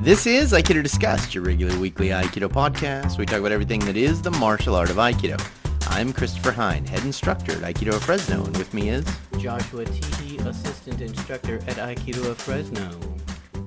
This 0.00 0.26
is 0.26 0.52
Aikido 0.52 0.82
Discussed, 0.82 1.34
your 1.34 1.42
regular 1.42 1.76
weekly 1.78 2.08
Aikido 2.08 2.48
podcast. 2.48 3.18
We 3.18 3.26
talk 3.26 3.40
about 3.40 3.50
everything 3.52 3.80
that 3.80 3.96
is 3.96 4.22
the 4.22 4.30
martial 4.32 4.76
art 4.76 4.90
of 4.90 4.96
Aikido. 4.96 5.40
I'm 5.88 6.12
Christopher 6.12 6.52
Hein, 6.52 6.86
head 6.86 7.02
instructor 7.02 7.52
at 7.52 7.74
Aikido 7.74 7.94
of 7.94 8.04
Fresno, 8.04 8.44
and 8.44 8.56
with 8.56 8.72
me 8.72 8.90
is 8.90 9.04
Joshua 9.38 9.84
Teehee, 9.84 10.44
assistant 10.46 11.00
instructor 11.00 11.56
at 11.66 11.76
Aikido 11.76 12.24
of 12.30 12.38
Fresno. 12.38 12.90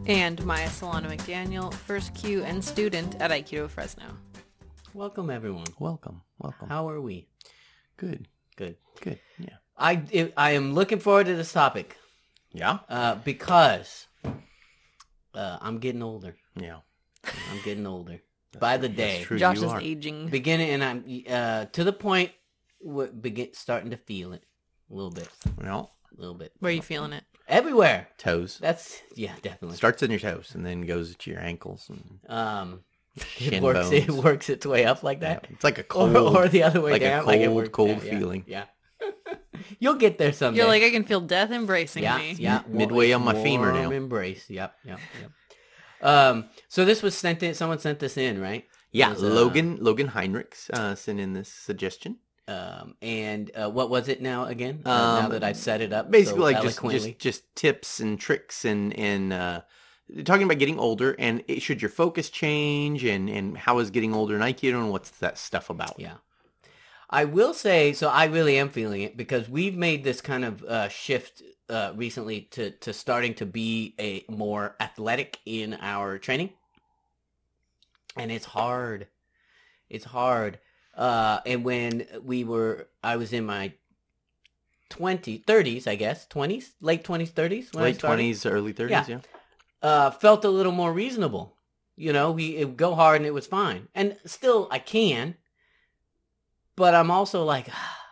And 0.05 0.43
Maya 0.45 0.69
Solano 0.69 1.09
McDaniel, 1.09 1.73
first 1.73 2.13
Q 2.15 2.43
and 2.43 2.63
student 2.63 3.19
at 3.19 3.31
Aikido 3.31 3.65
of 3.65 3.71
Fresno. 3.71 4.05
Welcome, 4.93 5.29
everyone. 5.29 5.67
welcome, 5.77 6.21
welcome. 6.37 6.69
How 6.69 6.87
are 6.89 7.01
we? 7.01 7.27
Good, 7.97 8.27
Good. 8.55 8.77
good, 9.01 9.19
yeah, 9.37 9.57
I, 9.77 10.31
I 10.37 10.51
am 10.51 10.73
looking 10.73 10.99
forward 10.99 11.25
to 11.25 11.35
this 11.35 11.51
topic 11.51 11.97
yeah, 12.53 12.79
uh, 12.87 13.15
because 13.15 14.07
uh, 15.39 15.57
I'm 15.61 15.79
getting 15.79 16.03
older. 16.03 16.35
yeah. 16.55 16.77
I'm 17.23 17.61
getting 17.65 17.85
older 17.85 18.21
by 18.59 18.77
the 18.77 18.89
day. 18.89 19.23
true. 19.23 19.37
Josh 19.37 19.57
you 19.59 19.65
is 19.65 19.71
are. 19.71 19.81
aging. 19.81 20.27
Beginning, 20.29 20.69
and 20.69 20.83
I'm 20.83 21.23
uh, 21.29 21.65
to 21.65 21.83
the 21.83 21.93
point 21.93 22.31
where 22.79 23.07
begin 23.07 23.49
starting 23.53 23.91
to 23.91 23.97
feel 23.97 24.33
it 24.33 24.43
a 24.89 24.93
little 24.93 25.11
bit, 25.11 25.29
Well, 25.61 25.91
a 26.17 26.19
little 26.21 26.33
bit 26.35 26.53
Where 26.59 26.71
are 26.71 26.75
you 26.75 26.81
feeling 26.81 27.13
it? 27.13 27.23
everywhere. 27.47 28.07
toes 28.17 28.57
That's 28.61 29.01
yeah, 29.15 29.33
definitely. 29.41 29.75
starts 29.77 30.01
in 30.03 30.11
your 30.11 30.19
toes 30.19 30.51
and 30.55 30.65
then 30.65 30.81
goes 30.85 31.15
to 31.15 31.31
your 31.31 31.39
ankles 31.41 31.89
and 31.89 32.19
Um, 32.29 32.83
shin 33.17 33.55
it 33.55 33.61
works. 33.63 33.91
It 33.91 34.09
works 34.11 34.49
its 34.49 34.65
way 34.65 34.85
up 34.85 35.03
like 35.03 35.21
Yeah, 35.21 35.33
that. 35.35 35.47
it's 35.49 35.63
like 35.63 35.77
a 35.77 35.83
cold, 35.83 36.15
or 36.15 36.47
the 36.47 36.63
other 36.63 36.79
way 36.81 36.91
like 36.91 37.01
a 37.01 37.05
down, 37.05 37.25
like 37.25 37.41
it 37.41 37.45
cold, 37.47 37.55
works 37.57 37.69
cold 37.69 38.03
yeah, 38.03 38.11
feeling. 38.17 38.43
Yeah, 38.47 38.65
you'll 39.79 39.95
get 39.95 40.17
there 40.17 40.31
someday. 40.33 40.59
You're 40.59 40.67
like, 40.67 40.83
I 40.83 40.89
can 40.89 41.03
feel 41.03 41.21
death 41.21 41.51
embracing 41.51 42.03
yeah, 42.03 42.17
me. 42.17 42.35
yeah, 42.37 42.61
Midway 42.67 43.11
on 43.11 43.23
my 43.23 43.33
warm 43.33 43.45
femur 43.45 43.73
now. 43.73 43.91
Embrace. 43.91 44.49
Yep, 44.49 44.73
yep, 44.85 44.99
yep. 45.21 45.31
Um, 46.01 46.45
so 46.67 46.85
this 46.85 47.01
was 47.01 47.15
sent 47.17 47.43
in. 47.43 47.53
Someone 47.53 47.79
sent 47.79 47.99
this 47.99 48.17
in, 48.17 48.39
right? 48.39 48.65
yeah. 48.91 49.11
It 49.11 49.15
was, 49.15 49.23
uh, 49.23 49.27
Logan 49.27 49.77
Logan 49.81 50.07
Heinrichs 50.09 50.69
uh, 50.71 50.95
sent 50.95 51.19
in 51.19 51.33
this 51.33 51.49
suggestion. 51.49 52.17
Um, 52.47 52.95
and 53.01 53.51
uh, 53.55 53.69
what 53.69 53.91
was 53.91 54.07
it 54.07 54.21
now 54.23 54.45
again? 54.45 54.81
Uh, 54.83 54.89
now 54.89 55.25
Um, 55.25 55.31
that 55.31 55.43
I've 55.43 55.57
set 55.57 55.81
it 55.81 55.93
up, 55.93 56.09
basically 56.09 56.53
so 56.53 56.59
like 56.59 56.61
just, 56.63 56.81
just 56.81 57.19
just 57.19 57.55
tips 57.55 57.99
and 57.99 58.19
tricks 58.19 58.65
and 58.65 58.91
and 58.97 59.31
uh 59.31 59.61
talking 60.25 60.43
about 60.45 60.57
getting 60.57 60.79
older 60.79 61.15
and 61.19 61.43
it, 61.47 61.61
should 61.61 61.79
your 61.79 61.89
focus 61.91 62.31
change 62.31 63.03
and 63.03 63.29
and 63.29 63.55
how 63.55 63.77
is 63.77 63.91
getting 63.91 64.15
older 64.15 64.35
in 64.35 64.41
aikido 64.41 64.79
and 64.79 64.89
what's 64.89 65.11
that 65.11 65.37
stuff 65.37 65.69
about 65.69 65.99
Yeah. 65.99 66.15
I 67.09 67.25
will 67.25 67.53
say, 67.53 67.93
so 67.93 68.07
I 68.09 68.25
really 68.25 68.57
am 68.57 68.69
feeling 68.69 69.01
it 69.01 69.17
because 69.17 69.49
we've 69.49 69.75
made 69.75 70.03
this 70.03 70.21
kind 70.21 70.45
of 70.45 70.63
uh, 70.63 70.89
shift 70.89 71.41
uh, 71.69 71.93
recently 71.95 72.41
to, 72.51 72.71
to 72.71 72.93
starting 72.93 73.33
to 73.35 73.45
be 73.45 73.95
a 73.99 74.23
more 74.31 74.75
athletic 74.79 75.39
in 75.45 75.75
our 75.81 76.17
training. 76.19 76.51
And 78.15 78.31
it's 78.31 78.45
hard. 78.45 79.07
It's 79.89 80.05
hard. 80.05 80.59
Uh, 80.95 81.39
and 81.45 81.63
when 81.63 82.05
we 82.23 82.43
were, 82.43 82.87
I 83.03 83.15
was 83.15 83.33
in 83.33 83.45
my 83.45 83.73
20, 84.89 85.39
30s, 85.47 85.87
I 85.87 85.95
guess, 85.95 86.27
20s, 86.27 86.71
late 86.81 87.03
20s, 87.03 87.31
30s. 87.31 87.73
When 87.73 87.83
late 87.83 87.95
started 87.95 87.99
twenties, 88.17 88.45
early 88.45 88.73
thirties, 88.73 88.91
Yeah. 88.91 89.05
yeah. 89.07 89.19
uh, 89.81 90.11
felt 90.11 90.45
a 90.45 90.49
little 90.49 90.71
more 90.71 90.91
reasonable. 90.91 91.55
You 91.95 92.13
know, 92.13 92.31
we 92.31 92.57
it 92.57 92.65
would 92.65 92.77
go 92.77 92.95
hard 92.95 93.17
and 93.17 93.25
it 93.25 93.33
was 93.33 93.45
fine. 93.47 93.87
And 93.93 94.17
still, 94.25 94.67
I 94.71 94.79
can, 94.79 95.35
but 96.79 96.95
I'm 96.95 97.11
also 97.11 97.43
like, 97.43 97.67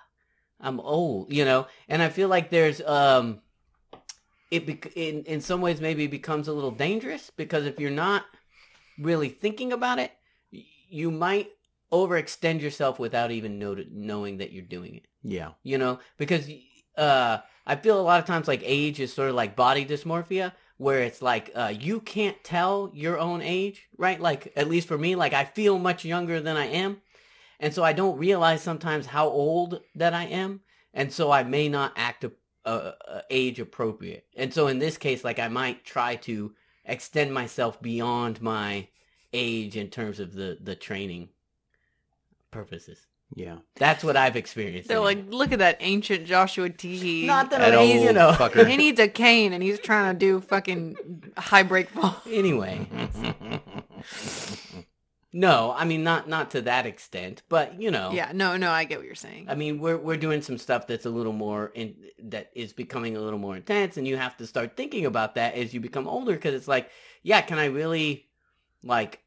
I'm 0.59 0.79
old, 0.79 1.31
you 1.33 1.45
know, 1.45 1.67
and 1.87 2.01
I 2.03 2.09
feel 2.09 2.27
like 2.27 2.49
there's 2.51 2.81
um, 2.81 3.41
it 4.51 4.67
bec- 4.67 4.93
in 4.95 5.23
in 5.23 5.41
some 5.41 5.61
ways 5.61 5.79
maybe 5.81 6.03
it 6.05 6.11
becomes 6.11 6.47
a 6.47 6.53
little 6.53 6.71
dangerous 6.71 7.31
because 7.35 7.65
if 7.65 7.79
you're 7.79 7.89
not 7.91 8.25
really 8.99 9.29
thinking 9.29 9.71
about 9.71 9.99
it, 9.99 10.11
you 10.89 11.11
might 11.11 11.49
overextend 11.93 12.61
yourself 12.61 12.99
without 12.99 13.31
even 13.31 13.57
know- 13.59 13.85
knowing 13.89 14.38
that 14.39 14.51
you're 14.51 14.63
doing 14.63 14.95
it. 14.95 15.05
Yeah. 15.23 15.51
you 15.63 15.77
know? 15.77 15.99
Because 16.17 16.50
uh 16.97 17.38
i 17.67 17.75
feel 17.75 18.00
a 18.00 18.01
lot 18.01 18.19
of 18.19 18.25
times 18.25 18.47
like 18.47 18.61
age 18.63 19.00
is 19.00 19.13
sort 19.13 19.29
of 19.29 19.35
like 19.35 19.56
body 19.56 19.85
dysmorphia 19.85 20.51
where 20.77 21.01
it's 21.03 21.22
like 21.22 21.51
uh 21.56 21.72
you 21.79 22.00
can't 22.00 22.44
tell 22.44 22.91
your 22.94 23.19
own 23.19 23.41
age 23.41 23.88
right? 23.97 24.19
Like 24.19 24.51
at 24.56 24.67
least 24.67 24.88
for 24.88 24.97
me 24.97 25.16
like 25.16 25.33
i 25.33 25.44
feel 25.45 25.77
much 25.77 26.03
younger 26.06 26.39
than 26.41 26.57
i 26.57 26.66
am 26.66 27.01
and 27.59 27.73
so 27.73 27.84
i 27.84 27.94
don't 27.94 28.18
realize 28.18 28.62
sometimes 28.62 29.06
how 29.07 29.28
old 29.28 29.81
that 29.95 30.13
i 30.13 30.23
am 30.25 30.62
and 30.94 31.12
so 31.12 31.31
i 31.31 31.44
may 31.44 31.68
not 31.69 31.91
act 31.95 32.23
a, 32.23 32.31
uh, 32.66 32.91
uh, 33.07 33.22
age 33.29 33.59
appropriate 33.59 34.25
and 34.35 34.53
so 34.53 34.68
in 34.68 34.79
this 34.79 34.97
case 34.97 35.23
like 35.23 35.40
i 35.40 35.47
might 35.47 35.84
try 35.85 36.16
to 36.16 36.53
extend 36.85 37.34
myself 37.34 37.81
beyond 37.81 38.41
my 38.41 38.88
age 39.34 39.75
in 39.78 39.90
terms 39.90 40.19
of 40.19 40.34
the 40.34 40.57
the 40.62 40.75
training 40.75 41.29
purposes 42.51 43.06
Yeah. 43.35 43.57
that's 43.75 44.03
what 44.03 44.16
i've 44.16 44.35
experienced 44.38 44.88
They're 44.88 45.00
like, 45.01 45.25
look 45.29 45.51
at 45.51 45.59
that 45.59 45.78
ancient 45.81 46.25
Joshua 46.25 46.69
Teehee. 46.69 47.25
not 47.25 47.50
that 47.51 47.59
That 47.59 47.74
I'm, 47.74 47.79
old 47.79 47.89
you 47.89 48.13
know. 48.13 48.31
fucker. 48.31 48.66
he 48.68 48.78
needs 48.78 49.00
a 49.01 49.07
cane 49.09 49.51
and 49.53 49.62
he's 49.62 49.79
trying 49.79 50.13
to 50.13 50.18
do 50.19 50.39
fucking 50.39 50.95
high 51.38 51.63
breakfall. 51.63 52.16
anyway, 52.25 52.88
no, 55.33 55.73
I 55.75 55.85
mean 55.85 56.03
not 56.03 56.29
not 56.29 56.51
to 56.51 56.61
that 56.61 56.85
extent, 56.85 57.43
but 57.49 57.79
you 57.81 57.91
know, 57.91 58.11
Yeah, 58.11 58.31
no, 58.33 58.57
no, 58.57 58.71
I 58.71 58.85
get 58.85 58.97
what 58.97 59.05
you're 59.05 59.15
saying. 59.15 59.47
I 59.49 59.55
mean 59.55 59.79
we're 59.79 59.97
we're 59.97 60.17
doing 60.17 60.41
some 60.41 60.57
stuff 60.57 60.88
that's 60.88 61.05
a 61.05 61.09
little 61.09 61.33
more 61.33 61.71
in 61.75 61.95
that 62.23 62.51
is 62.55 62.73
becoming 62.73 63.17
a 63.17 63.19
little 63.19 63.39
more 63.39 63.55
intense, 63.55 63.97
and 63.97 64.07
you 64.07 64.17
have 64.17 64.38
to 64.38 64.47
start 64.47 64.77
thinking 64.77 65.05
about 65.05 65.35
that 65.35 65.55
as 65.55 65.73
you 65.73 65.79
become 65.79 66.07
older 66.07 66.33
because 66.33 66.53
it's 66.53 66.67
like, 66.67 66.89
yeah, 67.23 67.41
can 67.41 67.59
I 67.59 67.65
really 67.65 68.27
like 68.83 69.19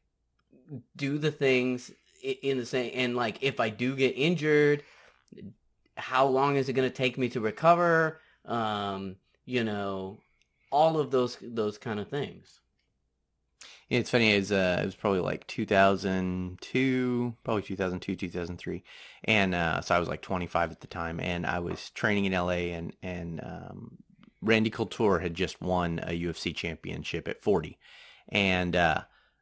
do 0.95 1.17
the 1.17 1.31
things 1.31 1.91
in 2.23 2.57
the 2.57 2.65
same 2.65 2.91
and 2.95 3.15
like 3.15 3.37
if 3.41 3.59
I 3.59 3.69
do 3.69 3.95
get 3.95 4.11
injured, 4.11 4.83
how 5.97 6.25
long 6.25 6.55
is 6.55 6.69
it 6.69 6.73
going 6.73 6.89
to 6.89 6.95
take 6.95 7.17
me 7.17 7.29
to 7.29 7.41
recover? 7.41 8.19
Um, 8.45 9.17
you 9.45 9.63
know, 9.63 10.17
all 10.71 10.99
of 10.99 11.11
those 11.11 11.37
those 11.41 11.77
kind 11.77 11.99
of 11.99 12.07
things. 12.07 12.60
Yeah, 13.91 13.99
it's 13.99 14.09
funny. 14.09 14.33
Uh, 14.33 14.37
it 14.81 14.85
was 14.85 14.95
probably 14.95 15.19
like 15.19 15.45
2002, 15.47 17.35
probably 17.43 17.61
2002, 17.61 18.15
2003, 18.15 18.83
and 19.25 19.53
uh, 19.53 19.81
so 19.81 19.93
I 19.93 19.99
was 19.99 20.07
like 20.07 20.21
25 20.21 20.71
at 20.71 20.79
the 20.79 20.87
time, 20.87 21.19
and 21.19 21.45
I 21.45 21.59
was 21.59 21.89
training 21.89 22.23
in 22.23 22.31
LA, 22.31 22.71
and 22.71 22.93
and 23.03 23.41
um, 23.43 23.97
Randy 24.41 24.69
Couture 24.69 25.19
had 25.19 25.33
just 25.33 25.61
won 25.61 25.99
a 26.03 26.17
UFC 26.17 26.55
championship 26.55 27.27
at 27.27 27.41
40, 27.41 27.77
and 28.29 28.77
uh, 28.77 29.01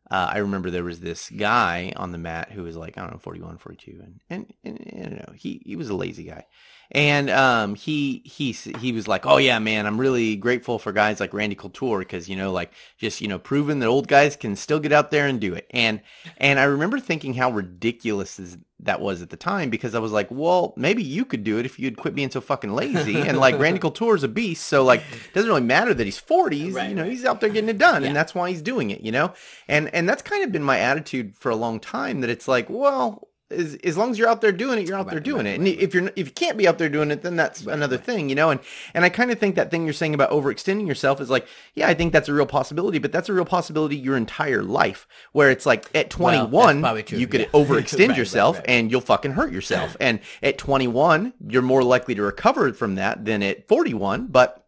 uh, 0.10 0.32
I 0.34 0.40
remember 0.40 0.72
there 0.72 0.84
was 0.84 1.02
this 1.02 1.30
guy 1.30 1.94
on 1.96 2.12
the 2.12 2.18
mat 2.18 2.52
who 2.52 2.64
was 2.64 2.76
like 2.76 2.98
I 2.98 3.02
don't 3.02 3.12
know 3.12 3.20
41, 3.20 3.60
42, 3.60 4.02
and 4.04 4.20
and, 4.32 4.52
and, 4.64 4.80
and 4.80 5.12
you 5.12 5.18
know 5.18 5.32
he 5.36 5.62
he 5.64 5.76
was 5.76 5.90
a 5.90 5.96
lazy 5.96 6.24
guy. 6.24 6.48
And 6.92 7.30
um, 7.30 7.76
he 7.76 8.24
he 8.26 8.52
he 8.52 8.92
was 8.92 9.08
like, 9.08 9.28
"Oh 9.28 9.38
yeah, 9.38 9.60
man, 9.60 9.86
I'm 9.86 10.00
really 10.00 10.36
grateful 10.36 10.80
for 10.80 10.92
guys 10.92 11.20
like 11.20 11.36
Randy 11.36 11.56
Couture 11.56 12.00
because 12.00 12.28
you 12.28 12.36
know, 12.36 12.52
like 12.52 12.72
just 12.98 13.22
you 13.22 13.28
know, 13.28 13.38
proving 13.38 13.78
that 13.80 13.86
old 13.88 14.08
guys 14.08 14.36
can 14.36 14.56
still 14.56 14.80
get 14.80 14.92
out 14.92 15.12
there 15.12 15.28
and 15.28 15.40
do 15.40 15.54
it." 15.54 15.68
And 15.70 16.02
and 16.38 16.60
I 16.60 16.64
remember 16.64 17.00
thinking 17.00 17.36
how 17.36 17.52
ridiculous 17.52 18.40
is, 18.40 18.58
that 18.80 19.02
was 19.02 19.22
at 19.22 19.30
the 19.30 19.38
time 19.38 19.70
because 19.70 19.94
I 19.94 20.00
was 20.00 20.12
like, 20.12 20.30
"Well, 20.32 20.74
maybe 20.78 21.04
you 21.04 21.26
could 21.26 21.44
do 21.44 21.60
it 21.60 21.66
if 21.68 21.78
you'd 21.78 21.96
quit 21.98 22.16
being 22.16 22.32
so 22.32 22.42
fucking 22.42 22.74
lazy." 22.74 23.18
and 23.22 23.38
like 23.38 23.60
Randy 23.60 23.80
Couture 23.88 24.16
is 24.16 24.24
a 24.24 24.28
beast, 24.28 24.66
so 24.66 24.84
like 24.84 25.02
it 25.02 25.34
doesn't 25.36 25.50
really 25.50 25.62
matter 25.62 25.94
that 25.94 26.06
he's 26.06 26.18
40. 26.18 26.72
Right, 26.72 26.90
you 26.90 26.96
know, 26.96 27.04
he's 27.06 27.24
out 27.24 27.40
there 27.40 27.52
getting 27.52 27.70
it 27.70 27.78
done, 27.78 28.02
Yeah. 28.02 28.08
and 28.08 28.16
that's 28.16 28.34
why 28.34 28.50
he's 28.50 28.64
doing 28.64 28.90
it. 28.90 29.02
You 29.02 29.12
know, 29.12 29.34
and 29.68 29.94
and 29.94 30.10
that's 30.10 30.24
kind 30.24 30.44
of 30.44 30.52
been 30.52 30.64
my 30.64 30.80
attitude 30.80 31.36
for 31.36 31.52
a 31.52 31.56
long 31.56 31.80
time. 31.80 32.22
That 32.22 32.32
it's 32.32 32.48
like, 32.48 32.68
well 32.68 33.28
as, 33.52 33.76
as 33.84 33.98
long 33.98 34.12
as 34.12 34.20
you're 34.20 34.28
out 34.30 34.42
there 34.42 34.52
doing 34.52 34.80
it, 34.80 34.88
you're 34.88 34.98
out 34.98 35.10
there 35.10 35.20
doing 35.20 35.46
right, 35.46 35.54
it. 35.54 35.56
And 35.56 35.66
right, 35.66 35.80
if 35.80 35.94
you're 35.94 36.08
if 36.16 36.28
you 36.28 36.32
can't 36.34 36.58
be 36.58 36.68
out 36.68 36.78
there 36.78 36.90
doing 36.90 37.10
it, 37.12 37.22
then 37.24 37.36
that's 37.36 37.64
Right, 37.64 37.74
another 37.74 37.96
right. 37.98 38.06
thing, 38.06 38.30
you 38.30 38.36
know. 38.36 38.50
And 38.52 38.60
and 38.94 39.04
I 39.04 39.10
kind 39.10 39.32
of 39.32 39.40
think 39.40 39.56
that 39.56 39.72
thing 39.72 39.86
you're 39.86 39.94
saying 39.94 40.14
about 40.14 40.30
overextending 40.32 40.88
yourself 40.88 41.20
is 41.20 41.30
like, 41.30 41.48
yeah, 41.74 41.88
I 41.88 41.94
think 41.94 42.14
that's 42.14 42.30
a 42.30 42.34
real 42.34 42.46
possibility, 42.46 43.00
but 43.00 43.12
that's 43.12 43.28
a 43.30 43.34
real 43.34 43.46
possibility 43.46 43.96
your 43.98 44.16
entire 44.18 44.62
life. 44.64 45.08
Where 45.32 45.50
it's 45.50 45.66
like 45.66 45.86
at 45.96 46.10
21, 46.10 46.52
that's 46.52 46.82
probably 46.84 47.04
true, 47.04 47.18
you 47.18 47.28
could 47.28 47.42
yeah. 47.42 47.48
overextend 47.54 48.00
Right, 48.00 48.10
right, 48.10 48.18
yourself 48.18 48.58
right. 48.58 48.66
and 48.70 48.92
you'll 48.92 49.02
fucking 49.02 49.32
hurt 49.32 49.52
yourself. 49.52 49.98
and 50.00 50.20
at 50.44 50.58
21, 50.58 51.34
you're 51.48 51.62
more 51.62 51.84
likely 51.84 52.16
to 52.16 52.22
recover 52.22 52.72
from 52.74 52.96
that 52.96 53.26
than 53.26 53.42
at 53.44 53.68
41. 53.68 54.28
But 54.28 54.66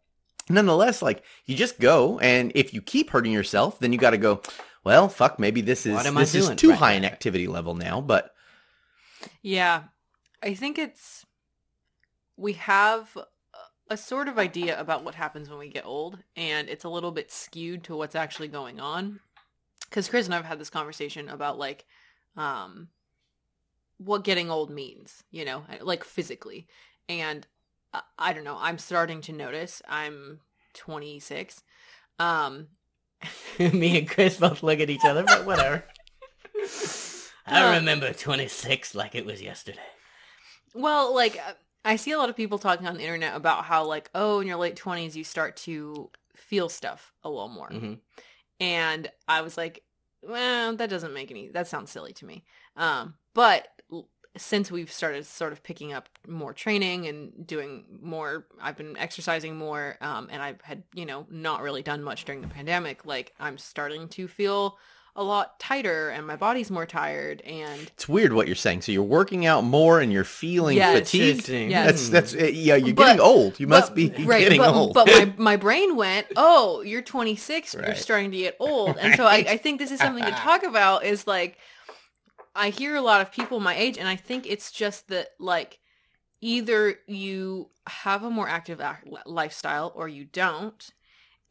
nonetheless, 0.50 1.02
like 1.02 1.24
you 1.46 1.56
just 1.56 1.80
go, 1.80 2.20
and 2.20 2.52
if 2.56 2.74
you 2.74 2.82
keep 2.82 3.12
hurting 3.12 3.32
yourself, 3.32 3.80
then 3.80 3.94
you 3.94 4.00
got 4.00 4.12
to 4.12 4.18
go. 4.18 4.42
Well, 4.84 5.10
fuck, 5.10 5.38
maybe 5.38 5.62
this 5.62 5.86
is 5.86 5.94
What 5.94 6.08
am 6.08 6.18
I 6.18 6.22
this 6.22 6.34
is 6.34 6.50
too 6.56 6.70
Right, 6.72 6.80
high 6.80 6.86
right, 6.88 6.94
an 6.96 7.04
right. 7.04 7.12
activity 7.12 7.48
level 7.48 7.76
now, 7.76 8.02
but. 8.02 8.34
Yeah. 9.42 9.84
I 10.44 10.54
think 10.54 10.78
it's 10.78 11.26
we 12.38 12.54
have 12.54 13.18
a 13.90 13.98
sort 13.98 14.28
of 14.28 14.40
idea 14.40 14.80
about 14.80 15.04
what 15.04 15.16
happens 15.16 15.50
when 15.50 15.60
we 15.60 15.70
get 15.70 15.86
old 15.86 16.18
and 16.36 16.70
it's 16.70 16.86
a 16.86 16.90
little 16.90 17.12
bit 17.12 17.32
skewed 17.32 17.84
to 17.84 17.96
what's 17.96 18.16
actually 18.16 18.48
going 18.48 18.80
on. 18.80 19.20
Cuz 19.92 20.08
Chris 20.08 20.26
and 20.26 20.34
I've 20.34 20.46
had 20.46 20.60
this 20.60 20.70
conversation 20.70 21.30
about 21.30 21.60
like 21.60 21.86
um 22.36 22.90
what 23.98 24.24
getting 24.24 24.50
old 24.50 24.72
means, 24.72 25.24
you 25.30 25.46
know, 25.46 25.66
like 25.82 26.04
physically. 26.04 26.68
And 27.08 27.46
uh, 27.94 28.02
I 28.18 28.34
don't 28.34 28.46
know, 28.46 28.58
I'm 28.60 28.78
starting 28.78 29.22
to 29.22 29.34
notice 29.34 29.82
I'm 29.88 30.40
26. 30.74 31.62
Um 32.18 32.70
Me 33.60 34.00
and 34.00 34.10
Chris 34.10 34.38
both 34.38 34.64
look 34.64 34.80
at 34.80 34.90
each 34.90 35.06
other, 35.06 35.24
but 35.24 35.46
whatever. 35.46 35.84
Uh, 37.52 37.56
I 37.56 37.76
remember 37.78 38.14
26 38.14 38.96
like 38.96 39.16
it 39.16 39.26
was 39.26 39.42
yesterday. 39.42 39.80
Well, 40.74 41.14
like 41.14 41.38
uh, 41.38 41.54
I 41.84 41.96
see 41.96 42.12
a 42.12 42.18
lot 42.18 42.30
of 42.30 42.36
people 42.38 42.58
talking 42.58 42.88
on 42.88 42.96
the 42.96 43.02
internet 43.04 43.36
about 43.36 43.66
how 43.66 43.86
like, 43.86 44.10
oh, 44.16 44.40
in 44.40 44.48
your 44.48 44.58
late 44.58 44.76
twenties 44.76 45.16
you 45.18 45.24
start 45.24 45.58
to 45.58 46.10
feel 46.36 46.70
stuff 46.70 47.12
a 47.24 47.30
little 47.30 47.50
more. 47.50 47.70
Mhm. 47.70 48.00
And 48.60 49.12
I 49.28 49.42
was 49.42 49.58
like, 49.58 49.84
well, 50.22 50.76
that 50.76 50.90
doesn't 50.90 51.14
make 51.14 51.32
any 51.32 51.50
that 51.50 51.68
sounds 51.68 51.92
silly 51.92 52.14
to 52.14 52.26
me. 52.26 52.44
Um, 52.78 53.16
but 53.34 53.68
since 54.38 54.72
we've 54.72 54.92
started 54.92 55.26
sort 55.26 55.52
of 55.52 55.62
picking 55.62 55.92
up 55.92 56.08
more 56.26 56.54
training 56.54 57.06
and 57.08 57.46
doing 57.46 57.84
more 58.02 58.48
I've 58.62 58.78
been 58.78 58.96
exercising 58.96 59.58
more 59.58 59.98
um 60.00 60.30
and 60.32 60.42
I've 60.42 60.62
had, 60.62 60.84
you 60.94 61.06
know, 61.06 61.28
not 61.30 61.62
really 61.62 61.82
done 61.84 62.02
much 62.02 62.24
during 62.24 62.40
the 62.42 62.48
pandemic, 62.48 63.06
like 63.06 63.34
I'm 63.40 63.58
starting 63.58 64.08
to 64.10 64.28
feel 64.30 64.78
a 65.16 65.24
lot 65.24 65.60
tighter 65.60 66.10
and 66.10 66.26
my 66.26 66.38
body's 66.38 66.72
more 66.72 66.86
tired 66.86 67.42
and 67.42 67.82
It's 67.82 68.08
weird 68.08 68.32
what 68.32 68.48
you're 68.48 68.56
saying. 68.56 68.82
So 68.82 68.94
you're 68.94 69.04
working 69.04 69.46
out 69.46 69.64
more 69.66 70.00
and 70.00 70.12
you're 70.12 70.24
feeling 70.24 70.78
Yeah, 70.78 70.94
fatigued. 70.94 71.24
interesting. 71.32 71.70
Yeah. 71.72 71.86
That's 71.86 72.08
that's 72.10 72.34
uh, 72.34 72.46
yeah. 72.46 72.76
You're 72.76 72.96
But- 72.96 73.08
getting 73.08 73.22
old. 73.22 73.60
You 73.60 73.68
must 73.68 73.90
but- 73.90 73.96
be 73.96 74.10
right, 74.24 74.40
getting 74.40 74.62
but, 74.62 74.74
old. 74.74 74.94
But 74.94 75.08
my, 75.08 75.34
my 75.38 75.56
brain 75.58 75.96
went, 75.98 76.28
oh, 76.38 76.82
you're 76.82 77.02
26, 77.02 77.74
you're 77.74 77.96
starting 77.96 78.32
to 78.32 78.38
get 78.38 78.56
old. 78.60 78.98
And 78.98 79.16
so 79.16 79.26
I, 79.26 79.46
I 79.50 79.58
think 79.58 79.80
this 79.80 79.92
is 79.92 80.00
something 80.00 80.24
to 80.24 80.32
talk 80.32 80.64
about 80.64 81.04
is 81.04 81.28
like, 81.28 81.58
I 82.56 82.70
hear 82.70 82.96
a 82.96 83.02
lot 83.02 83.22
of 83.22 83.32
people 83.32 83.60
my 83.60 83.76
age, 83.76 83.98
and 83.98 84.08
I 84.08 84.16
think 84.18 84.46
it's 84.46 84.72
just 84.72 85.08
that, 85.08 85.30
like, 85.40 85.80
either 86.42 86.96
you 87.08 87.70
have 87.88 88.24
a 88.24 88.30
more 88.30 88.48
active 88.48 88.82
lifestyle 89.26 89.92
or 89.96 90.08
you 90.08 90.26
don't. 90.26 90.90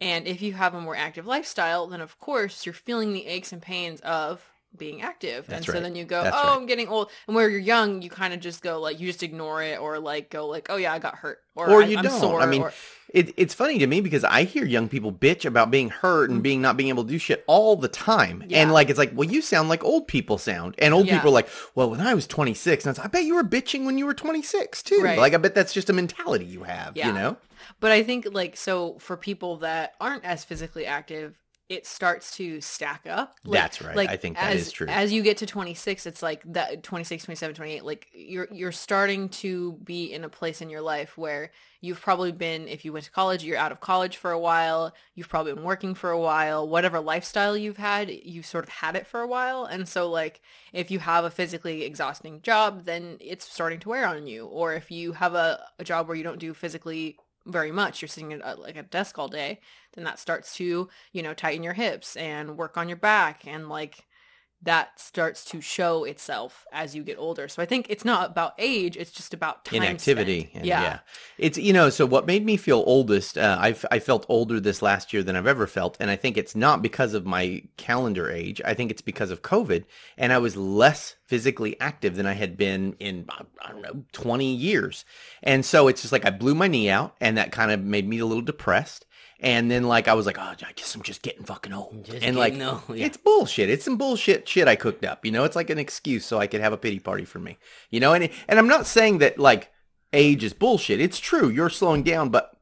And 0.00 0.26
if 0.26 0.40
you 0.40 0.54
have 0.54 0.74
a 0.74 0.80
more 0.80 0.96
active 0.96 1.26
lifestyle, 1.26 1.86
then 1.86 2.00
of 2.00 2.18
course 2.18 2.64
you're 2.64 2.72
feeling 2.72 3.12
the 3.12 3.26
aches 3.26 3.52
and 3.52 3.60
pains 3.60 4.00
of 4.00 4.49
being 4.76 5.02
active. 5.02 5.46
That's 5.46 5.58
and 5.58 5.66
so 5.66 5.72
right. 5.74 5.82
then 5.82 5.96
you 5.96 6.04
go, 6.04 6.22
That's 6.22 6.36
oh, 6.36 6.48
right. 6.48 6.56
I'm 6.56 6.66
getting 6.66 6.88
old. 6.88 7.10
And 7.26 7.34
where 7.34 7.48
you're 7.48 7.60
young, 7.60 8.02
you 8.02 8.10
kind 8.10 8.32
of 8.32 8.40
just 8.40 8.62
go 8.62 8.80
like, 8.80 9.00
you 9.00 9.06
just 9.06 9.22
ignore 9.22 9.62
it 9.62 9.80
or 9.80 9.98
like 9.98 10.30
go 10.30 10.46
like, 10.46 10.68
oh 10.70 10.76
yeah, 10.76 10.92
I 10.92 10.98
got 10.98 11.16
hurt. 11.16 11.38
Or, 11.54 11.70
Or 11.70 11.82
you 11.82 11.98
I'm 11.98 12.04
don't. 12.04 12.20
Sore, 12.20 12.40
I 12.40 12.46
mean, 12.46 12.62
or- 12.62 12.72
It, 13.12 13.34
it's 13.36 13.52
funny 13.52 13.78
to 13.78 13.86
me 13.86 14.00
because 14.00 14.22
I 14.22 14.44
hear 14.44 14.64
young 14.64 14.88
people 14.88 15.12
bitch 15.12 15.44
about 15.44 15.70
being 15.70 15.90
hurt 15.90 16.30
and 16.30 16.40
mm. 16.40 16.42
being 16.42 16.62
not 16.62 16.76
being 16.76 16.88
able 16.88 17.04
to 17.04 17.10
do 17.10 17.18
shit 17.18 17.44
all 17.46 17.76
the 17.76 17.88
time. 17.88 18.44
Yeah. 18.46 18.62
And 18.62 18.72
like 18.72 18.88
it's 18.88 18.98
like, 18.98 19.12
well, 19.14 19.28
you 19.28 19.42
sound 19.42 19.68
like 19.68 19.82
old 19.84 20.06
people 20.06 20.38
sound. 20.38 20.76
And 20.78 20.94
old 20.94 21.06
Yeah. 21.06 21.16
people 21.16 21.30
are 21.30 21.34
like, 21.34 21.48
well, 21.74 21.90
when 21.90 22.00
I 22.00 22.14
was 22.14 22.26
26, 22.26 22.84
and 22.84 22.90
I, 22.90 22.92
was, 22.92 22.98
I 23.00 23.08
bet 23.08 23.24
you 23.24 23.34
were 23.34 23.44
bitching 23.44 23.84
when 23.84 23.98
you 23.98 24.06
were 24.06 24.14
26 24.14 24.82
too. 24.82 25.00
Right. 25.02 25.18
Like 25.18 25.34
I 25.34 25.38
bet 25.38 25.54
that's 25.54 25.72
just 25.72 25.90
a 25.90 25.92
mentality 25.92 26.44
you 26.44 26.62
have. 26.62 26.96
Yeah. 26.96 27.08
You 27.08 27.14
know? 27.14 27.36
But 27.80 27.90
I 27.90 28.02
think 28.02 28.28
like 28.30 28.56
so 28.56 28.96
for 28.98 29.16
people 29.16 29.58
that 29.58 29.94
aren't 30.00 30.24
as 30.24 30.44
physically 30.44 30.86
active, 30.86 31.38
it 31.70 31.86
starts 31.86 32.36
to 32.36 32.60
stack 32.60 33.06
up. 33.08 33.36
Like- 33.44 33.60
That's 33.62 33.80
right. 33.80 33.94
Like 33.94 34.10
I 34.10 34.16
think 34.16 34.36
that 34.36 34.56
as, 34.56 34.66
is 34.66 34.72
true. 34.72 34.88
As 34.88 35.12
you 35.12 35.22
get 35.22 35.36
to 35.36 35.46
26, 35.46 36.04
it's 36.04 36.20
like 36.20 36.42
that 36.52 36.82
26, 36.82 37.24
27, 37.24 37.54
28, 37.54 37.84
like 37.84 38.08
you're 38.12 38.48
you're 38.50 38.72
starting 38.72 39.28
to 39.28 39.74
be 39.84 40.12
in 40.12 40.24
a 40.24 40.28
place 40.28 40.60
in 40.60 40.68
your 40.68 40.80
life 40.80 41.16
where 41.16 41.52
you've 41.80 42.00
probably 42.00 42.32
been 42.32 42.66
if 42.66 42.84
you 42.84 42.92
went 42.92 43.04
to 43.04 43.12
college, 43.12 43.44
you're 43.44 43.56
out 43.56 43.70
of 43.70 43.78
college 43.78 44.16
for 44.16 44.32
a 44.32 44.38
while, 44.38 44.92
you've 45.14 45.28
probably 45.28 45.54
been 45.54 45.62
working 45.62 45.94
for 45.94 46.10
a 46.10 46.18
while, 46.18 46.68
whatever 46.68 46.98
lifestyle 46.98 47.56
you've 47.56 47.76
had, 47.76 48.10
you've 48.10 48.46
sort 48.46 48.64
of 48.64 48.70
had 48.70 48.96
it 48.96 49.06
for 49.06 49.20
a 49.20 49.28
while. 49.28 49.64
And 49.64 49.88
so 49.88 50.10
like 50.10 50.40
if 50.72 50.90
you 50.90 50.98
have 50.98 51.24
a 51.24 51.30
physically 51.30 51.84
exhausting 51.84 52.42
job, 52.42 52.84
then 52.84 53.16
it's 53.20 53.48
starting 53.48 53.78
to 53.78 53.88
wear 53.90 54.06
on 54.08 54.26
you. 54.26 54.44
Or 54.46 54.74
if 54.74 54.90
you 54.90 55.12
have 55.12 55.34
a, 55.34 55.64
a 55.78 55.84
job 55.84 56.08
where 56.08 56.16
you 56.16 56.24
don't 56.24 56.40
do 56.40 56.52
physically 56.52 57.16
very 57.46 57.72
much, 57.72 58.02
you're 58.02 58.08
sitting 58.08 58.32
at 58.32 58.44
uh, 58.44 58.56
like 58.58 58.76
a 58.76 58.82
desk 58.82 59.18
all 59.18 59.28
day, 59.28 59.60
then 59.94 60.04
that 60.04 60.18
starts 60.18 60.54
to, 60.56 60.88
you 61.12 61.22
know, 61.22 61.34
tighten 61.34 61.62
your 61.62 61.72
hips 61.72 62.16
and 62.16 62.56
work 62.56 62.76
on 62.76 62.88
your 62.88 62.96
back 62.96 63.46
and 63.46 63.68
like 63.68 64.06
that 64.62 65.00
starts 65.00 65.44
to 65.46 65.60
show 65.62 66.04
itself 66.04 66.66
as 66.70 66.94
you 66.94 67.02
get 67.02 67.16
older. 67.18 67.48
So 67.48 67.62
I 67.62 67.66
think 67.66 67.86
it's 67.88 68.04
not 68.04 68.30
about 68.30 68.52
age, 68.58 68.96
it's 68.96 69.10
just 69.10 69.32
about 69.32 69.64
time 69.64 69.82
inactivity. 69.82 70.50
and- 70.54 70.66
yeah. 70.66 70.98
It's, 71.38 71.56
you 71.56 71.72
know, 71.72 71.88
so 71.88 72.04
what 72.04 72.26
made 72.26 72.44
me 72.44 72.58
feel 72.58 72.82
oldest, 72.86 73.38
uh, 73.38 73.56
I, 73.58 73.74
I 73.90 73.98
felt 74.00 74.26
older 74.28 74.60
this 74.60 74.82
last 74.82 75.14
year 75.14 75.22
than 75.22 75.34
I've 75.34 75.46
ever 75.46 75.66
felt. 75.66 75.96
And 75.98 76.10
I 76.10 76.16
think 76.16 76.36
it's 76.36 76.54
not 76.54 76.82
because 76.82 77.14
of 77.14 77.24
my 77.24 77.62
calendar 77.78 78.30
age. 78.30 78.60
I 78.64 78.74
think 78.74 78.90
it's 78.90 79.00
because 79.00 79.30
of 79.30 79.40
COVID. 79.40 79.84
And 80.18 80.30
I 80.32 80.38
was 80.38 80.56
less 80.56 81.16
physically 81.26 81.80
active 81.80 82.16
than 82.16 82.26
I 82.26 82.34
had 82.34 82.58
been 82.58 82.96
in, 83.00 83.26
I 83.62 83.70
don't 83.70 83.82
know, 83.82 84.04
20 84.12 84.52
years. 84.54 85.06
And 85.42 85.64
so 85.64 85.88
it's 85.88 86.02
just 86.02 86.12
like 86.12 86.26
I 86.26 86.30
blew 86.30 86.54
my 86.54 86.66
knee 86.66 86.90
out 86.90 87.16
and 87.20 87.38
that 87.38 87.50
kind 87.52 87.70
of 87.70 87.82
made 87.82 88.06
me 88.06 88.18
a 88.18 88.26
little 88.26 88.42
depressed. 88.42 89.06
And 89.42 89.70
then 89.70 89.84
like 89.84 90.06
I 90.06 90.14
was 90.14 90.26
like, 90.26 90.38
oh, 90.38 90.42
I 90.42 90.72
guess 90.76 90.94
I'm 90.94 91.02
just 91.02 91.22
getting 91.22 91.44
fucking 91.44 91.72
old. 91.72 92.04
Just 92.04 92.22
and 92.22 92.36
like 92.36 92.52
old, 92.60 92.82
yeah. 92.90 93.06
it's 93.06 93.16
bullshit. 93.16 93.70
It's 93.70 93.84
some 93.84 93.96
bullshit 93.96 94.46
shit 94.46 94.68
I 94.68 94.76
cooked 94.76 95.04
up. 95.04 95.24
You 95.24 95.32
know, 95.32 95.44
it's 95.44 95.56
like 95.56 95.70
an 95.70 95.78
excuse 95.78 96.26
so 96.26 96.38
I 96.38 96.46
could 96.46 96.60
have 96.60 96.74
a 96.74 96.78
pity 96.78 96.98
party 96.98 97.24
for 97.24 97.38
me. 97.38 97.58
You 97.90 98.00
know, 98.00 98.12
and 98.12 98.28
and 98.48 98.58
I'm 98.58 98.68
not 98.68 98.86
saying 98.86 99.18
that 99.18 99.38
like 99.38 99.72
age 100.12 100.44
is 100.44 100.52
bullshit. 100.52 101.00
It's 101.00 101.18
true. 101.18 101.48
You're 101.48 101.70
slowing 101.70 102.02
down, 102.02 102.28
but 102.28 102.54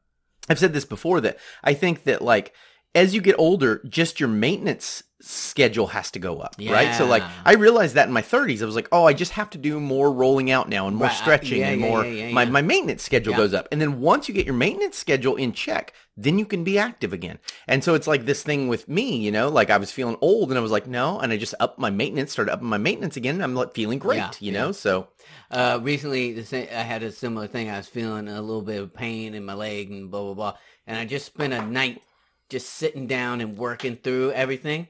I've 0.47 0.59
said 0.59 0.73
this 0.73 0.85
before 0.85 1.19
that 1.21 1.37
I 1.63 1.73
think 1.73 2.03
that 2.05 2.21
like 2.21 2.53
as 2.95 3.13
you 3.13 3.21
get 3.21 3.35
older, 3.37 3.81
just 3.87 4.19
your 4.19 4.29
maintenance 4.29 5.03
schedule 5.21 5.87
has 5.87 6.11
to 6.11 6.19
go 6.19 6.39
up, 6.39 6.55
right? 6.59 6.93
So 6.93 7.05
like 7.05 7.23
I 7.45 7.53
realized 7.55 7.95
that 7.95 8.07
in 8.07 8.13
my 8.13 8.21
30s, 8.21 8.61
I 8.61 8.65
was 8.65 8.75
like, 8.75 8.87
oh, 8.91 9.05
I 9.05 9.13
just 9.13 9.33
have 9.33 9.49
to 9.51 9.57
do 9.57 9.79
more 9.79 10.11
rolling 10.11 10.49
out 10.49 10.69
now 10.69 10.87
and 10.87 10.95
more 10.95 11.07
Right, 11.07 11.17
stretching 11.17 11.59
yeah, 11.59 11.71
and 11.71 11.79
yeah, 11.79 11.87
more. 11.87 12.03
yeah, 12.03 12.09
yeah, 12.09 12.29
my 12.29 12.45
yeah. 12.45 12.51
my 12.51 12.61
maintenance 12.61 13.03
schedule 13.03 13.33
Yeah. 13.33 13.37
goes 13.37 13.53
up, 13.53 13.67
and 13.71 13.81
then 13.81 13.99
once 13.99 14.27
you 14.27 14.33
get 14.33 14.45
your 14.45 14.55
maintenance 14.55 14.97
schedule 14.97 15.35
in 15.35 15.51
check, 15.53 15.93
then 16.15 16.39
you 16.39 16.45
can 16.45 16.63
be 16.63 16.77
active 16.79 17.11
again. 17.13 17.39
And 17.67 17.83
so 17.83 17.95
it's 17.95 18.07
like 18.07 18.25
this 18.25 18.43
thing 18.43 18.67
with 18.67 18.87
me, 18.87 19.17
you 19.17 19.31
know, 19.31 19.49
like 19.49 19.69
I 19.69 19.77
was 19.77 19.91
feeling 19.91 20.17
old, 20.21 20.49
and 20.49 20.57
I 20.57 20.61
was 20.61 20.71
like, 20.71 20.87
no, 20.87 21.19
and 21.19 21.31
I 21.33 21.37
just 21.37 21.55
up 21.59 21.77
my 21.77 21.89
maintenance, 21.89 22.31
started 22.31 22.53
up 22.53 22.61
my 22.61 22.77
maintenance 22.77 23.17
again, 23.17 23.35
and 23.35 23.43
I'm 23.43 23.55
like 23.55 23.73
feeling 23.73 23.99
great, 23.99 24.17
Yeah, 24.17 24.31
you 24.39 24.51
yeah. 24.53 24.59
know. 24.61 24.71
So 24.71 25.09
Uh, 25.51 25.79
recently, 25.81 26.33
the 26.33 26.45
same, 26.45 26.67
I 26.71 26.81
had 26.83 27.03
a 27.03 27.11
similar 27.11 27.47
thing. 27.47 27.69
I 27.69 27.77
was 27.77 27.87
feeling 27.87 28.27
a 28.27 28.41
little 28.41 28.61
bit 28.61 28.81
of 28.81 28.93
pain 28.93 29.33
in 29.33 29.43
my 29.45 29.53
leg 29.53 29.91
and 29.91 30.09
blah 30.11 30.21
blah 30.23 30.33
blah, 30.33 30.57
and 30.87 30.97
I 30.97 31.05
just 31.05 31.25
spent 31.25 31.53
a 31.53 31.61
night 31.61 32.01
just 32.49 32.69
sitting 32.69 33.07
down 33.07 33.41
and 33.41 33.57
working 33.57 33.95
through 33.97 34.31
everything. 34.31 34.87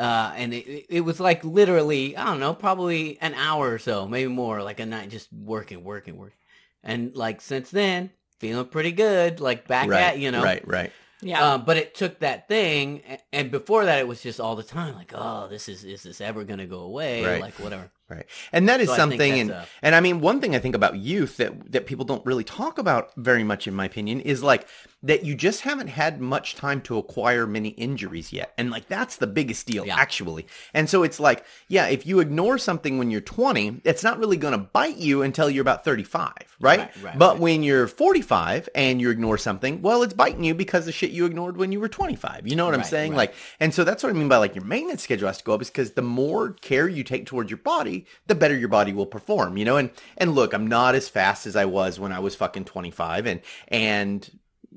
Uh, 0.00 0.32
and 0.34 0.54
it, 0.54 0.66
it- 0.66 0.86
it 0.88 1.00
was 1.02 1.20
like 1.20 1.44
literally, 1.44 2.16
I 2.16 2.24
don't 2.24 2.40
know, 2.40 2.54
probably 2.54 3.18
an 3.20 3.34
hour 3.34 3.70
or 3.70 3.78
so, 3.78 4.08
maybe 4.08 4.30
more, 4.30 4.62
like 4.62 4.80
a 4.80 4.86
night 4.86 5.10
just 5.10 5.28
working, 5.32 5.84
working, 5.84 6.16
working. 6.16 6.36
And 6.82 7.14
like 7.14 7.40
since 7.42 7.70
then, 7.70 8.10
feeling 8.38 8.64
pretty 8.66 8.92
good, 8.92 9.38
like 9.40 9.68
back 9.68 9.88
right, 9.88 10.00
at, 10.00 10.18
you 10.18 10.30
know. 10.30 10.42
right, 10.42 10.66
right. 10.66 10.90
Yeah. 11.22 11.44
Uh, 11.44 11.58
but 11.58 11.76
it 11.76 11.94
took 11.94 12.20
that 12.20 12.48
thing, 12.48 13.02
and 13.30 13.50
before 13.50 13.84
that, 13.84 13.98
it 13.98 14.08
was 14.08 14.22
just 14.22 14.40
all 14.40 14.56
the 14.56 14.62
time 14.62 14.94
like, 14.94 15.12
oh, 15.14 15.48
this 15.48 15.68
is 15.68 15.84
is 15.84 16.02
this 16.02 16.22
ever 16.22 16.44
gonna 16.44 16.66
go 16.66 16.80
away? 16.80 17.22
Right. 17.22 17.42
Like 17.42 17.58
whatever. 17.60 17.90
Right. 18.10 18.26
And 18.52 18.68
that 18.68 18.80
is 18.80 18.88
So 18.88 18.96
something 18.96 19.38
and 19.40 19.50
a- 19.50 19.66
and 19.82 19.94
I 19.94 20.00
mean 20.00 20.20
one 20.20 20.40
thing 20.40 20.54
I 20.56 20.58
think 20.58 20.74
about 20.74 20.96
youth 20.96 21.36
that 21.36 21.70
that 21.72 21.86
people 21.86 22.04
don't 22.04 22.26
really 22.26 22.42
talk 22.44 22.76
about 22.78 23.12
very 23.16 23.44
much 23.44 23.68
in 23.68 23.74
my 23.74 23.84
opinion 23.84 24.20
is 24.20 24.42
like 24.42 24.66
that 25.02 25.24
you 25.24 25.34
just 25.34 25.62
haven't 25.62 25.86
had 25.86 26.20
much 26.20 26.56
time 26.56 26.80
to 26.82 26.98
acquire 26.98 27.46
many 27.46 27.70
injuries 27.70 28.32
yet. 28.34 28.52
And 28.58 28.70
like 28.70 28.88
that's 28.88 29.16
the 29.16 29.26
biggest 29.26 29.66
deal 29.66 29.86
Yeah. 29.86 29.96
actually. 29.96 30.46
And 30.74 30.90
so 30.90 31.02
it's 31.04 31.18
like, 31.20 31.44
yeah, 31.68 31.86
if 31.86 32.04
you 32.04 32.20
ignore 32.20 32.58
something 32.58 32.98
when 32.98 33.10
you're 33.10 33.22
20, 33.22 33.80
it's 33.84 34.02
not 34.02 34.18
really 34.18 34.36
going 34.36 34.52
to 34.52 34.58
bite 34.58 34.98
you 34.98 35.22
until 35.22 35.48
you're 35.48 35.62
about 35.62 35.84
35, 35.84 36.32
right? 36.60 36.80
Right, 36.80 36.90
right, 37.02 37.18
but 37.18 37.32
right. 37.34 37.40
when 37.40 37.62
you're 37.62 37.86
45 37.86 38.68
and 38.74 39.00
you 39.00 39.08
ignore 39.10 39.38
something, 39.38 39.80
well, 39.80 40.02
it's 40.02 40.12
biting 40.12 40.44
you 40.44 40.54
because 40.54 40.84
the 40.84 40.92
shit 40.92 41.12
you 41.12 41.24
ignored 41.24 41.56
when 41.56 41.72
you 41.72 41.80
were 41.80 41.88
25. 41.88 42.46
You 42.46 42.56
know 42.56 42.66
what 42.66 42.74
I'm 42.74 42.84
saying? 42.84 43.14
Like 43.14 43.32
and 43.58 43.72
so 43.72 43.84
that's 43.84 44.02
what 44.02 44.10
I 44.10 44.12
mean 44.12 44.28
by 44.28 44.36
like 44.36 44.54
your 44.54 44.64
maintenance 44.64 45.02
schedule 45.02 45.28
has 45.28 45.38
to 45.38 45.44
go 45.44 45.54
up 45.54 45.62
is 45.62 45.70
because 45.70 45.92
the 45.92 46.02
more 46.02 46.50
care 46.52 46.88
you 46.88 47.04
take 47.04 47.24
towards 47.24 47.50
your 47.50 47.58
body, 47.58 47.99
the 48.26 48.34
better 48.34 48.56
your 48.56 48.68
body 48.68 48.92
will 48.92 49.06
perform, 49.06 49.56
you 49.56 49.64
know? 49.64 49.76
And 49.76 49.90
and 50.16 50.34
look, 50.34 50.52
I'm 50.52 50.66
not 50.66 50.94
as 50.94 51.08
fast 51.08 51.46
as 51.46 51.56
I 51.56 51.64
was 51.64 51.98
when 51.98 52.12
I 52.12 52.18
was 52.18 52.34
fucking 52.34 52.64
25 52.64 53.26
and 53.26 53.40
and 53.68 54.30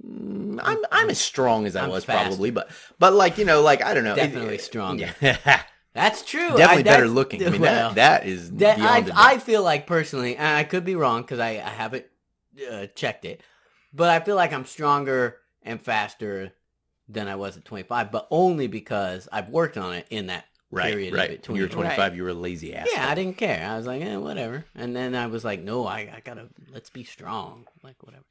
mm, 0.06 0.60
I'm 0.62 0.78
I'm 0.92 1.10
as 1.10 1.20
strong 1.20 1.66
as 1.66 1.76
I 1.76 1.84
I'm 1.84 1.90
was 1.90 2.06
fast. 2.06 2.28
probably, 2.28 2.52
but 2.52 2.70
but 3.00 3.14
like, 3.14 3.38
you 3.38 3.46
know, 3.46 3.62
like 3.62 3.84
I 3.84 3.94
don't 3.94 4.04
know. 4.04 4.16
Definitely 4.16 4.58
stronger. 4.58 5.14
Yeah. 5.22 5.64
That's 5.94 6.24
true. 6.24 6.50
Definitely 6.58 6.90
I- 6.90 6.96
better 6.96 7.08
looking. 7.08 7.46
I 7.46 7.50
mean 7.52 7.62
well, 7.62 7.90
that 7.94 8.22
that 8.24 8.28
is 8.28 8.50
That 8.54 8.80
I 8.80 9.06
I 9.16 9.38
feel 9.38 9.62
like 9.64 9.86
personally, 9.86 10.36
and 10.36 10.58
I 10.58 10.64
could 10.64 10.84
be 10.86 10.96
wrong 10.96 11.22
because 11.22 11.40
I, 11.40 11.50
I 11.52 11.70
haven't 11.70 12.06
uh, 12.72 12.88
checked 12.96 13.26
it, 13.26 13.42
but 13.94 14.10
I 14.10 14.20
feel 14.20 14.36
like 14.36 14.54
I'm 14.54 14.66
stronger 14.66 15.38
and 15.62 15.80
faster 15.80 16.54
than 17.08 17.28
I 17.28 17.36
was 17.36 17.58
at 17.58 17.66
25, 17.66 18.12
but 18.12 18.28
only 18.32 18.68
because 18.68 19.28
I've 19.32 19.50
worked 19.50 19.78
on 19.78 19.94
it 19.94 20.08
in 20.10 20.28
that 20.28 20.46
right, 20.74 20.92
period 20.92 21.14
right. 21.14 21.30
of 21.30 21.36
it. 21.36 21.48
When 21.48 21.58
you 21.58 21.64
were 21.64 21.70
20. 21.70 21.84
25, 21.90 22.16
you 22.16 22.24
were 22.24 22.30
a 22.30 22.34
lazy 22.34 22.76
ass. 22.76 22.88
Yeah, 22.94 23.10
I 23.10 23.16
didn't 23.16 23.38
care. 23.38 23.66
I 23.68 23.78
was 23.78 23.86
like, 23.86 24.02
eh, 24.02 24.16
whatever. 24.18 24.66
And 24.76 24.96
then 24.96 25.16
I 25.16 25.28
was 25.28 25.44
like, 25.46 25.62
no, 25.62 25.86
I, 25.88 26.00
I 26.00 26.22
gotta 26.24 26.48
let's 26.72 26.90
be 26.90 27.04
strong, 27.04 27.66
like 27.84 28.02
whatever. 28.04 28.24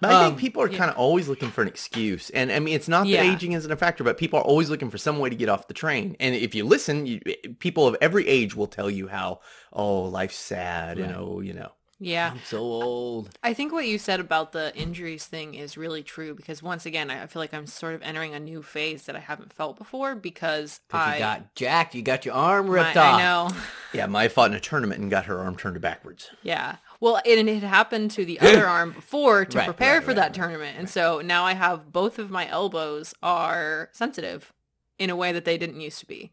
But 0.00 0.10
I 0.12 0.14
Um, 0.14 0.26
think 0.30 0.38
people 0.38 0.62
are 0.62 0.70
yeah. 0.70 0.78
kind 0.78 0.90
of 0.92 0.96
always 0.96 1.26
looking 1.28 1.50
for 1.50 1.60
an 1.62 1.66
excuse, 1.66 2.30
and 2.30 2.52
I 2.52 2.60
mean, 2.60 2.74
it's 2.76 2.86
not 2.86 3.02
that 3.02 3.08
Yeah. 3.10 3.32
aging 3.32 3.52
isn't 3.52 3.70
a 3.70 3.76
factor, 3.76 4.04
but 4.04 4.16
people 4.16 4.38
are 4.38 4.44
always 4.44 4.70
looking 4.70 4.90
for 4.90 4.98
some 4.98 5.18
way 5.18 5.28
to 5.28 5.34
get 5.34 5.48
off 5.48 5.66
the 5.66 5.74
train. 5.74 6.14
And 6.20 6.36
if 6.36 6.54
you 6.54 6.64
listen, 6.64 7.04
you, 7.06 7.20
people 7.58 7.84
of 7.88 7.96
every 8.00 8.26
age 8.28 8.54
will 8.54 8.68
tell 8.68 8.88
you 8.88 9.08
how, 9.08 9.40
oh, 9.72 10.02
life's 10.02 10.36
sad, 10.36 10.98
and 10.98 11.10
Right. 11.10 11.18
oh, 11.18 11.40
you 11.40 11.52
know, 11.52 11.72
Yeah. 12.00 12.30
I'm 12.32 12.40
so 12.44 12.58
old. 12.58 13.30
I 13.42 13.54
think 13.54 13.72
what 13.72 13.86
you 13.86 13.98
said 13.98 14.20
about 14.20 14.52
the 14.52 14.72
injuries 14.76 15.26
thing 15.26 15.54
is 15.54 15.76
really 15.76 16.02
true 16.04 16.32
because 16.34 16.62
once 16.62 16.86
again, 16.86 17.10
I 17.10 17.26
feel 17.26 17.40
like 17.40 17.52
I'm 17.52 17.66
sort 17.66 17.94
of 17.94 18.02
entering 18.02 18.34
a 18.34 18.40
new 18.40 18.62
phase 18.62 19.02
that 19.04 19.16
I 19.16 19.18
haven't 19.20 19.52
felt 19.52 19.76
before 19.78 20.14
because 20.14 20.80
I 20.92 21.14
you 21.14 21.18
got 21.18 21.54
jacked. 21.56 21.94
You 21.96 22.02
got 22.02 22.24
your 22.24 22.34
arm 22.34 22.68
ripped 22.68 22.94
my- 22.94 23.00
off. 23.02 23.14
I 23.20 23.22
know. 23.22 23.60
Yeah, 23.92 24.06
Maya 24.06 24.28
fought 24.28 24.50
in 24.50 24.56
a 24.56 24.60
tournament 24.60 25.00
and 25.00 25.10
got 25.10 25.24
her 25.26 25.40
arm 25.40 25.56
turned 25.56 25.80
backwards. 25.80 26.30
Yeah. 26.42 26.76
Well, 27.00 27.20
and 27.26 27.48
it 27.48 27.54
had 27.54 27.62
happened 27.68 28.12
to 28.12 28.24
the 28.24 28.38
other 28.42 28.66
arm 28.66 28.92
before 28.92 29.44
to 29.46 29.58
Right, 29.58 29.64
prepare 29.64 29.94
right, 29.94 30.02
for 30.02 30.08
right, 30.10 30.16
that 30.16 30.34
tournament. 30.34 30.76
And 30.78 30.88
so 30.88 31.20
now 31.20 31.44
I 31.44 31.54
have 31.54 31.92
both 31.92 32.18
of 32.20 32.30
my 32.30 32.48
elbows 32.48 33.12
are 33.24 33.88
sensitive 33.92 34.52
in 35.00 35.10
a 35.10 35.16
way 35.16 35.32
that 35.32 35.44
they 35.44 35.58
didn't 35.58 35.80
used 35.80 35.98
to 36.00 36.06
be. 36.06 36.32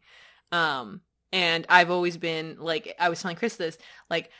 Um 0.52 1.00
and 1.32 1.66
I've 1.68 1.90
always 1.90 2.16
been 2.16 2.56
like 2.60 2.94
I 3.00 3.08
was 3.08 3.20
telling 3.20 3.36
Chris 3.36 3.56
this, 3.56 3.78
like 4.08 4.30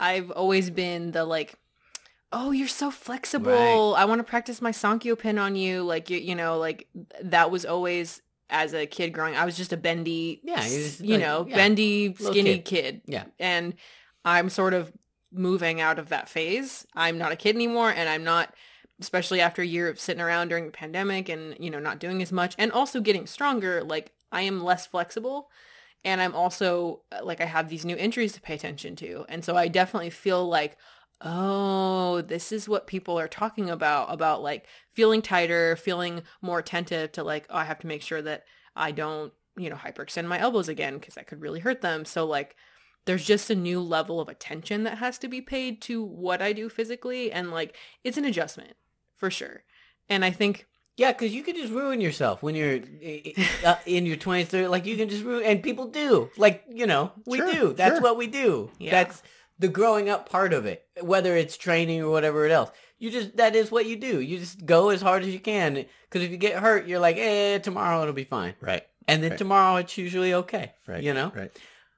I've 0.00 0.30
always 0.32 0.70
been 0.70 1.12
the 1.12 1.24
like 1.24 1.54
Oh, 2.32 2.52
you're 2.52 2.68
so 2.68 2.92
flexible. 2.92 3.94
I 3.96 4.04
want 4.04 4.20
to 4.20 4.24
practice 4.24 4.62
my 4.62 4.70
Sankyo 4.70 5.18
pin 5.18 5.36
on 5.36 5.56
you. 5.56 5.82
Like 5.82 6.10
you, 6.10 6.18
you 6.18 6.34
know, 6.36 6.58
like 6.58 6.86
that 7.22 7.50
was 7.50 7.64
always 7.66 8.22
as 8.48 8.72
a 8.72 8.86
kid 8.86 9.10
growing. 9.12 9.34
I 9.36 9.44
was 9.44 9.56
just 9.56 9.72
a 9.72 9.76
bendy, 9.76 10.40
Yeah, 10.44 10.60
just 10.60 11.00
you 11.00 11.14
like- 11.14 11.20
know, 11.20 11.46
yeah, 11.48 11.56
bendy, 11.56 12.14
skinny 12.14 12.58
kid. 12.58 12.64
kid. 12.64 13.00
Yeah. 13.06 13.24
And 13.40 13.74
I'm 14.24 14.48
sort 14.48 14.74
of 14.74 14.92
moving 15.32 15.80
out 15.80 15.98
of 15.98 16.08
that 16.10 16.28
phase. 16.28 16.86
I'm 16.94 17.18
not 17.18 17.32
a 17.32 17.36
kid 17.36 17.54
anymore 17.56 17.90
and 17.90 18.08
I'm 18.08 18.24
not 18.24 18.54
especially 19.00 19.40
after 19.40 19.62
a 19.62 19.66
year 19.66 19.88
of 19.88 19.98
sitting 19.98 20.20
around 20.20 20.48
during 20.48 20.66
the 20.66 20.72
pandemic 20.72 21.28
and, 21.30 21.56
you 21.58 21.70
know, 21.70 21.78
not 21.80 21.98
doing 21.98 22.20
as 22.22 22.30
much 22.30 22.54
and 22.58 22.70
also 22.70 23.00
getting 23.00 23.26
stronger, 23.26 23.82
like 23.82 24.12
I 24.30 24.42
am 24.42 24.62
less 24.62 24.86
flexible 24.86 25.48
and 26.04 26.20
I'm 26.20 26.34
also 26.34 27.02
uh, 27.12 27.24
like 27.24 27.40
I 27.40 27.46
have 27.46 27.68
these 27.68 27.84
new 27.84 27.96
injuries 27.96 28.32
to 28.32 28.40
pay 28.40 28.54
attention 28.54 28.96
to. 28.96 29.24
And 29.28 29.44
so 29.44 29.56
I 29.56 29.68
definitely 29.68 30.10
feel 30.10 30.46
like 30.46 30.76
oh, 31.22 32.22
this 32.22 32.50
is 32.50 32.66
what 32.66 32.86
people 32.86 33.18
are 33.18 33.28
talking 33.28 33.68
about 33.68 34.10
about 34.12 34.42
like 34.42 34.66
feeling 34.90 35.20
tighter, 35.20 35.76
feeling 35.76 36.22
more 36.40 36.60
attentive 36.60 37.12
to 37.12 37.22
like 37.22 37.46
oh, 37.50 37.56
I 37.56 37.64
have 37.64 37.78
to 37.80 37.86
make 37.86 38.02
sure 38.02 38.22
that 38.22 38.44
I 38.74 38.92
don't, 38.92 39.32
you 39.56 39.68
know, 39.68 39.76
hyperextend 39.76 40.26
my 40.26 40.38
elbows 40.38 40.68
again 40.68 40.94
because 40.94 41.14
that 41.14 41.26
could 41.26 41.42
really 41.42 41.60
hurt 41.60 41.82
them. 41.82 42.04
So 42.04 42.24
like 42.24 42.56
there's 43.04 43.24
just 43.24 43.50
a 43.50 43.54
new 43.54 43.80
level 43.80 44.20
of 44.20 44.28
attention 44.28 44.84
that 44.84 44.98
has 44.98 45.18
to 45.18 45.28
be 45.28 45.40
paid 45.40 45.82
to 45.82 46.02
what 46.02 46.40
I 46.42 46.52
do 46.52 46.68
physically 46.68 47.32
and 47.32 47.50
like 47.50 47.76
it's 48.04 48.18
an 48.18 48.24
adjustment 48.24 48.74
for 49.16 49.30
sure. 49.30 49.64
And 50.08 50.24
I 50.24 50.30
think 50.30 50.66
Yeah, 51.00 51.12
because 51.12 51.32
you 51.32 51.42
can 51.42 51.56
just 51.56 51.72
ruin 51.72 51.98
yourself 52.02 52.42
when 52.42 52.54
you're 52.54 52.80
uh, 53.64 53.76
in 53.86 54.04
your 54.04 54.18
20s, 54.18 54.48
30s. 54.48 54.68
Like, 54.68 54.84
you 54.84 54.98
can 54.98 55.08
just 55.08 55.24
ruin, 55.24 55.44
and 55.44 55.62
people 55.62 55.86
do. 55.86 56.28
Like, 56.36 56.62
you 56.68 56.86
know, 56.86 57.12
we 57.24 57.38
Sure, 57.38 57.50
do. 57.50 57.72
That's 57.72 57.94
sure. 57.94 58.02
what 58.02 58.18
we 58.18 58.26
do. 58.26 58.70
Yeah. 58.78 58.90
That's 58.90 59.22
the 59.58 59.68
growing 59.68 60.10
up 60.10 60.28
part 60.28 60.52
of 60.52 60.66
it, 60.66 60.84
whether 61.00 61.34
it's 61.38 61.56
training 61.56 62.02
or 62.02 62.10
whatever 62.10 62.44
else. 62.48 62.70
You 62.98 63.10
just, 63.10 63.38
that 63.38 63.56
is 63.56 63.70
what 63.70 63.86
you 63.86 63.96
do. 63.96 64.20
You 64.20 64.36
just 64.40 64.66
go 64.66 64.90
as 64.90 65.00
hard 65.00 65.22
as 65.22 65.30
you 65.30 65.40
can. 65.40 65.86
Because 66.02 66.22
if 66.22 66.30
you 66.30 66.36
get 66.36 66.58
hurt, 66.58 66.86
you're 66.86 67.00
like, 67.00 67.16
eh, 67.16 67.56
tomorrow 67.60 68.02
it'll 68.02 68.12
be 68.12 68.24
fine. 68.24 68.52
Right. 68.60 68.86
And 69.08 69.22
then 69.22 69.30
Right. 69.30 69.38
tomorrow 69.38 69.76
it's 69.76 69.96
usually 69.96 70.34
okay. 70.34 70.74
Right. 70.86 71.02
You 71.02 71.14
know? 71.14 71.32
Right. 71.34 71.50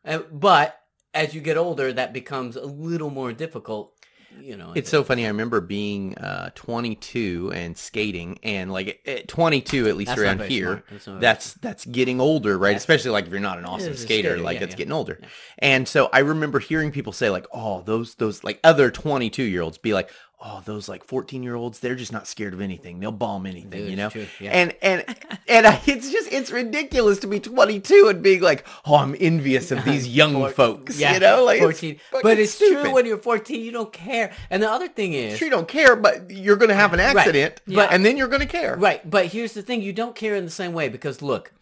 Uh, 0.05 0.21
but 0.31 0.81
as 1.13 1.35
you 1.35 1.41
get 1.41 1.57
older, 1.57 1.93
that 1.93 2.13
becomes 2.13 2.55
a 2.55 2.67
little 2.67 3.11
more 3.11 3.33
difficult. 3.33 3.95
You 4.41 4.57
know, 4.57 4.73
It's 4.75 4.91
so 4.91 5.05
funny. 5.05 5.25
I 5.25 5.29
remember 5.29 5.61
being 5.61 6.17
uh, 6.17 6.51
22 6.55 7.53
and 7.55 7.77
skating, 7.77 8.39
and 8.43 8.73
like 8.73 9.01
at 9.07 9.29
22, 9.29 9.89
at 9.89 9.97
least 9.97 10.09
That's 10.09 10.21
around 10.21 10.43
here. 10.43 10.83
That's 10.91 11.05
that's 11.21 11.55
that's 11.55 11.85
getting 11.85 12.21
older, 12.21 12.59
right? 12.59 12.71
That's- 12.71 12.83
Especially 12.83 13.11
like 13.13 13.27
if 13.27 13.31
you're 13.31 13.41
not 13.41 13.59
an 13.59 13.65
awesome 13.65 13.95
skater, 13.95 14.31
skater, 14.31 14.39
like 14.39 14.59
yeah, 14.59 14.65
it's 14.65 14.73
yeah. 14.73 14.79
getting 14.79 14.93
older. 14.93 15.19
Yeah. 15.21 15.29
And 15.59 15.87
so 15.89 16.09
I 16.13 16.21
remember 16.21 16.59
hearing 16.59 16.91
people 16.91 17.13
say 17.13 17.31
like, 17.31 17.47
"Oh, 17.53 17.83
those 17.83 18.17
those 18.17 18.43
like 18.43 18.59
other 18.65 18.91
22 18.91 19.43
year 19.43 19.63
olds 19.63 19.79
be 19.79 19.95
like, 19.95 20.11
oh, 20.45 20.61
those 20.65 20.89
like 20.89 21.05
14 21.05 21.43
year 21.43 21.55
olds, 21.55 21.79
they're 21.79 21.95
just 21.95 22.13
not 22.13 22.27
scared 22.27 22.53
of 22.53 22.61
anything. 22.61 22.99
They'll 23.01 23.13
bomb 23.13 23.47
anything, 23.47 23.71
Dude, 23.83 23.91
you 23.91 23.97
know." 23.97 24.11
yeah. 24.41 24.51
And 24.51 24.75
and 24.83 25.05
and 25.49 25.67
I, 25.67 25.81
it's 25.87 26.11
just 26.11 26.33
it's 26.33 26.51
ridiculous 26.51 27.19
to 27.21 27.27
be 27.27 27.39
22 27.41 28.09
and 28.11 28.23
being 28.23 28.41
like, 28.43 28.67
"Oh, 28.85 28.97
I'm 28.97 29.15
envious 29.21 29.71
of 29.71 29.85
these 29.85 30.07
young 30.15 30.33
Four- 30.33 30.51
folks," 30.51 30.99
Yeah, 30.99 31.15
you 31.15 31.21
know, 31.21 31.45
like 31.45 31.57
it's 31.63 31.81
14. 31.81 32.01
But 32.23 32.39
it's 32.39 32.53
stupid. 32.55 32.83
true 32.83 32.93
when 32.95 33.07
you're 33.07 33.19
14, 33.19 33.61
you 33.65 33.71
don't 33.73 33.93
care. 33.93 34.33
And 34.51 34.63
the 34.63 34.71
other 34.71 34.89
thing 34.89 35.13
is, 35.13 35.39
Sure, 35.39 35.47
you 35.47 35.53
don't 35.53 35.69
care, 35.69 35.95
but 35.97 36.31
you're 36.31 36.57
going 36.57 36.69
to 36.71 36.75
have 36.75 36.93
an 36.93 37.01
accident, 37.01 37.61
Yeah. 37.67 37.89
and 37.91 38.05
then 38.05 38.17
you're 38.17 38.29
going 38.29 38.41
to 38.41 38.47
care. 38.47 38.77
right? 38.77 39.09
But 39.09 39.27
here's 39.27 39.53
the 39.55 39.63
thing: 39.63 39.81
you 39.83 39.93
don't 39.93 40.15
care 40.17 40.35
in 40.35 40.45
the 40.45 40.51
same 40.51 40.73
way 40.73 40.89
because 40.89 41.23
look, 41.23 41.53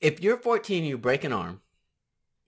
if 0.00 0.22
you're 0.22 0.36
14, 0.36 0.78
and 0.78 0.86
you 0.86 0.98
break 0.98 1.24
an 1.24 1.32
arm. 1.32 1.60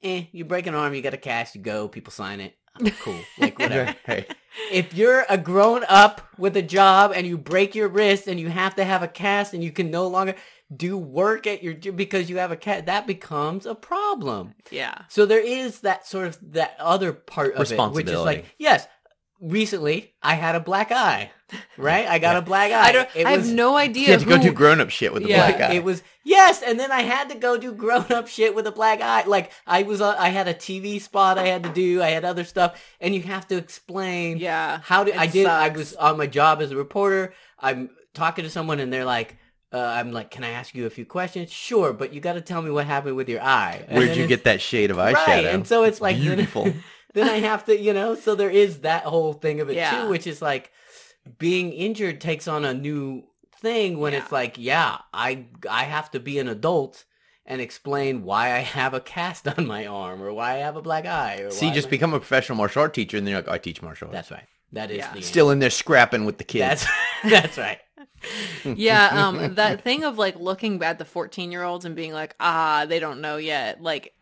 Eh, 0.03 0.25
you 0.33 0.47
break 0.47 0.67
an 0.67 0.75
arm, 0.75 0.95
you 0.95 1.03
got 1.03 1.13
a 1.13 1.19
cast, 1.19 1.55
you 1.55 1.61
go, 1.61 1.87
people 1.87 2.11
sign 2.11 2.41
it. 2.41 2.55
Cool, 3.01 3.21
like 3.39 3.59
whatever. 3.59 3.95
Hey, 4.05 4.27
if 4.71 4.95
you're 4.95 5.25
a 5.29 5.39
grown 5.39 5.85
up 5.89 6.23
with 6.39 6.57
a 6.57 6.63
job 6.63 7.13
and 7.15 7.27
you 7.27 7.39
break 7.39 7.75
your 7.75 7.89
wrist 7.89 8.27
and 8.27 8.39
you 8.41 8.49
have 8.49 8.75
to 8.77 8.85
have 8.85 9.03
a 9.03 9.09
cast 9.09 9.55
and 9.55 9.63
you 9.63 9.71
can 9.71 9.91
no 9.91 10.07
longer 10.09 10.35
do 10.75 10.97
work 10.97 11.47
at 11.47 11.63
your 11.63 11.75
j- 11.75 11.91
because 11.91 12.31
you 12.31 12.39
have 12.39 12.53
a 12.53 12.57
cast, 12.57 12.87
that 12.87 13.07
becomes 13.07 13.67
a 13.67 13.75
problem. 13.75 14.55
Yeah. 14.71 15.03
So 15.09 15.27
there 15.27 15.41
is 15.45 15.81
that 15.81 16.07
sort 16.07 16.27
of 16.29 16.53
that 16.53 16.77
other 16.79 17.13
part 17.13 17.55
of 17.55 17.61
it, 17.73 17.77
which 17.97 18.07
is 18.07 18.13
like, 18.25 18.45
yes, 18.59 18.87
recently 19.41 20.13
I 20.23 20.35
had 20.35 20.55
a 20.55 20.61
black 20.61 20.93
eye, 20.93 21.31
right? 21.79 22.07
I 22.07 22.19
got 22.19 22.37
a 22.37 22.43
black 22.43 22.73
eye. 22.73 22.89
I 22.89 22.93
don't. 22.93 23.09
It 23.15 23.27
I 23.27 23.37
was- 23.37 23.47
have 23.49 23.57
no 23.57 23.77
idea. 23.77 24.07
you 24.07 24.11
had 24.13 24.21
to 24.21 24.27
go 24.27 24.39
do 24.39 24.53
grown 24.53 24.81
up 24.81 24.91
shit 24.91 25.13
with 25.13 25.23
the 25.23 25.29
Yeah, 25.31 25.51
black 25.51 25.71
eye. 25.71 25.75
It 25.75 25.85
was 25.85 26.03
yes, 26.25 26.63
and 26.63 26.79
then 26.79 26.93
I 26.93 27.03
had 27.03 27.29
to 27.31 27.37
go 27.37 27.57
do 27.57 27.73
grown 27.73 28.07
up 28.13 28.29
shit 28.29 28.55
with 28.55 28.67
a 28.67 28.73
black 28.73 29.01
eye. 29.01 29.25
Like 29.25 29.51
I 29.67 29.83
was, 29.83 30.01
uh, 30.01 30.15
I 30.19 30.29
had 30.29 30.49
a 30.49 30.55
TV 30.55 31.01
spot 31.01 31.39
I 31.39 31.47
had 31.47 31.63
to 31.65 31.71
do. 31.73 32.03
I 32.03 32.11
had 32.11 32.25
other 32.25 32.45
stuff, 32.45 32.83
and 33.01 33.15
you 33.15 33.23
have 33.23 33.47
to 33.49 33.57
explain. 33.57 34.39
Yeah. 34.39 34.81
how 34.83 35.05
did 35.05 35.17
I 35.17 35.27
did? 35.27 35.47
I 35.47 35.69
was 35.69 35.95
on 35.95 36.17
my 36.19 36.27
job 36.27 36.61
as 36.63 36.71
a 36.71 36.77
reporter. 36.77 37.33
I'm 37.59 37.91
talking 38.15 38.45
to 38.45 38.51
someone, 38.51 38.81
and 38.81 38.93
they're 38.93 39.05
like. 39.05 39.37
Uh, 39.73 39.79
I'm 39.79 40.11
like, 40.11 40.33
can 40.33 40.43
I 40.43 40.49
ask 40.51 40.75
you 40.75 40.87
a 40.87 40.91
few 40.91 41.07
questions? 41.07 41.53
Sure, 41.53 41.93
but 41.93 42.13
you 42.13 42.21
got 42.21 42.33
to 42.33 42.41
tell 42.41 42.61
me 42.61 42.73
what 42.73 42.87
happened 42.87 43.15
with 43.15 43.29
your 43.29 43.41
eye. 43.41 43.85
And 43.87 43.99
Where'd 43.99 44.17
you 44.17 44.27
get 44.27 44.43
that 44.43 44.61
shade 44.61 44.91
of 44.91 44.97
eyeshadow? 44.97 45.15
Right, 45.29 45.45
and 45.45 45.65
so 45.65 45.85
it's 45.85 46.01
like 46.01 46.17
then- 46.17 46.25
beautiful. 46.27 46.73
then 47.15 47.29
I 47.29 47.39
have 47.39 47.65
to, 47.67 47.79
you 47.79 47.93
know, 47.93 48.15
so 48.15 48.35
there 48.35 48.51
is 48.51 48.81
that 48.81 49.05
whole 49.05 49.33
thing 49.33 49.61
of 49.61 49.69
it 49.71 49.77
Yeah. 49.77 50.03
too, 50.05 50.09
which 50.11 50.27
is 50.27 50.41
like 50.43 50.71
being 51.39 51.73
injured 51.73 52.21
takes 52.21 52.49
on 52.49 52.65
a 52.65 52.73
new 52.75 53.25
thing 53.61 53.99
when 53.99 54.13
Yeah. 54.13 54.21
it's 54.21 54.33
like, 54.33 54.57
yeah, 54.59 54.99
I 55.13 55.47
I 55.69 55.85
have 55.85 56.11
to 56.13 56.21
be 56.21 56.39
an 56.39 56.49
adult 56.49 57.05
and 57.47 57.61
explain 57.61 58.23
why 58.23 58.53
I 58.53 58.59
have 58.61 58.95
a 58.95 59.01
cast 59.01 59.47
on 59.59 59.67
my 59.67 59.87
arm 59.87 60.23
or 60.23 60.33
why 60.33 60.53
I 60.53 60.57
have 60.59 60.77
a 60.77 60.83
black 60.83 61.05
eye 61.07 61.39
or 61.43 61.51
so 61.51 61.65
you 61.65 61.71
why 61.71 61.75
just 61.75 61.87
my- 61.89 61.91
become 61.91 62.15
a 62.15 62.19
professional 62.21 62.57
martial 62.57 62.83
art 62.83 62.95
teacher, 62.95 63.17
and 63.17 63.27
then 63.27 63.33
you're 63.33 63.43
like, 63.43 63.51
I 63.51 63.59
teach 63.59 63.83
martial 63.83 64.07
arts. 64.09 64.15
That's 64.15 64.31
right. 64.31 64.47
That 64.73 64.91
is 64.91 64.99
Yeah. 64.99 65.13
the 65.15 65.23
Still 65.23 65.51
in 65.51 65.59
there 65.59 65.71
scrapping 65.71 66.25
with 66.25 66.39
the 66.39 66.45
kids. 66.45 66.87
That's 67.25 67.57
that's 67.57 67.59
right. 67.59 67.79
yeah 68.65 69.27
um 69.29 69.55
that 69.55 69.83
thing 69.83 70.05
of 70.05 70.19
like 70.19 70.37
looking 70.37 70.83
at 70.83 70.99
the 70.99 71.05
14 71.05 71.51
year 71.53 71.63
olds 71.63 71.85
and 71.85 71.97
being 71.97 72.13
like 72.13 72.35
ah 72.39 72.85
they 72.87 72.99
don't 72.99 73.21
know 73.21 73.37
yet 73.39 73.83
like 73.83 74.13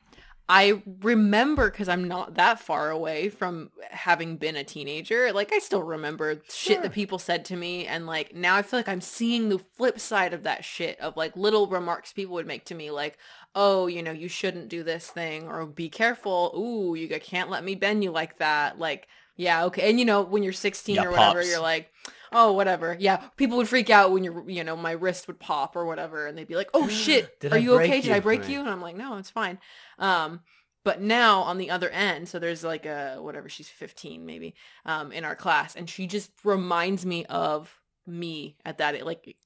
i 0.49 0.83
remember 1.03 1.71
because 1.71 1.89
i'm 1.89 2.09
not 2.09 2.35
that 2.35 2.59
far 2.59 2.91
away 2.91 3.29
from 3.29 3.71
having 3.91 4.37
been 4.37 4.57
a 4.57 4.65
teenager 4.65 5.33
like 5.33 5.53
i 5.53 5.59
still 5.59 5.83
remember 5.83 6.41
shit 6.51 6.83
that 6.83 6.93
people 6.93 7.19
said 7.19 7.45
to 7.45 7.57
me 7.57 7.87
and 7.87 8.07
like 8.07 8.35
now 8.35 8.57
i 8.57 8.63
feel 8.63 8.79
like 8.79 8.89
i'm 8.89 9.01
seeing 9.01 9.49
the 9.49 9.59
flip 9.59 9.99
side 10.01 10.33
of 10.33 10.43
that 10.45 10.65
shit 10.65 10.99
of 11.01 11.17
like 11.17 11.37
little 11.37 11.67
remarks 11.67 12.13
people 12.13 12.35
would 12.35 12.47
make 12.47 12.65
to 12.65 12.75
me 12.75 12.91
like 12.91 13.19
oh 13.55 13.87
you 13.87 14.03
know 14.03 14.13
you 14.13 14.29
shouldn't 14.29 14.69
do 14.69 14.83
this 14.83 15.09
thing 15.09 15.49
or 15.49 15.67
be 15.67 15.89
careful. 15.89 16.53
Ooh 16.57 16.95
you 16.95 17.09
can't 17.21 17.51
let 17.51 17.65
me 17.65 17.75
bend 17.75 18.05
you 18.05 18.11
like 18.11 18.39
that. 18.39 18.79
Like 18.79 19.09
yeah 19.37 19.65
okay 19.65 19.89
and 19.91 19.99
you 19.99 20.05
know 20.05 20.23
when 20.23 20.43
you're 20.43 20.53
16 20.53 20.95
Yeah, 20.95 21.05
or 21.05 21.11
whatever 21.11 21.39
pops. 21.41 21.49
you're 21.51 21.61
like 21.61 21.91
oh 22.33 22.53
whatever. 22.53 22.97
Yeah 22.99 23.23
people 23.37 23.57
would 23.59 23.69
freak 23.69 23.91
out 23.91 24.13
when 24.13 24.25
you're 24.25 24.49
you 24.49 24.65
know 24.65 24.77
my 24.77 24.93
wrist 24.93 25.27
would 25.27 25.39
pop 25.39 25.77
or 25.77 25.85
whatever 25.87 26.27
and 26.27 26.37
they'd 26.37 26.49
be 26.49 26.57
like 26.57 26.71
oh 26.75 26.89
shit 27.05 27.45
are 27.51 27.55
I 27.55 27.59
you 27.59 27.75
okay? 27.81 28.01
did 28.01 28.13
i 28.13 28.21
break 28.21 28.41
Right. 28.43 28.51
you? 28.51 28.61
And 28.61 28.69
i'm 28.69 28.81
like 28.83 28.97
no 28.97 29.17
it's 29.19 29.31
fine. 29.31 29.59
Um 29.99 30.41
but 30.85 31.01
now 31.03 31.41
on 31.43 31.59
the 31.59 31.71
other 31.71 31.91
end 31.91 32.29
so 32.29 32.39
there's 32.39 32.65
like 32.65 32.87
a 32.87 33.17
whatever 33.21 33.49
she's 33.49 33.69
15 33.69 34.25
maybe 34.25 34.55
um 34.87 35.13
in 35.13 35.25
our 35.25 35.37
class 35.37 35.77
and 35.77 35.89
she 35.91 36.07
just 36.07 36.31
reminds 36.45 37.05
me 37.05 37.25
of 37.27 37.81
me 38.07 38.57
at 38.65 38.79
that 38.79 39.05
like 39.05 39.37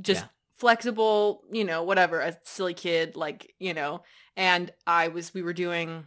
just 0.00 0.22
Yeah. 0.22 0.28
flexible 0.54 1.42
you 1.50 1.64
know 1.64 1.82
whatever 1.82 2.20
a 2.20 2.36
silly 2.44 2.74
kid 2.74 3.16
like 3.16 3.54
you 3.58 3.74
know 3.74 4.02
and 4.36 4.72
i 4.86 5.08
was 5.08 5.34
we 5.34 5.42
were 5.42 5.52
doing 5.52 6.06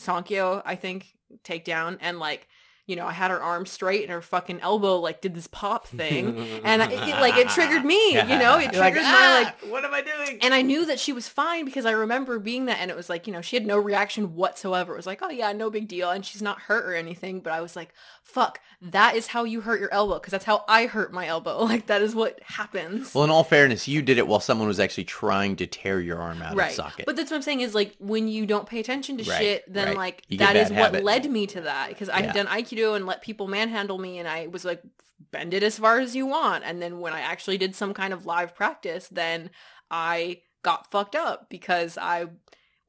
sankyo 0.00 0.62
i 0.64 0.74
think 0.74 1.16
takedown 1.44 1.96
and 2.00 2.18
like 2.18 2.48
you 2.86 2.96
know 2.96 3.06
i 3.06 3.12
had 3.12 3.30
her 3.30 3.40
arm 3.42 3.64
straight 3.66 4.02
and 4.02 4.10
her 4.12 4.20
fucking 4.20 4.60
elbow 4.60 4.98
like 4.98 5.20
did 5.20 5.34
this 5.34 5.46
pop 5.46 5.86
thing 5.86 6.38
and 6.64 6.82
I, 6.82 6.90
it, 6.90 7.20
like 7.20 7.36
it 7.36 7.48
triggered 7.48 7.84
me 7.84 8.12
you 8.12 8.38
know 8.38 8.58
it 8.58 8.72
You're 8.72 8.82
like, 8.82 8.94
triggered 8.94 9.02
my 9.02 9.42
like 9.42 9.54
"Ah, 9.64 9.66
what 9.68 9.84
am 9.84 9.94
I 9.94 10.02
doing? 10.02 10.38
and 10.42 10.52
I 10.54 10.62
knew 10.62 10.86
that 10.86 10.98
she 10.98 11.12
was 11.12 11.28
fine 11.28 11.64
because 11.64 11.86
I 11.86 11.92
remember 11.92 12.38
being 12.38 12.66
that 12.66 12.78
and 12.80 12.90
it 12.90 12.96
was 12.96 13.08
like, 13.08 13.26
you 13.26 13.32
know, 13.32 13.40
she 13.40 13.56
had 13.56 13.66
no 13.66 13.78
reaction 13.78 14.34
whatsoever. 14.34 14.94
It 14.94 14.96
was 14.96 15.06
like, 15.06 15.20
oh 15.22 15.30
yeah, 15.30 15.52
no 15.52 15.70
big 15.70 15.88
deal. 15.88 16.10
And 16.10 16.24
she's 16.24 16.42
not 16.42 16.60
hurt 16.62 16.84
or 16.84 16.94
anything. 16.94 17.40
But 17.40 17.52
I 17.52 17.60
was 17.60 17.76
like, 17.76 17.94
fuck, 18.22 18.60
that 18.80 19.14
is 19.14 19.28
how 19.28 19.44
you 19.44 19.60
hurt 19.60 19.80
your 19.80 19.92
elbow 19.92 20.14
because 20.14 20.32
that's 20.32 20.44
how 20.44 20.64
I 20.68 20.86
hurt 20.86 21.12
my 21.12 21.26
elbow. 21.26 21.66
Like 21.72 21.86
that 21.86 22.02
is 22.02 22.14
what 22.14 22.38
happens. 22.42 23.14
Well, 23.14 23.24
in 23.24 23.30
all 23.30 23.44
fairness, 23.44 23.88
you 23.88 24.02
did 24.02 24.18
it 24.18 24.26
while 24.26 24.40
someone 24.40 24.68
was 24.68 24.78
actually 24.80 25.04
trying 25.04 25.56
to 25.56 25.66
tear 25.66 26.00
your 26.00 26.18
arm 26.18 26.42
out 26.42 26.54
right. 26.54 26.68
of 26.70 26.74
socket. 26.74 27.06
But 27.06 27.16
that's 27.16 27.30
what 27.30 27.36
I'm 27.36 27.42
saying 27.42 27.60
is 27.60 27.74
like 27.74 27.94
when 27.98 28.28
you 28.28 28.44
don't 28.44 28.66
pay 28.66 28.80
attention 28.80 29.16
to 29.18 29.30
Right, 29.30 29.38
shit, 29.38 29.72
then 29.72 29.88
right. 29.88 29.96
like 29.96 30.22
You 30.28 30.38
that 30.38 30.56
is 30.56 30.68
bad 30.70 30.92
what 30.92 31.04
led 31.04 31.30
me 31.30 31.46
to 31.46 31.62
that 31.62 31.88
because 31.88 32.08
I've 32.08 32.34
done 32.34 32.46
Aikido 32.46 32.71
Aikido 32.72 32.96
and 32.96 33.06
let 33.06 33.22
people 33.22 33.48
manhandle 33.48 33.98
me 33.98 34.18
and 34.18 34.28
I 34.28 34.46
was 34.46 34.64
like, 34.64 34.82
bend 35.30 35.54
it 35.54 35.62
as 35.62 35.78
far 35.78 35.98
as 36.00 36.16
you 36.16 36.26
want. 36.26 36.64
And 36.64 36.82
then 36.82 37.00
when 37.00 37.12
I 37.12 37.20
actually 37.20 37.58
did 37.58 37.74
some 37.74 37.94
kind 37.94 38.12
of 38.12 38.26
live 38.26 38.54
practice, 38.54 39.08
then 39.08 39.50
I 39.90 40.42
got 40.62 40.90
fucked 40.90 41.14
up 41.14 41.48
because 41.48 41.98
I 41.98 42.26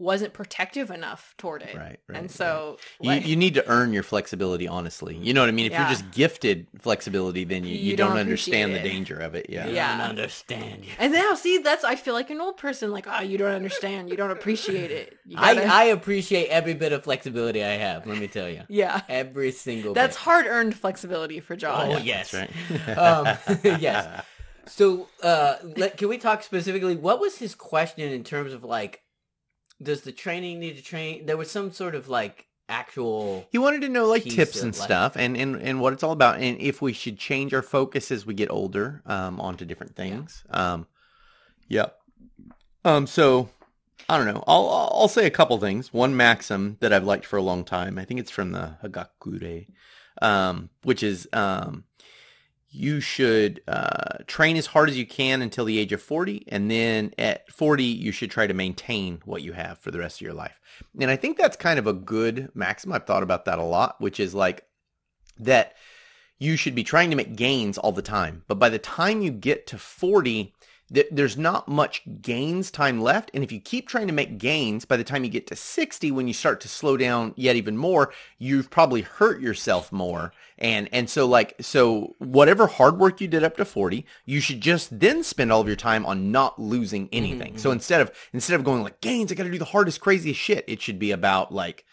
wasn't 0.03 0.33
protective 0.33 0.91
enough 0.91 1.33
toward 1.38 1.62
it. 1.63 1.75
Right, 1.75 2.00
right, 2.07 2.17
and 2.19 2.29
so 2.29 2.77
You, 3.00 3.10
like, 3.10 3.25
you 3.27 3.36
need 3.36 3.53
to 3.55 3.67
earn 3.67 3.93
your 3.93 4.03
flexibility 4.03 4.67
honestly. 4.67 5.15
You 5.17 5.33
know 5.33 5.41
what 5.41 5.50
I 5.50 5.53
mean? 5.53 5.65
If 5.65 5.72
Yeah. 5.72 5.81
you're 5.81 5.89
just 5.89 6.12
gifted 6.12 6.67
flexibility, 6.79 7.43
then 7.43 7.63
you, 7.63 7.75
you, 7.75 7.91
You 7.91 7.98
don't, 7.98 8.10
don't 8.10 8.19
understand 8.19 8.75
the 8.75 8.79
danger 8.79 9.17
of 9.17 9.36
it. 9.36 9.48
Yeah. 9.50 9.65
I 9.65 9.69
Yeah. 9.69 9.98
don't 9.98 10.10
understand 10.10 10.86
you. 10.86 10.91
and 11.00 11.13
now 11.13 11.33
see 11.36 11.57
that's 11.60 11.83
I 11.83 11.95
feel 11.95 12.13
like 12.13 12.29
an 12.29 12.41
old 12.41 12.57
person 12.57 12.91
like, 12.91 13.05
oh 13.07 13.22
you 13.22 13.38
don't 13.38 13.55
understand, 13.55 14.10
you 14.10 14.17
don't 14.17 14.31
appreciate 14.31 14.91
it. 14.91 15.17
You 15.25 15.38
I, 15.39 15.55
gotta- 15.55 15.74
I 15.74 15.83
appreciate 15.86 16.48
every 16.50 16.74
bit 16.74 16.91
of 16.91 17.03
flexibility 17.03 17.63
I 17.63 17.77
have. 17.77 18.05
Let 18.05 18.17
me 18.19 18.27
tell 18.27 18.50
you, 18.50 18.63
yeah. 18.69 19.01
every 19.10 19.51
single. 19.51 19.93
That's 19.93 20.15
hard 20.17 20.45
earned 20.45 20.75
flexibility 20.75 21.39
for 21.39 21.55
Josh. 21.55 21.88
Oh, 21.91 21.98
yes. 21.98 22.31
That's 22.31 22.51
right. 22.88 22.98
Um, 22.98 23.38
yes. 23.81 24.25
So, 24.65 25.07
uh, 25.22 25.55
let, 25.75 25.98
can 25.98 26.07
we 26.07 26.17
talk 26.17 26.41
specifically? 26.43 26.95
What 26.95 27.19
was 27.19 27.38
his 27.38 27.53
question 27.55 28.12
in 28.12 28.24
terms 28.24 28.53
of 28.53 28.63
like, 28.63 29.01
does 29.84 30.02
the 30.02 30.12
training 30.12 30.60
need 30.60 30.78
to 30.78 30.84
train? 30.84 31.25
There 31.25 31.38
was 31.38 31.52
some 31.52 31.72
sort 31.72 31.96
of 31.96 32.10
like 32.10 32.48
actual. 32.70 33.48
He 33.52 33.58
wanted 33.58 33.82
to 33.82 33.90
know 33.90 34.08
like 34.08 34.24
tips 34.24 34.62
and 34.62 34.75
stuff 34.75 35.16
and, 35.16 35.38
and, 35.38 35.62
and 35.62 35.80
what 35.80 35.94
it's 35.94 36.04
all 36.04 36.12
about 36.12 36.40
and 36.40 36.60
if 36.60 36.82
we 36.82 36.94
should 36.94 37.18
change 37.18 37.54
our 37.54 37.62
focus 37.62 38.12
as 38.12 38.25
we 38.25 38.34
get 38.34 38.50
older 38.50 39.02
um, 39.06 39.40
onto 39.40 39.66
different 39.66 39.96
things. 39.96 40.44
Um, 40.50 40.88
yeah. 41.68 41.88
Um, 42.86 43.08
so 43.08 43.50
I 44.10 44.18
don't 44.18 44.28
know. 44.28 44.44
I'll, 44.48 44.70
I'll 44.70 44.92
I'll 44.94 45.08
say 45.08 45.25
a 45.25 45.32
couple 45.32 45.58
things. 45.60 45.94
One 45.94 46.16
maxim 46.18 46.78
that 46.82 46.92
I've 46.92 47.06
liked 47.06 47.25
for 47.25 47.38
a 47.38 47.42
long 47.42 47.63
time. 47.63 47.98
I 47.98 48.06
think 48.06 48.20
it's 48.20 48.32
from 48.32 48.52
the 48.52 48.78
Hagakure, 48.84 49.68
um, 50.22 50.70
which 50.84 51.04
is 51.04 51.28
um, 51.32 51.86
you 52.74 53.00
should 53.00 53.62
uh, 53.68 54.18
train 54.25 54.58
as 54.58 54.65
hard 54.65 54.89
as 54.89 54.98
you 54.98 55.06
can 55.06 55.44
until 55.44 55.63
the 55.63 55.77
age 55.77 55.94
of 55.94 56.01
40 56.01 56.46
and 56.48 56.72
then 56.72 57.13
at 57.20 57.50
40 57.51 57.84
you 57.84 58.12
should 58.12 58.32
try 58.32 58.48
to 58.48 58.53
maintain 58.53 59.22
what 59.25 59.44
you 59.44 59.53
have 59.53 59.77
for 59.77 59.92
the 59.92 60.00
rest 60.00 60.18
of 60.18 60.22
your 60.22 60.34
life. 60.34 60.60
And 61.00 61.12
i 61.12 61.15
think 61.15 61.38
that's 61.38 61.56
kind 61.56 61.77
of 61.77 61.86
a 61.86 61.94
good 61.94 62.50
maxim. 62.56 62.92
I've 62.92 63.06
thought 63.06 63.24
about 63.24 63.46
that 63.46 63.60
a 63.60 63.63
lot 63.63 64.01
which 64.01 64.20
is 64.20 64.34
like 64.34 64.65
that 65.39 65.75
you 66.39 66.58
should 66.58 66.74
be 66.74 66.84
trying 66.84 67.12
to 67.12 67.15
make 67.15 67.36
gains 67.36 67.77
all 67.77 67.92
the 67.92 68.01
time. 68.01 68.44
But 68.48 68.60
by 68.60 68.70
the 68.70 68.80
time 68.80 69.22
you 69.22 69.30
get 69.30 69.68
to 69.68 69.77
40 69.77 70.53
th- 70.92 71.08
there's 71.12 71.38
not 71.38 71.68
much 71.68 72.02
gains 72.22 72.72
time 72.72 73.02
left 73.02 73.30
and 73.34 73.44
if 73.44 73.52
you 73.52 73.60
keep 73.60 73.88
trying 73.88 74.08
to 74.08 74.13
make 74.13 74.38
gains 74.38 74.86
by 74.86 74.98
the 74.98 75.04
time 75.04 75.24
you 75.24 75.30
get 75.30 75.48
to 75.48 75.56
60 75.56 76.12
when 76.12 76.28
you 76.28 76.34
start 76.34 76.60
to 76.62 76.68
slow 76.68 76.98
down 76.98 77.34
yet 77.36 77.56
even 77.56 77.78
more 77.78 78.12
you've 78.38 78.70
probably 78.70 79.02
hurt 79.02 79.42
yourself 79.42 79.92
more. 79.92 80.34
And 80.58 80.90
and 80.92 81.10
so 81.10 81.25
like 81.25 81.56
so 81.62 82.16
whatever 82.20 82.68
hard 82.68 83.00
work 83.00 83.22
you 83.22 83.28
did 83.28 83.44
up 83.44 83.58
to 83.58 83.66
40 83.66 84.06
you 84.25 84.40
should 84.40 84.62
just 84.62 85.00
then 85.00 85.24
spend 85.24 85.52
all 85.52 85.62
of 85.62 85.68
your 85.68 85.75
time 85.75 86.06
on 86.06 86.32
not 86.32 86.60
losing 86.60 87.06
mm-hmm, 87.06 87.18
anything. 87.18 87.58
So 87.58 87.70
mm-hmm. 87.70 87.78
instead 87.78 88.02
of 88.02 88.12
instead 88.34 88.56
of 88.56 88.63
going 88.63 88.84
like 88.84 89.02
gains 89.02 89.32
i 89.32 89.36
gotta 89.36 89.52
do 89.52 89.58
the 89.58 89.66
hardest 89.66 90.02
craziest 90.02 90.40
shit 90.40 90.66
it 90.68 90.82
should 90.82 91.00
be 91.00 91.12
about 91.12 91.54
like 91.54 91.86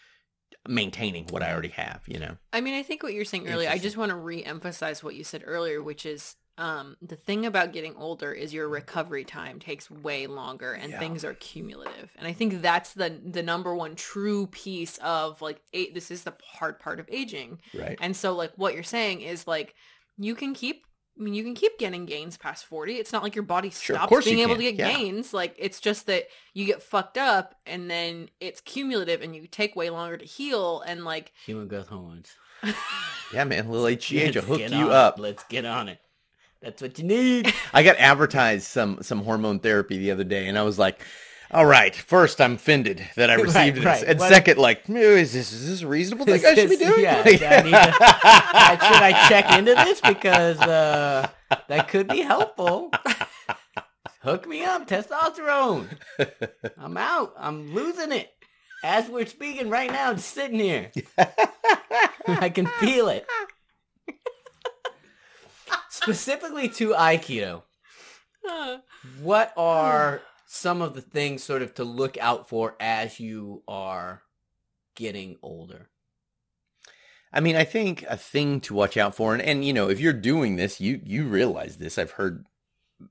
maintaining 0.67 1.25
what 1.29 1.41
i 1.41 1.51
already 1.51 1.69
have 1.69 2.01
you 2.05 2.19
know? 2.19 2.37
I 2.53 2.61
mean, 2.61 2.75
I 2.75 2.83
think 2.83 3.03
what 3.03 3.13
you're 3.13 3.25
saying 3.25 3.47
earlier, 3.47 3.69
I 3.69 3.77
just 3.77 3.97
want 3.97 4.09
to 4.09 4.15
re-emphasize 4.15 5.03
what 5.03 5.15
you 5.15 5.23
said 5.23 5.43
earlier, 5.45 5.81
which 5.81 6.05
is 6.05 6.35
um, 6.61 6.95
the 7.01 7.15
thing 7.15 7.45
about 7.45 7.73
getting 7.73 7.95
older 7.95 8.31
is 8.31 8.53
your 8.53 8.69
recovery 8.69 9.23
time 9.25 9.59
takes 9.59 9.89
way 9.89 10.27
longer 10.27 10.73
and 10.73 10.91
Yeah. 10.91 10.99
things 10.99 11.25
are 11.25 11.33
cumulative. 11.33 12.11
And 12.17 12.27
I 12.27 12.33
think 12.33 12.61
that's 12.61 12.93
the 12.93 13.09
the 13.25 13.41
number 13.43 13.73
one 13.75 13.95
true 13.95 14.47
piece 14.47 14.97
of 14.99 15.41
like 15.41 15.59
a- 15.73 15.91
this 15.91 16.11
is 16.11 16.23
the 16.23 16.33
hard 16.43 16.79
part 16.79 16.99
of 16.99 17.07
aging. 17.09 17.59
right 17.73 17.97
And 17.99 18.15
so 18.15 18.33
like 18.35 18.51
what 18.57 18.73
you're 18.75 18.83
saying 18.83 19.21
is 19.21 19.47
like 19.47 19.73
you 20.17 20.35
can 20.35 20.53
keep 20.53 20.85
I 21.19 21.23
mean 21.23 21.33
you 21.33 21.43
can 21.43 21.55
keep 21.55 21.77
getting 21.77 22.05
gains 22.05 22.37
past 22.37 22.65
40. 22.65 22.93
It's 22.95 23.11
not 23.11 23.21
like 23.23 23.35
your 23.35 23.43
body 23.43 23.69
stops 23.69 24.07
course 24.07 24.25
being 24.25 24.39
able 24.39 24.55
can. 24.55 24.63
to 24.65 24.71
get 24.71 24.75
Yeah. 24.75 24.97
gains. 24.97 25.33
Like 25.33 25.55
it's 25.57 25.79
just 25.79 26.05
that 26.07 26.25
you 26.53 26.65
get 26.65 26.81
fucked 26.83 27.17
up 27.17 27.55
and 27.65 27.89
then 27.89 28.29
it's 28.39 28.61
cumulative 28.61 29.21
and 29.21 29.35
you 29.35 29.47
take 29.47 29.75
way 29.75 29.89
longer 29.89 30.17
to 30.17 30.25
heal 30.25 30.81
and 30.87 31.03
like 31.05 31.33
Human 31.45 31.67
growth 31.67 31.87
hormones. 31.89 32.29
yeah 33.33 33.43
man 33.43 33.69
little 33.69 33.87
hgh 33.87 34.11
will 34.13 34.33
Let's 34.33 34.47
hook 34.47 34.59
you 34.71 34.85
on 34.87 34.91
up 34.91 35.19
Let's 35.19 35.43
get 35.45 35.65
on 35.65 35.89
it. 35.89 35.99
That's 36.61 36.81
what 36.81 36.97
you 36.99 37.05
need. 37.05 37.53
I 37.73 37.83
got 37.83 37.97
advertised 37.97 38.67
some 38.67 38.99
some 39.01 39.23
hormone 39.23 39.59
therapy 39.59 39.97
the 39.97 40.11
other 40.11 40.23
day, 40.23 40.47
and 40.47 40.57
I 40.57 40.63
was 40.63 40.77
like, 40.77 41.01
"All 41.49 41.65
right, 41.65 41.95
first 41.95 42.39
I'm 42.39 42.53
offended 42.53 43.03
that 43.15 43.29
I 43.31 43.35
Right, 43.37 43.43
received 43.45 43.77
this, 43.77 43.85
right. 43.85 44.03
and 44.03 44.19
What- 44.19 44.29
second, 44.29 44.57
like, 44.59 44.87
"Ew, 44.87 44.95
is 44.97 45.33
this 45.33 45.51
is 45.51 45.67
this 45.67 45.81
a 45.81 45.87
reasonable 45.87 46.25
thing 46.25 46.45
I 46.45 46.53
should 46.53 46.69
be 46.69 46.77
doing?" 46.77 47.01
yeah, 47.01 47.23
Like- 47.25 47.41
I 47.41 47.61
need 47.61 47.71
to- 47.71 48.85
should 48.85 49.03
I 49.03 49.25
check 49.27 49.57
into 49.57 49.73
this 49.73 50.01
because 50.01 50.59
uh, 50.61 51.27
that 51.67 51.87
could 51.87 52.07
be 52.07 52.21
helpful? 52.21 52.91
Hook 54.21 54.47
me 54.47 54.63
up, 54.63 54.87
testosterone. 54.87 55.87
I'm 56.77 56.95
out. 56.95 57.33
I'm 57.39 57.73
losing 57.73 58.11
it. 58.11 58.31
As 58.83 59.09
we're 59.09 59.25
speaking 59.25 59.69
right 59.69 59.91
now, 59.91 60.15
sitting 60.15 60.59
here. 60.59 60.91
I 62.27 62.49
can 62.49 62.67
feel 62.79 63.09
it. 63.09 63.25
Specifically 66.01 66.67
to 66.69 66.93
Aikido, 66.93 67.63
what 69.21 69.53
are 69.55 70.21
some 70.47 70.81
of 70.81 70.93
the 70.93 71.01
things 71.01 71.43
sort 71.43 71.61
of 71.61 71.73
to 71.75 71.83
look 71.83 72.17
out 72.17 72.49
for 72.49 72.75
as 72.79 73.19
you 73.19 73.63
are 73.67 74.23
getting 74.95 75.37
older? 75.41 75.89
I 77.33 77.39
mean, 77.39 77.55
I 77.55 77.63
think 77.63 78.03
a 78.09 78.17
thing 78.17 78.59
to 78.61 78.73
watch 78.73 78.97
out 78.97 79.15
for, 79.15 79.33
and, 79.33 79.41
and 79.41 79.63
you 79.63 79.73
know, 79.73 79.89
if 79.89 79.99
you're 79.99 80.13
doing 80.13 80.57
this, 80.57 80.81
you 80.81 80.99
you 81.05 81.25
realize 81.27 81.77
this. 81.77 81.97
I've 81.97 82.11
heard 82.11 82.45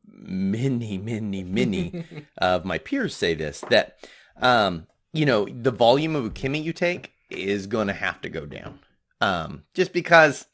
many, 0.07 0.99
many, 0.99 1.43
many 1.43 2.05
of 2.39 2.65
my 2.65 2.79
peers 2.79 3.15
say 3.15 3.35
this 3.35 3.63
that 3.71 3.97
um, 4.41 4.87
you 5.13 5.25
know 5.25 5.47
the 5.47 5.71
volume 5.71 6.15
of 6.15 6.25
ukemi 6.25 6.63
you 6.63 6.73
take 6.73 7.13
is 7.31 7.67
going 7.67 7.87
to 7.87 7.95
have 7.95 8.21
to 8.21 8.29
go 8.29 8.45
down, 8.45 8.81
um, 9.21 9.63
just 9.73 9.93
because 9.93 10.47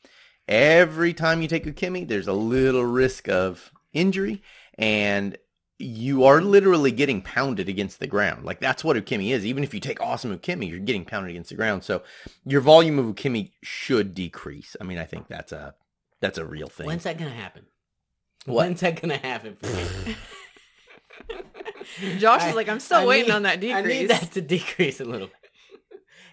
every 0.49 1.13
time 1.13 1.43
you 1.43 1.49
take 1.49 1.65
ukemi, 1.65 2.07
there's 2.07 2.29
a 2.29 2.33
little 2.33 2.85
risk 2.85 3.29
of 3.29 3.73
injury, 3.93 4.43
and 4.79 5.37
you 5.79 6.25
are 6.25 6.41
literally 6.41 6.91
getting 6.91 7.21
pounded 7.21 7.69
against 7.69 8.01
the 8.01 8.07
ground. 8.07 8.45
Like 8.45 8.61
that's 8.61 8.83
what 8.83 8.97
ukemi 8.97 9.31
is. 9.33 9.45
Even 9.45 9.63
if 9.63 9.75
you 9.75 9.81
take 9.81 10.01
awesome 10.01 10.37
ukemi, 10.37 10.69
you're 10.69 10.79
getting 10.79 11.05
pounded 11.05 11.31
against 11.31 11.51
the 11.51 11.57
ground. 11.57 11.85
So 11.85 12.03
your 12.45 12.61
volume 12.63 12.99
of 12.99 13.07
ukemi 13.07 13.51
should 13.63 14.15
decrease. 14.15 14.75
I 14.81 14.85
mean, 14.85 14.99
I 14.99 15.05
think 15.05 15.29
that's 15.29 15.53
a 15.53 15.75
that's 16.21 16.39
a 16.39 16.45
real 16.47 16.69
thing. 16.69 16.87
When's 16.87 17.05
that 17.05 17.19
gonna 17.19 17.31
happen? 17.31 17.67
What? 18.47 18.67
When's 18.67 18.81
that 18.81 19.01
gonna 19.01 19.19
happen? 19.19 19.57
Josh 22.19 22.43
I- 22.43 22.49
is 22.51 22.55
like, 22.57 22.69
I'm 22.69 22.81
still 22.81 22.99
I 22.99 23.07
waiting 23.07 23.29
need- 23.29 23.35
on 23.35 23.43
that 23.45 23.61
decrease. 23.61 23.77
I 23.77 23.83
decrease. 23.83 24.01
need 24.01 24.11
that 24.11 24.33
to 24.33 24.41
decrease 24.41 25.01
a 25.01 25.05
little 25.05 25.29
bit. 25.29 25.37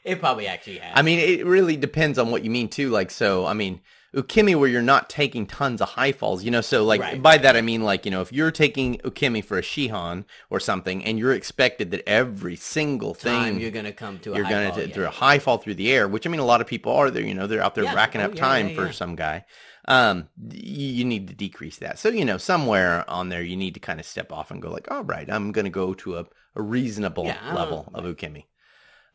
It 0.03 0.19
probably 0.19 0.47
actually 0.47 0.79
has. 0.79 0.91
I 0.95 1.01
mean, 1.01 1.19
it 1.19 1.45
really 1.45 1.77
depends 1.77 2.19
on 2.19 2.29
what 2.29 2.43
you 2.43 2.51
mean 2.51 2.67
too. 2.67 2.89
Like, 2.89 3.09
so, 3.09 3.45
I 3.45 3.53
mean, 3.53 3.79
ukemi 4.15 4.55
where 4.55 4.69
you're 4.69 4.81
not 4.81 5.09
taking 5.09 5.45
tons 5.47 5.81
of 5.81 5.89
high 5.89 6.11
falls, 6.11 6.43
you 6.43 6.51
know, 6.51 6.61
so 6.61 6.83
like 6.85 7.01
Right. 7.01 7.21
by 7.21 7.37
that 7.37 7.55
I 7.55 7.61
mean 7.61 7.81
like, 7.83 8.05
you 8.05 8.11
know, 8.11 8.21
if 8.21 8.31
you're 8.31 8.51
taking 8.51 8.97
ukemi 8.99 9.43
for 9.43 9.57
a 9.57 9.61
shihan 9.61 10.25
or 10.49 10.59
something 10.59 11.03
and 11.03 11.17
you're 11.17 11.33
expected 11.33 11.91
that 11.91 12.07
every 12.07 12.55
single 12.55 13.15
time 13.15 13.53
thing 13.55 13.61
you're 13.61 13.71
gonna 13.71 13.91
come 13.91 14.19
to 14.19 14.33
a 14.33 14.37
you're 14.37 14.47
going 14.47 14.71
to 14.73 14.87
yeah. 14.87 14.93
through 14.93 15.05
a 15.05 15.09
high 15.09 15.39
fall 15.39 15.57
through 15.57 15.75
the 15.75 15.91
air, 15.91 16.07
which 16.07 16.27
I 16.27 16.29
mean, 16.29 16.39
a 16.39 16.45
lot 16.45 16.61
of 16.61 16.67
people 16.67 16.93
are 16.93 17.09
there, 17.09 17.23
you 17.23 17.33
know, 17.33 17.47
they're 17.47 17.63
out 17.63 17.75
there 17.75 17.85
Yeah. 17.85 17.95
racking 17.95 18.21
Oh, 18.21 18.25
up 18.25 18.35
yeah, 18.35 18.41
time 18.41 18.75
for 18.75 18.91
some 18.91 19.15
guy. 19.15 19.45
Um, 19.85 20.29
you 20.51 21.03
need 21.03 21.27
to 21.27 21.33
decrease 21.33 21.77
that. 21.77 21.99
So, 21.99 22.09
you 22.09 22.23
know, 22.23 22.37
somewhere 22.37 23.09
on 23.09 23.29
there, 23.29 23.41
you 23.43 23.57
need 23.57 23.73
to 23.73 23.79
kind 23.81 23.99
of 23.99 24.05
step 24.05 24.31
off 24.31 24.49
and 24.51 24.61
go 24.61 24.69
like, 24.71 24.89
all 24.89 25.03
right, 25.03 25.29
I'm 25.29 25.51
going 25.51 25.65
to 25.65 25.71
go 25.71 25.93
to 25.95 26.19
a, 26.19 26.25
a 26.55 26.61
reasonable 26.61 27.25
level 27.53 27.89
of 27.93 28.05
ukemi. 28.05 28.45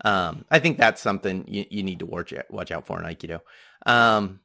Um, 0.04 0.44
I 0.50 0.58
think 0.58 0.76
that's 0.78 1.00
something 1.00 1.44
you, 1.48 1.64
you 1.70 1.82
need 1.82 2.00
to 2.00 2.06
watch 2.06 2.32
watch 2.50 2.70
out 2.70 2.86
for 2.86 3.02
in 3.02 3.06
Aikido. 3.06 3.40
Um, 3.86 4.40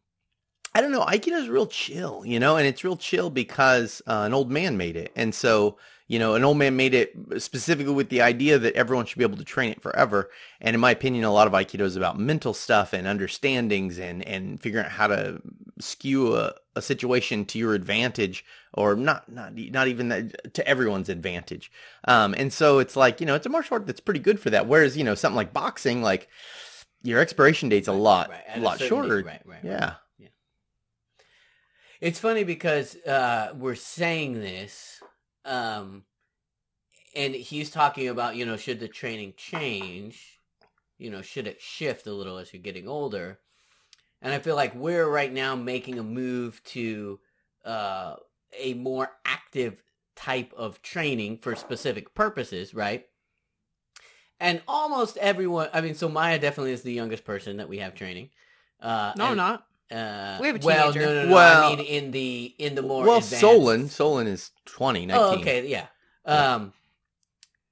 I 0.76 0.82
don't 0.82 0.92
know. 0.92 1.06
Aikido 1.06 1.34
is 1.40 1.50
real 1.50 1.68
chill, 1.68 2.24
you 2.26 2.40
know, 2.40 2.58
and 2.58 2.66
it's 2.68 2.84
real 2.84 2.98
chill 2.98 3.30
because 3.30 4.02
uh, 4.08 4.24
an 4.26 4.34
old 4.34 4.52
man 4.52 4.76
made 4.78 4.96
it, 4.96 5.12
and 5.16 5.34
so 5.34 5.78
you 6.08 6.20
know, 6.20 6.36
an 6.36 6.44
old 6.44 6.58
man 6.58 6.76
made 6.76 6.94
it 6.94 7.16
specifically 7.38 7.94
with 7.94 8.10
the 8.10 8.22
idea 8.22 8.60
that 8.60 8.76
everyone 8.76 9.06
should 9.06 9.18
be 9.18 9.24
able 9.24 9.38
to 9.38 9.44
train 9.46 9.72
it 9.72 9.82
forever. 9.82 10.30
And 10.60 10.74
in 10.76 10.82
my 10.82 10.92
opinion, 10.92 11.24
a 11.24 11.32
lot 11.32 11.48
of 11.48 11.54
Aikido 11.54 11.82
is 11.82 11.96
about 11.96 12.20
mental 12.20 12.54
stuff 12.54 12.92
and 12.94 13.08
understandings 13.08 14.00
and 14.00 14.24
and 14.28 14.60
figuring 14.62 14.86
out 14.86 14.92
how 14.92 15.08
to 15.08 15.42
skew 15.80 16.36
a, 16.36 16.54
a 16.76 16.82
situation 16.82 17.46
to 17.46 17.58
your 17.60 17.74
advantage 17.74 18.44
or 18.74 18.96
not 18.96 19.32
not 19.32 19.56
not 19.56 19.88
even 19.88 20.10
that, 20.10 20.54
to 20.56 20.68
everyone's 20.68 21.10
advantage. 21.10 21.72
Um, 22.08 22.34
and 22.38 22.52
so 22.52 22.80
it's 22.80 22.96
like 22.96 23.20
you 23.22 23.28
know, 23.28 23.36
it's 23.36 23.46
a 23.46 23.50
martial 23.50 23.76
art 23.76 23.86
that's 23.88 24.00
pretty 24.00 24.20
good 24.20 24.40
for 24.40 24.50
that. 24.50 24.68
Whereas 24.68 24.98
you 24.98 25.04
know, 25.04 25.16
something 25.16 25.38
like 25.38 25.54
boxing, 25.54 26.02
like 26.02 26.28
your 27.04 27.20
expiration 27.20 27.70
date's 27.70 27.88
a 27.88 27.94
Right, 27.94 28.02
lot 28.02 28.30
right, 28.30 28.44
a 28.56 28.60
lot 28.60 28.80
shorter. 28.80 29.22
date, 29.22 29.42
right. 29.46 29.64
Yeah. 29.64 29.96
It's 32.04 32.20
funny 32.20 32.44
because 32.44 32.98
uh, 33.06 33.54
we're 33.58 33.76
saying 33.76 34.34
this, 34.42 35.02
um, 35.46 36.04
and 37.16 37.34
he's 37.34 37.70
talking 37.70 38.10
about 38.10 38.36
you 38.36 38.46
know 38.46 38.58
should 38.58 38.82
the 38.82 38.90
training 38.90 39.36
change, 39.38 40.42
you 40.98 41.10
know 41.10 41.22
should 41.22 41.48
it 41.48 41.62
shift 41.62 42.06
a 42.06 42.12
little 42.12 42.38
as 42.40 42.52
you're 42.52 42.62
getting 42.62 42.90
older, 42.90 43.40
and 44.22 44.34
I 44.34 44.40
feel 44.40 44.58
like 44.58 44.76
we're 44.76 45.08
right 45.08 45.32
now 45.32 45.56
making 45.56 45.98
a 45.98 46.04
move 46.04 46.62
to 46.66 47.22
uh, 47.64 48.16
a 48.60 48.74
more 48.74 49.10
active 49.24 49.82
type 50.18 50.52
of 50.58 50.82
training 50.82 51.38
for 51.38 51.56
specific 51.56 52.14
purposes, 52.14 52.74
right? 52.74 53.06
And 54.42 54.62
almost 54.68 55.16
everyone, 55.16 55.70
I 55.72 55.80
mean, 55.80 55.96
so 55.96 56.10
Maya 56.10 56.38
definitely 56.38 56.74
is 56.74 56.82
the 56.82 56.92
youngest 56.92 57.24
person 57.24 57.56
that 57.58 57.70
we 57.70 57.78
have 57.78 57.96
training. 57.96 58.32
Uh, 58.82 59.14
No, 59.16 59.24
I'm 59.24 59.32
and- 59.32 59.38
not. 59.38 59.68
Uh, 59.92 60.38
We 60.42 60.48
have 60.48 60.56
a 60.56 60.60
teenager. 60.60 60.66
well, 60.66 60.94
no, 60.94 61.14
no, 61.14 61.26
no. 61.28 61.34
Well- 61.34 61.72
I 61.74 61.76
mean, 61.76 61.86
in 61.86 62.12
the 62.12 62.56
in 62.58 62.76
the 62.76 62.82
more 62.82 63.04
well, 63.06 63.18
advanced... 63.18 63.40
Solon, 63.42 63.90
Solon 63.90 64.28
is 64.28 64.52
20, 64.66 65.06
19. 65.08 65.24
Oh, 65.24 65.40
okay, 65.42 65.68
yeah. 65.68 65.88
Um, 66.26 66.74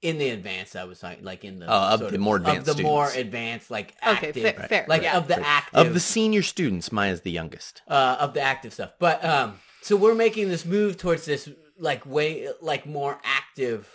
in 0.01 0.17
the 0.17 0.29
advanced, 0.31 0.75
I 0.75 0.83
was 0.85 0.99
talking 0.99 1.23
like 1.23 1.43
in 1.45 1.59
the 1.59 1.67
Oh, 1.67 1.93
of 1.93 1.99
sort 1.99 2.11
the 2.11 2.17
more 2.17 2.37
advanced 2.37 2.67
of 2.69 2.77
the 2.77 2.83
more 2.83 3.09
advanced, 3.15 3.69
like 3.71 3.95
Okay, 4.05 4.27
active, 4.29 4.43
fair, 4.43 4.67
fair. 4.67 4.85
like 4.89 5.03
yeah. 5.03 5.17
of 5.17 5.27
the 5.27 5.35
Right. 5.35 5.45
active 5.45 5.87
Of 5.87 5.93
the 5.93 5.99
senior 5.99 6.41
students, 6.41 6.91
Maya's 6.91 7.21
the 7.21 7.31
youngest. 7.31 7.81
uh, 7.87 8.17
of 8.19 8.33
the 8.33 8.41
active 8.41 8.73
stuff. 8.73 8.93
But 8.99 9.23
um, 9.23 9.59
so 9.81 9.95
we're 9.95 10.15
making 10.15 10.49
this 10.49 10.65
move 10.65 10.97
towards 10.97 11.25
this 11.25 11.49
like 11.77 12.05
way 12.05 12.49
like 12.61 12.85
more 12.85 13.19
active 13.23 13.89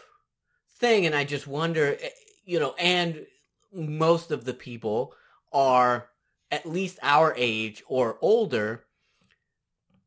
thing, 0.79 1.07
and 1.07 1.15
I 1.15 1.25
just 1.25 1.47
wonder, 1.47 1.97
eh, 2.01 2.09
you 2.45 2.61
know, 2.61 2.75
and 2.79 3.27
most 3.73 4.31
of 4.31 4.45
the 4.45 4.55
people 4.55 5.13
are 5.53 6.09
at 6.51 6.67
least 6.67 6.99
our 7.03 7.35
age 7.37 7.83
or 7.89 8.19
older, 8.21 8.85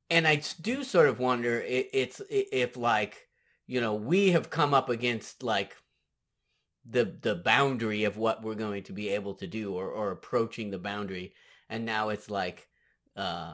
and 0.09 0.27
I 0.27 0.41
do 0.61 0.83
sort 0.83 1.07
of 1.07 1.19
wonder 1.19 1.61
i 1.61 1.87
it's 1.93 2.21
if 2.29 2.75
like 2.77 3.27
you 3.67 3.79
know 3.81 3.93
we 3.93 4.31
have 4.31 4.49
come 4.49 4.73
up 4.73 4.89
against 4.89 5.43
like 5.43 5.75
the 6.89 7.05
the 7.21 7.35
boundary 7.35 8.03
of 8.05 8.17
what 8.17 8.41
we're 8.43 8.55
going 8.55 8.83
to 8.83 8.93
be 8.93 9.09
able 9.09 9.35
to 9.35 9.47
do 9.47 9.73
or 9.73 9.89
or 9.89 10.11
approaching 10.11 10.71
the 10.71 10.79
boundary 10.79 11.33
and 11.69 11.85
now 11.85 12.09
it's 12.09 12.29
like 12.29 12.67
uh 13.15 13.53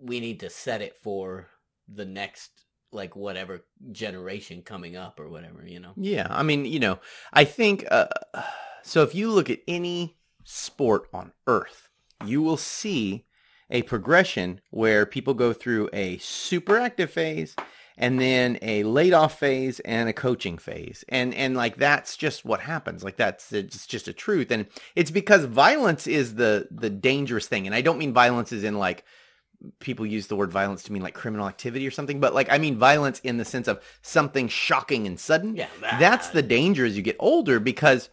we 0.00 0.20
need 0.20 0.40
to 0.40 0.50
set 0.50 0.82
it 0.82 0.96
for 0.96 1.48
the 1.88 2.04
next 2.04 2.64
like 2.92 3.16
whatever 3.16 3.64
generation 3.90 4.62
coming 4.62 4.96
up 4.96 5.18
or 5.18 5.28
whatever 5.28 5.64
you 5.66 5.80
know 5.80 5.92
Yeah, 5.96 6.26
I 6.30 6.42
mean, 6.42 6.64
you 6.64 6.78
know, 6.78 6.98
I 7.32 7.44
think 7.44 7.84
uh, 7.90 8.06
so. 8.82 9.02
If 9.02 9.14
you 9.14 9.30
look 9.30 9.50
at 9.50 9.60
any 9.66 10.18
sport 10.44 11.08
on 11.12 11.32
Earth, 11.46 11.88
you 12.26 12.42
will 12.42 12.56
see 12.56 13.24
a 13.70 13.82
progression 13.82 14.60
where 14.70 15.06
people 15.06 15.34
go 15.34 15.52
through 15.52 15.88
a 15.92 16.18
super 16.18 16.78
active 16.78 17.10
phase 17.10 17.56
and 17.96 18.20
then 18.20 18.58
a 18.62 18.82
laid 18.84 19.12
off 19.12 19.38
phase 19.38 19.80
and 19.80 20.08
a 20.08 20.12
coaching 20.12 20.58
phase. 20.58 21.04
And 21.08 21.34
and 21.34 21.56
like 21.56 21.76
that's 21.76 22.16
just 22.16 22.44
what 22.44 22.60
happens. 22.60 23.02
Like 23.02 23.16
that's 23.16 23.52
it's 23.52 23.86
just 23.86 24.08
a 24.08 24.12
truth. 24.12 24.50
And 24.50 24.66
it's 24.94 25.10
because 25.10 25.44
violence 25.44 26.06
is 26.06 26.34
the 26.34 26.68
the 26.70 26.90
dangerous 26.90 27.46
thing. 27.48 27.66
And 27.66 27.74
i 27.74 27.80
don't 27.80 27.98
mean 27.98 28.12
violence 28.12 28.52
is 28.52 28.64
in 28.64 28.78
like 28.78 29.04
people 29.78 30.04
use 30.04 30.26
the 30.26 30.36
word 30.36 30.50
violence 30.50 30.82
to 30.82 30.92
mean 30.92 31.02
like 31.02 31.14
criminal 31.14 31.46
activity 31.46 31.86
or 31.86 31.90
something 31.92 32.18
but 32.18 32.34
like 32.34 32.50
i 32.50 32.58
mean 32.58 32.76
violence 32.76 33.20
in 33.20 33.36
the 33.36 33.44
sense 33.44 33.68
of 33.68 33.80
something 34.02 34.48
shocking 34.48 35.06
and 35.06 35.20
sudden. 35.20 35.54
Yeah 35.54 35.68
that's 36.00 36.30
the 36.30 36.42
danger 36.42 36.84
as 36.84 36.96
you 36.96 37.02
get 37.02 37.16
older 37.20 37.60
because 37.60 38.10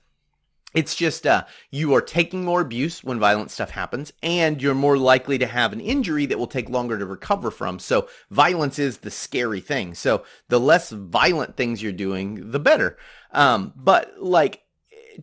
it's 0.74 0.96
just 0.96 1.26
uh, 1.26 1.46
you 1.72 1.94
are 1.96 2.02
taking 2.02 2.46
more 2.46 2.62
abuse 2.62 3.04
when 3.04 3.20
violent 3.20 3.52
stuff 3.52 3.72
happens 3.72 4.14
and 4.22 4.62
you're 4.62 4.76
more 4.76 4.98
likely 4.98 5.38
to 5.40 5.48
have 5.48 5.74
an 5.74 5.80
injury 5.80 6.26
that 6.28 6.38
will 6.38 6.48
take 6.48 6.70
longer 6.70 6.98
to 6.98 7.06
recover 7.06 7.50
from. 7.50 7.80
So 7.80 8.08
violence 8.30 8.78
is 8.78 9.00
the 9.00 9.12
scary 9.12 9.62
thing. 9.62 9.96
So 9.96 10.24
the 10.48 10.60
less 10.60 10.92
violent 10.92 11.58
things 11.58 11.82
you're 11.82 11.92
doing 11.92 12.52
the 12.52 12.60
better. 12.60 12.98
Um, 13.32 13.74
but 13.76 14.22
like 14.22 14.62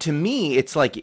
to 0.01 0.13
me 0.13 0.57
it's 0.57 0.75
like 0.77 0.97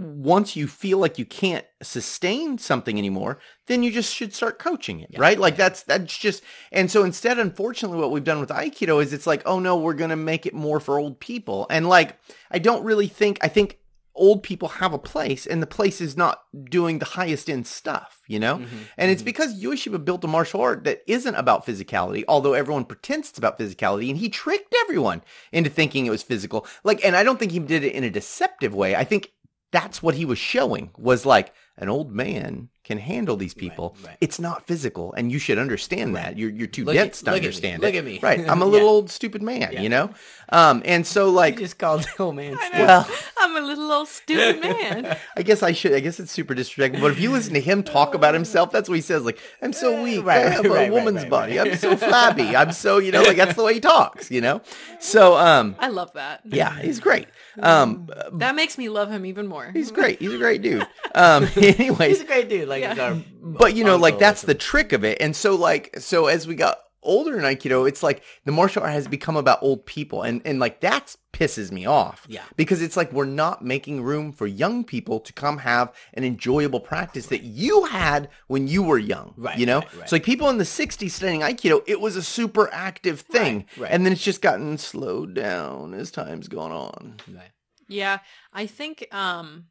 once 0.00 0.56
you 0.56 0.66
feel 0.66 0.98
like 0.98 1.18
you 1.18 1.24
can't 1.24 1.64
sustain 1.82 2.58
something 2.58 2.98
anymore, 2.98 3.38
then 3.66 3.82
you 3.82 3.90
just 3.90 4.14
should 4.14 4.34
start 4.34 4.58
coaching 4.58 5.00
it, 5.00 5.08
Yeah, 5.10 5.20
right? 5.20 5.38
Like 5.38 5.54
yeah. 5.54 5.68
that's 5.68 5.82
that's 5.82 6.16
just 6.16 6.42
and 6.72 6.90
so 6.90 7.04
instead 7.04 7.38
unfortunately 7.38 7.98
what 7.98 8.10
we've 8.10 8.24
done 8.24 8.40
with 8.40 8.50
aikido 8.50 9.02
is 9.02 9.12
it's 9.12 9.26
like, 9.26 9.42
"Oh 9.46 9.58
no, 9.60 9.76
we're 9.76 9.94
going 9.94 10.10
to 10.10 10.16
make 10.16 10.46
it 10.46 10.54
more 10.54 10.80
for 10.80 10.98
old 10.98 11.20
people." 11.20 11.66
And 11.70 11.88
like 11.88 12.16
I 12.50 12.58
don't 12.58 12.84
really 12.84 13.08
think 13.08 13.38
I 13.42 13.48
think 13.48 13.78
old 14.16 14.42
people 14.42 14.68
have 14.68 14.92
a 14.92 14.98
place 14.98 15.46
and 15.46 15.62
the 15.62 15.66
place 15.66 16.00
is 16.00 16.16
not 16.16 16.42
doing 16.64 16.98
the 16.98 17.04
highest 17.06 17.48
end 17.48 17.66
stuff, 17.66 18.20
you 18.26 18.38
know? 18.40 18.56
Mhm, 18.58 18.68
And 18.98 19.10
it's 19.10 19.22
mhm. 19.22 19.26
because 19.26 19.62
Ueshiba 19.62 20.04
built 20.04 20.24
a 20.24 20.28
martial 20.28 20.60
art 20.60 20.82
that 20.84 21.02
isn't 21.06 21.36
about 21.36 21.64
physicality, 21.64 22.24
although 22.28 22.52
everyone 22.52 22.84
pretends 22.84 23.30
it's 23.30 23.38
about 23.38 23.58
physicality, 23.58 24.10
and 24.10 24.18
he 24.18 24.28
tricked 24.28 24.74
everyone 24.82 25.22
into 25.52 25.70
thinking 25.70 26.04
it 26.04 26.10
was 26.10 26.24
physical. 26.24 26.66
Like, 26.84 27.02
and 27.04 27.16
I 27.16 27.22
don't 27.22 27.38
think 27.38 27.52
he 27.52 27.60
did 27.60 27.84
it 27.84 27.94
in 27.94 28.04
a 28.04 28.10
deceptive 28.10 28.74
way. 28.74 28.94
I 28.96 29.04
think 29.04 29.30
that's 29.72 30.02
what 30.02 30.14
he 30.14 30.24
was 30.24 30.38
showing 30.38 30.90
was 30.98 31.24
like 31.24 31.52
an 31.80 31.88
old 31.88 32.12
man 32.12 32.68
can 32.82 32.96
handle 32.98 33.36
these 33.36 33.52
people. 33.54 33.94
right. 34.04 34.16
It's 34.22 34.40
not 34.40 34.66
physical, 34.66 35.12
and 35.12 35.30
you 35.30 35.38
should 35.38 35.58
understand 35.58 36.14
Right. 36.14 36.24
that. 36.24 36.38
You're 36.38 36.50
you're 36.50 36.66
too 36.66 36.84
Look 36.84 36.94
dense 36.94 37.20
to 37.22 37.28
at 37.28 37.32
me. 37.34 37.36
understand 37.38 37.82
Look 37.82 37.94
it. 37.94 37.96
Look 37.96 37.98
at 37.98 38.04
me. 38.04 38.18
Right. 38.22 38.48
I'm 38.50 38.62
a 38.62 38.64
little 38.64 38.88
Yeah. 38.88 38.94
old 38.94 39.10
stupid 39.10 39.42
man, 39.42 39.70
Yeah. 39.72 39.82
you 39.82 39.88
know? 39.88 40.10
Um, 40.52 40.82
and 40.84 41.06
so 41.06 41.26
you 41.26 41.32
like 41.32 41.58
just 41.58 41.78
called 41.78 42.02
the 42.16 42.22
old 42.24 42.34
man 42.36 42.56
well 42.72 43.06
I'm 43.38 43.56
a 43.56 43.60
little 43.60 43.92
old 43.92 44.08
stupid 44.08 44.60
man. 44.60 45.16
I 45.36 45.42
guess 45.42 45.62
I 45.62 45.72
should. 45.72 45.92
I 45.92 46.00
guess 46.00 46.18
it's 46.18 46.32
super 46.32 46.54
disrespectful. 46.54 47.02
But 47.02 47.12
if 47.12 47.20
you 47.20 47.30
listen 47.30 47.54
to 47.54 47.60
him 47.60 47.82
talk 47.82 48.14
about 48.14 48.34
himself, 48.34 48.72
that's 48.72 48.88
what 48.88 48.96
he 48.96 49.02
says. 49.02 49.24
Like, 49.24 49.38
I'm 49.62 49.72
so 49.72 50.02
weak. 50.02 50.24
Right, 50.24 50.46
I 50.46 50.50
have 50.50 50.64
a 50.64 50.68
right, 50.68 50.78
right, 50.78 50.92
woman's 50.92 51.22
right, 51.22 51.30
body. 51.30 51.58
right. 51.58 51.70
I'm 51.72 51.76
so 51.78 51.96
flabby. 51.96 52.56
I'm 52.56 52.72
so, 52.72 52.98
you 52.98 53.12
know, 53.12 53.22
like 53.22 53.36
that's 53.36 53.54
the 53.54 53.62
way 53.64 53.74
he 53.74 53.80
talks, 53.80 54.30
you 54.30 54.40
know? 54.40 54.62
So, 54.98 55.36
um, 55.36 55.76
I 55.78 55.88
love 55.88 56.12
that. 56.14 56.40
yeah, 56.44 56.76
he's 56.80 56.98
great. 56.98 57.26
Um, 57.60 58.08
That 58.32 58.54
makes 58.56 58.78
me 58.78 58.88
love 58.88 59.10
him 59.10 59.26
even 59.26 59.46
more. 59.46 59.70
he's 59.72 59.90
great. 59.92 60.18
He's 60.18 60.32
a 60.34 60.38
great 60.38 60.62
dude. 60.62 60.86
Um, 61.12 61.48
anyways, 61.78 62.10
he's 62.18 62.20
a 62.20 62.24
great 62.26 62.48
dude 62.48 62.68
like 62.68 62.82
Yeah. 62.82 63.18
but 63.42 63.74
you 63.74 63.84
know, 63.84 63.96
like 63.96 64.18
that's 64.18 64.42
the 64.42 64.54
trick 64.54 64.92
of 64.92 65.04
it. 65.04 65.18
And 65.20 65.34
so, 65.34 65.54
like, 65.54 65.96
so 65.98 66.26
as 66.26 66.46
we 66.46 66.54
got 66.54 66.78
older 67.02 67.38
in 67.38 67.44
Aikido, 67.44 67.88
it's 67.88 68.02
like 68.02 68.22
the 68.44 68.52
martial 68.52 68.82
art 68.82 68.92
has 68.92 69.08
become 69.08 69.36
about 69.36 69.62
old 69.62 69.86
people, 69.86 70.22
and 70.22 70.42
and 70.44 70.58
like 70.60 70.80
that 70.80 71.16
pisses 71.32 71.70
me 71.72 71.86
off. 71.86 72.26
Yeah. 72.28 72.42
because 72.56 72.82
it's 72.82 72.96
like 72.96 73.10
we're 73.12 73.24
not 73.24 73.64
making 73.64 74.02
room 74.02 74.32
for 74.32 74.46
young 74.46 74.84
people 74.84 75.20
to 75.20 75.32
come 75.32 75.58
have 75.58 75.94
an 76.12 76.24
enjoyable 76.24 76.80
practice 76.80 77.26
that 77.28 77.42
you 77.44 77.84
had 77.84 78.28
when 78.48 78.66
you 78.68 78.82
were 78.82 78.98
young. 78.98 79.32
Right, 79.38 79.56
You 79.56 79.64
know, 79.64 79.78
right, 79.78 79.94
right. 80.00 80.08
so 80.10 80.16
like 80.16 80.24
people 80.24 80.50
in 80.50 80.58
the 80.58 80.64
'60s 80.64 81.10
studying 81.12 81.40
Aikido, 81.40 81.82
it 81.86 82.00
was 82.00 82.16
a 82.16 82.22
super 82.22 82.68
active 82.72 83.20
thing, 83.20 83.64
Right, 83.76 83.84
right. 83.84 83.92
and 83.92 84.04
then 84.04 84.12
it's 84.12 84.22
just 84.24 84.42
gotten 84.42 84.76
slowed 84.76 85.32
down 85.34 85.94
as 85.94 86.10
time's 86.10 86.48
gone 86.48 86.72
on. 86.72 87.16
Right. 87.32 87.52
Yeah, 87.88 88.18
I 88.52 88.66
think 88.66 89.06
um 89.14 89.66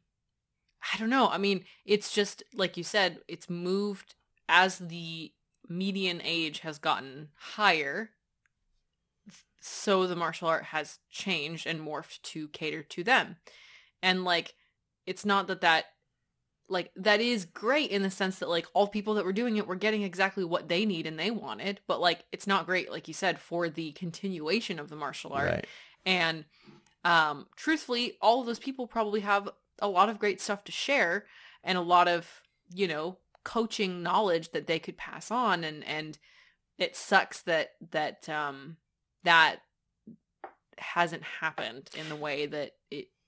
I 0.92 0.98
don't 0.98 1.10
know. 1.10 1.28
I 1.28 1.38
mean, 1.38 1.64
it's 1.84 2.12
just 2.12 2.42
like 2.54 2.76
you 2.76 2.84
said, 2.84 3.18
it's 3.28 3.50
moved 3.50 4.14
as 4.48 4.78
the 4.78 5.32
median 5.68 6.20
age 6.24 6.60
has 6.60 6.78
gotten 6.78 7.28
higher. 7.36 8.10
So 9.60 10.06
the 10.06 10.16
martial 10.16 10.48
art 10.48 10.64
has 10.64 10.98
changed 11.10 11.66
and 11.66 11.80
morphed 11.80 12.22
to 12.22 12.48
cater 12.48 12.82
to 12.82 13.04
them. 13.04 13.36
And 14.02 14.24
like 14.24 14.54
it's 15.06 15.24
not 15.24 15.48
that 15.48 15.60
that 15.60 15.86
like 16.68 16.92
that 16.96 17.20
is 17.20 17.44
great 17.44 17.90
in 17.90 18.02
the 18.02 18.10
sense 18.10 18.38
that 18.38 18.48
like 18.48 18.66
all 18.74 18.86
people 18.86 19.14
that 19.14 19.24
were 19.24 19.32
doing 19.32 19.56
it 19.56 19.66
were 19.66 19.74
getting 19.74 20.02
exactly 20.02 20.44
what 20.44 20.68
they 20.68 20.86
need 20.86 21.06
and 21.06 21.18
they 21.18 21.30
wanted, 21.30 21.80
but 21.86 22.00
like 22.00 22.24
it's 22.32 22.46
not 22.46 22.66
great 22.66 22.90
like 22.90 23.08
you 23.08 23.14
said 23.14 23.38
for 23.38 23.68
the 23.68 23.92
continuation 23.92 24.78
of 24.78 24.88
the 24.88 24.96
martial 24.96 25.32
art. 25.32 25.50
Right. 25.50 25.66
And 26.06 26.44
um, 27.04 27.46
truthfully, 27.56 28.16
all 28.20 28.40
of 28.40 28.46
those 28.46 28.58
people 28.58 28.86
probably 28.86 29.20
have 29.20 29.48
a 29.80 29.88
lot 29.88 30.08
of 30.08 30.18
great 30.18 30.40
stuff 30.40 30.64
to 30.64 30.72
share 30.72 31.26
and 31.62 31.76
a 31.76 31.82
lot 31.82 32.08
of, 32.08 32.42
you 32.72 32.88
know, 32.88 33.18
coaching 33.44 34.02
knowledge 34.02 34.50
that 34.52 34.66
they 34.66 34.78
could 34.78 34.96
pass 34.98 35.30
on 35.30 35.64
and 35.64 35.82
and 35.84 36.18
it 36.78 36.94
sucks 36.94 37.40
that 37.42 37.70
that 37.90 38.28
um 38.28 38.76
that 39.24 39.60
hasn't 40.78 41.22
happened 41.22 41.88
in 41.96 42.08
the 42.08 42.16
way 42.16 42.46
that 42.46 42.72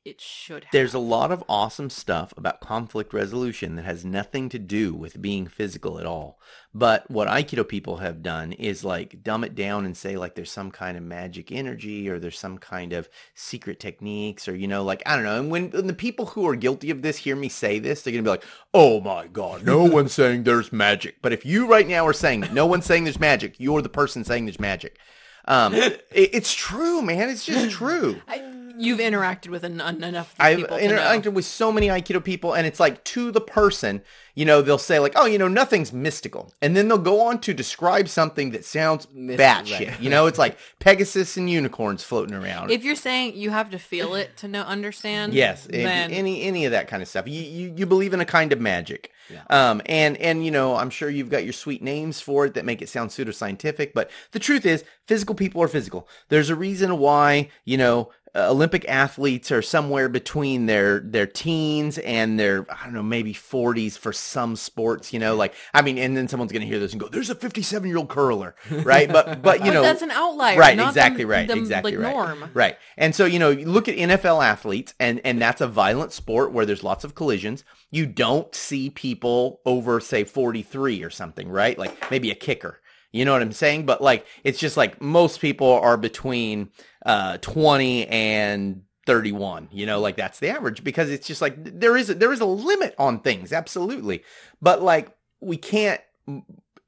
it 0.04 0.20
should 0.20 0.64
have. 0.64 0.72
There's 0.72 0.94
a 0.94 0.98
lot 0.98 1.30
of 1.30 1.44
awesome 1.48 1.88
stuff 1.88 2.34
about 2.36 2.60
conflict 2.60 3.14
resolution 3.14 3.76
that 3.76 3.84
has 3.84 4.04
nothing 4.04 4.48
to 4.48 4.58
do 4.58 4.94
with 4.94 5.22
being 5.22 5.46
physical 5.46 6.00
at 6.00 6.06
all. 6.06 6.40
But 6.74 7.08
what 7.08 7.28
Aikido 7.28 7.68
people 7.68 7.98
have 7.98 8.22
done 8.22 8.52
is 8.52 8.84
like 8.84 9.22
dumb 9.22 9.44
it 9.44 9.54
down 9.54 9.84
and 9.84 9.96
say 9.96 10.16
like 10.16 10.34
there's 10.34 10.50
some 10.50 10.72
kind 10.72 10.96
of 10.96 11.04
magic 11.04 11.52
energy 11.52 12.08
or 12.08 12.18
there's 12.18 12.38
some 12.38 12.58
kind 12.58 12.92
of 12.92 13.08
secret 13.34 13.78
techniques 13.78 14.48
or, 14.48 14.56
you 14.56 14.66
know, 14.66 14.82
like, 14.82 15.04
I 15.06 15.14
don't 15.14 15.24
know. 15.24 15.38
And 15.38 15.50
when, 15.50 15.70
when 15.70 15.86
the 15.86 15.92
people 15.92 16.26
who 16.26 16.48
are 16.48 16.56
guilty 16.56 16.90
of 16.90 17.02
this 17.02 17.18
hear 17.18 17.36
me 17.36 17.48
say 17.48 17.78
this, 17.78 18.02
they're 18.02 18.12
going 18.12 18.24
to 18.24 18.28
be 18.28 18.32
like, 18.32 18.44
oh 18.74 19.00
my 19.00 19.28
God, 19.28 19.64
no 19.64 19.84
one's 19.92 20.14
saying 20.14 20.42
there's 20.42 20.72
magic. 20.72 21.16
But 21.22 21.32
if 21.32 21.46
you 21.46 21.68
right 21.68 21.86
now 21.86 22.04
are 22.06 22.12
saying 22.12 22.48
no 22.52 22.66
one's 22.66 22.86
saying 22.86 23.04
there's 23.04 23.20
magic, 23.20 23.60
you're 23.60 23.82
the 23.82 23.88
person 23.88 24.24
saying 24.24 24.46
there's 24.46 24.58
magic. 24.58 24.98
Um, 25.44 25.74
it, 25.74 26.06
it's 26.10 26.52
true, 26.52 27.02
man. 27.02 27.28
It's 27.28 27.44
just 27.44 27.70
true. 27.76 28.20
I, 28.26 28.38
You've 28.82 28.98
interacted 28.98 29.48
with 29.48 29.64
en- 29.64 29.80
en- 29.80 30.02
enough 30.02 30.34
I've 30.38 30.58
people 30.58 30.78
to 30.78 30.88
know. 30.88 30.94
interacted 30.96 31.32
with 31.32 31.44
so 31.44 31.70
many 31.72 31.88
Aikido 31.88 32.22
people, 32.22 32.52
and 32.54 32.66
it's 32.66 32.80
like 32.80 33.02
to 33.04 33.30
the 33.30 33.40
person, 33.40 34.02
you 34.34 34.44
know, 34.44 34.62
they'll 34.62 34.78
say 34.78 34.98
like, 34.98 35.12
"Oh, 35.14 35.26
you 35.26 35.38
know, 35.38 35.48
nothing's 35.48 35.92
mystical," 35.92 36.52
and 36.62 36.76
then 36.76 36.88
they'll 36.88 36.98
go 36.98 37.20
on 37.20 37.38
to 37.40 37.54
describe 37.54 38.08
something 38.08 38.50
that 38.50 38.64
sounds 38.64 39.06
Myst- 39.14 39.38
batshit. 39.40 39.88
right. 39.90 40.00
You 40.00 40.10
know, 40.10 40.26
it's 40.26 40.38
like 40.38 40.58
Pegasus 40.80 41.36
and 41.36 41.48
unicorns 41.50 42.02
floating 42.02 42.34
around. 42.34 42.70
If 42.70 42.82
you're 42.84 42.96
saying 42.96 43.36
you 43.36 43.50
have 43.50 43.70
to 43.70 43.78
feel 43.78 44.14
it 44.14 44.36
to 44.38 44.48
know 44.48 44.62
understand, 44.62 45.34
yes, 45.34 45.66
then 45.70 46.10
any 46.10 46.42
any 46.42 46.64
of 46.64 46.72
that 46.72 46.88
kind 46.88 47.02
of 47.02 47.08
stuff. 47.08 47.28
You, 47.28 47.40
you 47.42 47.74
you 47.76 47.86
believe 47.86 48.12
in 48.14 48.20
a 48.20 48.24
kind 48.24 48.52
of 48.52 48.60
magic. 48.60 49.10
Yeah. 49.30 49.42
Um, 49.50 49.80
and 49.86 50.16
and 50.16 50.44
you 50.44 50.50
know, 50.50 50.74
I'm 50.76 50.90
sure 50.90 51.08
you've 51.08 51.30
got 51.30 51.44
your 51.44 51.52
sweet 51.52 51.82
names 51.82 52.20
for 52.20 52.46
it 52.46 52.54
that 52.54 52.64
make 52.64 52.82
it 52.82 52.88
sound 52.88 53.10
pseudoscientific, 53.10 53.92
but 53.94 54.10
the 54.32 54.38
truth 54.38 54.66
is, 54.66 54.84
physical 55.06 55.34
people 55.34 55.62
are 55.62 55.68
physical. 55.68 56.08
There's 56.28 56.50
a 56.50 56.56
reason 56.56 56.98
why 56.98 57.48
you 57.64 57.76
know 57.78 58.10
uh, 58.34 58.50
Olympic 58.50 58.88
athletes 58.88 59.50
are 59.52 59.62
somewhere 59.62 60.08
between 60.08 60.66
their 60.66 61.00
their 61.00 61.26
teens 61.26 61.98
and 61.98 62.38
their 62.40 62.66
I 62.72 62.84
don't 62.84 62.94
know 62.94 63.02
maybe 63.02 63.34
40s 63.34 63.98
for 63.98 64.12
some 64.12 64.56
sports. 64.56 65.12
You 65.12 65.18
know, 65.18 65.36
like 65.36 65.54
I 65.74 65.82
mean, 65.82 65.98
and 65.98 66.16
then 66.16 66.28
someone's 66.28 66.52
gonna 66.52 66.64
hear 66.64 66.78
this 66.78 66.92
and 66.92 67.00
go, 67.00 67.08
"There's 67.08 67.30
a 67.30 67.34
57 67.34 67.88
year 67.88 67.98
old 67.98 68.08
curler," 68.08 68.54
right? 68.70 69.10
But 69.10 69.42
but 69.42 69.58
you 69.60 69.66
But 69.66 69.74
know 69.74 69.82
that's 69.82 70.02
an 70.02 70.10
outlier, 70.10 70.58
right 70.58 70.76
not 70.76 70.88
exactly 70.88 71.24
the, 71.24 71.28
right 71.28 71.46
the, 71.48 71.54
exactly 71.56 71.96
like, 71.96 72.04
right 72.04 72.12
norm. 72.14 72.50
right 72.54 72.76
and 72.96 73.14
so 73.14 73.24
you 73.26 73.38
know 73.38 73.50
you 73.50 73.66
look 73.66 73.88
at 73.88 73.96
nfl 73.96 74.44
athletes 74.44 74.94
and 74.98 75.20
and 75.24 75.40
that's 75.40 75.60
a 75.60 75.66
violent 75.66 76.12
sport 76.12 76.52
where 76.52 76.64
there's 76.66 76.82
lots 76.82 77.04
of 77.04 77.14
collisions 77.14 77.64
you 77.90 78.06
don't 78.06 78.54
see 78.54 78.90
people 78.90 79.60
over 79.66 80.00
say 80.00 80.24
43 80.24 81.02
or 81.02 81.10
something 81.10 81.48
right 81.48 81.78
like 81.78 82.10
maybe 82.10 82.30
a 82.30 82.34
kicker 82.34 82.80
you 83.12 83.24
know 83.24 83.32
what 83.32 83.42
i'm 83.42 83.52
saying 83.52 83.84
but 83.86 84.00
like 84.00 84.26
it's 84.44 84.58
just 84.58 84.76
like 84.76 85.00
most 85.00 85.40
people 85.40 85.72
are 85.72 85.96
between 85.96 86.70
uh 87.06 87.38
20 87.38 88.06
and 88.08 88.82
31 89.06 89.68
you 89.72 89.84
know 89.86 90.00
like 90.00 90.16
that's 90.16 90.38
the 90.38 90.48
average 90.48 90.84
because 90.84 91.10
it's 91.10 91.26
just 91.26 91.42
like 91.42 91.54
there 91.58 91.96
is 91.96 92.08
a, 92.10 92.14
there 92.14 92.32
is 92.32 92.40
a 92.40 92.44
limit 92.46 92.94
on 92.98 93.18
things 93.20 93.52
absolutely 93.52 94.22
but 94.60 94.80
like 94.82 95.14
we 95.40 95.56
can't 95.56 96.00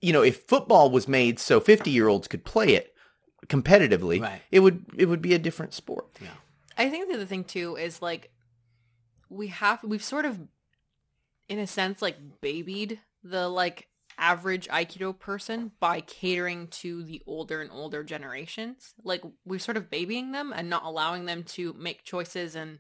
you 0.00 0.12
know 0.12 0.22
if 0.22 0.42
football 0.44 0.90
was 0.90 1.08
made 1.08 1.38
so 1.38 1.60
50 1.60 1.90
year 1.90 2.08
olds 2.08 2.28
could 2.28 2.44
play 2.44 2.74
it 2.74 2.94
competitively 3.46 4.20
Right. 4.22 4.40
it 4.52 4.60
would 4.60 4.84
it 4.96 5.06
would 5.06 5.20
be 5.20 5.34
a 5.34 5.38
different 5.38 5.74
sport 5.74 6.06
yeah. 6.20 6.28
I 6.78 6.88
think 6.90 7.08
the 7.08 7.14
other 7.14 7.26
thing 7.26 7.44
too 7.44 7.76
is 7.76 8.00
like 8.02 8.30
we 9.28 9.48
have 9.48 9.82
we've 9.84 10.02
sort 10.02 10.24
of 10.24 10.40
in 11.48 11.58
a 11.58 11.66
sense 11.66 12.00
like 12.00 12.16
babied 12.40 13.00
the 13.22 13.48
like 13.48 13.88
average 14.18 14.68
aikido 14.68 15.18
person 15.18 15.72
by 15.80 16.00
catering 16.00 16.68
to 16.68 17.02
the 17.02 17.22
older 17.26 17.60
and 17.60 17.70
older 17.70 18.02
generations. 18.02 18.94
Like 19.02 19.22
we're 19.44 19.58
sort 19.58 19.76
of 19.76 19.90
babying 19.90 20.32
them 20.32 20.52
and 20.54 20.70
not 20.70 20.84
allowing 20.84 21.24
them 21.24 21.42
to 21.44 21.72
make 21.74 22.04
choices 22.04 22.54
and 22.54 22.78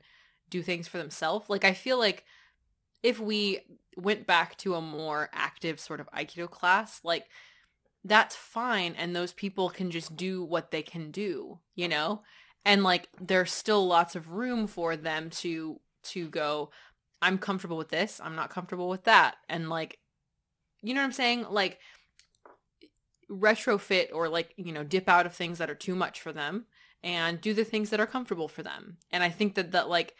do 0.50 0.62
things 0.62 0.88
for 0.88 0.98
themselves. 0.98 1.48
Like 1.48 1.64
i 1.64 1.72
feel 1.72 1.98
like 1.98 2.24
if 3.02 3.20
we 3.20 3.60
went 3.96 4.26
back 4.26 4.56
to 4.58 4.74
a 4.74 4.80
more 4.80 5.30
active 5.32 5.78
sort 5.78 6.00
of 6.00 6.10
aikido 6.10 6.50
class 6.50 7.00
like 7.04 7.26
that's 8.04 8.34
fine 8.34 8.94
and 8.98 9.14
those 9.14 9.32
people 9.32 9.68
can 9.68 9.90
just 9.90 10.16
do 10.16 10.42
what 10.42 10.70
they 10.70 10.82
can 10.82 11.10
do 11.10 11.60
you 11.74 11.88
know? 11.88 12.22
And 12.64 12.82
like 12.82 13.08
there's 13.20 13.52
still 13.52 13.86
lots 13.86 14.16
of 14.16 14.32
room 14.32 14.66
for 14.66 14.96
them 14.96 15.30
to 15.30 15.80
to 16.04 16.28
go 16.28 16.70
i'm 17.22 17.38
comfortable 17.38 17.76
with 17.76 17.88
this. 17.88 18.20
I'm 18.22 18.36
not 18.36 18.50
comfortable 18.50 18.88
with 18.88 19.04
that. 19.04 19.36
And 19.48 19.68
like 19.70 19.98
you 20.84 20.94
know 20.94 21.00
what 21.00 21.06
i'm 21.06 21.12
saying? 21.12 21.46
Like 21.50 21.80
retrofit 23.30 24.08
or 24.12 24.28
like 24.28 24.52
you 24.56 24.72
know 24.72 24.84
dip 24.84 25.08
out 25.08 25.26
of 25.26 25.34
things 25.34 25.58
that 25.58 25.70
are 25.70 25.74
too 25.74 25.94
much 25.94 26.20
for 26.20 26.32
them 26.32 26.66
and 27.02 27.40
do 27.40 27.54
the 27.54 27.64
things 27.64 27.90
that 27.90 28.00
are 28.00 28.06
comfortable 28.06 28.48
for 28.48 28.62
them. 28.62 28.98
And 29.10 29.22
i 29.22 29.30
think 29.30 29.54
that 29.54 29.72
that 29.72 29.88
like 29.88 30.14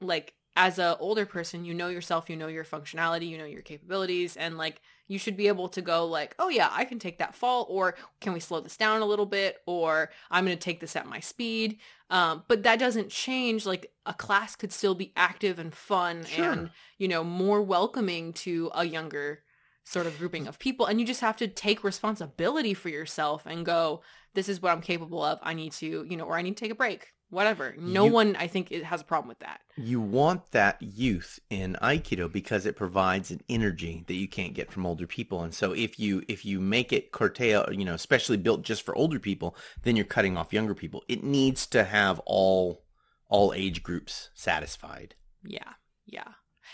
like 0.00 0.34
as 0.54 0.78
a 0.78 0.98
older 0.98 1.24
person 1.24 1.64
you 1.64 1.72
know 1.72 1.88
yourself 1.88 2.28
you 2.28 2.36
know 2.36 2.48
your 2.48 2.64
functionality 2.64 3.26
you 3.26 3.38
know 3.38 3.46
your 3.46 3.62
capabilities 3.62 4.36
and 4.36 4.58
like 4.58 4.82
you 5.08 5.18
should 5.18 5.36
be 5.36 5.48
able 5.48 5.66
to 5.68 5.80
go 5.80 6.04
like 6.04 6.34
oh 6.38 6.50
yeah 6.50 6.68
i 6.72 6.84
can 6.84 6.98
take 6.98 7.18
that 7.18 7.34
fall 7.34 7.66
or 7.70 7.94
can 8.20 8.34
we 8.34 8.40
slow 8.40 8.60
this 8.60 8.76
down 8.76 9.00
a 9.00 9.06
little 9.06 9.24
bit? 9.24 9.56
or 9.66 10.10
i'm 10.30 10.44
going 10.44 10.56
to 10.56 10.62
take 10.62 10.80
this 10.80 10.94
at 10.96 11.06
my 11.06 11.20
speed. 11.20 11.78
Um, 12.10 12.44
but 12.48 12.64
that 12.64 12.78
doesn't 12.78 13.08
change 13.08 13.64
like 13.64 13.90
a 14.04 14.12
class 14.12 14.54
could 14.54 14.72
still 14.72 14.94
be 14.94 15.14
active 15.16 15.58
and 15.58 15.72
fun 15.74 16.24
Sure. 16.26 16.50
and 16.52 16.70
you 16.98 17.08
know 17.08 17.24
more 17.24 17.62
welcoming 17.62 18.34
to 18.34 18.70
a 18.74 18.84
younger 18.84 19.42
sort 19.84 20.06
of 20.06 20.18
grouping 20.18 20.46
of 20.46 20.58
people 20.58 20.86
and 20.86 21.00
you 21.00 21.06
just 21.06 21.20
have 21.20 21.36
to 21.36 21.48
take 21.48 21.82
responsibility 21.84 22.72
for 22.74 22.88
yourself 22.88 23.44
and 23.46 23.66
go 23.66 24.00
this 24.34 24.48
is 24.48 24.62
what 24.62 24.72
i'm 24.72 24.80
capable 24.80 25.22
of. 25.22 25.38
I 25.42 25.54
need 25.54 25.72
to 25.72 26.06
you 26.08 26.16
know 26.16 26.24
or 26.24 26.36
i 26.36 26.42
need 26.42 26.56
to 26.56 26.64
take 26.64 26.70
a 26.72 26.76
break 26.76 27.08
whatever. 27.30 27.74
No 27.78 28.04
You- 28.04 28.12
one 28.12 28.36
i 28.36 28.46
think 28.46 28.70
it 28.70 28.84
has 28.84 29.00
a 29.00 29.04
problem 29.04 29.28
with 29.28 29.38
that. 29.40 29.60
You 29.76 30.00
want 30.00 30.50
that 30.52 30.76
youth 30.80 31.40
in 31.48 31.76
aikido 31.82 32.30
because 32.30 32.66
it 32.66 32.76
provides 32.76 33.30
an 33.30 33.40
energy 33.48 34.04
that 34.06 34.14
you 34.14 34.28
can't 34.28 34.52
get 34.54 34.70
from 34.70 34.84
older 34.86 35.06
people 35.06 35.42
and 35.42 35.52
so 35.54 35.72
if 35.72 35.98
you 35.98 36.22
if 36.28 36.44
you 36.44 36.60
make 36.60 36.92
it 36.92 37.10
curtail 37.10 37.66
you 37.72 37.84
know 37.84 37.94
especially 37.94 38.36
built 38.36 38.62
just 38.62 38.82
for 38.84 38.94
older 38.96 39.18
people 39.18 39.56
then 39.82 39.96
you're 39.96 40.04
cutting 40.04 40.36
off 40.36 40.52
younger 40.52 40.74
people. 40.74 41.02
It 41.08 41.24
needs 41.24 41.66
to 41.68 41.84
have 41.84 42.20
all 42.26 42.84
all 43.28 43.52
age 43.54 43.82
groups 43.82 44.28
satisfied. 44.34 45.14
Yeah, 45.42 45.72
yeah. 46.06 46.28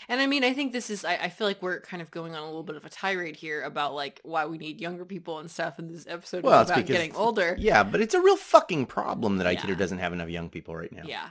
And 0.07 0.21
I 0.21 0.27
mean, 0.27 0.43
I 0.43 0.53
think 0.53 0.71
this 0.71 0.89
is, 0.89 1.03
I, 1.03 1.15
I 1.15 1.29
feel 1.29 1.45
like 1.47 1.61
we're 1.61 1.81
kind 1.81 2.01
of 2.01 2.09
going 2.11 2.33
on 2.35 2.41
a 2.41 2.45
little 2.45 2.63
bit 2.63 2.75
of 2.75 2.85
a 2.85 2.89
tirade 2.89 3.35
here 3.35 3.61
about 3.63 3.93
like 3.93 4.21
why 4.23 4.45
we 4.45 4.57
need 4.57 4.79
younger 4.79 5.05
people 5.05 5.39
and 5.39 5.51
stuff. 5.51 5.77
And 5.77 5.89
this 5.89 6.07
episode 6.07 6.43
Well, 6.43 6.61
it's 6.61 6.69
about 6.71 6.77
because- 6.85 6.95
getting 6.95 7.15
older. 7.15 7.55
yeah 7.59 7.83
but 7.83 8.01
it's 8.01 8.13
a 8.13 8.21
real 8.21 8.37
fucking 8.37 8.85
problem 8.85 9.37
that 9.37 9.67
Yeah. 9.67 9.75
doesn't 9.75 9.99
have 9.99 10.13
enough 10.13 10.29
young 10.29 10.49
people 10.49 10.75
right 10.75 10.91
now 10.91 11.03
Yeah. 11.05 11.29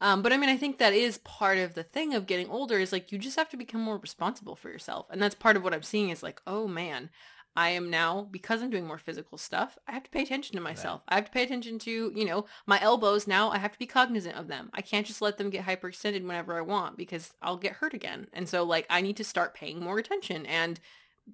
Um, 0.00 0.22
but 0.22 0.32
I 0.32 0.36
mean, 0.36 0.48
I 0.48 0.56
think 0.56 0.78
that 0.78 0.92
is 0.92 1.18
part 1.18 1.58
of 1.58 1.74
the 1.74 1.82
thing 1.82 2.14
of 2.14 2.26
getting 2.26 2.48
older 2.50 2.78
is 2.78 2.92
like 2.92 3.10
you 3.10 3.18
just 3.18 3.36
have 3.36 3.48
to 3.48 3.56
become 3.56 3.80
more 3.80 3.98
responsible 3.98 4.54
for 4.54 4.70
yourself. 4.70 5.06
And 5.10 5.20
that's 5.20 5.34
part 5.34 5.56
of 5.56 5.64
what 5.64 5.74
I'm 5.74 5.82
seeing 5.82 6.10
is 6.10 6.22
like, 6.22 6.40
oh 6.46 6.68
man, 6.68 7.10
I 7.58 7.70
am 7.70 7.90
now, 7.90 8.28
because 8.30 8.62
I'm 8.62 8.70
doing 8.70 8.86
more 8.86 8.98
physical 8.98 9.36
stuff, 9.36 9.76
I 9.88 9.90
have 9.90 10.04
to 10.04 10.10
pay 10.10 10.22
attention 10.22 10.54
to 10.54 10.62
myself. 10.62 11.02
I 11.08 11.16
have 11.16 11.24
to 11.24 11.32
pay 11.32 11.42
attention 11.42 11.80
to, 11.80 12.12
you 12.14 12.24
know, 12.24 12.46
my 12.66 12.80
elbows 12.80 13.26
now. 13.26 13.50
I 13.50 13.58
have 13.58 13.72
to 13.72 13.78
be 13.80 13.84
cognizant 13.84 14.36
of 14.36 14.46
them. 14.46 14.70
I 14.74 14.80
can't 14.80 15.04
just 15.04 15.20
let 15.20 15.38
them 15.38 15.50
get 15.50 15.66
hyperextended 15.66 16.22
whenever 16.22 16.56
I 16.56 16.60
want 16.60 16.96
because 16.96 17.34
I'll 17.42 17.56
get 17.56 17.72
hurt 17.72 17.94
again. 17.94 18.28
And 18.32 18.48
so, 18.48 18.62
like, 18.62 18.86
I 18.88 19.00
need 19.00 19.16
to 19.16 19.24
start 19.24 19.54
paying 19.54 19.80
more 19.80 19.98
attention 19.98 20.46
and 20.46 20.78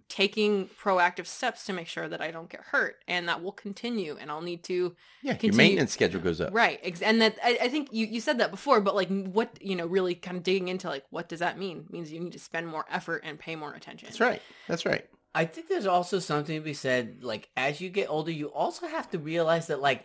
taking 0.09 0.69
proactive 0.69 1.27
steps 1.27 1.67
to 1.67 1.75
make 1.75 1.89
sure 1.89 2.09
that 2.09 2.23
I 2.23 2.31
don't 2.31 2.49
get 2.49 2.63
hurt. 2.63 2.97
And 3.07 3.29
that 3.29 3.43
will 3.43 3.53
continue. 3.53 4.17
And 4.19 4.31
I'll 4.31 4.41
need 4.41 4.65
to 4.65 4.97
yeah 5.23 5.37
your 5.43 5.53
maintenance 5.53 5.93
schedule 5.93 6.23
goes 6.23 6.41
up 6.41 6.55
Right. 6.55 6.81
And 7.03 7.21
that 7.21 7.37
I, 7.45 7.59
I 7.65 7.69
think 7.69 7.93
you, 7.93 8.07
you 8.07 8.23
said 8.23 8.39
that 8.39 8.51
before, 8.51 8.81
but 8.81 8.95
like 8.95 9.11
what, 9.11 9.59
you 9.61 9.77
know, 9.77 9.87
really 9.87 10.15
kind 10.15 10.39
of 10.39 10.43
digging 10.43 10.69
into 10.69 10.89
like 10.89 11.05
what 11.11 11.29
does 11.29 11.41
that 11.41 11.59
mean? 11.59 11.85
It 11.87 11.93
means 11.93 12.11
you 12.11 12.19
need 12.19 12.33
to 12.33 12.39
spend 12.39 12.67
more 12.67 12.87
effort 12.91 13.23
and 13.27 13.39
pay 13.39 13.57
more 13.57 13.75
attention. 13.75 14.09
that's 14.09 14.21
right 14.21 14.41
that's 14.67 14.87
right 14.87 15.07
I 15.35 15.45
think 15.47 15.69
there's 15.69 15.87
also 15.87 16.19
something 16.21 16.57
to 16.57 16.65
be 16.65 16.75
said. 16.75 17.25
Like 17.25 17.49
as 17.57 17.81
you 17.81 17.91
get 17.91 18.09
older, 18.09 18.31
you 18.31 18.47
also 18.53 18.87
have 18.87 19.11
to 19.11 19.19
realize 19.19 19.67
that 19.67 19.81
like 19.81 20.05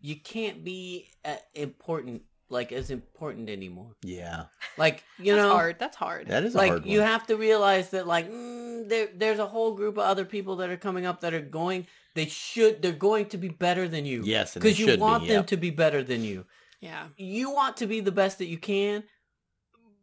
you 0.00 0.16
can't 0.16 0.62
be 0.62 1.08
uh, 1.24 1.36
important, 1.54 2.22
like 2.50 2.70
as 2.72 2.90
important 2.90 3.48
anymore. 3.48 3.96
yeah 4.02 4.44
Like 4.76 5.04
you 5.18 5.34
That's 5.34 5.44
know, 5.44 5.52
hard. 5.52 5.78
That's 5.78 5.96
hard. 5.96 6.28
that 6.28 6.44
is 6.44 6.54
like 6.54 6.70
hard 6.70 6.82
one 6.82 6.90
you 6.90 7.00
have 7.00 7.26
to 7.28 7.36
realize 7.36 7.90
that 7.90 8.06
like 8.06 8.30
mm, 8.30 8.88
there 8.88 9.08
there's 9.14 9.38
a 9.38 9.46
whole 9.46 9.74
group 9.74 9.96
of 9.96 10.04
other 10.04 10.24
people 10.24 10.56
that 10.56 10.70
are 10.70 10.76
coming 10.76 11.06
up 11.06 11.20
that 11.20 11.32
are 11.34 11.40
going. 11.40 11.86
They 12.14 12.26
should. 12.26 12.82
They're 12.82 12.92
going 12.92 13.26
to 13.26 13.38
be 13.38 13.48
better 13.48 13.88
than 13.88 14.04
you. 14.04 14.22
yes 14.24 14.54
because 14.54 14.78
you 14.78 14.88
should 14.88 15.00
want 15.00 15.22
be, 15.22 15.28
them 15.28 15.36
yep. 15.38 15.46
to 15.48 15.56
be 15.56 15.70
better 15.70 16.02
than 16.02 16.24
you. 16.24 16.44
yeah. 16.80 17.08
You 17.16 17.50
want 17.52 17.78
to 17.78 17.86
be 17.86 18.00
the 18.00 18.12
best 18.12 18.38
that 18.38 18.46
you 18.46 18.58
can, 18.58 19.04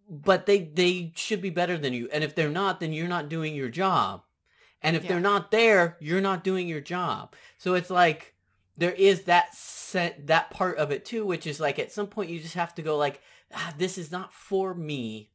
but 0.10 0.46
they 0.46 0.60
they 0.60 1.12
should 1.16 1.42
be 1.42 1.50
better 1.50 1.78
than 1.78 1.94
you. 1.94 2.10
And 2.12 2.24
if 2.24 2.34
they're 2.34 2.50
not, 2.50 2.80
then 2.80 2.94
you're 2.94 3.08
not 3.08 3.30
doing 3.30 3.54
your 3.56 3.70
job. 3.70 4.25
And 4.86 4.96
if 4.96 5.04
Yeah. 5.04 5.10
they're 5.10 5.20
not 5.20 5.52
there, 5.52 5.98
you're 6.00 6.22
not 6.22 6.44
doing 6.44 6.68
your 6.68 6.82
job. 6.82 7.36
So 7.58 7.74
it's 7.74 7.90
like 7.90 8.36
there 8.78 8.92
is 8.94 9.24
that 9.24 9.56
set 9.56 10.28
that 10.28 10.52
part 10.52 10.78
of 10.78 10.92
it 10.92 11.06
too, 11.06 11.26
which 11.26 11.48
is 11.48 11.60
like 11.60 11.80
at 11.80 11.92
some 11.92 12.08
point 12.08 12.30
you 12.30 12.40
just 12.40 12.56
have 12.56 12.76
to 12.76 12.82
go 12.82 12.98
like, 12.98 13.22
ah, 13.54 13.74
this 13.78 13.98
is 13.98 14.12
not 14.12 14.34
for 14.34 14.74
me 14.74 15.32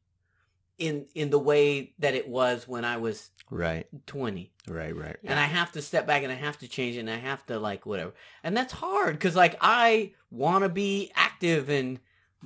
in 0.77 1.05
in 1.13 1.29
the 1.29 1.39
way 1.39 1.93
that 1.99 2.15
it 2.15 2.27
was 2.27 2.67
when 2.67 2.83
I 2.83 2.97
was 2.97 3.29
right 3.51 3.85
20 4.07 4.51
right 4.67 4.95
right 4.95 5.17
and 5.23 5.37
I 5.37 5.43
have 5.43 5.73
to 5.73 5.81
step 5.81 6.07
back 6.07 6.23
and 6.23 6.31
I 6.31 6.35
have 6.35 6.57
to 6.59 6.67
change 6.67 6.95
it 6.95 7.01
and 7.01 7.09
I 7.09 7.17
have 7.17 7.45
to 7.47 7.59
like 7.59 7.85
whatever. 7.85 8.13
And 8.43 8.55
that's 8.55 8.73
hard 8.73 9.13
because 9.13 9.35
like 9.35 9.57
I 9.61 10.13
want 10.31 10.63
to 10.63 10.69
be 10.69 11.11
active 11.13 11.69
and 11.69 11.99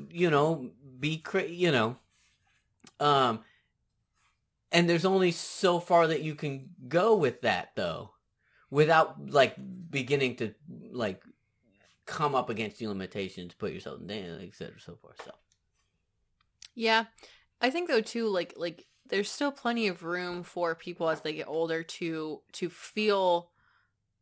you 0.10 0.30
know 0.30 0.72
be 1.00 1.18
cra- 1.18 1.48
you 1.48 1.72
know 1.72 1.98
um 3.00 3.41
and 4.71 4.89
there's 4.89 5.06
only 5.06 5.32
so 5.32 5.80
far 5.80 6.08
that 6.08 6.21
you 6.23 6.36
can 6.36 6.69
go 6.88 7.15
with 7.15 7.41
that 7.41 7.69
though 7.75 8.12
without 8.69 9.30
like 9.30 9.56
beginning 9.89 10.36
to 10.38 10.54
like 10.91 11.23
come 12.06 12.36
up 12.36 12.49
against 12.49 12.80
the 12.80 12.88
limitations 12.88 13.54
put 13.54 13.73
yourself 13.73 13.99
in 14.01 14.08
danger 14.08 14.39
et 14.41 14.56
cetera 14.56 14.80
so 14.80 14.95
forth 14.95 15.21
so 15.23 15.32
Yeah. 16.73 17.06
I 17.62 17.69
think 17.69 17.88
though 17.89 18.01
too, 18.01 18.28
like 18.28 18.54
like 18.58 18.86
there's 19.08 19.32
still 19.32 19.51
plenty 19.51 19.88
of 19.88 20.04
room 20.04 20.43
for 20.43 20.75
people 20.75 21.10
as 21.10 21.21
they 21.21 21.34
get 21.34 21.47
older 21.47 21.84
to 21.84 22.41
to 22.54 22.69
feel 22.69 23.51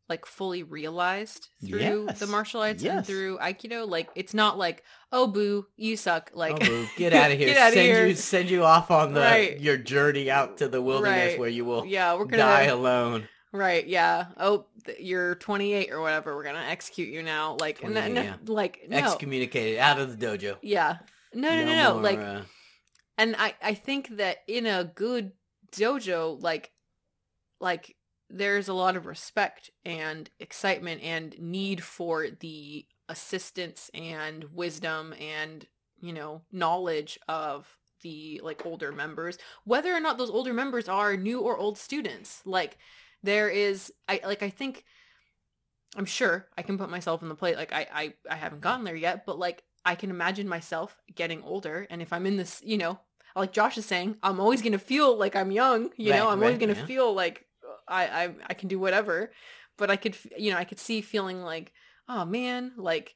like 0.08 0.26
fully 0.26 0.62
realized 0.62 1.48
through 1.66 1.78
Yes. 1.80 2.18
the 2.20 2.26
martial 2.26 2.60
arts 2.60 2.84
and 2.84 3.06
through 3.06 3.38
aikido 3.38 3.88
like 3.88 4.08
it's 4.14 4.34
not 4.34 4.58
like 4.58 4.82
oh 5.12 5.26
boo 5.26 5.66
you 5.76 5.96
suck 5.96 6.30
like 6.34 6.52
Oh, 6.54 6.58
boo, 6.58 6.86
get 6.96 7.12
out 7.14 7.30
of 7.32 7.38
here! 7.38 7.48
get 7.48 7.56
out 7.56 7.68
of 7.72 7.78
here 7.78 8.06
you 8.06 8.14
send 8.14 8.50
you 8.50 8.64
off 8.64 8.90
on 8.90 9.14
the 9.14 9.20
Right. 9.20 9.58
your 9.60 9.76
journey 9.78 10.30
out 10.30 10.58
to 10.58 10.68
the 10.68 10.82
wilderness 10.82 11.32
Right. 11.32 11.38
where 11.38 11.48
you 11.48 11.64
will 11.64 11.86
yeah 11.86 12.14
we're 12.14 12.26
gonna 12.26 12.42
die 12.42 12.64
alone. 12.64 13.28
right 13.52 13.86
yeah 13.86 14.26
oh 14.36 14.66
th- 14.84 14.98
you're 15.00 15.36
28 15.36 15.90
or 15.90 16.00
whatever 16.02 16.36
we're 16.36 16.44
gonna 16.44 16.66
execute 16.68 17.08
you 17.08 17.22
now 17.22 17.56
like 17.60 17.82
n- 17.82 17.92
28, 17.92 18.04
n- 18.04 18.14
yeah. 18.16 18.34
like 18.46 18.80
no 18.88 18.98
Excommunicated 18.98 19.78
out 19.78 19.98
of 19.98 20.18
the 20.18 20.26
dojo. 20.26 20.56
yeah 20.60 20.98
no 21.32 21.48
no 21.48 21.64
no 21.64 21.74
no, 21.74 21.92
more, 21.94 22.02
like 22.02 22.18
uh, 22.18 22.40
and 23.16 23.34
i 23.38 23.54
i 23.62 23.72
think 23.74 24.16
that 24.18 24.38
in 24.46 24.66
a 24.66 24.84
good 24.84 25.32
dojo 25.74 26.40
like 26.42 26.70
like 27.60 27.96
there's 28.36 28.66
a 28.68 28.74
lot 28.74 28.96
of 28.96 29.06
respect 29.06 29.70
and 29.84 30.28
excitement 30.40 31.00
and 31.02 31.38
need 31.38 31.82
for 31.82 32.26
the 32.40 32.84
assistance 33.08 33.90
and 33.94 34.44
wisdom 34.52 35.14
and 35.20 35.66
you 36.00 36.12
know 36.12 36.42
knowledge 36.50 37.18
of 37.28 37.78
the 38.02 38.40
like 38.42 38.66
older 38.66 38.90
members 38.92 39.38
whether 39.64 39.94
or 39.94 40.00
not 40.00 40.18
those 40.18 40.30
older 40.30 40.52
members 40.52 40.88
are 40.88 41.16
new 41.16 41.40
or 41.40 41.56
old 41.56 41.78
students 41.78 42.42
like 42.44 42.76
there 43.22 43.48
is 43.48 43.92
i 44.08 44.20
like 44.24 44.42
i 44.42 44.50
think 44.50 44.84
i'm 45.96 46.04
sure 46.04 46.48
i 46.58 46.62
can 46.62 46.76
put 46.76 46.90
myself 46.90 47.22
in 47.22 47.28
the 47.28 47.34
plate 47.34 47.56
like 47.56 47.72
i 47.72 47.86
i, 47.94 48.14
I 48.28 48.34
haven't 48.34 48.60
gotten 48.62 48.84
there 48.84 48.96
yet 48.96 49.24
but 49.24 49.38
like 49.38 49.62
i 49.84 49.94
can 49.94 50.10
imagine 50.10 50.48
myself 50.48 50.96
getting 51.14 51.42
older 51.42 51.86
and 51.88 52.02
if 52.02 52.12
i'm 52.12 52.26
in 52.26 52.36
this 52.36 52.60
you 52.64 52.78
know 52.78 52.98
like 53.36 53.52
josh 53.52 53.78
is 53.78 53.86
saying 53.86 54.16
i'm 54.22 54.40
always 54.40 54.60
going 54.60 54.72
to 54.72 54.78
feel 54.78 55.16
like 55.16 55.36
i'm 55.36 55.52
young 55.52 55.90
you 55.96 56.10
Right, 56.10 56.18
know 56.18 56.28
i'm 56.30 56.42
always 56.42 56.58
going 56.58 56.74
to 56.74 56.80
yeah. 56.80 56.86
feel 56.86 57.14
like 57.14 57.46
I, 57.88 58.06
I 58.06 58.34
i 58.48 58.54
can 58.54 58.68
do 58.68 58.78
whatever 58.78 59.32
but 59.76 59.90
i 59.90 59.96
could 59.96 60.16
you 60.36 60.50
know 60.50 60.58
i 60.58 60.64
could 60.64 60.78
see 60.78 61.00
feeling 61.00 61.42
like 61.42 61.72
oh 62.08 62.24
man 62.24 62.72
like 62.76 63.14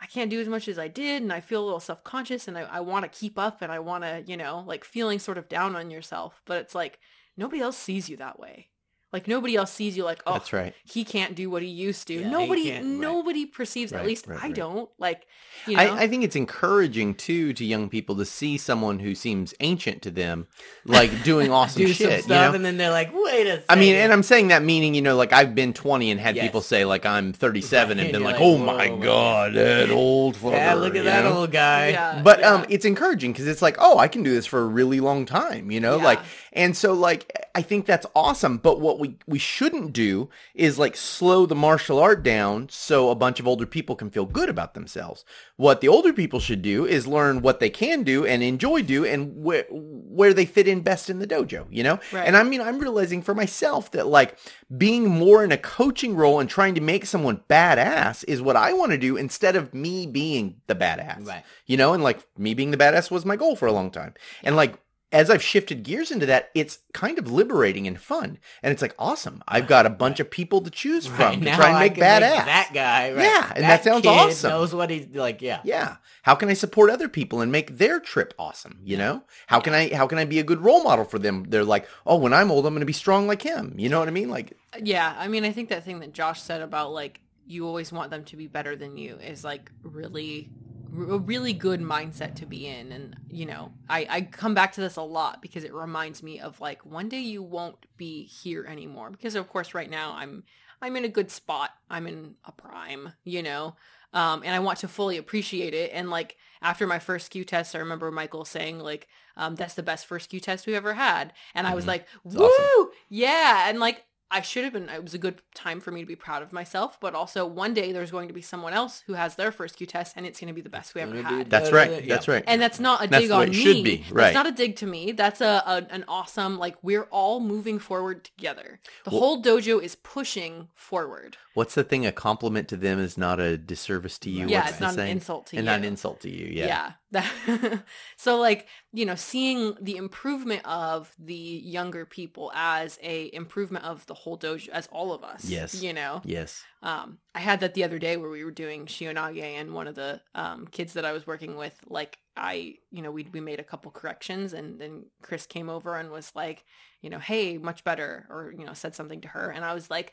I 0.00 0.06
can't 0.06 0.30
do 0.30 0.40
as 0.40 0.48
much 0.48 0.66
as 0.66 0.78
I 0.78 0.88
did 0.88 1.22
and 1.22 1.32
I 1.32 1.40
feel 1.40 1.62
a 1.62 1.66
little 1.66 1.80
self-conscious 1.80 2.48
and 2.48 2.56
I, 2.56 2.62
I 2.62 2.80
want 2.80 3.04
to 3.04 3.18
keep 3.18 3.38
up 3.38 3.60
and 3.60 3.70
I 3.70 3.80
want 3.80 4.02
to, 4.04 4.24
you 4.26 4.36
know, 4.36 4.64
like 4.66 4.82
feeling 4.82 5.18
sort 5.18 5.36
of 5.36 5.48
down 5.48 5.76
on 5.76 5.90
yourself. 5.90 6.40
But 6.46 6.62
it's 6.62 6.74
like 6.74 6.98
nobody 7.36 7.60
else 7.60 7.76
sees 7.76 8.08
you 8.08 8.16
that 8.16 8.40
way. 8.40 8.69
Like 9.12 9.26
nobody 9.26 9.56
else 9.56 9.72
sees 9.72 9.96
you 9.96 10.04
like, 10.04 10.22
oh, 10.26 10.34
That's 10.34 10.52
right. 10.52 10.72
he 10.84 11.04
can't 11.04 11.34
do 11.34 11.50
what 11.50 11.62
he 11.62 11.68
used 11.68 12.06
to. 12.08 12.14
Yeah, 12.14 12.20
he 12.26 12.30
nobody 12.30 12.64
can't, 12.70 12.84
right. 12.84 12.94
nobody 12.94 13.44
perceives, 13.44 13.92
at 13.92 14.06
least 14.06 14.28
right, 14.28 14.38
I 14.38 14.46
right. 14.46 14.54
don't. 14.54 14.88
Like, 14.98 15.26
you 15.66 15.76
know, 15.76 15.82
I, 15.82 16.02
I 16.02 16.08
think 16.08 16.22
it's 16.22 16.36
encouraging 16.36 17.16
too 17.16 17.52
to 17.54 17.64
young 17.64 17.88
people 17.88 18.14
to 18.16 18.24
see 18.24 18.56
someone 18.56 19.00
who 19.00 19.14
seems 19.16 19.52
ancient 19.58 20.02
to 20.02 20.10
them, 20.12 20.46
like 20.84 21.24
doing 21.24 21.50
awesome 21.52 21.82
do 21.82 21.92
shit. 21.92 22.22
some 22.24 22.30
you 22.30 22.36
know? 22.36 22.52
and 22.54 22.64
then 22.64 22.76
they're 22.76 22.90
like, 22.92 23.10
wait 23.12 23.46
a 23.48 23.50
second. 23.56 23.64
I 23.68 23.74
mean, 23.74 23.96
and 23.96 24.12
I'm 24.12 24.22
saying 24.22 24.48
that 24.48 24.62
meaning, 24.62 24.94
you 24.94 25.02
know, 25.02 25.16
like 25.16 25.32
I've 25.32 25.54
been 25.56 25.72
20 25.72 26.12
and 26.12 26.20
had 26.20 26.36
Yes. 26.36 26.44
people 26.46 26.60
say 26.60 26.84
like 26.84 27.04
I'm 27.04 27.32
37 27.32 27.98
Right, 27.98 28.04
and 28.04 28.12
been 28.12 28.22
like, 28.22 28.34
like, 28.36 28.42
oh 28.42 28.58
my 28.58 28.90
my 28.90 29.04
god, 29.04 29.54
that 29.54 29.90
old 29.90 30.36
fucker. 30.36 30.52
yeah, 30.52 30.74
look 30.74 30.94
at 30.94 31.04
that 31.04 31.24
know? 31.24 31.38
old 31.38 31.50
guy. 31.50 31.88
Yeah. 31.88 32.22
But 32.22 32.38
yeah. 32.38 32.52
um, 32.54 32.66
it's 32.68 32.84
encouraging 32.84 33.32
because 33.32 33.48
it's 33.48 33.60
like, 33.62 33.74
oh, 33.80 33.98
I 33.98 34.06
can 34.06 34.22
do 34.22 34.30
this 34.30 34.46
for 34.46 34.60
a 34.60 34.66
really 34.66 35.00
long 35.00 35.26
time, 35.26 35.72
you 35.72 35.80
know, 35.80 35.96
Yeah. 35.96 36.04
like, 36.04 36.20
and 36.52 36.76
so 36.76 36.92
like, 36.92 37.48
I 37.56 37.62
think 37.62 37.86
that's 37.86 38.06
awesome. 38.14 38.58
But 38.58 38.80
what 38.80 38.99
we 39.00 39.16
we 39.26 39.38
shouldn't 39.38 39.92
do 39.92 40.28
is 40.54 40.78
like 40.78 40.96
slow 40.96 41.46
the 41.46 41.54
martial 41.56 41.98
art 41.98 42.22
down 42.22 42.68
so 42.70 43.10
a 43.10 43.14
bunch 43.14 43.40
of 43.40 43.48
older 43.48 43.66
people 43.66 43.96
can 43.96 44.10
feel 44.10 44.26
good 44.26 44.48
about 44.48 44.74
themselves. 44.74 45.24
What 45.56 45.80
the 45.80 45.88
older 45.88 46.12
people 46.12 46.38
should 46.38 46.62
do 46.62 46.86
is 46.86 47.06
learn 47.06 47.42
what 47.42 47.58
they 47.58 47.70
can 47.70 48.02
do 48.04 48.24
and 48.24 48.42
enjoy 48.42 48.82
do, 48.82 49.04
and 49.04 49.42
where 49.42 49.64
where 49.70 50.32
they 50.34 50.44
fit 50.46 50.68
in 50.68 50.82
best 50.82 51.10
in 51.10 51.18
the 51.18 51.26
dojo, 51.26 51.66
you 51.70 51.82
know. 51.82 51.98
Right. 52.12 52.26
And 52.26 52.36
I 52.36 52.42
mean, 52.42 52.60
I'm 52.60 52.78
realizing 52.78 53.22
for 53.22 53.34
myself 53.34 53.90
that 53.92 54.06
like 54.06 54.36
being 54.76 55.08
more 55.08 55.42
in 55.42 55.50
a 55.52 55.58
coaching 55.58 56.14
role 56.14 56.38
and 56.38 56.48
trying 56.48 56.74
to 56.76 56.80
make 56.80 57.06
someone 57.06 57.42
badass 57.48 58.24
is 58.28 58.40
what 58.42 58.56
I 58.56 58.72
want 58.72 58.92
to 58.92 58.98
do 58.98 59.16
instead 59.16 59.56
of 59.56 59.74
me 59.74 60.06
being 60.06 60.60
the 60.66 60.74
badass 60.74 61.26
Right. 61.26 61.42
you 61.66 61.76
know 61.76 61.92
and 61.94 62.02
like 62.02 62.20
me 62.38 62.54
being 62.54 62.70
the 62.70 62.76
badass 62.76 63.10
was 63.10 63.24
my 63.24 63.36
goal 63.36 63.56
for 63.56 63.66
a 63.66 63.72
long 63.72 63.90
time 63.90 64.14
and 64.42 64.56
like 64.56 64.74
as 65.12 65.30
i've 65.30 65.42
shifted 65.42 65.82
gears 65.82 66.10
into 66.10 66.26
that 66.26 66.50
it's 66.54 66.78
kind 66.92 67.18
of 67.18 67.30
liberating 67.30 67.86
and 67.86 68.00
fun 68.00 68.38
and 68.62 68.72
it's 68.72 68.82
like 68.82 68.94
awesome 68.98 69.42
i've 69.48 69.66
got 69.66 69.86
a 69.86 69.90
bunch 69.90 70.20
of 70.20 70.30
people 70.30 70.60
to 70.60 70.70
choose 70.70 71.06
from 71.06 71.18
Right, 71.18 71.42
to 71.42 71.54
try 71.54 71.68
and 71.68 71.76
I 71.76 71.80
make 71.80 71.94
can 71.94 72.04
badass 72.04 72.44
that 72.44 72.70
guy. 72.72 73.12
Right. 73.12 73.24
Yeah, 73.24 73.52
and 73.56 73.64
that 73.64 73.84
sounds 73.84 74.02
kid 74.02 74.08
awesome. 74.08 74.50
Knows 74.50 74.74
what 74.74 74.90
he's 74.90 75.08
like. 75.14 75.42
Yeah. 75.42 75.60
yeah 75.64 75.96
how 76.22 76.34
can 76.34 76.48
i 76.48 76.54
support 76.54 76.90
other 76.90 77.08
people 77.08 77.40
and 77.40 77.50
make 77.50 77.78
their 77.78 77.98
trip 77.98 78.34
awesome 78.38 78.78
you 78.84 78.96
know 78.96 79.22
how 79.46 79.60
can 79.60 79.74
i 79.74 79.94
how 79.94 80.06
can 80.06 80.18
i 80.18 80.24
be 80.24 80.38
a 80.38 80.44
good 80.44 80.60
role 80.60 80.82
model 80.82 81.04
for 81.04 81.18
them 81.18 81.44
they're 81.48 81.64
like 81.64 81.88
oh 82.06 82.16
when 82.16 82.32
i'm 82.32 82.50
old 82.50 82.66
i'm 82.66 82.74
going 82.74 82.80
to 82.80 82.86
be 82.86 82.92
strong 82.92 83.26
like 83.26 83.42
him 83.42 83.74
you 83.76 83.88
know 83.88 83.98
what 83.98 84.08
i 84.08 84.12
mean 84.12 84.28
like 84.28 84.56
yeah, 84.80 85.14
I 85.18 85.26
mean, 85.28 85.44
I 85.44 85.50
think 85.50 85.70
that 85.70 85.84
thing 85.84 85.98
that 86.00 86.12
Josh 86.12 86.40
said 86.40 86.62
about 86.62 86.92
like 86.92 87.20
you 87.46 87.66
always 87.66 87.90
want 87.90 88.10
them 88.10 88.24
to 88.26 88.36
be 88.36 88.46
better 88.46 88.76
than 88.76 88.96
you 88.96 89.16
is 89.16 89.42
like 89.42 89.70
really 89.82 90.48
a 90.92 91.18
really 91.18 91.52
good 91.52 91.80
mindset 91.80 92.34
to 92.36 92.46
be 92.46 92.66
in. 92.66 92.92
And 92.92 93.16
you 93.28 93.46
know 93.46 93.72
I, 93.88 94.06
I 94.10 94.20
come 94.22 94.54
back 94.54 94.72
to 94.72 94.80
this 94.80 94.96
a 94.96 95.02
lot 95.02 95.40
because 95.42 95.64
it 95.64 95.72
reminds 95.72 96.22
me 96.22 96.40
of 96.40 96.60
like 96.60 96.84
one 96.84 97.08
day 97.08 97.20
you 97.20 97.42
won't 97.42 97.86
be 97.96 98.24
here 98.24 98.64
anymore. 98.66 99.10
Because 99.10 99.34
of 99.34 99.48
course 99.48 99.74
right 99.74 99.90
now 99.90 100.14
i'm 100.16 100.44
i'm 100.82 100.96
in 100.96 101.04
a 101.04 101.08
good 101.08 101.30
spot. 101.30 101.70
I'm 101.88 102.06
in 102.06 102.34
a 102.44 102.52
prime 102.52 103.12
you 103.24 103.42
know? 103.42 103.76
Um, 104.12 104.42
and 104.44 104.54
i 104.54 104.58
want 104.58 104.78
to 104.80 104.88
fully 104.88 105.16
appreciate 105.18 105.74
it. 105.74 105.90
And 105.94 106.10
like 106.10 106.36
after 106.62 106.86
my 106.86 106.98
first 106.98 107.30
q 107.30 107.44
test 107.44 107.74
i 107.76 107.78
remember 107.78 108.10
michael 108.10 108.44
saying 108.44 108.78
like 108.80 109.08
um, 109.36 109.54
that's 109.54 109.74
the 109.74 109.82
best 109.82 110.06
first 110.06 110.28
q 110.30 110.40
test 110.40 110.66
we've 110.66 110.76
ever 110.76 110.94
had. 110.94 111.32
And 111.54 111.66
i 111.66 111.74
was 111.74 111.84
Mhm. 111.84 111.88
like 111.88 112.06
woo 112.24 112.44
awesome. 112.46 112.90
yeah. 113.08 113.68
And 113.68 113.78
like 113.78 114.04
I 114.32 114.42
should 114.42 114.62
have 114.64 114.72
been. 114.72 114.88
It 114.88 115.02
was 115.02 115.12
a 115.14 115.18
good 115.18 115.42
time 115.54 115.80
for 115.80 115.90
me 115.90 116.00
to 116.00 116.06
be 116.06 116.14
proud 116.14 116.42
of 116.42 116.52
myself, 116.52 116.98
but 117.00 117.14
also 117.14 117.44
one 117.46 117.74
day 117.74 117.90
there's 117.92 118.10
going 118.12 118.28
to 118.28 118.34
be 118.34 118.40
someone 118.42 118.72
else 118.72 119.02
who 119.06 119.14
has 119.14 119.34
their 119.34 119.50
first 119.50 119.76
Q 119.76 119.86
test, 119.86 120.14
and 120.16 120.24
it's 120.24 120.38
going 120.38 120.48
to 120.48 120.54
be 120.54 120.60
the 120.60 120.68
best 120.68 120.94
we 120.94 121.00
ever 121.00 121.20
had. 121.20 121.50
that's 121.50 121.72
right 121.72 121.90
yeah. 122.04 122.14
that's 122.14 122.28
right 122.28 122.44
And 122.46 122.62
that's 122.62 122.78
not 122.78 123.04
a 123.04 123.08
That's 123.08 123.22
dig 123.22 123.28
the 123.30 123.36
way 123.36 123.42
on 123.42 123.48
it 123.48 123.50
me. 123.50 123.62
should 123.62 123.84
be, 123.84 124.04
right. 124.12 124.24
That's 124.24 124.34
not 124.34 124.46
a 124.46 124.52
dig 124.52 124.76
to 124.76 124.86
me. 124.86 125.12
That's 125.12 125.40
a, 125.40 125.62
a 125.66 125.86
an 125.90 126.04
awesome 126.06 126.58
like 126.58 126.76
we're 126.82 127.08
all 127.10 127.40
moving 127.40 127.78
forward 127.80 128.24
together. 128.24 128.80
The 129.04 129.10
Well- 129.10 129.20
whole 129.20 129.42
dojo 129.42 129.82
is 129.82 129.96
pushing 129.96 130.68
forward. 130.74 131.36
what's 131.54 131.74
the 131.74 131.82
thing 131.84 132.06
a 132.06 132.12
compliment 132.12 132.68
to 132.68 132.76
them 132.76 133.00
is 133.00 133.18
not 133.18 133.40
a 133.40 133.58
disservice 133.58 134.16
to 134.20 134.30
you 134.30 134.46
yeah, 134.48 134.60
What's 134.60 134.70
it's 134.70 134.78
the 134.78 134.86
not 134.86 134.98
an 134.98 135.08
insult 135.08 135.46
to 135.48 135.56
and 135.56 135.64
you. 135.64 135.70
not 135.70 135.78
an 135.80 135.84
insult 135.84 136.20
to 136.20 136.30
you 136.30 136.46
yeah 136.46 136.66
Yeah. 136.66 136.92
That- 137.10 137.84
so 138.16 138.38
like, 138.38 138.66
you 138.92 139.04
know, 139.04 139.14
seeing 139.14 139.74
the 139.80 139.96
improvement 139.96 140.62
of 140.64 141.12
the 141.18 141.34
younger 141.34 142.06
people 142.06 142.52
as 142.54 142.98
a 143.02 143.30
improvement 143.34 143.84
of 143.84 144.06
the 144.06 144.14
whole 144.14 144.38
dojo 144.38 144.68
as 144.68 144.88
all 144.92 145.12
of 145.12 145.24
us. 145.24 145.44
Yes. 145.44 145.82
You 145.82 145.92
know. 145.92 146.22
yes 146.24 146.62
Um, 146.82 147.18
I 147.34 147.40
had 147.40 147.60
that 147.60 147.74
the 147.74 147.84
other 147.84 147.98
day 147.98 148.16
where 148.16 148.30
we 148.30 148.44
were 148.44 148.50
doing 148.50 148.86
Shihonage 148.86 149.42
and 149.42 149.72
one 149.72 149.88
of 149.88 149.94
the 149.94 150.20
um, 150.34 150.66
kids 150.66 150.94
that 150.94 151.04
I 151.04 151.12
was 151.12 151.26
working 151.26 151.56
with, 151.56 151.78
like 151.88 152.18
I, 152.36 152.76
you 152.90 153.02
know, 153.02 153.10
we 153.10 153.26
we 153.32 153.40
made 153.40 153.60
a 153.60 153.64
couple 153.64 153.90
corrections 153.90 154.52
and 154.52 154.80
then 154.80 155.06
Chris 155.20 155.46
came 155.46 155.68
over 155.68 155.96
and 155.96 156.10
was 156.10 156.32
like, 156.34 156.64
you 157.02 157.10
know, 157.10 157.18
hey, 157.18 157.58
much 157.58 157.82
better, 157.84 158.26
or 158.30 158.52
you 158.56 158.64
know, 158.64 158.72
said 158.74 158.94
something 158.94 159.20
to 159.22 159.28
her, 159.28 159.50
and 159.50 159.64
I 159.64 159.74
was 159.74 159.90
like, 159.90 160.12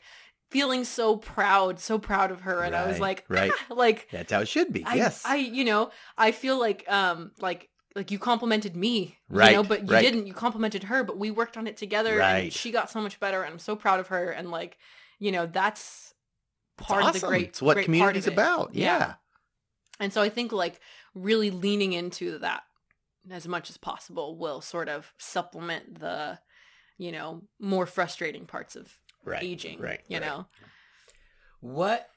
feeling 0.50 0.84
so 0.84 1.16
proud, 1.16 1.78
so 1.80 1.98
proud 1.98 2.30
of 2.30 2.42
her, 2.42 2.62
and 2.62 2.74
I 2.74 2.86
was 2.86 2.98
like, 3.00 3.24
right. 3.28 3.52
"Ah," 3.70 3.74
like 3.74 4.08
that's 4.10 4.32
how 4.32 4.40
it 4.40 4.48
should 4.48 4.72
be 4.72 4.84
I, 4.84 4.94
yes 4.94 5.22
I, 5.24 5.36
you 5.36 5.64
know, 5.64 5.90
I 6.16 6.32
feel 6.32 6.58
like, 6.58 6.84
um, 6.90 7.32
like. 7.40 7.68
Like 7.96 8.12
you 8.12 8.18
complimented 8.20 8.76
me, 8.76 9.18
Right, 9.28 9.50
you 9.50 9.56
know, 9.56 9.62
but 9.64 9.80
you 9.88 9.92
right. 9.92 10.02
didn't. 10.02 10.28
You 10.28 10.32
complimented 10.32 10.84
her, 10.84 11.02
but 11.02 11.18
we 11.18 11.32
worked 11.32 11.56
on 11.56 11.66
it 11.66 11.76
together, 11.76 12.18
Right. 12.18 12.38
and 12.44 12.52
she 12.52 12.70
got 12.70 12.90
so 12.90 13.00
much 13.00 13.18
better. 13.18 13.42
And 13.42 13.54
I'm 13.54 13.58
so 13.58 13.74
proud 13.74 13.98
of 13.98 14.08
her. 14.08 14.30
And 14.30 14.52
like, 14.52 14.78
you 15.18 15.32
know, 15.32 15.46
that's 15.46 16.14
part 16.76 17.02
of 17.02 17.20
the 17.20 17.26
great. 17.26 17.48
it's 17.48 17.62
what 17.62 17.74
great 17.74 17.82
part 17.82 17.84
community's 17.86 18.26
about 18.28 18.74
yeah. 18.74 19.14
And 19.98 20.12
so 20.12 20.22
I 20.22 20.28
think 20.28 20.52
like 20.52 20.78
really 21.14 21.50
leaning 21.50 21.92
into 21.92 22.38
that 22.38 22.62
as 23.28 23.48
much 23.48 23.68
as 23.68 23.76
possible 23.78 24.36
will 24.36 24.60
sort 24.60 24.88
of 24.88 25.12
supplement 25.18 25.98
the, 25.98 26.38
you 26.98 27.10
know, 27.10 27.42
more 27.58 27.86
frustrating 27.86 28.46
parts 28.46 28.76
of 28.76 28.92
right 29.28 29.42
aging. 29.42 29.80
right 29.80 30.00
You 30.08 30.18
right. 30.18 30.26
know. 30.26 30.46
What 31.60 32.08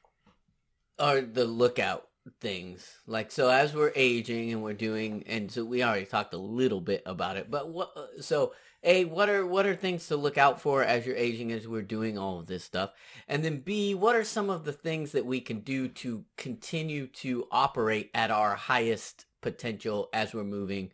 are 1.00 1.22
the 1.22 1.46
lookout 1.46 2.08
things 2.40 2.88
like? 3.08 3.32
So 3.32 3.50
as 3.50 3.74
we're 3.74 3.94
aging 3.96 4.52
and 4.52 4.62
we're 4.64 4.74
doing, 4.74 5.24
and 5.28 5.52
so 5.52 5.66
we 5.66 5.84
already 5.84 6.06
talked 6.06 6.34
a 6.34 6.38
little 6.38 6.82
bit 6.82 7.04
about 7.06 7.38
it. 7.38 7.50
But 7.50 7.70
what? 7.70 7.92
So 8.22 8.54
a 8.84 9.06
what 9.06 9.30
are 9.30 9.46
what 9.46 9.66
are 9.66 9.76
things 9.76 10.08
to 10.08 10.18
look 10.18 10.38
out 10.38 10.60
for 10.60 10.84
as 10.84 11.06
you're 11.06 11.16
aging 11.16 11.52
as 11.52 11.68
we're 11.68 11.82
doing 11.82 12.18
all 12.18 12.40
of 12.40 12.48
this 12.48 12.64
stuff, 12.64 12.92
and 13.28 13.44
then 13.44 13.60
b 13.60 13.94
what 13.94 14.16
are 14.16 14.24
some 14.24 14.50
of 14.50 14.66
the 14.66 14.74
things 14.74 15.12
that 15.12 15.26
we 15.26 15.40
can 15.40 15.60
do 15.60 15.88
to 15.88 16.26
continue 16.38 17.08
to 17.08 17.48
operate 17.52 18.10
at 18.14 18.32
our 18.32 18.56
highest 18.56 19.26
potential 19.42 20.10
as 20.14 20.34
we're 20.34 20.44
moving. 20.44 20.92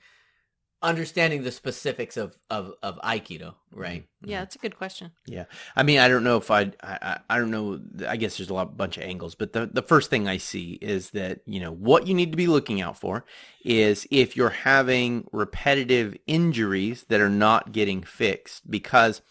Understanding 0.82 1.44
the 1.44 1.52
specifics 1.52 2.18
of, 2.18 2.38
of, 2.50 2.74
of 2.84 3.00
Aikido, 3.02 3.40
mm-hmm. 3.40 3.80
right? 3.80 4.06
Yeah, 4.22 4.38
mm-hmm. 4.38 4.42
that's 4.42 4.56
a 4.56 4.60
good 4.60 4.78
question. 4.78 5.12
Yeah 5.26 5.46
i 5.76 5.84
mean, 5.84 6.00
I 6.00 6.08
don't 6.08 6.24
know 6.24 6.38
if 6.38 6.50
I'd, 6.52 6.76
I, 6.82 6.98
I, 7.02 7.20
I 7.30 7.38
don't 7.40 7.52
know. 7.52 7.80
I 8.08 8.17
guess 8.17 8.38
there's 8.38 8.50
a 8.50 8.54
lot, 8.54 8.78
bunch 8.78 8.98
of 8.98 9.04
angles, 9.04 9.36
but 9.36 9.54
the, 9.54 9.69
the 9.71 9.82
first 9.82 10.10
thing 10.10 10.28
I 10.28 10.38
see 10.38 10.73
is 10.82 11.12
that, 11.12 11.42
you 11.46 11.60
know, 11.60 11.71
what 11.71 12.08
you 12.08 12.13
need 12.13 12.32
to 12.32 12.38
be 12.38 12.48
looking 12.48 12.82
out 12.82 13.00
for 13.00 13.25
is 13.63 14.08
if 14.12 14.36
you're 14.36 14.50
having 14.50 15.28
repetitive 15.32 16.17
injuries 16.28 17.06
that 17.10 17.21
are 17.21 17.30
not 17.30 17.71
getting 17.71 18.02
fixed 18.04 18.69
because 18.69 19.21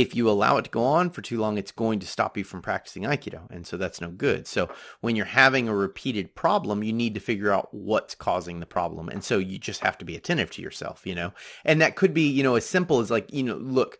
if 0.00 0.14
you 0.14 0.28
allow 0.28 0.58
it 0.58 0.64
to 0.66 0.70
go 0.70 0.84
on 0.84 1.10
for 1.10 1.22
too 1.22 1.38
long, 1.38 1.56
it's 1.56 1.72
going 1.72 1.98
to 2.00 2.06
stop 2.06 2.36
you 2.36 2.44
from 2.44 2.60
practicing 2.60 3.04
Aikido. 3.04 3.50
And 3.50 3.66
so 3.66 3.76
that's 3.76 4.00
no 4.00 4.08
good. 4.10 4.46
So 4.46 4.68
when 5.00 5.16
you're 5.16 5.24
having 5.24 5.68
a 5.68 5.74
repeated 5.74 6.34
problem, 6.34 6.82
you 6.82 6.92
need 6.92 7.14
to 7.14 7.20
figure 7.20 7.50
out 7.50 7.72
what's 7.72 8.14
causing 8.14 8.60
the 8.60 8.66
problem. 8.66 9.08
And 9.08 9.24
so 9.24 9.38
you 9.38 9.58
just 9.58 9.80
have 9.80 9.96
to 9.98 10.04
be 10.04 10.14
attentive 10.14 10.50
to 10.52 10.62
yourself, 10.62 11.06
you 11.06 11.14
know? 11.14 11.32
And 11.64 11.80
that 11.80 11.96
could 11.96 12.12
be, 12.12 12.28
you 12.28 12.42
know, 12.42 12.56
as 12.56 12.66
simple 12.66 13.00
as 13.00 13.10
like, 13.10 13.32
you 13.32 13.42
know, 13.42 13.56
look, 13.56 13.98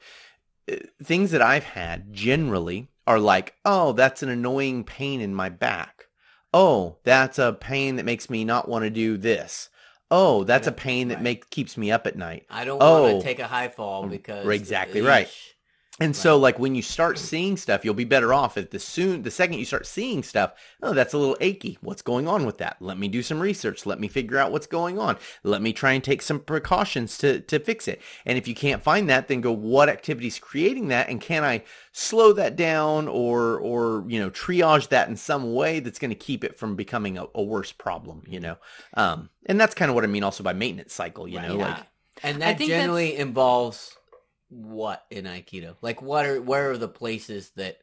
uh, 0.71 0.77
things 1.03 1.31
that 1.31 1.43
I've 1.43 1.65
had 1.65 2.13
generally 2.13 2.89
are 3.07 3.19
like, 3.21 3.55
oh, 3.65 3.93
that's 3.93 4.23
an 4.23 4.29
annoying 4.29 4.85
pain 4.85 5.21
in 5.21 5.35
my 5.35 5.49
back. 5.49 6.09
Oh, 6.53 6.99
that's 7.05 7.39
a 7.39 7.53
pain 7.53 7.97
that 7.97 8.05
makes 8.05 8.29
me 8.29 8.45
not 8.45 8.69
want 8.69 8.85
to 8.85 8.91
do 8.91 9.17
this. 9.17 9.71
Oh, 10.11 10.45
that's 10.45 10.69
a 10.69 10.73
pain 10.73 11.09
that 11.09 11.17
Right. 11.17 11.23
make 11.23 11.51
keeps 11.51 11.77
me 11.77 11.91
up 11.91 12.07
at 12.07 12.17
night. 12.17 12.47
I 12.49 12.65
don't 12.65 12.79
want 12.79 13.05
Oh. 13.05 13.19
to 13.19 13.23
take 13.23 13.39
a 13.41 13.49
high 13.49 13.69
fall 13.69 14.07
because 14.07 14.47
Exactly 14.47 15.01
right. 15.01 15.29
Eesh. 16.01 16.05
And 16.05 16.15
so 16.15 16.37
like 16.39 16.59
when 16.59 16.75
you 16.75 16.83
start 16.83 17.19
seeing 17.19 17.57
stuff, 17.57 17.85
you'll 17.85 17.95
be 17.95 18.05
better 18.05 18.35
off 18.35 18.59
if 18.59 18.71
the 18.71 18.79
soon 18.79 19.23
the 19.23 19.31
second 19.31 19.59
you 19.59 19.65
start 19.65 19.87
seeing 19.87 20.23
stuff, 20.23 20.53
oh 20.83 20.93
that's 20.93 21.15
a 21.15 21.19
little 21.19 21.39
achy. 21.41 21.79
What's 21.81 22.03
going 22.03 22.29
on 22.29 22.45
with 22.45 22.59
that? 22.59 22.77
Let 22.81 22.99
me 22.99 23.09
do 23.09 23.23
some 23.23 23.41
research. 23.41 23.87
Let 23.87 23.99
me 23.99 24.09
figure 24.09 24.37
out 24.39 24.53
what's 24.53 24.67
going 24.67 24.99
on. 24.99 25.17
Let 25.43 25.63
me 25.63 25.73
try 25.73 25.93
and 25.93 26.05
take 26.05 26.21
some 26.21 26.41
precautions 26.41 27.17
to 27.19 27.41
to 27.41 27.59
fix 27.59 27.89
it. 27.89 28.03
And 28.27 28.37
if 28.37 28.47
you 28.47 28.55
can't 28.55 28.83
find 28.83 29.09
that, 29.09 29.29
then 29.29 29.41
go 29.41 29.53
what 29.53 29.89
activities 29.89 30.39
creating 30.39 30.89
that 30.89 31.09
and 31.09 31.19
can 31.21 31.45
I 31.45 31.65
slow 31.93 32.33
that 32.35 32.57
down 32.57 33.09
or 33.09 33.59
or 33.59 34.05
you 34.07 34.21
know 34.21 34.31
triage 34.31 34.89
that 34.89 35.09
in 35.09 35.17
some 35.17 35.55
way 35.55 35.81
that's 35.81 35.99
going 35.99 36.11
to 36.11 36.15
keep 36.15 36.45
it 36.45 36.59
from 36.59 36.77
becoming 36.77 37.17
a, 37.17 37.27
a 37.35 37.43
worse 37.43 37.73
problem, 37.73 38.23
you 38.27 38.41
know. 38.41 38.59
Um 38.95 39.31
and 39.47 39.59
that's 39.59 39.75
kind 39.75 39.91
of 39.91 39.95
what 39.95 40.05
I 40.05 40.09
mean 40.09 40.25
also 40.25 40.43
by 40.45 40.53
maintenance 40.53 40.93
cycle, 40.93 41.27
you 41.27 41.39
Right, 41.39 41.49
know, 41.49 41.59
yeah. 41.59 41.69
like 41.77 41.87
and 42.23 42.43
that 42.43 42.59
generally 42.59 43.17
involves 43.17 43.96
what 44.49 45.05
in 45.11 45.25
Aikido? 45.25 45.77
Like, 45.83 46.03
what 46.03 46.27
are 46.27 46.41
where 46.41 46.71
are 46.71 46.79
the 46.79 46.89
places 46.89 47.51
that 47.57 47.79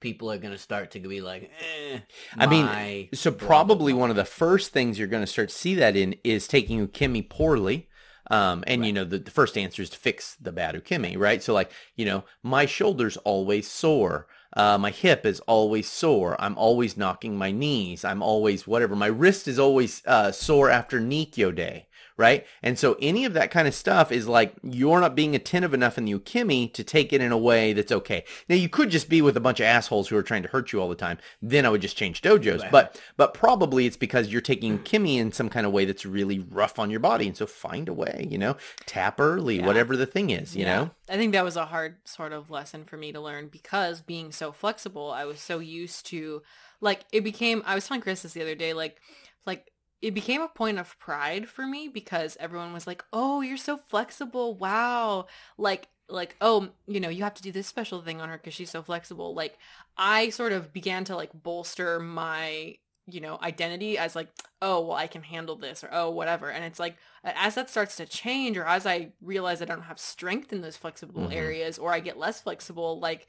people 0.00 0.30
are 0.30 0.38
going 0.38 0.52
to 0.52 0.58
start 0.58 0.90
to 0.92 1.00
be 1.00 1.20
like? 1.20 1.50
Eh, 1.60 1.98
I 2.36 2.46
mean, 2.46 2.66
So 3.14 3.32
probably 3.32 3.92
one 3.92 4.10
of 4.10 4.16
the 4.16 4.24
first 4.24 4.72
things 4.72 4.98
you're 4.98 5.08
going 5.08 5.22
to 5.22 5.26
start 5.26 5.48
to 5.48 5.54
see 5.54 5.74
that 5.76 5.96
in 5.96 6.16
is 6.24 6.46
taking 6.46 6.86
ukemi 6.86 7.28
poorly. 7.28 7.88
Um, 8.30 8.64
and 8.66 8.86
you 8.86 8.92
know, 8.92 9.04
the, 9.04 9.18
the 9.18 9.30
first 9.30 9.58
answer 9.58 9.82
is 9.82 9.90
to 9.90 9.98
fix 9.98 10.36
the 10.36 10.52
bad 10.52 10.74
ukemi, 10.74 11.18
right? 11.18 11.42
So 11.42 11.52
like, 11.52 11.70
you 11.94 12.04
know, 12.04 12.24
my 12.42 12.66
shoulder's 12.66 13.16
always 13.18 13.70
sore. 13.70 14.26
Uh, 14.56 14.78
my 14.78 14.90
hip 14.90 15.26
is 15.26 15.40
always 15.40 15.90
sore. 15.90 16.40
I'm 16.40 16.56
always 16.56 16.96
knocking 16.96 17.36
my 17.36 17.50
knees. 17.50 18.04
I'm 18.04 18.22
always 18.22 18.66
whatever. 18.66 18.94
My 18.94 19.06
wrist 19.06 19.48
is 19.48 19.58
always 19.58 20.02
uh, 20.06 20.32
sore 20.32 20.70
after 20.70 21.00
Nikyo 21.00 21.54
day, 21.54 21.86
right? 22.16 22.46
And 22.62 22.78
so 22.78 22.96
any 23.00 23.24
of 23.24 23.32
that 23.34 23.50
kind 23.50 23.66
of 23.66 23.74
stuff 23.74 24.12
is 24.12 24.28
like 24.28 24.54
you're 24.62 25.00
not 25.00 25.14
being 25.16 25.34
attentive 25.34 25.74
enough 25.74 25.98
in 25.98 26.04
the 26.04 26.14
ukemi 26.14 26.72
to 26.72 26.84
take 26.84 27.12
it 27.12 27.20
in 27.20 27.32
a 27.32 27.38
way 27.38 27.72
that's 27.72 27.90
okay. 27.92 28.24
Now 28.48 28.54
you 28.54 28.68
could 28.68 28.90
just 28.90 29.08
be 29.08 29.20
with 29.20 29.36
a 29.36 29.40
bunch 29.40 29.60
of 29.60 29.66
assholes 29.66 30.08
who 30.08 30.16
are 30.16 30.22
trying 30.22 30.42
to 30.42 30.48
hurt 30.48 30.72
you 30.72 30.80
all 30.80 30.88
the 30.88 30.94
time. 30.94 31.18
Then 31.42 31.66
I 31.66 31.70
would 31.70 31.80
just 31.80 31.96
change 31.96 32.22
dojos. 32.22 32.60
Right. 32.62 32.70
But 32.70 33.00
but 33.16 33.34
probably 33.34 33.86
it's 33.86 33.96
because 33.96 34.28
you're 34.28 34.40
taking 34.40 34.78
ukemi 34.78 35.16
in 35.18 35.32
some 35.32 35.48
kind 35.48 35.66
of 35.66 35.72
way 35.72 35.84
that's 35.84 36.06
really 36.06 36.38
rough 36.38 36.78
on 36.78 36.90
your 36.90 37.00
body. 37.00 37.26
And 37.26 37.36
so 37.36 37.46
find 37.46 37.88
a 37.88 37.92
way, 37.92 38.26
you 38.30 38.38
know, 38.38 38.56
tap 38.86 39.20
early, 39.20 39.58
Yeah. 39.58 39.66
whatever 39.66 39.96
the 39.96 40.06
thing 40.06 40.30
is, 40.30 40.54
you 40.56 40.64
Yeah. 40.64 40.76
know. 40.76 40.90
I 41.08 41.16
think 41.16 41.32
that 41.32 41.44
was 41.44 41.56
a 41.56 41.66
hard 41.66 41.96
sort 42.04 42.32
of 42.32 42.50
lesson 42.50 42.84
for 42.84 42.96
me 42.96 43.12
to 43.12 43.20
learn 43.20 43.48
because 43.48 44.00
being 44.02 44.32
so 44.32 44.52
flexible, 44.52 45.10
I 45.10 45.24
was 45.24 45.40
so 45.40 45.58
used 45.58 46.06
to 46.06 46.42
like 46.80 47.00
it 47.12 47.22
became 47.24 47.62
I 47.66 47.74
was 47.74 47.86
telling 47.86 48.00
Chris 48.00 48.22
this 48.22 48.32
the 48.34 48.42
other 48.42 48.54
day, 48.54 48.72
like 48.72 48.98
like 49.46 49.70
it 50.04 50.14
became 50.14 50.42
a 50.42 50.48
point 50.48 50.78
of 50.78 50.98
pride 50.98 51.48
for 51.48 51.66
me 51.66 51.88
because 51.88 52.36
everyone 52.40 52.72
was 52.72 52.86
like, 52.86 53.04
"Oh, 53.12 53.40
you're 53.40 53.56
so 53.56 53.76
flexible. 53.76 54.54
Wow." 54.54 55.26
Like 55.58 55.88
like, 56.08 56.36
"Oh, 56.40 56.68
you 56.86 57.00
know, 57.00 57.08
you 57.08 57.22
have 57.24 57.34
to 57.34 57.42
do 57.42 57.50
this 57.52 57.66
special 57.66 58.02
thing 58.02 58.20
on 58.20 58.28
her 58.28 58.38
cuz 58.38 58.54
she's 58.54 58.70
so 58.70 58.82
flexible." 58.82 59.34
Like 59.34 59.58
I 59.96 60.30
sort 60.30 60.52
of 60.52 60.72
began 60.72 61.04
to 61.04 61.16
like 61.16 61.30
bolster 61.32 61.98
my 62.00 62.76
you 63.06 63.20
know 63.20 63.38
identity 63.42 63.98
as 63.98 64.16
like 64.16 64.28
oh 64.62 64.80
well 64.80 64.96
i 64.96 65.06
can 65.06 65.22
handle 65.22 65.56
this 65.56 65.84
or 65.84 65.90
oh 65.92 66.08
whatever 66.08 66.50
and 66.50 66.64
it's 66.64 66.78
like 66.80 66.96
as 67.22 67.54
that 67.54 67.68
starts 67.68 67.96
to 67.96 68.06
change 68.06 68.56
or 68.56 68.64
as 68.66 68.86
i 68.86 69.12
realize 69.20 69.60
i 69.60 69.66
don't 69.66 69.82
have 69.82 69.98
strength 69.98 70.54
in 70.54 70.62
those 70.62 70.78
flexible 70.78 71.28
Mhm. 71.28 71.34
areas 71.34 71.78
or 71.78 71.92
i 71.92 72.00
get 72.00 72.16
less 72.18 72.40
flexible 72.40 72.98
like 72.98 73.26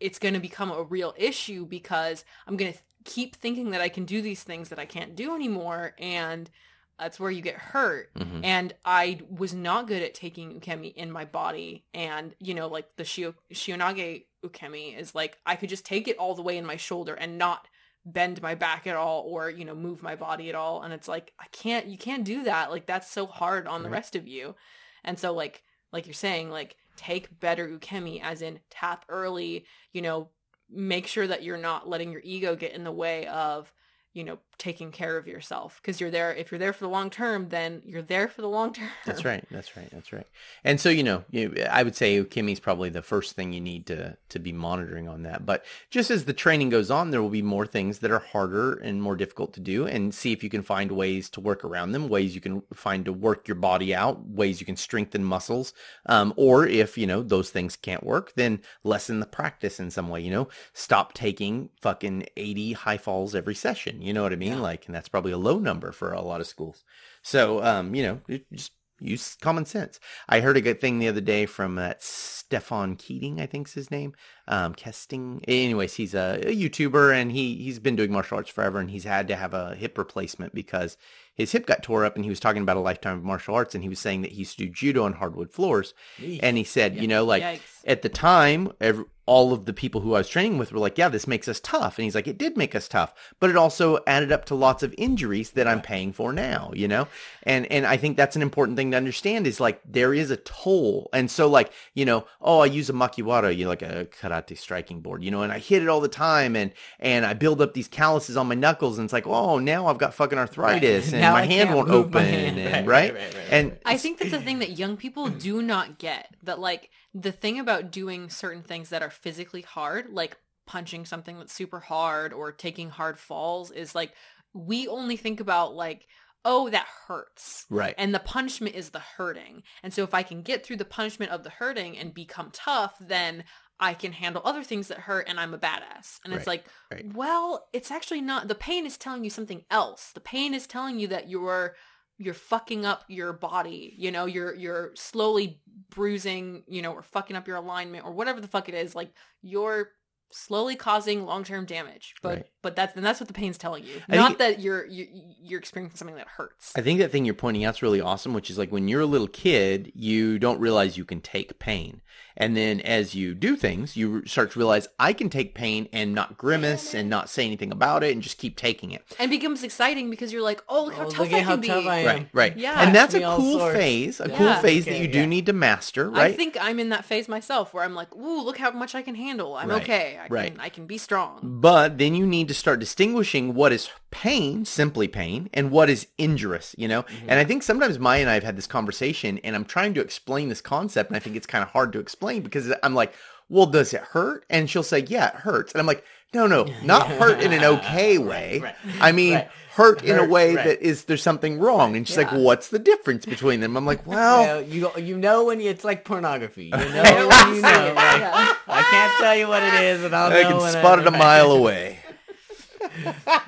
it's 0.00 0.18
going 0.18 0.34
to 0.34 0.40
become 0.40 0.70
a 0.70 0.82
real 0.82 1.14
issue 1.16 1.64
because 1.66 2.24
i'm 2.46 2.56
going 2.56 2.72
to 2.72 2.78
keep 3.04 3.36
thinking 3.36 3.70
that 3.70 3.80
i 3.80 3.88
can 3.88 4.04
do 4.04 4.20
these 4.22 4.42
things 4.42 4.68
that 4.68 4.78
i 4.78 4.84
can't 4.84 5.14
do 5.16 5.34
anymore 5.34 5.94
and 5.98 6.50
that's 6.98 7.20
where 7.20 7.30
you 7.30 7.40
get 7.40 7.54
hurt 7.54 8.12
Mhm. 8.14 8.40
and 8.44 8.74
I 8.84 9.20
was 9.30 9.54
not 9.54 9.86
good 9.86 10.02
at 10.02 10.14
taking 10.14 10.60
ukemi 10.60 10.92
in 10.92 11.12
my 11.12 11.24
body. 11.24 11.84
And 11.94 12.34
you 12.40 12.54
know, 12.54 12.66
like 12.66 12.88
the 12.96 13.04
shio- 13.04 13.36
shihonage 13.54 14.24
ukemi 14.44 14.98
is 14.98 15.14
like 15.14 15.38
I 15.46 15.54
could 15.54 15.68
just 15.68 15.86
take 15.86 16.08
it 16.08 16.18
all 16.18 16.34
the 16.34 16.42
way 16.42 16.56
in 16.58 16.66
my 16.66 16.74
shoulder 16.76 17.14
and 17.14 17.38
not 17.38 17.68
bend 18.04 18.42
my 18.42 18.56
back 18.56 18.84
at 18.88 18.96
all, 18.96 19.22
or 19.28 19.48
you 19.48 19.64
know, 19.64 19.76
move 19.76 20.02
my 20.02 20.16
body 20.16 20.48
at 20.48 20.56
all. 20.56 20.82
And 20.82 20.92
it's 20.92 21.06
like 21.06 21.32
I 21.38 21.44
can't, 21.52 21.86
you 21.86 21.98
can't 21.98 22.24
do 22.24 22.42
that. 22.42 22.72
Like 22.72 22.86
that's 22.86 23.08
so 23.08 23.26
hard 23.26 23.68
on 23.68 23.84
the 23.84 23.90
rest 23.90 24.16
of 24.16 24.26
you. 24.26 24.56
And 25.04 25.20
so, 25.20 25.32
like, 25.32 25.62
like 25.92 26.06
you're 26.08 26.14
saying, 26.14 26.50
like 26.50 26.74
take 26.98 27.40
better 27.40 27.66
ukemi, 27.66 28.20
as 28.22 28.42
in 28.42 28.60
tap 28.68 29.04
early. 29.08 29.64
You 29.92 30.02
know, 30.02 30.28
make 30.68 31.06
sure 31.06 31.26
that 31.26 31.42
you're 31.42 31.56
not 31.56 31.88
letting 31.88 32.12
your 32.12 32.20
ego 32.24 32.54
get 32.56 32.72
in 32.72 32.84
the 32.84 32.92
way 32.92 33.26
of 33.28 33.72
you 34.12 34.24
know 34.24 34.38
taking 34.58 34.90
care 34.90 35.16
of 35.16 35.26
yourself 35.26 35.80
because 35.80 36.00
you're 36.00 36.10
there 36.10 36.34
if 36.34 36.50
you're 36.50 36.58
there 36.58 36.72
for 36.72 36.84
the 36.84 36.90
long 36.90 37.10
term 37.10 37.48
then 37.48 37.80
you're 37.84 38.02
there 38.02 38.28
for 38.28 38.42
the 38.42 38.48
long 38.48 38.72
term 38.72 38.88
That's 39.06 39.24
right. 39.24 39.44
That's 39.50 39.76
right. 39.76 39.88
That's 39.90 40.12
right. 40.12 40.26
And 40.64 40.80
so, 40.80 40.88
you 40.88 41.02
know, 41.02 41.24
I 41.70 41.82
would 41.82 41.96
say 41.96 42.22
Ukemi's 42.22 42.60
probably 42.60 42.88
the 42.88 43.02
first 43.02 43.34
thing 43.34 43.52
you 43.52 43.60
need 43.60 43.86
to 43.86 44.16
to 44.28 44.38
be 44.38 44.52
monitoring 44.52 45.08
on 45.08 45.22
that. 45.22 45.46
But 45.46 45.64
just 45.90 46.10
as 46.10 46.24
the 46.24 46.32
training 46.32 46.68
goes 46.70 46.90
on, 46.90 47.10
there 47.10 47.22
will 47.22 47.28
be 47.28 47.42
more 47.42 47.66
things 47.66 48.00
that 48.00 48.10
are 48.10 48.18
harder 48.18 48.74
and 48.74 49.02
more 49.02 49.16
difficult 49.16 49.52
to 49.54 49.60
do 49.60 49.86
and 49.86 50.14
see 50.14 50.32
if 50.32 50.42
you 50.42 50.50
can 50.50 50.62
find 50.62 50.92
ways 50.92 51.30
to 51.30 51.40
work 51.40 51.64
around 51.64 51.92
them, 51.92 52.08
ways 52.08 52.34
you 52.34 52.40
can 52.40 52.62
find 52.72 53.04
to 53.04 53.12
work 53.12 53.48
your 53.48 53.54
body 53.54 53.94
out, 53.94 54.26
ways 54.28 54.60
you 54.60 54.66
can 54.66 54.76
strengthen 54.76 55.24
muscles. 55.24 55.72
Um, 56.06 56.34
or 56.36 56.66
if, 56.66 56.98
you 56.98 57.06
know, 57.06 57.22
those 57.22 57.50
things 57.50 57.76
can't 57.76 58.04
work, 58.04 58.32
then 58.34 58.60
lessen 58.84 59.20
the 59.20 59.26
practice 59.26 59.80
in 59.80 59.90
some 59.90 60.08
way, 60.08 60.20
you 60.20 60.30
know, 60.30 60.48
stop 60.72 61.12
taking 61.12 61.70
fucking 61.80 62.26
80 62.36 62.72
high 62.72 62.98
falls 62.98 63.34
every 63.34 63.54
session. 63.54 64.02
You 64.02 64.12
know 64.12 64.22
what 64.22 64.32
I 64.32 64.36
mean? 64.36 64.47
Yeah. 64.56 64.60
Like, 64.60 64.86
and 64.86 64.94
that's 64.94 65.08
probably 65.08 65.32
a 65.32 65.38
low 65.38 65.58
number 65.58 65.92
for 65.92 66.12
a 66.12 66.22
lot 66.22 66.40
of 66.40 66.46
schools. 66.46 66.84
So, 67.22 67.62
um, 67.62 67.94
you 67.94 68.02
know, 68.02 68.40
just 68.52 68.72
use 69.00 69.36
common 69.40 69.64
sense. 69.64 70.00
I 70.28 70.40
heard 70.40 70.56
a 70.56 70.60
good 70.60 70.80
thing 70.80 70.98
the 70.98 71.08
other 71.08 71.20
day 71.20 71.46
from 71.46 71.76
that 71.76 72.02
Stephan 72.02 72.96
Keating, 72.96 73.40
I 73.40 73.46
think's 73.46 73.74
his 73.74 73.90
name. 73.90 74.14
Um, 74.46 74.74
Kesting. 74.74 75.44
Anyways, 75.46 75.94
he's 75.94 76.14
a, 76.14 76.40
a 76.42 76.54
YouTuber 76.56 77.14
and 77.14 77.30
he 77.30 77.56
he's 77.56 77.78
been 77.78 77.96
doing 77.96 78.10
martial 78.10 78.38
arts 78.38 78.50
forever 78.50 78.78
and 78.78 78.90
he's 78.90 79.04
had 79.04 79.28
to 79.28 79.36
have 79.36 79.54
a 79.54 79.74
hip 79.74 79.98
replacement 79.98 80.54
because 80.54 80.96
his 81.34 81.52
hip 81.52 81.66
got 81.66 81.82
tore 81.82 82.04
up 82.04 82.16
and 82.16 82.24
he 82.24 82.30
was 82.30 82.40
talking 82.40 82.62
about 82.62 82.76
a 82.76 82.80
lifetime 82.80 83.18
of 83.18 83.24
martial 83.24 83.54
arts 83.54 83.74
and 83.74 83.84
he 83.84 83.88
was 83.88 83.98
saying 83.98 84.22
that 84.22 84.32
he 84.32 84.38
used 84.38 84.58
to 84.58 84.64
do 84.64 84.70
judo 84.70 85.04
on 85.04 85.12
hardwood 85.14 85.52
floors 85.52 85.94
Eesh. 86.18 86.40
and 86.42 86.56
he 86.56 86.64
said, 86.64 86.96
you 86.96 87.06
know, 87.06 87.24
like 87.24 87.42
Yikes. 87.42 87.82
at 87.86 88.02
the 88.02 88.08
time, 88.08 88.72
every, 88.80 89.04
all 89.28 89.52
of 89.52 89.66
the 89.66 89.74
people 89.74 90.00
who 90.00 90.14
I 90.14 90.18
was 90.18 90.28
training 90.28 90.56
with 90.56 90.72
were 90.72 90.78
like, 90.78 90.96
yeah, 90.96 91.10
this 91.10 91.26
makes 91.26 91.48
us 91.48 91.60
tough. 91.60 91.98
And 91.98 92.04
he's 92.04 92.14
like, 92.14 92.26
it 92.26 92.38
did 92.38 92.56
make 92.56 92.74
us 92.74 92.88
tough, 92.88 93.12
but 93.38 93.50
it 93.50 93.56
also 93.56 93.98
added 94.06 94.32
up 94.32 94.46
to 94.46 94.54
lots 94.54 94.82
of 94.82 94.94
injuries 94.96 95.50
that 95.50 95.68
I'm 95.68 95.82
paying 95.82 96.14
for 96.14 96.32
now, 96.32 96.72
you 96.74 96.88
know? 96.88 97.08
And, 97.42 97.70
and 97.70 97.86
I 97.86 97.98
think 97.98 98.16
that's 98.16 98.36
an 98.36 98.42
important 98.42 98.78
thing 98.78 98.90
to 98.92 98.96
understand 98.96 99.46
is 99.46 99.60
like, 99.60 99.82
there 99.84 100.14
is 100.14 100.30
a 100.30 100.38
toll. 100.38 101.10
And 101.12 101.30
so 101.30 101.46
like, 101.46 101.70
you 101.92 102.06
know, 102.06 102.24
oh, 102.40 102.60
I 102.60 102.66
use 102.66 102.88
a 102.88 102.94
makiwara, 102.94 103.54
you 103.54 103.64
know, 103.64 103.68
like 103.68 103.82
a 103.82 104.06
karate 104.06 104.56
striking 104.56 105.00
board, 105.02 105.22
you 105.22 105.30
know, 105.30 105.42
and 105.42 105.52
I 105.52 105.58
hit 105.58 105.82
it 105.82 105.90
all 105.90 106.00
the 106.00 106.08
time 106.08 106.56
and, 106.56 106.72
and 106.98 107.26
I 107.26 107.34
build 107.34 107.60
up 107.60 107.74
these 107.74 107.88
calluses 107.88 108.38
on 108.38 108.48
my 108.48 108.54
knuckles 108.54 108.96
and 108.98 109.04
it's 109.04 109.12
like, 109.12 109.26
oh, 109.26 109.58
now 109.58 109.88
I've 109.88 109.98
got 109.98 110.14
fucking 110.14 110.38
arthritis 110.38 111.12
and 111.12 111.20
Now 111.28 111.32
my 111.34 111.42
I 111.42 111.44
hand 111.44 111.74
won't 111.74 111.90
open 111.90 112.24
hand. 112.24 112.58
and 112.58 112.86
Right, 112.86 113.12
right. 113.12 113.14
right, 113.14 113.34
right, 113.34 113.34
right, 113.34 113.52
And. 113.52 113.78
I 113.84 113.98
think 113.98 114.18
that's 114.18 114.32
a 114.32 114.40
thing 114.40 114.60
that 114.60 114.78
young 114.78 114.96
people 114.96 115.28
do 115.28 115.60
not 115.60 115.98
get. 115.98 116.34
That 116.44 116.58
like 116.58 116.88
the 117.20 117.32
thing 117.32 117.58
about 117.58 117.90
doing 117.90 118.30
certain 118.30 118.62
things 118.62 118.90
that 118.90 119.02
are 119.02 119.10
physically 119.10 119.62
hard, 119.62 120.10
like 120.10 120.36
punching 120.66 121.04
something 121.04 121.38
that's 121.38 121.52
super 121.52 121.80
hard 121.80 122.32
or 122.32 122.52
taking 122.52 122.90
hard 122.90 123.18
falls, 123.18 123.70
is 123.70 123.94
like 123.94 124.12
we 124.54 124.86
only 124.86 125.16
think 125.16 125.40
about 125.40 125.74
like, 125.74 126.06
oh, 126.44 126.70
that 126.70 126.86
hurts. 127.06 127.66
right. 127.68 127.94
And 127.98 128.14
the 128.14 128.20
punishment 128.20 128.74
is 128.74 128.90
the 128.90 129.00
hurting. 129.00 129.64
And 129.82 129.92
so 129.92 130.02
if 130.04 130.14
I 130.14 130.22
can 130.22 130.42
get 130.42 130.64
through 130.64 130.76
the 130.76 130.84
punishment 130.84 131.32
of 131.32 131.42
the 131.42 131.50
hurting 131.50 131.98
and 131.98 132.14
become 132.14 132.50
tough, 132.52 132.94
then 133.00 133.44
I 133.80 133.94
can 133.94 134.12
handle 134.12 134.42
other 134.44 134.62
things 134.62 134.88
that 134.88 134.98
hurt 134.98 135.28
and 135.28 135.38
I'm 135.38 135.54
a 135.54 135.58
badass. 135.58 136.20
And 136.24 136.32
it's 136.32 136.46
like, 136.46 136.66
right. 136.90 137.12
well, 137.12 137.68
it's 137.72 137.90
actually 137.90 138.20
not 138.20 138.48
the 138.48 138.54
pain 138.54 138.86
is 138.86 138.96
telling 138.96 139.24
you 139.24 139.30
something 139.30 139.64
else. 139.70 140.10
The 140.12 140.20
pain 140.20 140.54
is 140.54 140.66
telling 140.66 140.98
you 140.98 141.08
that 141.08 141.28
you're 141.28 141.74
you're 142.18 142.34
fucking 142.34 142.84
up 142.84 143.04
your 143.08 143.32
body. 143.32 143.94
You 143.96 144.10
know, 144.10 144.26
you're 144.26 144.54
you're 144.54 144.90
slowly 144.94 145.60
bruising, 145.90 146.64
you 146.66 146.82
know, 146.82 146.92
or 146.92 147.02
fucking 147.02 147.36
up 147.36 147.46
your 147.46 147.56
alignment 147.56 148.04
or 148.04 148.12
whatever 148.12 148.40
the 148.40 148.48
fuck 148.48 148.68
it 148.68 148.74
is. 148.74 148.94
Like 148.94 149.12
you're 149.40 149.90
slowly 150.30 150.76
causing 150.76 151.24
long-term 151.24 151.64
damage. 151.64 152.14
But 152.22 152.28
Right. 152.28 152.46
but 152.60 152.76
that's 152.76 152.94
and 152.96 153.04
that's 153.04 153.20
what 153.20 153.28
the 153.28 153.34
pain's 153.34 153.56
telling 153.56 153.84
you. 153.84 154.02
I 154.08 154.16
Not 154.16 154.38
that 154.38 154.60
you're 154.60 154.84
you, 154.86 155.06
you're 155.40 155.60
experiencing 155.60 155.96
something 155.96 156.16
that 156.16 156.28
hurts. 156.28 156.72
I 156.76 156.82
think 156.82 156.98
that 156.98 157.10
thing 157.10 157.24
you're 157.24 157.34
pointing 157.34 157.64
out 157.64 157.76
is 157.76 157.82
really 157.82 158.00
awesome, 158.00 158.34
which 158.34 158.50
is 158.50 158.58
like 158.58 158.70
when 158.70 158.88
you're 158.88 159.00
a 159.00 159.06
little 159.06 159.28
kid, 159.28 159.90
you 159.94 160.38
don't 160.38 160.60
realize 160.60 160.98
you 160.98 161.04
can 161.04 161.20
take 161.20 161.58
pain. 161.58 162.02
And 162.40 162.56
then 162.56 162.80
as 162.82 163.14
you 163.16 163.34
do 163.34 163.56
things, 163.56 163.96
you 163.96 164.24
start 164.24 164.52
to 164.52 164.58
realize 164.60 164.86
I 164.98 165.12
can 165.12 165.28
take 165.28 165.54
pain 165.54 165.88
and 165.92 166.14
not 166.14 166.38
grimace 166.38 166.94
and 166.94 167.10
not 167.10 167.28
say 167.28 167.44
anything 167.44 167.72
about 167.72 168.04
it 168.04 168.12
and 168.12 168.22
just 168.22 168.38
keep 168.38 168.56
taking 168.56 168.92
it. 168.92 169.04
and 169.18 169.28
becomes 169.28 169.62
exciting 169.64 170.08
because 170.08 170.32
you're 170.32 170.40
like, 170.42 170.62
oh, 170.68 170.84
look 170.84 170.94
how 170.94 171.06
Oh, 171.06 171.10
tough 171.10 171.18
look 171.18 171.32
I 171.32 171.38
at 171.40 171.44
how 171.44 171.52
can 171.52 171.60
be. 171.60 171.68
tough 171.68 171.86
I 171.86 171.98
am. 171.98 172.06
Right, 172.06 172.28
right. 172.32 172.56
Yeah. 172.56 172.80
And 172.80 172.94
that's 172.94 173.12
a 173.14 173.20
cool 173.20 173.58
phase, 173.72 174.20
a 174.20 174.28
Yeah. 174.28 174.36
cool 174.38 174.54
phase 174.62 174.84
that 174.84 174.98
you 175.00 175.08
do 175.08 175.18
yeah. 175.20 175.26
need 175.26 175.46
to 175.46 175.52
master, 175.52 176.08
right? 176.08 176.30
I 176.30 176.32
think 176.32 176.56
I'm 176.60 176.78
in 176.78 176.90
that 176.90 177.04
phase 177.04 177.28
myself 177.28 177.74
where 177.74 177.82
I'm 177.82 177.94
like, 177.96 178.14
ooh, 178.14 178.42
look 178.42 178.58
how 178.58 178.70
much 178.70 178.94
I 178.94 179.02
can 179.02 179.16
handle. 179.16 179.56
I'm 179.56 179.68
Right, 179.68 179.82
okay. 179.82 180.18
I 180.22 180.28
right. 180.28 180.52
can 180.52 180.60
I 180.60 180.68
can 180.68 180.86
be 180.86 180.96
strong. 180.96 181.40
But 181.42 181.98
then 181.98 182.14
you 182.14 182.24
need 182.24 182.46
to 182.48 182.54
start 182.54 182.78
distinguishing 182.78 183.54
what 183.54 183.72
is 183.72 183.90
pain, 184.10 184.64
simply 184.64 185.06
pain, 185.08 185.50
and 185.52 185.70
what 185.70 185.90
is 185.90 186.06
injurious, 186.16 186.74
you 186.78 186.88
know? 186.88 187.02
Mm-hmm. 187.02 187.30
And 187.30 187.38
I 187.40 187.44
think 187.44 187.62
sometimes 187.62 187.98
Maya 187.98 188.20
and 188.22 188.30
I 188.30 188.34
have 188.34 188.42
had 188.44 188.56
this 188.56 188.66
conversation 188.66 189.38
and 189.44 189.54
I'm 189.56 189.64
trying 189.66 189.92
to 189.94 190.00
explain 190.00 190.48
this 190.48 190.60
concept 190.62 191.10
and 191.10 191.16
I 191.16 191.20
think 191.20 191.36
it's 191.36 191.46
kind 191.46 191.62
of 191.62 191.70
hard 191.70 191.92
to 191.94 191.98
explain 191.98 192.27
because 192.38 192.72
I'm 192.82 192.94
like, 192.94 193.12
well, 193.48 193.66
does 193.66 193.94
it 193.94 194.00
hurt? 194.02 194.44
And 194.50 194.68
she'll 194.68 194.82
say, 194.82 195.00
yeah, 195.08 195.28
it 195.28 195.34
hurts. 195.36 195.72
And 195.72 195.80
I'm 195.80 195.86
like, 195.86 196.04
no, 196.34 196.46
no, 196.46 196.66
not 196.84 197.06
hurt 197.20 197.40
in 197.40 197.52
an 197.52 197.64
okay 197.64 198.18
way. 198.18 198.60
right. 198.60 198.74
I 199.00 199.12
mean, 199.12 199.34
Right. 199.34 199.48
hurt 199.74 200.02
in 200.04 200.18
a 200.18 200.24
way 200.26 200.54
right. 200.54 200.64
that 200.66 200.82
is, 200.82 201.04
there's 201.04 201.22
something 201.22 201.58
wrong. 201.58 201.96
And 201.96 202.06
she's 202.06 202.16
like, 202.18 202.26
Yeah. 202.28 202.34
well, 202.34 202.44
what's 202.44 202.68
the 202.68 202.78
difference 202.78 203.24
between 203.24 203.60
them? 203.60 203.76
I'm 203.76 203.86
like, 203.86 204.06
well, 204.06 204.42
Well, 204.42 204.62
you 204.62 204.90
you 204.98 205.16
know 205.16 205.44
when 205.44 205.60
you, 205.60 205.70
it's 205.70 205.84
like 205.84 206.04
pornography. 206.04 206.64
You 206.66 206.70
know 206.70 206.78
know 207.02 207.28
when 207.28 207.54
you 207.56 207.62
know. 207.62 207.86
you 207.88 207.94
like. 207.94 208.56
I 208.70 208.82
can't 208.90 209.14
tell 209.20 209.36
you 209.36 209.48
what 209.48 209.62
it 209.62 209.74
is, 209.74 210.04
and 210.04 210.14
I'll 210.14 210.30
I 210.30 210.42
know 210.42 210.48
can 210.48 210.56
when 210.58 210.72
spot 210.72 210.98
it 210.98 211.06
a 211.06 211.10
mile 211.10 211.52
away. 211.52 212.00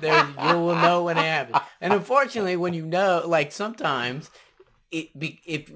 there, 0.01 0.27
you 0.27 0.59
will 0.59 0.77
know 0.77 1.05
when 1.05 1.19
it 1.19 1.25
happens. 1.25 1.59
And 1.81 1.93
unfortunately, 1.93 2.57
when 2.57 2.73
you 2.75 2.87
know, 2.87 3.23
like 3.27 3.53
sometimes, 3.53 4.31
it 4.91 5.19
be 5.19 5.41
if 5.45 5.71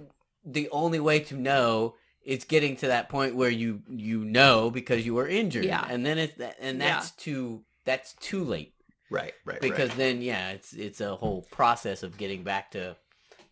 the 0.45 0.69
only 0.71 1.01
way 1.01 1.21
to 1.21 1.37
know 1.37 1.95
is 2.25 2.45
getting 2.45 2.77
to 2.77 2.87
that 2.89 3.09
point 3.09 3.35
where 3.37 3.51
you 3.51 3.83
you 3.89 4.25
know 4.25 4.71
because 4.71 5.05
you 5.05 5.15
were 5.15 5.27
injured, 5.29 5.65
Yeah. 5.65 5.87
and 5.89 6.05
then 6.05 6.19
it's 6.19 6.35
that, 6.37 6.57
and 6.61 6.79
Yeah. 6.79 6.95
that's 6.97 7.11
too 7.13 7.65
that's 7.85 8.15
too 8.15 8.45
late 8.45 8.75
Right, 9.11 9.35
right, 9.45 9.61
because 9.61 9.95
then 9.95 10.23
yeah, 10.23 10.51
it's 10.51 10.73
it's 10.73 11.01
a 11.01 11.15
whole 11.17 11.43
process 11.51 12.03
of 12.03 12.17
getting 12.17 12.43
back 12.43 12.71
to 12.73 12.97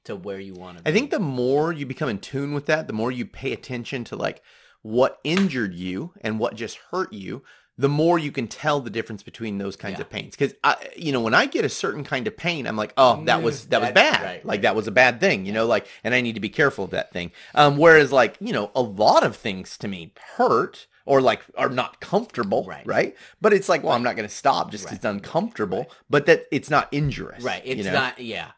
to 0.05 0.17
where 0.17 0.41
you 0.41 0.55
want 0.55 0.79
to. 0.79 0.85
be. 0.85 0.91
I 0.91 0.93
think 0.93 1.11
the 1.11 1.21
more 1.21 1.73
you 1.73 1.87
become 1.87 2.09
in 2.09 2.19
tune 2.19 2.55
with 2.55 2.67
that, 2.67 2.87
the 2.89 2.93
more 2.93 3.13
you 3.13 3.25
pay 3.27 3.53
attention 3.53 4.03
to 4.05 4.17
like 4.17 4.43
what 4.83 5.21
injured 5.23 5.75
you 5.75 6.13
and 6.23 6.41
what 6.41 6.57
just 6.57 6.77
hurt 6.91 7.13
you, 7.13 7.45
the 7.79 7.89
more 7.89 8.19
you 8.19 8.31
can 8.31 8.47
tell 8.49 8.81
the 8.81 8.91
difference 8.91 9.23
between 9.23 9.59
those 9.59 9.77
kinds 9.77 9.99
Yeah. 9.99 10.03
of 10.03 10.11
pains. 10.11 10.37
Because 10.37 10.55
I, 10.63 10.77
you 10.97 11.11
know, 11.11 11.21
when 11.21 11.35
I 11.35 11.47
get 11.47 11.65
a 11.65 11.69
certain 11.69 12.05
kind 12.05 12.27
of 12.27 12.37
pain, 12.37 12.67
I'm 12.67 12.77
like, 12.77 12.93
oh, 12.97 13.25
that 13.25 13.43
was 13.43 13.67
that 13.67 13.81
was 13.81 13.91
Mm, 13.91 13.95
bad. 13.95 14.23
right, 14.23 14.45
like 14.45 14.59
right. 14.59 14.63
that 14.63 14.77
was 14.77 14.87
a 14.87 14.93
bad 14.93 15.21
thing, 15.21 15.47
you 15.47 15.53
know, 15.53 15.67
like, 15.67 15.87
and 16.05 16.15
I 16.15 16.21
need 16.21 16.35
to 16.35 16.41
be 16.41 16.51
careful 16.51 16.85
of 16.85 16.91
that 16.91 17.13
thing. 17.13 17.33
Um, 17.55 17.79
whereas 17.79 18.13
like, 18.13 18.37
you 18.41 18.53
know, 18.53 18.71
a 18.75 18.83
lot 18.83 19.25
of 19.25 19.37
things 19.37 19.77
to 19.79 19.89
me 19.89 20.13
hurt. 20.37 20.87
Or 21.05 21.21
like 21.21 21.43
are 21.57 21.69
not 21.69 22.01
comfortable, 22.01 22.65
right? 22.65 22.87
Right. 22.87 23.17
But 23.41 23.53
it's 23.53 23.69
like, 23.69 23.83
well, 23.83 23.93
I'm 23.93 24.05
not 24.05 24.15
going 24.15 24.29
to 24.29 24.33
stop 24.33 24.71
just 24.71 24.85
'cause 24.85 24.93
Right. 24.93 24.97
it's 24.99 25.05
uncomfortable. 25.05 25.91
But 26.09 26.27
that 26.27 26.47
it's 26.53 26.71
not 26.71 26.93
injurious, 26.93 27.43
right 27.43 27.61
it's 27.65 27.79
you 27.79 27.83
know? 27.83 27.93
not 27.93 28.21
yeah 28.21 28.53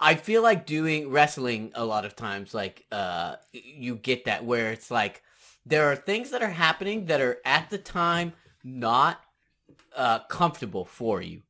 i 0.00 0.14
feel 0.14 0.42
like 0.42 0.64
doing 0.64 1.10
wrestling 1.10 1.72
a 1.74 1.84
lot 1.84 2.06
of 2.06 2.16
times 2.16 2.54
like 2.54 2.86
uh 2.90 3.36
you 3.52 3.96
get 3.96 4.24
that 4.24 4.44
where 4.46 4.72
it's 4.72 4.90
like 4.90 5.22
there 5.66 5.90
are 5.90 5.96
things 5.96 6.30
that 6.30 6.42
are 6.42 6.50
happening 6.50 7.06
that 7.06 7.20
are 7.20 7.38
at 7.44 7.70
the 7.70 7.78
time 7.78 8.32
not 8.64 9.20
uh 9.96 10.20
comfortable 10.20 10.84
for 10.84 11.20
you. 11.22 11.42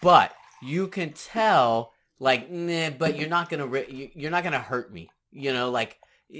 But 0.00 0.34
you 0.62 0.88
can 0.88 1.12
tell 1.12 1.92
like 2.18 2.50
nah, 2.50 2.90
but 2.90 3.16
you're 3.16 3.28
not 3.28 3.48
gonna 3.48 3.66
you're 3.88 4.30
not 4.30 4.44
gonna 4.44 4.58
hurt 4.58 4.92
me. 4.92 5.10
You 5.30 5.52
know 5.52 5.70
like 5.70 5.98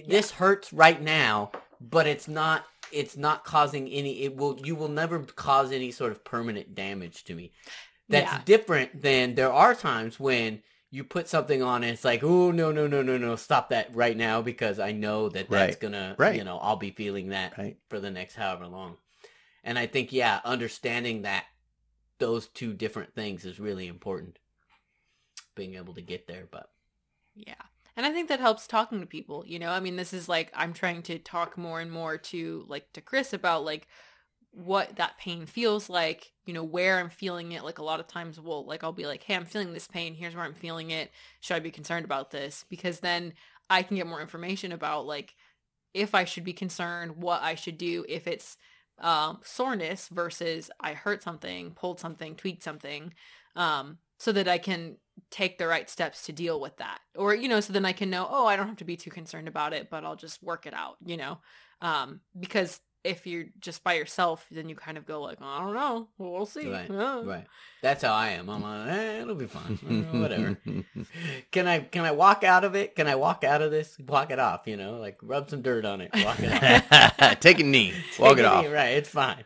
this 0.08 0.30
hurts 0.30 0.72
right 0.72 1.00
now 1.02 1.50
but 1.80 2.06
it's 2.06 2.28
not 2.28 2.64
it's 2.92 3.16
not 3.16 3.44
causing 3.44 3.88
any 3.88 4.22
it 4.22 4.36
will 4.36 4.58
you 4.64 4.74
will 4.74 4.88
never 4.88 5.20
cause 5.20 5.72
any 5.72 5.90
sort 5.90 6.12
of 6.12 6.24
permanent 6.24 6.74
damage 6.74 7.24
to 7.24 7.34
me. 7.34 7.52
That's 8.08 8.30
Yeah. 8.30 8.42
different 8.44 9.02
than 9.02 9.34
there 9.34 9.52
are 9.52 9.74
times 9.74 10.20
when 10.20 10.62
you 10.94 11.02
put 11.02 11.26
something 11.26 11.62
on 11.62 11.82
and 11.82 11.92
it's 11.92 12.04
like 12.04 12.22
oh 12.22 12.52
no 12.52 12.70
no 12.70 12.86
no 12.86 13.02
no 13.02 13.16
no 13.16 13.34
stop 13.34 13.70
that 13.70 13.88
right 13.94 14.16
now 14.16 14.40
because 14.42 14.78
i 14.78 14.92
know 14.92 15.28
that 15.30 15.48
that's 15.50 15.70
Right. 15.72 15.80
gonna 15.80 16.14
Right. 16.18 16.36
you 16.36 16.44
know 16.44 16.58
i'll 16.58 16.76
be 16.76 16.90
feeling 16.92 17.30
that 17.30 17.56
Right. 17.58 17.76
for 17.88 17.98
the 17.98 18.10
next 18.10 18.34
however 18.36 18.66
long 18.66 18.98
and 19.64 19.78
i 19.78 19.86
think 19.86 20.12
yeah 20.12 20.40
understanding 20.44 21.22
that 21.22 21.46
those 22.18 22.46
two 22.46 22.74
different 22.74 23.14
things 23.14 23.44
is 23.44 23.58
really 23.58 23.88
important 23.88 24.38
being 25.54 25.74
able 25.74 25.94
to 25.94 26.02
get 26.02 26.26
there 26.28 26.46
but 26.50 26.70
Yeah. 27.34 27.54
And 27.94 28.06
I 28.06 28.10
think 28.12 28.28
that 28.30 28.40
helps 28.40 28.66
talking 28.66 29.00
to 29.00 29.06
people, 29.06 29.44
you 29.46 29.58
know? 29.58 29.68
I 29.70 29.78
mean, 29.80 29.96
this 29.96 30.14
is 30.14 30.26
like 30.26 30.50
I'm 30.54 30.72
trying 30.72 31.02
to 31.02 31.18
talk 31.18 31.58
more 31.58 31.78
and 31.78 31.90
more 31.92 32.16
to 32.16 32.64
like 32.66 32.90
to 32.94 33.02
Chris 33.02 33.34
about 33.34 33.64
like 33.66 33.86
what 34.52 34.96
that 34.96 35.18
pain 35.18 35.46
feels 35.46 35.88
like, 35.88 36.32
you 36.44 36.52
know, 36.52 36.62
where 36.62 36.98
I'm 36.98 37.08
feeling 37.08 37.52
it. 37.52 37.64
Like 37.64 37.78
a 37.78 37.84
lot 37.84 38.00
of 38.00 38.06
times 38.06 38.38
we'll 38.40 38.64
like 38.66 38.84
I'll 38.84 38.92
be 38.92 39.06
like, 39.06 39.22
"Hey, 39.22 39.34
I'm 39.34 39.46
feeling 39.46 39.72
this 39.72 39.88
pain. 39.88 40.14
Here's 40.14 40.34
where 40.34 40.44
I'm 40.44 40.54
feeling 40.54 40.90
it. 40.90 41.10
Should 41.40 41.54
I 41.56 41.60
be 41.60 41.70
concerned 41.70 42.04
about 42.04 42.30
this?" 42.30 42.64
Because 42.68 43.00
then 43.00 43.32
I 43.70 43.82
can 43.82 43.96
get 43.96 44.06
more 44.06 44.20
information 44.20 44.72
about 44.72 45.06
like 45.06 45.34
if 45.94 46.14
I 46.14 46.24
should 46.24 46.44
be 46.44 46.52
concerned, 46.52 47.16
what 47.16 47.42
I 47.42 47.54
should 47.54 47.78
do 47.78 48.04
if 48.08 48.26
it's 48.26 48.56
um 48.98 49.40
soreness 49.42 50.08
versus 50.08 50.70
I 50.80 50.94
hurt 50.94 51.22
something, 51.22 51.72
pulled 51.72 52.00
something, 52.00 52.36
tweaked 52.36 52.62
something. 52.62 53.14
Um 53.56 53.98
so 54.18 54.32
that 54.32 54.48
I 54.48 54.58
can 54.58 54.96
take 55.30 55.58
the 55.58 55.66
right 55.66 55.88
steps 55.90 56.24
to 56.24 56.32
deal 56.32 56.60
with 56.60 56.76
that 56.78 57.00
or 57.16 57.34
you 57.34 57.48
know 57.48 57.60
so 57.60 57.72
then 57.72 57.84
i 57.84 57.92
can 57.92 58.08
know 58.08 58.26
oh 58.30 58.46
i 58.46 58.56
don't 58.56 58.66
have 58.68 58.76
to 58.78 58.84
be 58.84 58.96
too 58.96 59.10
concerned 59.10 59.46
about 59.46 59.72
it 59.74 59.90
but 59.90 60.04
i'll 60.04 60.16
just 60.16 60.42
work 60.42 60.66
it 60.66 60.72
out 60.72 60.96
you 61.04 61.16
know 61.16 61.38
um 61.82 62.20
because 62.38 62.80
if 63.04 63.26
you're 63.26 63.46
just 63.58 63.82
by 63.82 63.94
yourself 63.94 64.46
then 64.50 64.68
you 64.68 64.74
kind 64.76 64.96
of 64.96 65.04
go 65.06 65.20
like 65.22 65.38
i 65.42 65.58
don't 65.58 65.74
know. 65.74 66.08
Well, 66.18 66.32
we'll 66.32 66.46
see. 66.46 66.68
Right, 66.68 66.88
Uh. 66.90 67.22
right. 67.24 67.46
That's 67.82 68.02
how 68.02 68.12
i 68.14 68.28
am. 68.30 68.48
I'm 68.48 68.62
like 68.62 68.88
eh, 68.90 69.20
it'll 69.22 69.34
be 69.34 69.46
fine. 69.46 69.76
Whatever. 70.22 70.56
Can 71.50 71.66
i 71.66 71.80
can 71.80 72.04
i 72.04 72.12
walk 72.12 72.44
out 72.44 72.64
of 72.64 72.74
it? 72.76 72.94
Can 72.94 73.06
i 73.08 73.14
walk 73.16 73.42
out 73.44 73.60
of 73.62 73.70
this? 73.70 73.96
Walk 74.06 74.30
it 74.30 74.38
off 74.38 74.62
you 74.66 74.76
know 74.76 74.98
like 74.98 75.18
rub 75.22 75.50
some 75.50 75.62
dirt 75.62 75.84
on 75.84 76.00
it 76.00 76.10
walk 76.24 76.38
it 76.40 76.52
off. 77.22 77.40
Take 77.40 77.58
a 77.60 77.64
knee, 77.64 77.92
walk 78.18 78.36
Take 78.36 78.38
it 78.40 78.44
a 78.44 78.50
off, 78.50 78.64
knee, 78.64 78.70
right. 78.72 78.94
It's 78.96 79.08
fine. 79.08 79.44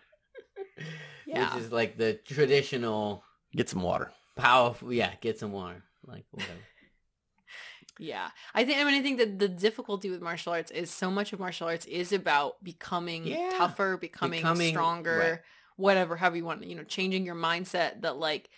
Yeah. 1.27 1.55
which 1.55 1.65
is 1.65 1.73
like 1.73 1.97
the 1.97 2.15
traditional 2.15 3.25
get 3.55 3.69
some 3.69 3.83
water. 3.83 4.11
powerful 4.37 4.93
yeah 4.93 5.13
get 5.21 5.39
some 5.39 5.53
water. 5.53 5.83
Like 6.07 6.25
whatever 6.31 6.53
yeah 7.99 8.29
i 8.55 8.65
think 8.65 8.79
i 8.79 8.85
mean 8.85 8.95
i 8.95 9.03
think 9.03 9.19
that 9.19 9.39
the 9.39 9.49
difficulty 9.49 10.11
with 10.11 10.21
martial 10.21 10.53
arts 10.53 10.71
is 10.71 10.91
so 10.91 11.11
much 11.11 11.33
of 11.33 11.41
martial 11.41 11.67
arts 11.69 11.87
is 11.87 12.13
about 12.13 12.63
becoming 12.63 13.27
Yeah. 13.27 13.51
tougher 13.57 13.97
becoming, 13.97 14.41
Becoming- 14.41 14.71
stronger 14.75 15.19
right. 15.19 15.39
whatever 15.77 16.17
however 16.17 16.37
you 16.37 16.45
want 16.45 16.65
you 16.65 16.75
know 16.75 16.85
changing 16.85 17.25
your 17.25 17.35
mindset 17.37 18.03
that 18.03 18.17
like 18.17 18.51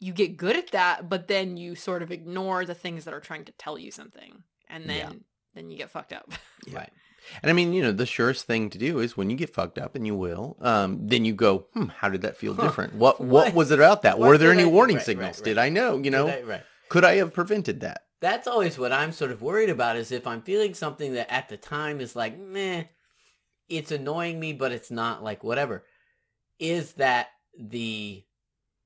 you 0.00 0.12
get 0.12 0.36
good 0.36 0.56
at 0.56 0.70
that 0.72 1.08
but 1.08 1.28
then 1.28 1.56
you 1.56 1.74
sort 1.74 2.02
of 2.02 2.10
ignore 2.10 2.64
the 2.64 2.74
things 2.74 3.04
that 3.04 3.14
are 3.14 3.20
trying 3.20 3.44
to 3.44 3.52
tell 3.52 3.78
you 3.78 3.90
something 3.90 4.42
and 4.68 4.88
then 4.88 4.96
Yeah. 4.96 5.12
then 5.54 5.70
you 5.70 5.76
get 5.78 5.90
fucked 5.90 6.12
up 6.12 6.32
Yeah. 6.66 6.78
right 6.78 6.92
And 7.40 7.48
I 7.50 7.52
mean, 7.54 7.72
you 7.72 7.82
know, 7.84 7.92
the 7.92 8.04
surest 8.04 8.46
thing 8.48 8.68
to 8.70 8.78
do 8.78 8.98
is 8.98 9.16
when 9.16 9.30
you 9.30 9.36
get 9.36 9.54
fucked 9.54 9.78
up, 9.78 9.94
and 9.94 10.04
you 10.04 10.16
will, 10.16 10.56
um, 10.60 11.06
then 11.06 11.24
you 11.24 11.32
go, 11.34 11.66
hmm, 11.72 11.86
how 12.00 12.08
did 12.08 12.22
that 12.22 12.36
feel 12.36 12.52
Huh. 12.52 12.62
different? 12.64 12.94
What, 12.96 13.20
what 13.20 13.28
What- 13.46 13.54
was 13.54 13.70
it 13.70 13.78
about 13.78 14.02
that? 14.02 14.18
what 14.18 14.26
Were 14.28 14.38
there 14.38 14.50
any 14.50 14.64
I- 14.64 14.66
warning 14.66 14.96
right, 14.96 15.04
signals? 15.06 15.36
right, 15.38 15.44
Did. 15.44 15.56
I 15.56 15.68
know? 15.68 15.98
You 15.98 16.10
know, 16.10 16.26
right, 16.26 16.44
right 16.44 16.62
could 16.88 17.04
I 17.04 17.14
have 17.22 17.32
prevented 17.32 17.78
that? 17.86 18.06
That's 18.22 18.46
always 18.46 18.78
what 18.78 18.92
I'm 18.92 19.10
sort 19.10 19.32
of 19.32 19.42
worried 19.42 19.68
about 19.68 19.96
is 19.96 20.12
if 20.12 20.28
I'm 20.28 20.42
feeling 20.42 20.74
something 20.74 21.14
that 21.14 21.30
at 21.30 21.48
the 21.48 21.56
time 21.56 22.00
is 22.00 22.14
like, 22.14 22.38
meh, 22.38 22.84
it's 23.68 23.90
annoying 23.90 24.38
me, 24.38 24.52
but 24.52 24.70
it's 24.70 24.92
not 24.92 25.24
like 25.24 25.42
whatever. 25.42 25.84
Is 26.60 26.92
that 26.94 27.28
the 27.58 28.24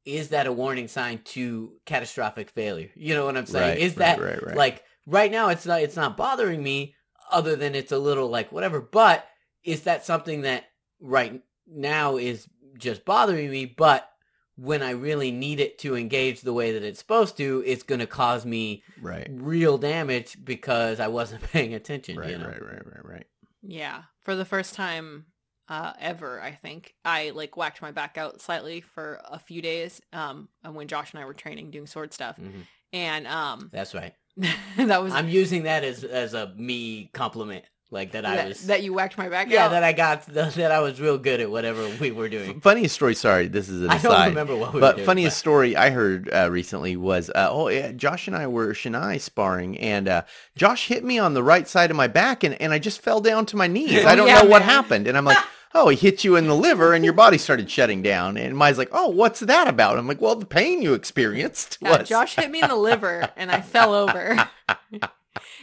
is 0.07 0.29
that 0.29 0.47
a 0.47 0.53
warning 0.53 0.89
sign 0.89 1.21
to 1.25 1.75
catastrophic 1.85 2.49
failure? 2.51 2.91
You 2.95 3.15
know 3.15 3.27
what 3.27 3.37
I'm 3.37 3.45
saying? 3.45 3.71
Right, 3.71 3.79
is 3.79 3.97
that 3.97 4.19
right, 4.19 4.43
right. 4.43 4.57
like 4.57 4.85
right 5.05 5.31
now 5.31 5.51
it's 5.51 5.67
not 5.67 5.83
it's 5.83 5.97
not 5.97 6.17
bothering 6.17 6.63
me 6.63 6.95
other 7.31 7.57
than 7.57 7.75
it's 7.75 7.93
a 7.93 7.99
little 7.99 8.29
like 8.29 8.51
whatever, 8.51 8.81
but 8.81 9.27
is 9.65 9.83
that 9.83 10.07
something 10.07 10.43
that 10.43 10.65
right 10.99 11.43
now 11.67 12.17
is 12.17 12.49
just 12.79 13.05
bothering 13.05 13.51
me, 13.51 13.67
but 13.67 14.09
when 14.57 14.83
I 14.83 14.91
really 14.91 15.31
need 15.31 15.61
it 15.61 15.79
to 15.81 15.97
engage 15.97 16.41
the 16.41 16.53
way 16.53 16.73
that 16.73 16.83
it's 16.83 16.99
supposed 16.99 17.37
to, 17.37 17.63
it's 17.67 17.83
going 17.83 17.99
to 18.01 18.07
cause 18.07 18.45
me 18.47 18.83
Right, 19.01 19.27
real 19.31 19.77
damage 19.79 20.39
because 20.45 20.99
I 21.01 21.09
wasn't 21.09 21.43
paying 21.53 21.75
attention. 21.75 22.19
right, 22.19 22.31
you 22.31 22.39
know? 22.39 22.47
right, 22.47 22.63
right, 22.63 22.87
right, 22.87 23.05
right. 23.05 23.27
Yeah. 23.63 24.03
For 24.23 24.35
the 24.35 24.45
first 24.45 24.75
time 24.75 25.27
uh, 25.69 25.93
ever, 26.01 26.41
I 26.41 26.53
think, 26.53 26.95
I 27.05 27.31
like 27.31 27.57
whacked 27.57 27.83
my 27.83 27.91
back 27.91 28.17
out 28.17 28.41
slightly 28.41 28.81
for 28.81 29.21
a 29.25 29.39
few 29.39 29.61
days 29.61 30.01
um, 30.13 30.49
when 30.65 30.89
Josh 30.89 31.13
and 31.13 31.21
I 31.21 31.27
were 31.27 31.35
training 31.35 31.71
doing 31.71 31.87
sword 31.87 32.13
stuff. 32.15 32.37
Mhm. 32.39 32.63
And 32.93 33.27
um, 33.27 33.69
That's 33.73 33.95
right. 33.95 34.15
that 34.77 35.03
was, 35.03 35.13
I'm 35.13 35.29
using 35.29 35.65
that 35.65 35.83
as 35.83 36.05
as 36.05 36.35
a 36.35 36.55
me 36.57 37.11
compliment. 37.13 37.65
Like 37.89 38.13
that 38.13 38.27
I 38.27 38.49
was 38.49 38.67
that 38.67 38.83
you 38.83 38.93
whacked 38.93 39.17
my 39.17 39.29
back 39.29 39.49
yeah 39.49 39.67
out. 39.67 39.71
that 39.71 39.85
I 39.85 39.93
got 39.93 40.27
that 40.27 40.73
I 40.73 40.81
was 40.81 41.01
real 41.01 41.19
good 41.19 41.41
at 41.41 41.49
whatever 41.49 41.89
we 42.01 42.11
were 42.11 42.29
doing. 42.29 42.61
Funniest 42.61 42.97
story. 42.97 43.15
Sorry, 43.15 43.47
this 43.47 43.69
is 43.69 43.83
an 43.83 43.91
I 43.93 43.99
don't 43.99 44.29
remember 44.29 44.57
what 44.57 44.73
we 44.73 44.79
were 44.79 44.81
but 44.81 44.97
doing, 44.97 45.07
funniest 45.07 45.39
story 45.39 45.77
I 45.77 45.91
heard 45.91 46.29
uh, 46.33 46.51
recently 46.51 46.97
was, 46.97 47.31
uh, 47.31 47.49
oh 47.49 47.69
yeah, 47.69 47.93
Josh 47.93 48.27
and 48.27 48.35
I 48.35 48.49
were 48.49 48.73
shinai 48.73 49.21
sparring, 49.21 49.79
and 49.79 50.09
uh, 50.09 50.23
Josh 50.57 50.89
hit 50.89 51.05
me 51.05 51.21
on 51.21 51.35
the 51.35 51.45
right 51.45 51.69
side 51.69 51.93
of 51.93 51.97
my 51.97 52.09
back, 52.09 52.43
and, 52.43 52.61
and 52.61 52.73
I 52.73 52.81
just 52.81 53.01
fell 53.01 53.21
down 53.21 53.47
to 53.47 53.57
my 53.57 53.69
knees. 53.69 54.05
I 54.05 54.17
don't 54.17 54.27
yeah, 54.27 54.43
know 54.43 54.49
what 54.49 54.63
man. 54.63 54.69
happened, 54.69 55.07
and 55.07 55.17
I'm 55.17 55.25
like, 55.25 55.39
oh, 55.75 55.89
he 55.89 55.97
hit 55.97 56.25
you 56.25 56.35
in 56.35 56.49
the 56.49 56.57
liver, 56.57 56.93
and 56.93 57.05
your 57.05 57.15
body 57.15 57.39
started 57.39 57.71
shutting 57.71 58.03
down. 58.03 58.37
And 58.37 58.57
Mai's 58.57 58.79
like, 58.79 58.89
oh, 58.91 59.09
what's 59.09 59.41
that 59.41 59.69
about? 59.69 59.97
I'm 59.97 60.09
like, 60.09 60.21
well, 60.21 60.35
the 60.35 60.45
pain 60.47 60.83
you 60.83 60.95
experienced 60.95 61.79
Yeah, 61.81 61.99
was. 61.99 62.09
Josh 62.09 62.35
hit 62.35 62.51
me 62.51 62.63
in 62.63 62.69
the 62.69 62.77
liver 62.77 63.31
and 63.37 63.53
I 63.53 63.61
fell 63.61 63.95
over. 63.95 64.49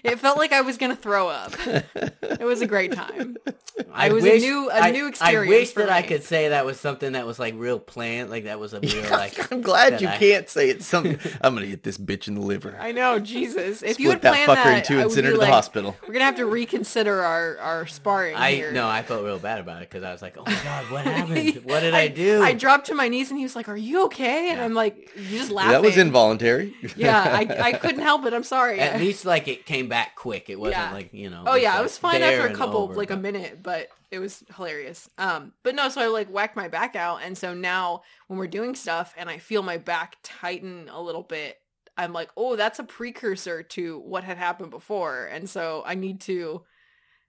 It 0.03 0.19
felt 0.19 0.38
like 0.38 0.51
I 0.53 0.61
was 0.61 0.78
gonna 0.78 0.95
throw 0.95 1.28
up. 1.30 1.53
It 1.65 2.41
was 2.45 2.61
a 2.61 2.67
great 2.67 2.91
time. 2.93 3.38
I 3.91 4.07
It 4.07 4.13
was 4.13 4.24
a 4.24 4.38
new- 4.38 4.69
a 4.69 4.74
I- 4.76 4.91
new 4.91 5.07
experience. 5.07 5.47
I 5.47 5.49
wish 5.49 5.71
for 5.74 5.80
that 5.82 5.89
I 5.89 6.01
could 6.03 6.24
say 6.24 6.49
that 6.49 6.63
was 6.65 6.80
something 6.80 7.13
that 7.13 7.26
was 7.26 7.39
like 7.39 7.55
real 7.57 7.80
planned, 7.80 8.30
like 8.30 8.43
that 8.45 8.59
was 8.59 8.74
a 8.74 8.80
real 8.80 9.03
like. 9.11 9.51
I'm 9.51 9.61
glad 9.61 9.99
you 10.01 10.07
I- 10.07 10.17
can't 10.17 10.47
say 10.49 10.69
it's 10.69 10.86
something. 10.86 11.17
I'm 11.41 11.55
gonna 11.55 11.65
hit 11.67 11.84
this 11.84 11.97
bitch 11.97 12.28
in 12.28 12.36
the 12.36 12.41
liver. 12.41 12.78
I 12.80 12.91
know, 12.91 13.19
Jesus. 13.19 13.82
If 13.82 13.93
Split 13.93 13.99
you 13.99 14.09
had 14.11 14.21
that 14.21 14.34
planned 14.45 14.51
fucker 14.51 14.63
that, 14.65 14.78
in 14.80 14.84
two 14.84 14.99
and 14.99 15.11
send 15.11 15.26
her 15.26 15.32
be 15.32 15.36
to 15.36 15.39
the 15.39 15.45
like, 15.45 15.53
hospital. 15.53 15.95
We're 16.07 16.13
gonna 16.13 16.26
have 16.26 16.36
to 16.38 16.45
reconsider 16.45 17.21
our 17.24 17.57
our 17.57 17.88
sparring 17.88 18.36
I 18.36 18.51
here. 18.53 18.71
no, 18.71 18.88
I 18.88 19.01
felt 19.01 19.24
real 19.26 19.39
bad 19.39 19.59
about 19.59 19.82
it 19.82 19.89
because 19.89 20.03
I 20.03 20.11
was 20.11 20.21
like, 20.21 20.38
"Oh 20.38 20.43
my 20.45 20.59
god, 20.63 20.91
what 20.91 21.05
happened? 21.05 21.61
What 21.65 21.80
did 21.80 21.93
I, 21.95 22.07
do?" 22.09 22.43
I 22.43 22.53
dropped 22.53 22.88
to 22.88 22.95
my 22.95 23.07
knees 23.07 23.30
and 23.32 23.38
he 23.39 23.45
was 23.45 23.55
like, 23.55 23.69
"Are 23.69 23.78
you 23.78 24.05
okay?" 24.05 24.49
And 24.49 24.57
Yeah. 24.59 24.65
I'm 24.65 24.74
like, 24.76 25.09
"You 25.15 25.38
just 25.39 25.49
laughing." 25.51 25.71
That 25.71 25.82
was 25.82 25.97
involuntary. 25.97 26.76
yeah, 26.95 27.21
I, 27.24 27.47
I 27.69 27.71
couldn't 27.74 28.01
help 28.01 28.26
it. 28.26 28.34
I'm 28.34 28.43
sorry. 28.43 28.80
At 28.80 28.99
least 28.99 29.26
like 29.26 29.47
it 29.47 29.62
came 29.66 29.88
back 29.88 30.16
quick. 30.16 30.49
It 30.49 30.59
wasn't 30.59 30.78
Yeah. 30.78 30.93
like 30.93 31.14
you 31.14 31.30
know. 31.30 31.43
Oh 31.45 31.55
yeah, 31.55 31.72
like, 31.72 31.80
I 31.80 31.82
was 31.84 31.97
fine 31.97 32.22
after 32.22 32.47
a 32.47 32.53
couple, 32.55 32.82
over, 32.84 32.93
like 32.93 33.11
a 33.11 33.18
minute, 33.18 33.61
but 33.64 33.89
it 34.11 34.20
was 34.20 34.43
hilarious. 34.55 35.09
Um, 35.18 35.53
but 35.64 35.76
no, 35.76 35.89
so 35.89 36.01
I 36.01 36.07
like 36.07 36.28
whacked 36.30 36.55
my 36.55 36.68
back 36.68 36.95
out, 36.95 37.22
and 37.24 37.38
so 37.38 37.53
now 37.53 38.03
when 38.28 38.38
we're 38.39 38.47
doing 38.47 38.76
stuff 38.76 39.14
and 39.18 39.30
I 39.30 39.38
feel 39.38 39.64
my 39.64 39.78
back 39.78 40.18
tighten 40.24 40.89
a 40.89 41.01
little 41.01 41.24
bit, 41.24 41.57
I'm 41.97 42.14
like, 42.14 42.30
oh, 42.38 42.55
that's 42.55 42.80
a 42.80 42.84
precursor 42.84 43.64
to 43.64 43.99
what 43.99 44.24
had 44.24 44.38
happened 44.38 44.72
before, 44.72 45.26
and 45.26 45.49
so 45.49 45.84
I 45.86 45.95
need 45.95 46.22
to 46.22 46.64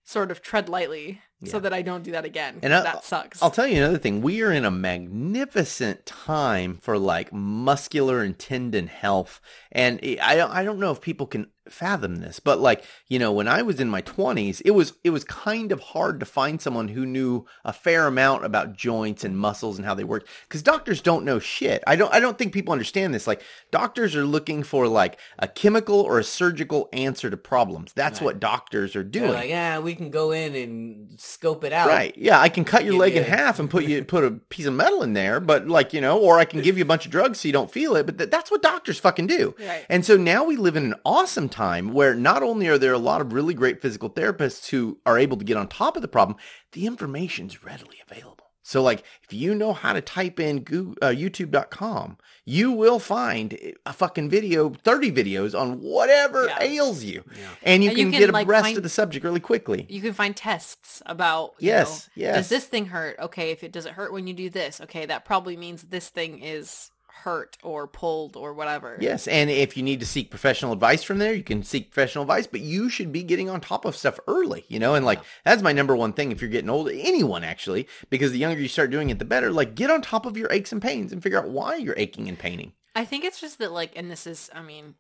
sort 0.05 0.31
of 0.31 0.43
tread 0.43 0.69
lightly 0.69 1.21
so 1.45 1.59
that 1.61 1.73
I 1.75 1.83
don't 1.83 2.03
do 2.05 2.13
that 2.13 2.25
again. 2.25 2.59
And 2.63 2.73
I- 2.75 2.83
that 2.83 3.05
sucks. 3.05 3.43
I'll 3.43 3.51
tell 3.51 3.67
you 3.67 3.77
another 3.79 3.99
thing. 3.99 4.23
We 4.23 4.43
are 4.43 4.53
in 4.53 4.65
a 4.65 4.71
magnificent 4.71 6.07
time 6.07 6.79
for 6.81 6.99
like 6.99 7.33
muscular 7.33 8.21
and 8.23 8.39
tendon 8.39 8.87
health. 8.87 9.41
And 9.73 9.99
I 10.23 10.37
don't, 10.37 10.51
I 10.51 10.65
don't 10.65 10.79
know 10.79 10.91
if 10.93 11.01
people 11.01 11.27
can 11.27 11.49
fathom 11.69 12.17
this, 12.17 12.41
but 12.41 12.61
like, 12.61 12.85
you 13.09 13.19
know, 13.19 13.33
when 13.33 13.49
I 13.49 13.63
was 13.63 13.81
in 13.81 13.89
my 13.89 14.03
20s, 14.03 14.61
it 14.67 14.73
was 14.73 14.93
it 15.03 15.11
was 15.11 15.25
kind 15.25 15.73
of 15.73 15.81
hard 15.81 16.21
to 16.21 16.27
find 16.27 16.61
someone 16.61 16.89
who 16.89 17.07
knew 17.07 17.47
a 17.65 17.73
fair 17.73 18.07
amount 18.07 18.45
about 18.45 18.77
joints 18.77 19.25
and 19.25 19.39
muscles 19.39 19.79
and 19.79 19.87
how 19.87 19.95
they 19.95 20.05
work 20.05 20.29
cuz 20.51 20.63
doctors 20.63 21.01
don't 21.01 21.25
know 21.25 21.39
shit. 21.39 21.83
I 21.87 21.97
don't 21.97 22.13
I 22.13 22.21
don't 22.21 22.37
think 22.37 22.53
people 22.53 22.73
understand 22.73 23.15
this. 23.15 23.27
Like 23.27 23.43
doctors 23.71 24.15
are 24.15 24.27
looking 24.27 24.63
for 24.63 24.87
like 24.87 25.19
a 25.39 25.49
chemical 25.49 26.01
or 26.03 26.19
a 26.19 26.25
surgical 26.25 26.91
answer 26.93 27.31
to 27.31 27.37
problems. 27.39 27.93
That's 27.95 28.21
Right. 28.21 28.27
what 28.27 28.41
doctors 28.41 28.95
are 28.95 29.03
They're 29.03 29.23
doing. 29.23 29.33
like, 29.33 29.49
yeah, 29.49 29.79
we 29.79 29.95
can 29.95 30.11
go 30.11 30.33
in 30.33 30.55
and 30.55 31.19
scope 31.25 31.65
it 31.65 31.73
out. 31.73 31.89
Right. 31.89 32.17
Yeah, 32.17 32.41
I 32.41 32.49
can 32.49 32.65
cut 32.65 32.85
your 32.85 32.95
leg 32.95 33.17
in 33.17 33.25
half 33.25 33.59
and 33.59 33.69
put 33.71 33.85
you 33.85 34.05
put 34.15 34.25
a 34.25 34.33
piece 34.33 34.67
of 34.67 34.75
metal 34.75 35.03
in 35.03 35.15
there, 35.15 35.41
but 35.41 35.67
like, 35.67 35.93
you 35.93 36.01
know, 36.01 36.19
or 36.19 36.39
I 36.39 36.45
can 36.45 36.61
give 36.61 36.77
you 36.77 36.83
a 36.83 36.87
bunch 36.87 37.07
of 37.07 37.13
drugs 37.13 37.41
so 37.41 37.49
you 37.49 37.53
don't 37.53 37.71
feel 37.71 37.97
it, 37.97 38.07
but 38.07 38.19
th- 38.19 38.31
that's 38.31 38.51
what 38.51 38.63
doctors 38.63 38.99
fucking 38.99 39.27
do. 39.27 39.55
Right. 39.59 39.87
And 39.89 40.05
so 40.05 40.17
now 40.17 40.45
we 40.45 40.57
live 40.57 40.77
in 40.77 40.85
an 40.85 40.95
awesome 41.05 41.49
time 41.49 41.93
where 41.93 42.15
not 42.15 42.43
only 42.43 42.69
are 42.69 42.79
there 42.79 42.93
a 42.93 42.99
lot 42.99 43.21
of 43.21 43.33
really 43.33 43.55
great 43.55 43.81
physical 43.81 44.11
therapists 44.11 44.69
who 44.69 44.99
are 45.07 45.19
able 45.19 45.37
to 45.37 45.45
get 45.45 45.57
on 45.57 45.69
top 45.69 45.97
of 45.97 46.03
the 46.03 46.09
problem, 46.09 46.39
the 46.73 46.87
information's 46.87 47.65
readily 47.65 47.97
available. 48.09 48.44
So 48.67 48.83
like 48.83 49.05
if 49.23 49.33
you 49.33 49.55
know 49.55 49.75
how 49.75 49.93
to 49.93 50.01
type 50.01 50.41
in 50.41 50.61
Goo- 50.61 50.97
uh, 51.03 51.09
youtube.com, 51.09 52.17
you 52.47 52.73
will 52.73 52.99
find 52.99 53.57
a 53.87 53.93
fucking 53.93 54.31
video, 54.31 54.71
30 54.71 55.13
videos 55.13 55.59
on 55.59 55.81
whatever 55.81 56.47
Yeah. 56.47 56.63
ails 56.63 57.05
you. 57.05 57.23
Yeah. 57.39 57.43
And 57.63 57.85
you 57.85 57.91
And 57.91 57.97
can, 57.99 58.07
you 58.07 58.13
can, 58.13 58.21
get 58.21 58.33
like, 58.33 58.45
abreast 58.45 58.65
find- 58.65 58.77
of 58.79 58.83
the 58.83 58.89
subject 58.89 59.23
really 59.25 59.41
quickly. 59.41 59.87
you 59.91 60.01
can 60.01 60.15
find 60.15 60.35
tests 60.35 61.03
about 61.07 61.55
you 61.59 61.69
Yes, 61.69 62.09
know, 62.17 62.23
yes. 62.23 62.37
does 62.37 62.49
this 62.49 62.65
thing 62.65 62.87
hurt 62.87 63.19
okay 63.21 63.51
if 63.51 63.63
it 63.63 63.71
doesn't 63.73 63.95
hurt 63.95 64.13
when 64.13 64.27
you 64.27 64.35
do 64.35 64.49
this 64.51 64.81
okay 64.81 65.05
that 65.07 65.25
probably 65.25 65.57
means 65.57 65.83
this 65.83 66.09
thing 66.09 66.41
is 66.43 66.91
hurt 67.25 67.57
or 67.63 67.87
pulled 67.87 68.37
or 68.37 68.53
whatever 68.53 68.99
Yes, 69.01 69.27
and 69.27 69.51
if 69.51 69.77
you 69.77 69.83
need 69.83 70.01
to 70.01 70.07
seek 70.07 70.31
professional 70.31 70.73
advice 70.73 71.03
from 71.03 71.19
there, 71.19 71.33
you 71.33 71.43
can 71.43 71.63
seek 71.63 71.91
professional 71.91 72.23
advice, 72.23 72.47
but 72.47 72.61
you 72.61 72.89
should 72.89 73.13
be 73.13 73.23
getting 73.23 73.49
on 73.49 73.61
top 73.61 73.85
of 73.85 73.97
stuff 73.97 74.21
early, 74.29 74.65
you 74.69 74.79
know? 74.79 74.95
And 74.95 75.07
like 75.07 75.21
that's 75.45 75.63
my 75.63 75.73
number 75.73 75.97
one 75.97 76.13
thing 76.13 76.31
if 76.31 76.41
you're 76.41 76.51
getting 76.51 76.71
old, 76.71 76.89
anyone 76.91 77.43
actually, 77.43 77.89
because 78.11 78.31
the 78.31 78.39
younger 78.39 78.61
you 78.61 78.69
start 78.69 78.91
doing 78.91 79.11
it 79.11 79.19
the 79.19 79.25
better. 79.25 79.51
Like 79.51 79.75
get 79.75 79.91
on 79.91 80.03
top 80.03 80.27
of 80.27 80.37
your 80.37 80.53
aches 80.53 80.73
and 80.73 80.83
pains 80.83 81.13
and 81.13 81.23
figure 81.23 81.39
out 81.39 81.49
why 81.49 81.77
you're 81.77 81.95
aching 81.97 82.29
and 82.29 82.39
paining. 82.39 82.73
i 82.95 83.05
think 83.05 83.25
it's 83.25 83.41
just 83.41 83.59
that 83.59 83.73
like 83.73 83.93
and 83.97 84.11
this 84.11 84.27
is 84.27 84.51
i 84.55 84.63
mean 84.63 84.95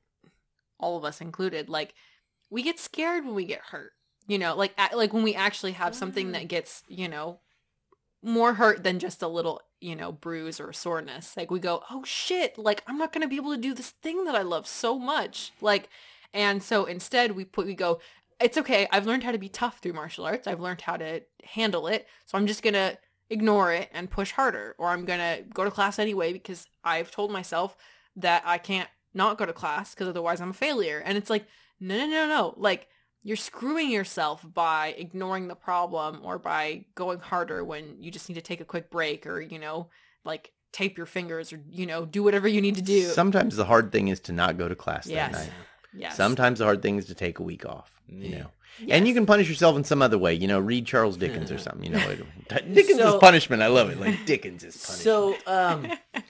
all 0.79 0.97
of 0.97 1.05
us 1.05 1.20
included 1.20 1.68
like 1.68 1.95
we 2.51 2.62
get 2.62 2.79
scared 2.79 3.25
when 3.25 3.35
we 3.35 3.45
get 3.45 3.61
hurt 3.70 3.93
you 4.27 4.39
know 4.39 4.57
like 4.57 4.75
like 4.95 5.12
when 5.12 5.22
we 5.22 5.35
actually 5.35 5.72
have 5.72 5.95
something 5.95 6.29
mm. 6.29 6.33
that 6.33 6.49
gets 6.49 6.83
you 6.89 7.09
know 7.09 7.39
more 8.25 8.55
hurt 8.55 8.83
than 8.83 8.99
just 8.99 9.22
a 9.22 9.29
little 9.29 9.61
you 9.81 9.95
know 9.95 10.12
bruise 10.12 10.61
or 10.61 10.72
soreness. 10.72 11.37
Like 11.37 11.51
we 11.51 11.61
go 11.61 11.83
oh 11.91 12.05
shit 12.05 12.59
like 12.59 12.83
i'm 12.87 12.99
not 12.99 13.12
going 13.12 13.22
to 13.22 13.29
be 13.29 13.37
able 13.37 13.55
to 13.55 13.61
do 13.61 13.75
this 13.75 13.91
thing 13.91 14.25
that 14.25 14.35
i 14.35 14.43
love 14.43 14.66
so 14.66 14.99
much. 14.99 15.53
Like 15.61 15.89
and 16.33 16.62
so 16.62 16.85
instead 16.85 17.33
we 17.33 17.45
put 17.45 17.66
we 17.66 17.75
go 17.75 18.01
it's 18.41 18.59
okay 18.59 18.89
i've 18.91 19.07
learned 19.07 19.22
how 19.22 19.31
to 19.31 19.39
be 19.39 19.49
tough 19.49 19.79
through 19.79 19.93
martial 19.93 20.25
arts. 20.25 20.47
I've 20.47 20.61
learned 20.61 20.81
how 20.81 20.97
to 20.97 21.22
handle 21.45 21.87
it. 21.87 22.07
So 22.27 22.39
i'm 22.39 22.47
just 22.47 22.62
going 22.62 22.75
to 22.75 22.99
ignore 23.31 23.72
it 23.72 23.89
and 23.93 24.11
push 24.11 24.33
harder 24.33 24.75
or 24.79 24.89
i'm 24.89 25.05
going 25.07 25.18
to 25.18 25.43
go 25.55 25.64
to 25.64 25.70
class 25.70 25.99
anyway 25.99 26.33
because 26.33 26.66
i've 26.85 27.11
told 27.11 27.33
myself 27.33 27.75
that 28.14 28.43
i 28.45 28.59
can't 28.59 28.89
not 29.14 29.39
go 29.39 29.47
to 29.47 29.53
class 29.53 29.95
because 29.95 30.09
otherwise 30.09 30.41
i'm 30.41 30.51
a 30.51 30.55
failure. 30.55 31.03
And 31.05 31.16
it's 31.16 31.31
like 31.31 31.47
no 31.81 31.97
no 31.99 32.07
no 32.07 32.27
no. 32.27 32.55
Like 32.57 32.89
you're 33.27 33.37
screwing 33.37 33.91
yourself 33.91 34.45
by 34.55 34.95
ignoring 34.99 35.49
the 35.49 35.55
problem 35.57 36.20
or 36.22 36.39
by 36.39 36.85
going 36.95 37.18
harder 37.18 37.64
when 37.64 37.97
you 38.01 38.11
just 38.11 38.29
need 38.29 38.35
to 38.37 38.43
take 38.43 38.61
a 38.61 38.64
quick 38.64 38.91
break 38.91 39.27
or 39.27 39.41
you 39.41 39.59
know 39.59 39.89
like 40.25 40.53
tape 40.72 40.97
your 40.97 41.07
fingers 41.07 41.53
or 41.53 41.61
you 41.70 41.87
know 41.87 42.05
do 42.05 42.22
whatever 42.22 42.47
you 42.47 42.61
need 42.61 42.75
to 42.77 42.83
do 42.83 43.03
Sometimes 43.05 43.57
the 43.57 43.64
hard 43.64 43.91
thing 43.93 44.09
is 44.09 44.20
to 44.20 44.33
not 44.33 44.59
go 44.59 44.68
to 44.68 44.75
class 44.77 45.07
Yes. 45.07 45.33
that 45.33 45.39
night. 45.41 45.53
yes 45.95 46.16
Sometimes 46.16 46.59
the 46.59 46.64
hard 46.64 46.83
thing 46.83 46.99
is 46.99 47.07
to 47.07 47.14
take 47.14 47.39
a 47.39 47.43
week 47.43 47.64
off, 47.64 47.91
you 48.09 48.31
know. 48.37 48.51
Yes. 48.81 48.89
And 48.99 49.07
you 49.07 49.14
can 49.14 49.25
punish 49.25 49.49
yourself 49.49 49.77
in 49.77 49.85
some 49.85 50.03
other 50.03 50.18
way, 50.18 50.35
you 50.35 50.49
know, 50.49 50.59
read 50.59 50.85
Charles 50.85 51.16
Dickens 51.16 51.53
or 51.53 51.59
something, 51.66 51.85
you 51.85 51.91
know. 51.97 52.09
it- 52.11 52.75
Dickens 52.75 52.99
So- 52.99 53.14
is 53.14 53.20
punishment. 53.20 53.62
I 53.62 53.68
love 53.68 53.89
it. 53.91 54.01
Like 54.01 54.27
Dickens 54.27 54.64
is 54.64 54.77
punishment. 54.77 55.05
So, 55.05 55.37
um, 55.47 55.87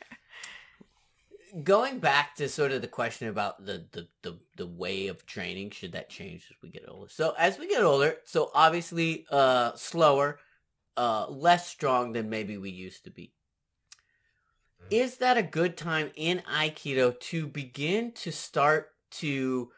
going 1.62 1.98
back 1.98 2.34
to 2.36 2.48
sort 2.48 2.72
of 2.72 2.82
the 2.82 2.88
question 2.88 3.28
about 3.28 3.64
the, 3.64 3.86
the, 3.92 4.08
the, 4.22 4.38
the 4.56 4.66
way 4.66 5.06
of 5.06 5.24
training, 5.26 5.70
should 5.70 5.92
that 5.92 6.08
change 6.08 6.46
as 6.50 6.56
we 6.62 6.70
get 6.70 6.84
older? 6.88 7.08
So 7.08 7.34
as 7.38 7.58
we 7.58 7.68
get 7.68 7.82
older, 7.82 8.16
so 8.24 8.50
obviously, 8.54 9.26
uh, 9.30 9.74
slower, 9.76 10.38
uh, 10.96 11.26
less 11.28 11.68
strong 11.68 12.12
than 12.12 12.28
maybe 12.30 12.56
we 12.56 12.70
used 12.70 13.04
to 13.04 13.10
be. 13.10 13.32
Is 14.90 15.16
that 15.18 15.38
a 15.38 15.42
good 15.42 15.76
time 15.76 16.10
in 16.14 16.42
Aikido 16.52 17.18
to 17.20 17.46
begin 17.46 18.12
to 18.12 18.30
start 18.30 18.90
to 19.12 19.70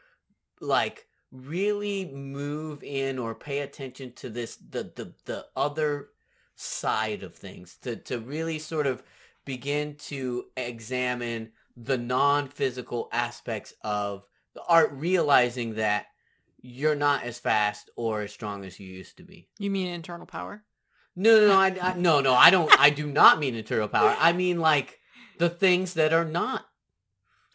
like 0.59 1.05
really 1.31 2.05
move 2.05 2.83
in 2.83 3.17
or 3.17 3.33
pay 3.33 3.59
attention 3.59 4.11
to 4.13 4.29
this 4.29 4.57
the 4.57 4.91
the, 4.95 5.13
the 5.25 5.45
other 5.55 6.09
side 6.55 7.23
of 7.23 7.35
things 7.35 7.77
to 7.83 7.95
to 7.95 8.19
really 8.19 8.59
sort 8.59 8.87
of 8.87 9.01
begin 9.45 9.95
to 9.95 10.45
examine 10.57 11.51
the 11.77 11.97
non-physical 11.97 13.07
aspects 13.13 13.73
of 13.83 14.23
the 14.55 14.63
art 14.67 14.91
realizing 14.93 15.75
that 15.75 16.07
you're 16.59 16.95
not 16.95 17.23
as 17.23 17.37
fast 17.37 17.91
or 17.95 18.23
as 18.23 18.33
strong 18.33 18.65
as 18.65 18.79
you 18.79 18.87
used 18.87 19.17
to 19.17 19.23
be. 19.23 19.47
You 19.59 19.69
mean 19.69 19.87
internal 19.87 20.25
power? 20.25 20.63
No 21.15 21.39
no 21.39 21.47
no 21.47 21.57
I, 21.57 21.77
I 21.81 21.93
no 21.97 22.21
no 22.21 22.33
i 22.33 22.51
don't 22.51 22.71
i 22.79 22.91
do 22.91 23.07
not 23.07 23.39
mean 23.39 23.55
internal 23.55 23.87
power. 23.87 24.15
I 24.19 24.33
mean 24.33 24.59
like 24.59 24.99
the 25.39 25.49
things 25.49 25.95
that 25.95 26.13
are 26.13 26.25
not 26.25 26.65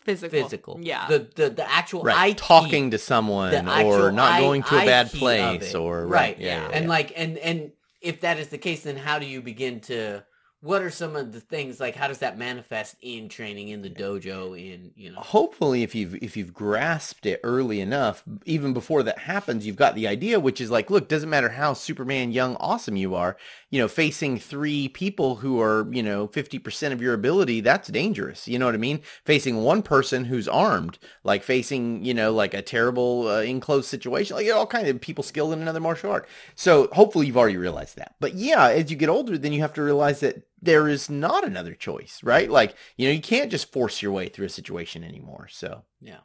physical. 0.01 0.43
physical. 0.43 0.79
Yeah. 0.81 1.07
The 1.09 1.29
the, 1.35 1.51
the 1.51 1.71
actual 1.71 2.03
right, 2.03 2.35
Aiki, 2.37 2.39
talking 2.39 2.91
to 2.93 2.99
someone 2.99 3.55
or 3.55 4.11
not 4.13 4.33
I- 4.33 4.41
going 4.41 4.63
to 4.65 4.77
a 4.83 4.85
bad 4.85 5.09
Aiki 5.09 5.19
place 5.19 5.75
it. 5.75 5.77
or 5.77 6.07
right 6.07 6.39
yeah, 6.39 6.47
yeah. 6.47 6.69
yeah, 6.69 6.75
and 6.75 6.85
yeah. 6.85 6.91
like 6.91 7.13
and 7.17 7.39
and 7.39 7.73
if 8.01 8.21
that 8.23 8.39
is 8.39 8.49
the 8.49 8.59
case 8.59 8.83
then 8.83 8.97
how 8.97 9.19
do 9.19 9.27
you 9.27 9.41
begin 9.43 9.81
to 9.81 10.25
what 10.63 10.81
are 10.81 10.91
some 10.91 11.17
of 11.17 11.33
the 11.33 11.41
things 11.41 11.81
like 11.81 11.97
how 11.97 12.07
does 12.07 12.19
that 12.19 12.39
manifest 12.39 12.95
in 13.03 13.29
training 13.29 13.69
in 13.69 13.83
the 13.83 13.91
dojo 13.91 14.59
in 14.59 14.93
you 14.95 15.11
know? 15.11 15.19
Hopefully 15.19 15.83
if 15.83 15.95
you've 15.95 16.15
if 16.23 16.37
you've 16.37 16.55
grasped 16.55 17.27
it 17.27 17.41
early 17.43 17.81
enough 17.81 18.23
even 18.47 18.73
before 18.73 19.03
that 19.03 19.19
happens 19.19 19.67
you've 19.67 19.77
got 19.77 19.97
the 19.97 20.07
idea 20.07 20.39
which 20.39 20.61
is 20.61 20.71
like 20.71 20.89
look 20.89 21.09
doesn't 21.09 21.29
matter 21.29 21.51
how 21.51 21.73
superman 21.75 22.31
young 22.31 22.57
awesome 22.57 22.97
you 22.97 23.15
are 23.15 23.37
you 23.73 23.81
know 23.81 23.89
facing 23.89 24.39
three 24.39 24.87
people 24.87 25.37
who 25.37 25.61
are 25.61 25.89
you 25.91 26.03
know 26.03 26.29
50% 26.29 26.93
of 26.93 27.03
your 27.03 27.15
ability 27.15 27.61
that's 27.61 27.89
dangerous 27.89 28.47
you 28.47 28.59
know 28.59 28.67
what 28.67 28.77
i 28.77 28.79
mean 28.79 29.01
facing 29.25 29.57
one 29.57 29.83
person 29.83 30.27
who's 30.27 30.47
armed 30.47 31.01
like 31.25 31.43
facing 31.43 32.05
you 32.05 32.15
know 32.15 32.33
like 32.33 32.55
a 32.55 32.63
terrible 32.63 33.27
uh, 33.29 33.41
enclosed 33.41 33.89
situation 33.89 34.37
like 34.37 34.49
all 34.53 34.67
kinds 34.67 34.89
of 34.89 35.01
people 35.01 35.25
skilled 35.25 35.53
in 35.53 35.61
another 35.61 35.81
martial 35.81 36.13
art 36.13 36.29
so 36.55 36.89
hopefully 36.93 37.27
you've 37.27 37.37
already 37.37 37.57
realized 37.57 37.97
that 37.97 38.15
but 38.21 38.35
yeah 38.35 38.69
as 38.69 38.91
you 38.91 38.97
get 38.97 39.09
older 39.09 39.37
then 39.37 39.53
you 39.53 39.61
have 39.61 39.75
to 39.75 39.83
realize 39.83 40.21
that 40.21 40.47
there 40.65 40.87
is 40.87 41.11
not 41.11 41.45
another 41.45 41.75
choice, 41.75 42.21
right? 42.23 42.49
Like, 42.49 42.77
you 42.97 43.09
know, 43.09 43.13
you 43.13 43.21
can't 43.21 43.51
just 43.51 43.73
force 43.73 44.01
your 44.01 44.13
way 44.13 44.29
through 44.29 44.47
a 44.47 44.51
situation 44.51 45.03
anymore. 45.03 45.49
So, 45.51 45.83
yeah. 46.01 46.21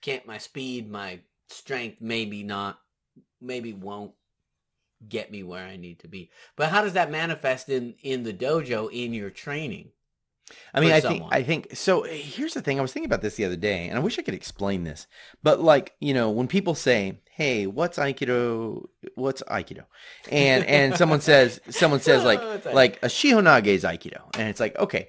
Can't 0.00 0.24
my 0.26 0.38
speed, 0.38 0.88
my 0.88 1.20
strength 1.48 1.96
maybe 2.00 2.44
not 2.44 2.78
maybe 3.40 3.72
won't 3.72 4.12
get 5.08 5.30
me 5.30 5.42
where 5.42 5.66
I 5.66 5.76
need 5.76 6.00
to 6.00 6.08
be. 6.08 6.30
But 6.56 6.70
how 6.70 6.82
does 6.82 6.94
that 6.94 7.10
manifest 7.10 7.68
in 7.68 7.94
in 8.02 8.22
the 8.22 8.34
dojo 8.34 8.90
in 8.92 9.12
your 9.12 9.30
training? 9.30 9.90
I 10.74 10.80
mean, 10.80 10.92
I 10.92 11.00
someone. 11.00 11.30
think 11.30 11.32
I 11.32 11.42
think 11.42 11.68
so. 11.74 12.02
Here's 12.02 12.54
the 12.54 12.60
thing: 12.60 12.78
I 12.78 12.82
was 12.82 12.92
thinking 12.92 13.08
about 13.08 13.22
this 13.22 13.36
the 13.36 13.44
other 13.44 13.56
day, 13.56 13.88
and 13.88 13.96
I 13.96 14.00
wish 14.00 14.18
I 14.18 14.22
could 14.22 14.34
explain 14.34 14.84
this. 14.84 15.06
But 15.42 15.60
like, 15.60 15.94
you 16.00 16.12
know, 16.12 16.30
when 16.30 16.48
people 16.48 16.74
say, 16.74 17.20
"Hey, 17.30 17.66
what's 17.66 17.98
Aikido? 17.98 18.86
What's 19.14 19.42
Aikido?" 19.44 19.84
and 20.30 20.64
and 20.66 20.96
someone 20.98 21.20
says, 21.20 21.60
someone 21.70 22.00
says 22.00 22.24
like 22.24 22.40
oh, 22.40 22.60
like 22.72 23.02
a 23.02 23.06
Shihonage 23.06 23.66
is 23.66 23.84
Aikido, 23.84 24.22
and 24.38 24.48
it's 24.48 24.60
like, 24.60 24.78
okay, 24.78 25.08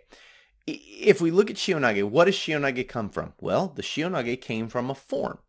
if 0.68 1.22
we 1.22 1.32
look 1.32 1.50
at 1.50 1.58
Shihonage, 1.58 2.04
what 2.04 2.26
does 2.26 2.36
Shihonage 2.36 2.88
come 2.88 3.10
from? 3.10 3.34
Well, 3.40 3.74
the 3.76 3.82
Shihonage 3.82 4.42
came 4.42 4.68
from 4.68 4.90
a 4.90 4.96
form. 4.96 5.40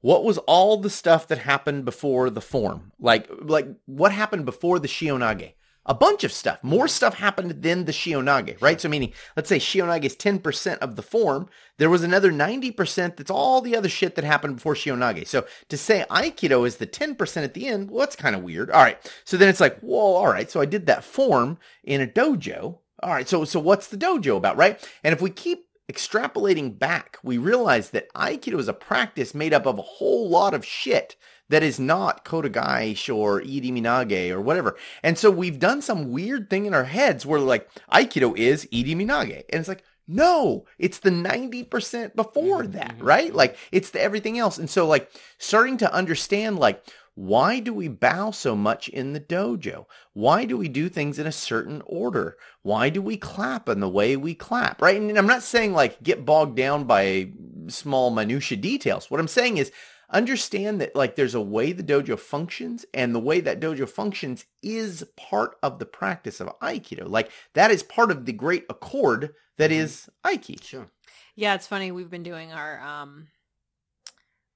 What 0.00 0.24
was 0.24 0.38
all 0.38 0.76
the 0.78 0.90
stuff 0.90 1.28
that 1.28 1.38
happened 1.38 1.84
before 1.84 2.30
the 2.30 2.40
form? 2.40 2.92
Like 2.98 3.28
like 3.42 3.68
what 3.86 4.12
happened 4.12 4.44
before 4.44 4.78
the 4.78 4.88
Shihonage? 4.88 5.52
a 5.86 5.94
bunch 5.94 6.24
of 6.24 6.32
stuff. 6.32 6.62
More 6.62 6.86
stuff 6.86 7.14
happened 7.14 7.62
than 7.62 7.84
the 7.84 7.92
Shihonage, 7.92 8.60
right? 8.60 8.80
So 8.80 8.88
meaning, 8.88 9.12
let's 9.36 9.48
say 9.48 9.58
Shihonage 9.58 10.04
is 10.04 10.14
10% 10.14 10.78
of 10.78 10.96
the 10.96 11.02
form. 11.02 11.48
There 11.78 11.90
was 11.90 12.02
another 12.02 12.30
90% 12.30 13.16
that's 13.16 13.30
all 13.30 13.60
the 13.60 13.76
other 13.76 13.88
shit 13.88 14.14
that 14.14 14.24
happened 14.24 14.56
before 14.56 14.74
Shihonage. 14.74 15.26
So 15.26 15.46
to 15.68 15.76
say 15.76 16.04
Aikido 16.10 16.66
is 16.66 16.76
the 16.76 16.86
10% 16.86 17.42
at 17.42 17.54
the 17.54 17.66
end, 17.66 17.90
well, 17.90 18.00
that's 18.00 18.16
kind 18.16 18.36
of 18.36 18.42
weird. 18.42 18.70
All 18.70 18.82
right. 18.82 18.98
So 19.24 19.36
then 19.36 19.48
it's 19.48 19.60
like, 19.60 19.80
whoa, 19.80 20.14
all 20.14 20.28
right. 20.28 20.50
So 20.50 20.60
I 20.60 20.66
did 20.66 20.86
that 20.86 21.02
form 21.02 21.58
in 21.82 22.00
a 22.00 22.06
dojo. 22.06 22.78
All 23.02 23.10
right. 23.10 23.28
So, 23.28 23.44
so 23.44 23.58
what's 23.58 23.88
the 23.88 23.96
dojo 23.96 24.36
about, 24.36 24.56
right? 24.56 24.78
And 25.02 25.14
if 25.14 25.22
we 25.22 25.30
keep 25.30 25.66
extrapolating 25.90 26.78
back, 26.78 27.18
we 27.22 27.38
realize 27.38 27.90
that 27.90 28.12
Aikido 28.14 28.58
is 28.58 28.68
a 28.68 28.72
practice 28.72 29.34
made 29.34 29.52
up 29.52 29.66
of 29.66 29.78
a 29.78 29.82
whole 29.82 30.28
lot 30.28 30.54
of 30.54 30.64
shit 30.64 31.16
that 31.48 31.62
is 31.62 31.80
not 31.80 32.24
Kotegaeshi 32.24 33.14
or 33.14 33.40
Iriminage 33.40 34.30
or 34.30 34.40
whatever. 34.40 34.76
And 35.02 35.18
so 35.18 35.30
we've 35.30 35.58
done 35.58 35.82
some 35.82 36.12
weird 36.12 36.48
thing 36.48 36.66
in 36.66 36.74
our 36.74 36.84
heads 36.84 37.26
where 37.26 37.40
like 37.40 37.68
Aikido 37.92 38.36
is 38.36 38.66
Iriminage. 38.72 39.44
And 39.50 39.60
it's 39.60 39.68
like, 39.68 39.82
no, 40.06 40.64
it's 40.78 40.98
the 40.98 41.10
90% 41.10 42.16
before 42.16 42.66
that, 42.68 42.96
mm-hmm, 42.96 43.04
right? 43.04 43.34
Like 43.34 43.56
it's 43.70 43.90
the 43.90 44.00
everything 44.00 44.38
else. 44.38 44.58
And 44.58 44.70
so 44.70 44.86
like 44.86 45.10
starting 45.38 45.76
to 45.78 45.92
understand 45.92 46.58
like 46.58 46.84
why 47.20 47.60
do 47.60 47.74
we 47.74 47.86
bow 47.86 48.30
so 48.30 48.56
much 48.56 48.88
in 48.88 49.12
the 49.12 49.20
dojo? 49.20 49.84
Why 50.14 50.46
do 50.46 50.56
we 50.56 50.68
do 50.68 50.88
things 50.88 51.18
in 51.18 51.26
a 51.26 51.32
certain 51.32 51.82
order? 51.84 52.38
Why 52.62 52.88
do 52.88 53.02
we 53.02 53.18
clap 53.18 53.68
in 53.68 53.80
the 53.80 53.90
way 53.90 54.16
we 54.16 54.34
clap, 54.34 54.80
right? 54.80 54.98
And 54.98 55.18
I'm 55.18 55.26
not 55.26 55.42
saying 55.42 55.74
like 55.74 56.02
get 56.02 56.24
bogged 56.24 56.56
down 56.56 56.84
by 56.84 57.32
small 57.68 58.08
minutia 58.10 58.56
details. 58.56 59.10
What 59.10 59.20
I'm 59.20 59.28
saying 59.28 59.58
is 59.58 59.70
understand 60.08 60.80
that 60.80 60.96
like 60.96 61.14
there's 61.14 61.34
a 61.34 61.42
way 61.42 61.72
the 61.72 61.82
dojo 61.82 62.18
functions 62.18 62.86
and 62.94 63.14
the 63.14 63.20
way 63.20 63.40
that 63.40 63.60
dojo 63.60 63.86
functions 63.86 64.46
is 64.62 65.04
part 65.18 65.58
of 65.62 65.78
the 65.78 65.86
practice 65.86 66.40
of 66.40 66.48
aikido 66.60 67.06
like 67.06 67.30
that 67.54 67.70
is 67.70 67.84
part 67.84 68.10
of 68.10 68.26
the 68.26 68.32
great 68.32 68.64
accord 68.68 69.32
that 69.56 69.70
mm-hmm. 69.70 69.82
is 69.82 70.10
aiki 70.26 70.60
sure 70.60 70.90
yeah 71.36 71.54
it's 71.54 71.68
funny 71.68 71.92
we've 71.92 72.10
been 72.10 72.24
doing 72.24 72.50
our 72.50 72.80
um 72.80 73.28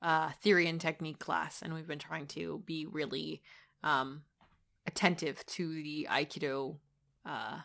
uh 0.05 0.31
theory 0.41 0.69
and 0.69 0.81
technique 0.81 1.19
class 1.19 1.63
and 1.63 1.75
we've 1.75 1.89
been 1.89 1.99
trying 1.99 2.27
to 2.27 2.63
be 2.65 2.87
really 2.87 3.43
um 3.83 4.23
attentive 4.87 5.45
to 5.47 5.83
the 5.83 6.07
aikido 6.09 6.77
uh 7.27 7.59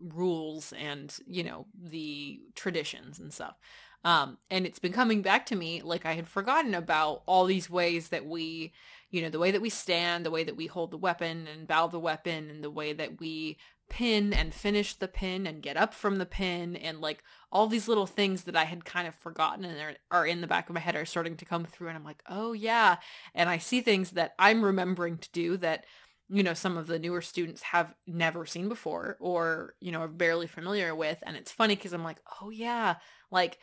rules 0.00 0.72
and 0.78 1.18
you 1.26 1.42
know 1.42 1.66
the 1.74 2.40
traditions 2.54 3.18
and 3.18 3.32
stuff. 3.32 3.56
Um, 4.04 4.38
and 4.50 4.66
it's 4.66 4.78
been 4.78 4.92
coming 4.92 5.22
back 5.22 5.46
to 5.46 5.56
me 5.56 5.82
like 5.82 6.06
I 6.06 6.12
had 6.12 6.28
forgotten 6.28 6.74
about 6.74 7.22
all 7.26 7.44
these 7.44 7.68
ways 7.68 8.10
that 8.10 8.24
we, 8.24 8.72
you 9.10 9.20
know, 9.20 9.30
the 9.30 9.38
way 9.38 9.50
that 9.50 9.60
we 9.60 9.70
stand, 9.70 10.24
the 10.24 10.30
way 10.30 10.44
that 10.44 10.56
we 10.56 10.66
hold 10.66 10.92
the 10.92 10.96
weapon 10.96 11.48
and 11.52 11.66
bow 11.66 11.88
the 11.88 11.98
weapon, 11.98 12.48
and 12.48 12.62
the 12.62 12.70
way 12.70 12.92
that 12.92 13.18
we 13.18 13.58
pin 13.88 14.32
and 14.32 14.52
finish 14.52 14.94
the 14.94 15.08
pin 15.08 15.46
and 15.46 15.62
get 15.62 15.76
up 15.76 15.94
from 15.94 16.16
the 16.16 16.26
pin 16.26 16.76
and 16.76 17.00
like 17.00 17.22
all 17.52 17.66
these 17.66 17.88
little 17.88 18.06
things 18.06 18.44
that 18.44 18.56
I 18.56 18.64
had 18.64 18.84
kind 18.84 19.06
of 19.06 19.14
forgotten 19.14 19.64
and 19.64 19.80
are, 19.80 19.94
are 20.10 20.26
in 20.26 20.40
the 20.40 20.46
back 20.46 20.68
of 20.68 20.74
my 20.74 20.80
head 20.80 20.96
are 20.96 21.04
starting 21.04 21.36
to 21.36 21.44
come 21.44 21.64
through 21.64 21.88
and 21.88 21.96
I'm 21.96 22.04
like, 22.04 22.22
"Oh 22.28 22.52
yeah." 22.52 22.96
And 23.34 23.48
I 23.48 23.58
see 23.58 23.80
things 23.80 24.12
that 24.12 24.34
I'm 24.38 24.64
remembering 24.64 25.18
to 25.18 25.30
do 25.32 25.56
that 25.58 25.84
you 26.28 26.42
know 26.42 26.54
some 26.54 26.76
of 26.76 26.88
the 26.88 26.98
newer 26.98 27.22
students 27.22 27.62
have 27.62 27.94
never 28.06 28.46
seen 28.46 28.68
before 28.68 29.16
or 29.20 29.74
you 29.80 29.92
know 29.92 30.00
are 30.00 30.08
barely 30.08 30.48
familiar 30.48 30.92
with 30.94 31.22
and 31.24 31.36
it's 31.36 31.52
funny 31.52 31.76
cuz 31.76 31.92
I'm 31.92 32.04
like, 32.04 32.20
"Oh 32.40 32.50
yeah." 32.50 32.96
Like 33.30 33.58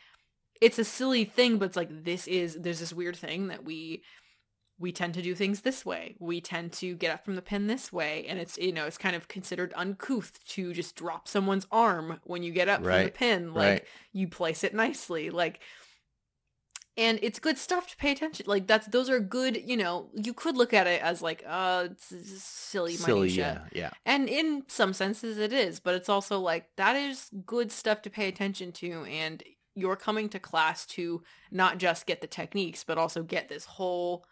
it's 0.60 0.78
a 0.78 0.84
silly 0.84 1.24
thing, 1.24 1.58
but 1.58 1.66
it's 1.66 1.76
like 1.76 2.04
this 2.04 2.26
is 2.26 2.56
there's 2.60 2.80
this 2.80 2.92
weird 2.92 3.16
thing 3.16 3.48
that 3.48 3.64
we 3.64 4.02
we 4.78 4.92
tend 4.92 5.14
to 5.14 5.22
do 5.22 5.34
things 5.34 5.60
this 5.60 5.86
way. 5.86 6.16
We 6.18 6.40
tend 6.40 6.72
to 6.74 6.94
get 6.94 7.12
up 7.12 7.24
from 7.24 7.36
the 7.36 7.42
pin 7.42 7.66
this 7.66 7.92
way, 7.92 8.26
and 8.28 8.38
it's 8.38 8.58
you 8.58 8.72
know 8.72 8.86
it's 8.86 8.98
kind 8.98 9.14
of 9.14 9.28
considered 9.28 9.72
uncouth 9.76 10.44
to 10.48 10.72
just 10.72 10.96
drop 10.96 11.28
someone's 11.28 11.66
arm 11.70 12.20
when 12.24 12.42
you 12.42 12.52
get 12.52 12.68
up 12.68 12.84
right. 12.84 12.96
from 12.96 13.04
the 13.04 13.10
pin. 13.12 13.54
Like 13.54 13.70
right. 13.70 13.84
you 14.12 14.28
place 14.28 14.64
it 14.64 14.74
nicely, 14.74 15.30
like. 15.30 15.60
And 16.96 17.18
it's 17.22 17.40
good 17.40 17.58
stuff 17.58 17.88
to 17.88 17.96
pay 17.96 18.12
attention. 18.12 18.46
Like 18.46 18.68
that's 18.68 18.86
those 18.86 19.10
are 19.10 19.18
good. 19.18 19.60
You 19.68 19.76
know, 19.76 20.10
you 20.14 20.32
could 20.32 20.56
look 20.56 20.72
at 20.72 20.86
it 20.86 21.02
as 21.02 21.20
like, 21.20 21.42
uh, 21.44 21.88
it's 21.90 22.14
silly, 22.40 22.94
silly, 22.94 23.30
yeah, 23.30 23.62
yeah. 23.72 23.90
And 24.06 24.28
in 24.28 24.62
some 24.68 24.92
senses, 24.92 25.36
it 25.36 25.52
is, 25.52 25.80
but 25.80 25.96
it's 25.96 26.08
also 26.08 26.38
like 26.38 26.68
that 26.76 26.94
is 26.94 27.30
good 27.44 27.72
stuff 27.72 28.00
to 28.02 28.10
pay 28.10 28.28
attention 28.28 28.70
to. 28.74 29.02
And 29.06 29.42
you're 29.74 29.96
coming 29.96 30.28
to 30.28 30.38
class 30.38 30.86
to 30.86 31.24
not 31.50 31.78
just 31.78 32.06
get 32.06 32.20
the 32.20 32.28
techniques, 32.28 32.84
but 32.84 32.96
also 32.96 33.24
get 33.24 33.48
this 33.48 33.64
whole 33.64 34.24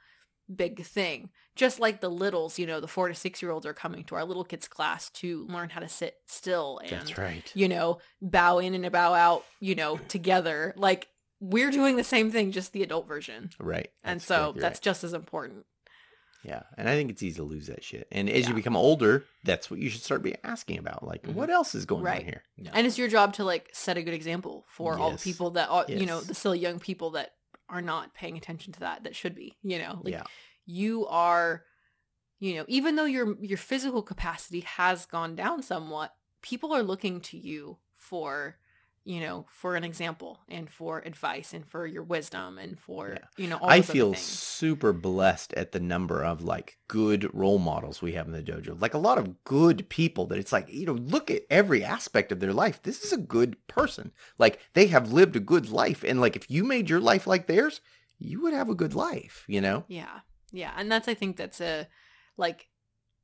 big 0.56 0.84
thing. 0.84 1.30
Just 1.54 1.80
like 1.80 2.00
the 2.00 2.08
littles, 2.08 2.58
you 2.58 2.66
know, 2.66 2.80
the 2.80 2.88
four 2.88 3.08
to 3.08 3.14
six 3.14 3.42
year 3.42 3.50
olds 3.50 3.66
are 3.66 3.74
coming 3.74 4.04
to 4.04 4.14
our 4.14 4.24
little 4.24 4.44
kids 4.44 4.68
class 4.68 5.10
to 5.10 5.46
learn 5.46 5.68
how 5.68 5.80
to 5.80 5.88
sit 5.88 6.16
still 6.26 6.80
and, 6.82 6.90
That's 6.90 7.18
right. 7.18 7.50
you 7.54 7.68
know, 7.68 7.98
bow 8.22 8.58
in 8.58 8.74
and 8.74 8.90
bow 8.90 9.12
out, 9.12 9.44
you 9.60 9.74
know, 9.74 9.98
together. 10.08 10.72
Like 10.76 11.08
we're 11.40 11.70
doing 11.70 11.96
the 11.96 12.04
same 12.04 12.30
thing, 12.30 12.52
just 12.52 12.72
the 12.72 12.82
adult 12.82 13.06
version. 13.06 13.50
Right. 13.58 13.90
That's 14.02 14.12
and 14.12 14.22
so 14.22 14.52
that's 14.56 14.78
right. 14.78 14.82
just 14.82 15.04
as 15.04 15.12
important. 15.12 15.66
Yeah, 16.44 16.62
and 16.76 16.88
I 16.88 16.96
think 16.96 17.10
it's 17.10 17.22
easy 17.22 17.36
to 17.36 17.44
lose 17.44 17.68
that 17.68 17.84
shit. 17.84 18.08
And 18.10 18.28
as 18.28 18.42
yeah. 18.42 18.48
you 18.48 18.54
become 18.54 18.76
older, 18.76 19.24
that's 19.44 19.70
what 19.70 19.78
you 19.78 19.88
should 19.88 20.02
start 20.02 20.22
be 20.22 20.34
asking 20.42 20.78
about. 20.78 21.06
Like, 21.06 21.22
mm-hmm. 21.22 21.34
what 21.34 21.50
else 21.50 21.74
is 21.74 21.84
going 21.84 22.02
right. 22.02 22.20
on 22.20 22.24
here? 22.24 22.42
And 22.72 22.86
it's 22.86 22.98
your 22.98 23.08
job 23.08 23.34
to 23.34 23.44
like 23.44 23.70
set 23.72 23.96
a 23.96 24.02
good 24.02 24.14
example 24.14 24.64
for 24.68 24.94
yes. 24.94 25.00
all 25.00 25.10
the 25.12 25.18
people 25.18 25.50
that 25.50 25.68
are, 25.68 25.84
yes. 25.86 26.00
you 26.00 26.06
know, 26.06 26.20
the 26.20 26.34
still 26.34 26.54
young 26.54 26.80
people 26.80 27.10
that 27.10 27.34
are 27.72 27.82
not 27.82 28.14
paying 28.14 28.36
attention 28.36 28.72
to 28.74 28.80
that 28.80 29.02
that 29.04 29.16
should 29.16 29.34
be. 29.34 29.56
You 29.62 29.78
know, 29.78 30.00
like 30.04 30.14
yeah. 30.14 30.22
you 30.66 31.06
are, 31.08 31.64
you 32.38 32.54
know, 32.54 32.64
even 32.68 32.94
though 32.94 33.06
your 33.06 33.34
your 33.40 33.58
physical 33.58 34.02
capacity 34.02 34.60
has 34.60 35.06
gone 35.06 35.34
down 35.34 35.62
somewhat, 35.62 36.14
people 36.42 36.72
are 36.72 36.82
looking 36.82 37.20
to 37.22 37.38
you 37.38 37.78
for 37.94 38.58
you 39.04 39.20
know, 39.20 39.44
for 39.48 39.74
an 39.74 39.82
example 39.82 40.38
and 40.48 40.70
for 40.70 41.00
advice 41.00 41.52
and 41.52 41.66
for 41.66 41.86
your 41.86 42.04
wisdom 42.04 42.56
and 42.58 42.78
for, 42.78 43.10
yeah. 43.14 43.26
you 43.36 43.48
know, 43.48 43.58
I 43.62 43.80
feel 43.80 44.14
super 44.14 44.92
blessed 44.92 45.52
at 45.54 45.72
the 45.72 45.80
number 45.80 46.22
of 46.22 46.42
like 46.42 46.78
good 46.86 47.28
role 47.34 47.58
models 47.58 48.00
we 48.00 48.12
have 48.12 48.26
in 48.26 48.32
the 48.32 48.42
dojo. 48.42 48.80
Like 48.80 48.94
a 48.94 48.98
lot 48.98 49.18
of 49.18 49.42
good 49.44 49.88
people 49.88 50.26
that 50.26 50.38
it's 50.38 50.52
like, 50.52 50.72
you 50.72 50.86
know, 50.86 50.92
look 50.92 51.30
at 51.30 51.42
every 51.50 51.82
aspect 51.82 52.30
of 52.30 52.38
their 52.38 52.52
life. 52.52 52.80
This 52.82 53.04
is 53.04 53.12
a 53.12 53.18
good 53.18 53.56
person. 53.66 54.12
Like 54.38 54.60
they 54.74 54.86
have 54.86 55.12
lived 55.12 55.34
a 55.34 55.40
good 55.40 55.68
life. 55.68 56.04
And 56.04 56.20
like 56.20 56.36
if 56.36 56.48
you 56.48 56.62
made 56.62 56.88
your 56.88 57.00
life 57.00 57.26
like 57.26 57.48
theirs, 57.48 57.80
you 58.18 58.40
would 58.42 58.54
have 58.54 58.68
a 58.68 58.74
good 58.74 58.94
life, 58.94 59.44
you 59.48 59.60
know? 59.60 59.84
Yeah. 59.88 60.20
Yeah. 60.52 60.72
And 60.76 60.92
that's, 60.92 61.08
I 61.08 61.14
think 61.14 61.36
that's 61.36 61.60
a, 61.60 61.88
like, 62.36 62.68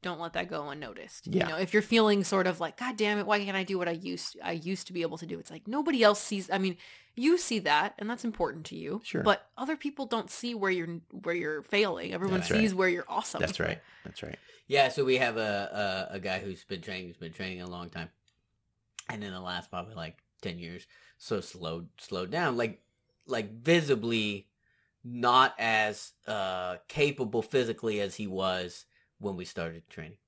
don't 0.02 0.20
let 0.20 0.34
that 0.34 0.48
go 0.48 0.68
unnoticed. 0.68 1.26
Yeah. 1.26 1.44
You 1.44 1.52
know, 1.52 1.58
if 1.58 1.72
you're 1.72 1.82
feeling 1.82 2.22
sort 2.22 2.46
of 2.46 2.60
like, 2.60 2.76
God 2.76 2.96
damn 2.96 3.18
it, 3.18 3.26
why 3.26 3.44
can't 3.44 3.56
I 3.56 3.64
do 3.64 3.78
what 3.78 3.88
I 3.88 3.92
used 3.92 4.36
I 4.42 4.52
used 4.52 4.86
to 4.86 4.92
be 4.92 5.02
able 5.02 5.18
to 5.18 5.26
do? 5.26 5.38
It's 5.38 5.50
like 5.50 5.66
nobody 5.66 6.02
else 6.02 6.20
sees 6.20 6.48
I 6.50 6.58
mean, 6.58 6.76
you 7.16 7.36
see 7.36 7.58
that 7.60 7.94
and 7.98 8.08
that's 8.08 8.24
important 8.24 8.66
to 8.66 8.76
you. 8.76 9.00
Sure. 9.04 9.22
But 9.22 9.48
other 9.56 9.76
people 9.76 10.06
don't 10.06 10.30
see 10.30 10.54
where 10.54 10.70
you're 10.70 11.00
where 11.10 11.34
you're 11.34 11.62
failing. 11.62 12.12
Everyone 12.12 12.40
that's 12.40 12.50
sees 12.50 12.70
right. 12.70 12.78
where 12.78 12.88
you're 12.88 13.06
awesome. 13.08 13.40
That's 13.40 13.58
right. 13.58 13.80
That's 14.04 14.22
right. 14.22 14.38
Yeah, 14.68 14.90
so 14.90 15.04
we 15.04 15.16
have 15.16 15.38
a, 15.38 16.08
a, 16.10 16.16
a 16.16 16.20
guy 16.20 16.40
who's 16.40 16.62
been 16.64 16.82
training 16.82 17.08
who's 17.08 17.16
been 17.16 17.32
training 17.32 17.62
a 17.62 17.68
long 17.68 17.88
time. 17.88 18.10
and 19.08 19.24
in 19.24 19.32
the 19.32 19.40
last 19.40 19.70
probably 19.70 19.94
like 19.94 20.18
ten 20.42 20.58
years, 20.58 20.86
so 21.16 21.40
slowed 21.40 21.88
slowed 21.98 22.30
down, 22.30 22.56
like 22.56 22.82
like 23.26 23.62
visibly 23.62 24.46
not 25.04 25.54
as 25.58 26.12
uh 26.26 26.76
capable 26.88 27.40
physically 27.40 28.00
as 28.00 28.16
he 28.16 28.26
was 28.26 28.84
when 29.18 29.36
we 29.36 29.44
started 29.44 29.88
training. 29.88 30.18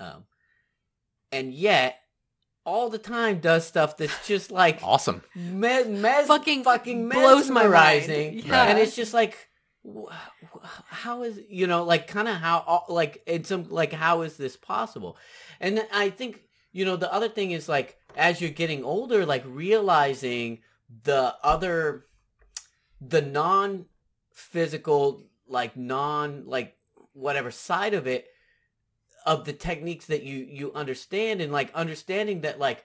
Um, 0.00 0.24
and 1.32 1.52
yet 1.52 1.98
all 2.64 2.88
the 2.90 2.98
time 2.98 3.40
does 3.40 3.66
stuff 3.66 3.96
that's 3.96 4.26
just 4.26 4.50
like 4.50 4.80
Awesome. 4.82 5.22
me- 5.34 5.84
mes- 5.84 6.26
Fucking 6.26 6.64
fucking 6.64 7.08
blows 7.08 7.48
my 7.50 7.62
mind. 7.62 7.72
mesmerizing. 8.08 8.38
Yeah. 8.38 8.64
And 8.64 8.78
it's 8.78 8.96
just 8.96 9.12
like, 9.14 9.36
wh- 9.86 10.10
wh- 10.54 10.66
how 10.88 11.22
is 11.22 11.38
you 11.48 11.66
know 11.66 11.84
like 11.84 12.06
kind 12.06 12.26
of 12.28 12.36
how 12.36 12.84
like 12.88 13.22
it's 13.26 13.48
some 13.50 13.64
like 13.68 13.92
how 13.92 14.22
is 14.22 14.36
this 14.36 14.56
possible? 14.56 15.16
And 15.60 15.86
I 15.92 16.10
think 16.10 16.40
you 16.72 16.84
know 16.84 16.96
the 16.96 17.12
other 17.12 17.28
thing 17.28 17.50
is 17.52 17.68
like 17.68 17.96
as 18.16 18.40
you're 18.40 18.50
getting 18.50 18.82
older, 18.84 19.26
like 19.26 19.44
realizing 19.46 20.60
the 21.04 21.34
other, 21.42 22.06
the 23.00 23.20
non 23.22 23.86
physical 24.32 25.22
like 25.46 25.76
non 25.76 26.44
like 26.46 26.76
whatever 27.14 27.50
side 27.50 27.94
of 27.94 28.06
it 28.06 28.26
of 29.24 29.46
the 29.46 29.52
techniques 29.54 30.06
that 30.06 30.22
you 30.22 30.36
you 30.50 30.72
understand 30.74 31.40
and 31.40 31.50
like 31.50 31.72
understanding 31.74 32.42
that 32.42 32.58
like 32.58 32.84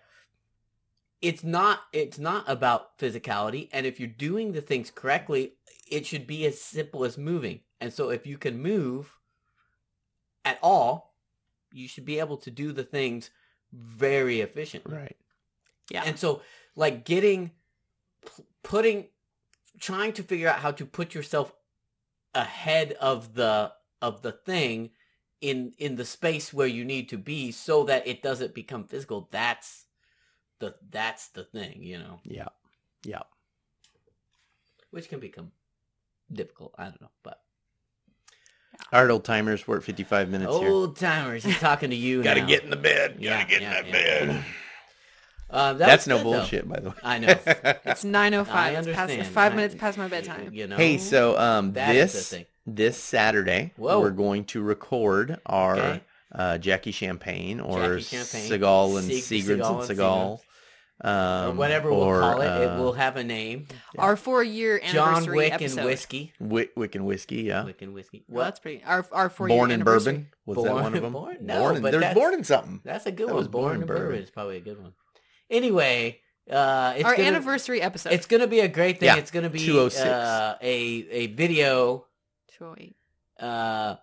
it's 1.21 1.43
not 1.43 1.81
it's 1.91 2.17
not 2.17 2.45
about 2.47 2.97
physicality 2.97 3.67
and 3.73 3.85
if 3.85 3.99
you're 3.99 4.07
doing 4.07 4.53
the 4.53 4.61
things 4.61 4.89
correctly 4.89 5.53
it 5.91 6.05
should 6.05 6.25
be 6.25 6.45
as 6.45 6.61
simple 6.61 7.03
as 7.03 7.17
moving 7.17 7.59
and 7.81 7.91
so 7.91 8.09
if 8.09 8.25
you 8.25 8.37
can 8.37 8.61
move 8.61 9.17
at 10.45 10.57
all 10.63 11.13
you 11.73 11.87
should 11.87 12.05
be 12.05 12.19
able 12.19 12.37
to 12.37 12.49
do 12.49 12.71
the 12.71 12.83
things 12.83 13.31
very 13.73 14.39
efficiently 14.39 14.95
Right. 14.95 15.17
Yeah. 15.91 16.03
and 16.05 16.17
so 16.17 16.41
like 16.75 17.03
getting 17.03 17.51
putting 18.63 19.07
trying 19.79 20.13
to 20.13 20.23
figure 20.23 20.47
out 20.47 20.59
how 20.59 20.71
to 20.71 20.85
put 20.85 21.13
yourself 21.13 21.51
ahead 22.33 22.93
of 22.93 23.33
the 23.33 23.73
of 24.01 24.21
the 24.21 24.31
thing 24.31 24.89
in 25.41 25.73
in 25.77 25.95
the 25.95 26.05
space 26.05 26.53
where 26.53 26.67
you 26.67 26.83
need 26.85 27.09
to 27.09 27.17
be 27.17 27.51
so 27.51 27.83
that 27.85 28.05
it 28.07 28.21
doesn't 28.21 28.53
become 28.53 28.83
physical 28.83 29.27
that's 29.31 29.85
the 30.59 30.75
that's 30.89 31.27
the 31.29 31.43
thing 31.43 31.81
you 31.81 31.97
know 31.97 32.19
Yeah. 32.25 32.49
Yeah. 33.03 33.21
which 34.91 35.07
can 35.09 35.19
become 35.19 35.51
difficult 36.31 36.73
i 36.77 36.83
don't 36.85 37.01
know 37.01 37.09
but 37.23 37.39
All 38.93 39.01
right, 39.01 39.11
old 39.11 39.23
timers. 39.25 39.67
We're 39.67 39.77
at 39.77 39.83
55 39.83 40.29
minutes 40.29 40.55
here. 40.57 40.69
old 40.69 40.95
timers 40.97 41.43
he's 41.43 41.59
talking 41.59 41.89
to 41.89 41.95
you 41.95 42.21
Gotta 42.29 42.41
now. 42.41 42.47
get 42.47 42.63
in 42.63 42.69
the 42.69 42.75
bed. 42.75 43.21
Gotta 43.21 43.45
get 43.47 43.61
yeah, 43.61 43.79
in 43.79 43.85
that 43.85 43.87
yeah. 43.87 44.25
bed. 44.25 44.45
Uh, 45.51 45.73
that 45.73 45.87
That's 45.87 46.05
no 46.05 46.17
good, 46.17 46.25
though. 46.27 46.31
bullshit, 46.37 46.69
by 46.69 46.79
the 46.79 46.89
way. 46.91 46.95
I 47.03 47.17
know. 47.17 47.33
It's 47.85 48.03
nine 48.03 48.35
oh 48.35 48.41
I 48.41 48.43
five. 48.43 48.87
It's 48.87 48.95
past 48.95 49.31
five 49.31 49.53
I- 49.53 49.55
minutes 49.55 49.73
past 49.73 49.97
my 49.97 50.07
bedtime. 50.07 50.53
you 50.53 50.67
know 50.67 50.77
hey, 50.77 50.99
so 50.99 51.35
um, 51.39 51.73
That 51.73 51.95
is 51.95 52.11
the 52.11 52.17
this 52.19 52.29
thing. 52.29 52.45
This 52.75 52.97
Saturday, 52.97 53.73
Whoa. 53.77 53.99
we're 53.99 54.11
going 54.11 54.45
to 54.45 54.61
record 54.61 55.39
our 55.45 55.77
Okay. 55.77 56.01
uh, 56.33 56.57
Jackie 56.57 56.91
Champagne 56.91 57.59
or 57.59 57.97
Jackie 57.99 58.17
Champagne. 58.17 58.51
Seagal 58.51 58.97
and 58.99 59.07
Sig- 59.07 59.23
Seagrams 59.43 59.61
Seagal 59.61 59.81
and 59.81 59.89
and 59.89 59.99
Seagal. 59.99 60.39
Um, 61.01 61.11
or 61.11 61.53
whatever 61.53 61.89
we'll 61.91 62.01
or, 62.01 62.19
call 62.19 62.41
it 62.41 62.45
it 62.47 62.67
uh, 62.67 62.77
will 62.81 62.91
have 62.91 63.15
a 63.15 63.23
name 63.23 63.67
Our 63.97 64.17
four 64.17 64.43
year 64.43 64.81
anniversary 64.83 64.93
john 65.27 65.31
wick 65.37 65.53
episode. 65.53 65.77
and 65.79 65.85
whiskey 65.87 66.33
Wick, 66.41 66.71
Wick 66.75 66.93
and 66.95 67.05
Whiskey, 67.05 67.43
yeah. 67.43 67.63
wick 67.63 67.81
and 67.81 67.93
whiskey 67.93 68.25
Well, 68.27 68.43
that's 68.43 68.59
pretty. 68.59 68.83
Our 68.83 69.05
our 69.13 69.29
four 69.29 69.47
year 69.47 69.57
Born 69.57 69.71
in. 69.71 69.81
Bourbon. 69.83 70.27
Was 70.45 70.61
that 70.61 70.73
one 70.73 70.93
of 70.93 71.01
them? 71.01 71.13
Born- 71.13 71.37
no, 71.39 71.69
in, 71.69 71.81
but 71.81 71.91
there's 71.91 72.01
that's- 72.01 72.15
Born 72.15 72.33
in 72.33 72.43
something. 72.43 72.81
That's 72.83 73.05
a 73.05 73.11
good 73.13 73.29
That 73.29 73.33
one. 73.33 73.37
was 73.37 73.47
Born 73.47 73.63
Born 73.63 73.75
in 73.77 73.81
in 73.83 73.87
Bourbon 73.87 74.03
Bourbon. 74.07 74.23
is 74.23 74.29
probably 74.29 74.57
a 74.57 74.59
good 74.59 74.81
one. 74.81 74.91
Anyway, 75.49 76.19
uh, 76.51 76.93
it's 76.97 77.05
Our 77.05 77.15
gonna, 77.15 77.27
anniversary 77.29 77.81
episode. 77.81 78.11
It's 78.11 78.25
gonna 78.25 78.47
be 78.47 78.59
a 78.59 78.67
great 78.67 78.99
thing. 78.99 79.07
Yeah, 79.07 79.15
It's 79.15 79.31
gonna 79.31 79.49
be 79.49 79.59
206. 79.59 80.05
uh, 80.05 80.57
a 80.61 80.75
a 81.11 81.27
video. 81.27 82.07
Eight. 82.77 82.95
Uh, 83.39 83.95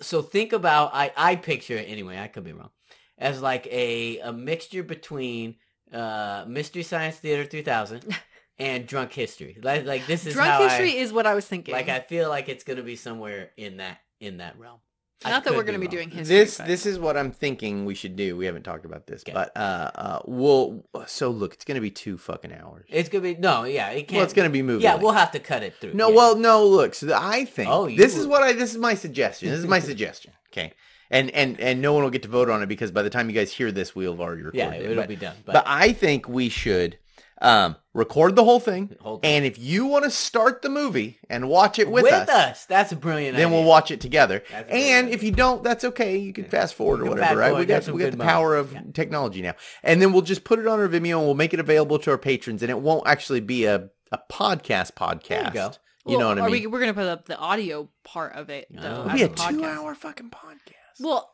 so 0.00 0.22
think 0.22 0.52
about 0.52 0.90
I 0.94 1.12
I 1.16 1.36
picture 1.36 1.76
it 1.76 1.88
anyway. 1.88 2.18
I 2.18 2.28
could 2.28 2.44
be 2.44 2.52
wrong. 2.52 2.70
As 3.16 3.42
like 3.42 3.66
a 3.66 4.18
a 4.20 4.32
mixture 4.32 4.82
between 4.82 5.56
uh 5.92 6.44
Mystery 6.46 6.82
Science 6.82 7.16
Theater 7.16 7.44
3000 7.44 8.04
and 8.58 8.86
Drunk 8.86 9.12
History. 9.12 9.58
Like 9.62 9.86
like 9.86 10.06
this 10.06 10.26
is 10.26 10.34
Drunk 10.34 10.62
history 10.62 10.92
I, 10.92 11.02
is 11.02 11.12
what 11.12 11.26
I 11.26 11.34
was 11.34 11.46
thinking. 11.46 11.72
like 11.74 11.88
I 11.88 12.00
feel 12.00 12.28
like 12.28 12.48
it's 12.48 12.64
gonna 12.64 12.82
be 12.82 12.96
somewhere 12.96 13.50
in 13.56 13.78
that 13.78 13.98
in 14.20 14.38
that 14.38 14.58
realm. 14.58 14.80
I 15.24 15.30
Not 15.30 15.42
that 15.44 15.54
we're 15.56 15.64
going 15.64 15.74
to 15.74 15.80
be 15.80 15.86
wrong. 15.86 16.04
doing 16.06 16.10
history. 16.10 16.36
This 16.36 16.58
but- 16.58 16.66
this 16.68 16.86
is 16.86 16.96
what 16.98 17.16
I'm 17.16 17.32
thinking 17.32 17.84
we 17.84 17.94
should 17.94 18.14
do. 18.14 18.36
We 18.36 18.46
haven't 18.46 18.62
talked 18.62 18.84
about 18.84 19.06
this, 19.08 19.22
Okay. 19.22 19.32
but 19.32 19.50
uh, 19.56 19.90
uh, 19.94 20.18
we'll. 20.26 20.84
So 21.06 21.30
look, 21.30 21.54
it's 21.54 21.64
gonna 21.64 21.80
be 21.80 21.90
two 21.90 22.16
fucking 22.18 22.52
hours. 22.52 22.86
It's 22.88 23.08
gonna 23.08 23.22
be 23.22 23.34
no, 23.34 23.64
yeah, 23.64 23.88
it 23.90 24.02
can't. 24.06 24.12
well, 24.18 24.22
it's 24.24 24.32
gonna 24.32 24.48
be 24.48 24.62
movie. 24.62 24.84
yeah, 24.84 24.92
length. 24.92 25.02
we'll 25.02 25.12
have 25.12 25.32
to 25.32 25.40
cut 25.40 25.64
it 25.64 25.74
through. 25.80 25.94
No, 25.94 26.10
yeah. 26.10 26.14
well, 26.16 26.36
no. 26.36 26.64
Look, 26.66 26.94
so 26.94 27.12
I 27.12 27.44
think 27.46 27.68
Oh, 27.68 27.86
you 27.88 27.96
this 27.96 28.16
is 28.16 28.26
what 28.28 28.42
I. 28.44 28.52
This 28.52 28.70
is 28.70 28.78
my 28.78 28.94
suggestion. 28.94 29.50
This 29.50 29.58
is 29.58 29.66
my 29.66 29.80
suggestion. 29.90 30.32
Okay, 30.52 30.72
and 31.10 31.30
and 31.32 31.58
and 31.60 31.82
no 31.82 31.94
one 31.94 32.04
will 32.04 32.10
get 32.10 32.22
to 32.22 32.28
vote 32.28 32.48
on 32.48 32.62
it 32.62 32.66
because 32.66 32.92
by 32.92 33.02
the 33.02 33.10
time 33.10 33.28
you 33.28 33.34
guys 33.34 33.50
hear 33.52 33.72
this, 33.72 33.96
we'll 33.96 34.12
have 34.12 34.20
already 34.20 34.42
recorded 34.42 34.58
yeah, 34.58 34.70
it. 34.72 34.82
it'll 34.84 35.02
But, 35.02 35.08
be 35.08 35.16
done. 35.16 35.34
But, 35.44 35.52
but 35.54 35.64
I 35.66 35.92
think 35.94 36.28
we 36.28 36.48
should 36.48 36.96
um, 37.40 37.76
record 37.94 38.34
the 38.36 38.44
whole 38.44 38.60
thing, 38.60 38.96
Hold- 39.00 39.24
and 39.24 39.44
if 39.44 39.58
you 39.58 39.86
want 39.86 40.04
to 40.04 40.10
start 40.10 40.62
the 40.62 40.68
movie 40.68 41.18
and 41.30 41.48
watch 41.48 41.78
it 41.78 41.90
with, 41.90 42.04
with, 42.04 42.12
us, 42.12 42.28
us. 42.28 42.64
that's 42.66 42.90
a 42.92 42.96
brilliant. 42.96 43.36
then 43.36 43.46
idea. 43.46 43.58
we'll 43.58 43.66
watch 43.68 43.90
it 43.90 44.00
together. 44.00 44.42
That's 44.50 44.68
a 44.68 44.70
great 44.72 44.82
And 44.82 45.06
idea. 45.06 45.14
if 45.16 45.22
you 45.22 45.30
don't, 45.30 45.62
that's 45.62 45.84
okay. 45.84 46.16
You 46.16 46.32
can 46.32 46.44
fast 46.46 46.74
forward 46.74 47.00
or 47.02 47.06
whatever, 47.10 47.38
right? 47.38 47.48
forward, 47.50 47.60
We 47.60 47.66
got 47.66 47.84
some 47.84 47.94
we 47.94 48.00
got 48.02 48.10
the 48.12 48.16
moments. 48.16 48.32
power 48.32 48.56
of 48.56 48.72
Yeah. 48.72 48.80
technology 48.92 49.42
now, 49.42 49.54
and 49.82 50.02
then 50.02 50.12
we'll 50.12 50.22
just 50.22 50.44
put 50.44 50.58
it 50.58 50.66
on 50.66 50.80
our 50.80 50.88
Vimeo 50.88 51.18
and 51.18 51.26
we'll 51.26 51.34
make 51.34 51.54
it 51.54 51.60
available 51.60 51.98
to 52.00 52.10
our 52.10 52.18
patrons, 52.18 52.62
and 52.62 52.70
it 52.70 52.78
won't 52.80 53.06
actually 53.06 53.40
be 53.40 53.64
a 53.66 53.90
a 54.10 54.18
podcast 54.32 54.92
podcast. 54.94 55.28
There 55.28 55.44
you 55.44 55.50
go. 55.52 55.70
You 56.06 56.12
know 56.18 56.18
Well, 56.18 56.28
what 56.36 56.38
I 56.38 56.42
mean? 56.46 56.50
We, 56.62 56.66
we're 56.68 56.78
going 56.80 56.94
to 56.94 56.98
put 56.98 57.06
up 57.06 57.26
the 57.26 57.36
audio 57.36 57.90
part 58.04 58.32
of 58.34 58.48
it. 58.48 58.66
Oh. 58.74 58.80
Though, 58.80 58.90
It'll 58.92 59.10
as 59.10 59.12
be 59.12 59.22
a 59.24 59.28
podcast. 59.28 59.50
two-hour 59.50 59.94
fucking 59.94 60.30
podcast. 60.30 61.00
Well, 61.00 61.30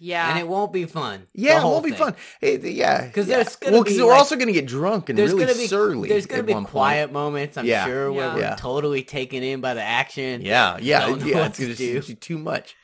yeah. 0.00 0.30
and 0.30 0.38
it 0.38 0.46
won't 0.48 0.72
be 0.72 0.84
fun. 0.86 1.26
Yeah, 1.34 1.60
it 1.60 1.64
won't 1.64 1.84
be 1.84 1.92
fun. 1.92 2.14
It- 2.40 2.62
yeah, 2.64 3.08
'Cause 3.10 3.28
yeah. 3.28 3.36
there's 3.42 3.56
well, 3.62 3.82
because 3.82 3.96
be, 3.96 4.02
we're 4.02 4.10
like- 4.10 4.18
also 4.18 4.36
going 4.36 4.48
to 4.48 4.52
get 4.52 4.66
drunk 4.66 5.08
and 5.08 5.18
really 5.18 5.44
gonna 5.44 5.54
be 5.58 5.66
surly. 5.66 6.08
There's 6.08 6.26
gonna 6.26 6.42
be 6.42 6.52
one 6.54 6.64
point. 6.64 6.70
quiet 6.72 7.12
moments. 7.12 7.56
I'm 7.56 7.66
Yeah. 7.66 7.84
sure 7.86 8.12
where 8.12 8.26
Yeah. 8.38 8.50
we're 8.50 8.56
totally 8.56 9.02
taken 9.02 9.42
in 9.42 9.60
by 9.60 9.74
the 9.74 9.82
action. 9.82 10.42
Yeah, 10.42 10.76
yeah, 10.80 11.08
yeah. 11.08 11.46
It's 11.46 11.58
going 11.58 11.74
do. 11.74 12.00
to 12.00 12.06
be 12.08 12.14
too 12.14 12.38
much. 12.38 12.74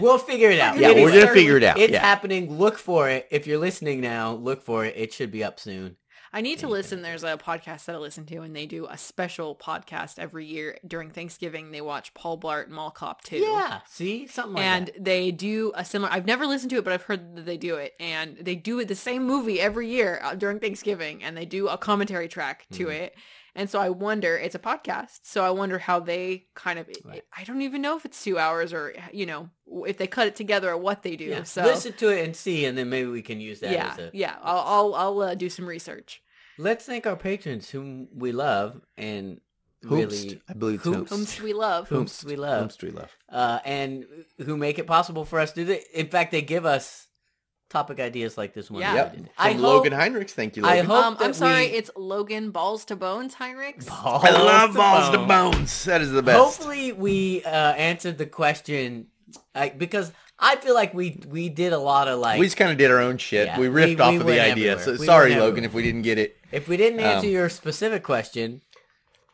We'll 0.00 0.18
figure 0.18 0.50
it 0.50 0.58
out. 0.60 0.76
Yeah, 0.76 0.88
It 0.90 1.02
we're 1.02 1.12
going 1.12 1.26
to 1.26 1.32
figure 1.32 1.56
it 1.56 1.62
out. 1.62 1.78
It's 1.78 1.96
happening. 1.96 2.58
Look 2.58 2.78
for 2.78 3.08
it. 3.08 3.28
If 3.30 3.46
you're 3.46 3.58
listening 3.58 4.00
now, 4.00 4.32
look 4.34 4.62
for 4.64 4.84
it. 4.84 4.94
It 4.96 5.12
should 5.12 5.30
be 5.30 5.44
up 5.44 5.60
soon. 5.60 5.96
I 6.32 6.40
need 6.40 6.58
to 6.60 6.68
listen. 6.68 7.02
There's 7.02 7.24
a 7.24 7.36
podcast 7.38 7.86
that 7.86 7.94
I 7.94 7.98
listen 7.98 8.26
to, 8.26 8.38
and 8.42 8.54
they 8.54 8.66
do 8.66 8.86
a 8.88 8.98
special 8.98 9.54
podcast 9.56 10.18
every 10.18 10.44
year 10.44 10.78
during 10.86 11.10
Thanksgiving. 11.10 11.70
They 11.70 11.80
watch 11.80 12.12
Paul 12.14 12.38
Blart 12.38 12.68
Mall 12.68 12.90
Cop 12.90 13.22
2. 13.22 13.36
Yeah. 13.38 13.80
See 13.86 14.26
something 14.26 14.54
like 14.54 14.64
and 14.64 14.86
that. 14.88 15.04
they 15.04 15.30
do 15.30 15.72
a 15.74 15.84
similar. 15.84 16.12
I've 16.12 16.26
never 16.26 16.46
listened 16.46 16.70
to 16.70 16.76
it, 16.76 16.84
but 16.84 16.92
I've 16.92 17.02
heard 17.02 17.36
that 17.36 17.46
they 17.46 17.56
do 17.56 17.76
it, 17.76 17.94
and 17.98 18.36
they 18.40 18.54
do 18.56 18.78
it 18.80 18.88
the 18.88 18.94
same 18.94 19.26
movie 19.26 19.60
every 19.60 19.88
year 19.88 20.20
uh, 20.22 20.34
during 20.34 20.60
Thanksgiving, 20.60 21.22
and 21.24 21.36
they 21.36 21.46
do 21.46 21.68
a 21.68 21.78
commentary 21.78 22.28
track 22.28 22.66
to 22.72 22.86
Mhm. 22.86 22.92
it. 22.94 23.14
And 23.54 23.68
so 23.68 23.80
I 23.80 23.88
wonder, 23.88 24.36
it's 24.36 24.54
a 24.54 24.58
podcast, 24.58 25.20
so 25.22 25.42
I 25.44 25.50
wonder 25.50 25.78
how 25.78 26.00
they 26.00 26.46
kind 26.54 26.78
of. 26.78 26.88
Right. 27.04 27.22
I 27.36 27.44
don't 27.44 27.62
even 27.62 27.82
know 27.82 27.96
if 27.96 28.04
it's 28.04 28.22
two 28.22 28.38
hours 28.38 28.72
or 28.72 28.94
you 29.12 29.26
know 29.26 29.50
if 29.86 29.96
they 29.96 30.06
cut 30.06 30.26
it 30.26 30.36
together 30.36 30.70
or 30.70 30.76
what 30.76 31.02
they 31.02 31.16
do. 31.16 31.24
Yeah. 31.24 31.42
So 31.42 31.62
Listen 31.64 31.92
to 31.94 32.08
it 32.08 32.24
and 32.24 32.36
see, 32.36 32.64
and 32.64 32.76
then 32.78 32.88
maybe 32.88 33.08
we 33.08 33.22
can 33.22 33.40
use 33.40 33.60
that 33.60 33.72
yeah, 33.72 33.92
as 33.92 33.98
a. 33.98 34.10
yeah, 34.12 34.36
I'll 34.42 34.58
I'll, 34.66 34.94
I'll 34.94 35.20
uh, 35.30 35.34
do 35.34 35.48
some 35.50 35.66
research. 35.66 36.22
Let's 36.58 36.84
thank 36.84 37.06
our 37.06 37.16
patrons 37.16 37.70
whom 37.70 38.08
we 38.14 38.32
love 38.32 38.80
and 38.96 39.40
Hoopst. 39.84 39.90
really 39.90 40.42
I 40.48 40.52
believe 40.54 40.76
it's 40.76 40.84
Hoops. 40.84 41.10
Hoopst. 41.12 41.36
Whom 41.36 41.44
we 41.44 41.52
love. 41.52 41.88
whomst 41.88 42.24
we 42.24 42.36
love. 42.36 42.64
Hoopst 42.68 42.82
we 42.82 42.90
love. 42.90 43.16
uh, 43.28 43.58
and 43.64 44.06
who 44.44 44.56
make 44.56 44.78
it 44.78 44.86
possible 44.86 45.24
for 45.24 45.38
us 45.40 45.52
to 45.52 45.64
do 45.64 45.72
it. 45.72 45.84
In 45.92 46.08
fact, 46.08 46.30
they 46.32 46.42
give 46.42 46.64
us 46.66 47.07
topic 47.68 48.00
ideas 48.00 48.38
like 48.38 48.54
this 48.54 48.70
one. 48.70 48.80
Yeah. 48.80 48.94
Yep. 48.94 49.14
From 49.16 49.28
I 49.38 49.52
hope, 49.52 49.62
Logan 49.62 49.92
Heinrichs. 49.92 50.30
Thank 50.30 50.56
you, 50.56 50.62
Logan. 50.62 50.78
I 50.78 50.82
hope 50.82 51.04
um, 51.04 51.16
I'm 51.20 51.32
sorry, 51.34 51.66
we- 51.68 51.72
it's 51.74 51.90
Logan 51.96 52.50
Balls 52.50 52.84
to 52.86 52.96
Bones 52.96 53.34
Heinrichs. 53.34 53.86
Balls 53.86 54.24
I 54.24 54.30
love 54.30 54.72
to 54.72 54.78
balls 54.78 55.10
to 55.10 55.18
bones. 55.18 55.84
That 55.84 56.00
is 56.00 56.10
the 56.12 56.22
best. 56.22 56.38
Hopefully, 56.38 56.92
we 56.92 57.42
uh, 57.44 57.50
answered 57.74 58.18
the 58.18 58.26
question 58.26 59.08
I, 59.54 59.68
because 59.70 60.12
I 60.38 60.56
feel 60.56 60.74
like 60.74 60.94
we 60.94 61.20
we 61.28 61.48
did 61.48 61.72
a 61.72 61.78
lot 61.78 62.08
of 62.08 62.18
like. 62.20 62.40
we 62.40 62.46
just 62.46 62.56
kind 62.56 62.70
of 62.70 62.78
did 62.78 62.90
our 62.90 63.00
own 63.00 63.18
shit. 63.18 63.46
Yeah, 63.46 63.58
we 63.58 63.66
riffed 63.68 63.96
we- 63.96 64.00
off 64.00 64.10
we 64.12 64.16
of 64.20 64.26
the 64.26 64.40
idea. 64.40 64.72
everywhere. 64.72 64.78
So 64.96 65.00
We 65.00 65.06
sorry, 65.06 65.30
Logan, 65.34 65.64
everywhere. 65.64 65.64
if 65.66 65.74
we 65.74 65.82
didn't 65.82 66.02
get 66.02 66.18
it. 66.18 66.36
if 66.52 66.68
we 66.68 66.76
didn't 66.76 67.00
answer 67.00 67.26
Um, 67.26 67.32
your 67.32 67.48
specific 67.48 68.02
question, 68.02 68.62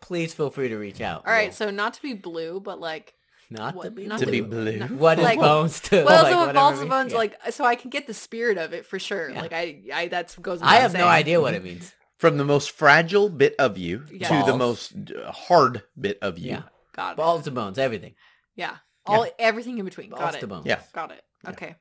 please 0.00 0.34
feel 0.34 0.50
free 0.50 0.68
to 0.68 0.76
reach 0.76 1.00
out. 1.00 1.26
All 1.26 1.32
right, 1.32 1.54
so 1.54 1.70
not 1.70 1.94
to 1.94 2.02
be 2.02 2.14
blue, 2.14 2.58
but 2.60 2.80
like 2.80 3.14
not 3.54 3.74
what- 3.74 3.84
to 3.84 3.90
be 3.90 4.06
not 4.06 4.18
To 4.20 4.26
be 4.26 4.40
blue. 4.40 4.78
blue. 4.78 4.96
What 4.96 5.18
is 5.18 5.24
Like- 5.24 5.38
bones 5.40 5.80
to? 5.80 6.04
well, 6.04 6.04
like, 6.04 6.16
so 6.16 6.24
with 6.24 6.36
whatever 6.48 6.52
balls 6.52 6.78
it 6.80 6.84
to 6.84 6.90
bones, 6.90 7.12
Yeah. 7.12 7.18
like 7.18 7.52
so 7.52 7.64
I 7.64 7.74
can 7.76 7.90
get 7.90 8.06
the 8.06 8.14
spirit 8.14 8.58
of 8.58 8.72
it 8.74 8.84
for 8.86 8.98
sure. 8.98 9.30
Yeah. 9.30 9.40
Like 9.40 9.52
I, 9.52 9.82
I 9.92 10.08
that's 10.08 10.36
goes. 10.36 10.60
I 10.60 10.64
without 10.66 10.80
have 10.82 10.92
no 10.94 11.06
idea 11.06 11.40
what 11.40 11.54
it 11.54 11.64
means. 11.64 11.92
From 12.18 12.36
the 12.38 12.44
most 12.44 12.70
fragile 12.70 13.28
bit 13.28 13.54
of 13.58 13.76
you 13.78 14.04
Yeah. 14.10 14.28
to 14.28 14.50
the 14.52 14.56
most 14.56 14.92
uh, 15.10 15.30
hard 15.32 15.82
bit 15.98 16.18
of 16.22 16.38
you. 16.38 16.50
Yeah, 16.52 16.62
Got 16.94 17.12
it. 17.12 17.16
balls 17.16 17.44
to 17.44 17.50
bones, 17.50 17.78
everything. 17.78 18.14
Yeah, 18.54 18.76
all 19.06 19.26
everything 19.38 19.78
in 19.78 19.84
between. 19.84 20.10
Balls 20.10 20.20
Got 20.32 20.40
to 20.40 20.46
bones. 20.46 20.66
Yeah. 20.66 20.80
Got 20.92 21.10
it. 21.12 21.22
Okay. 21.48 21.74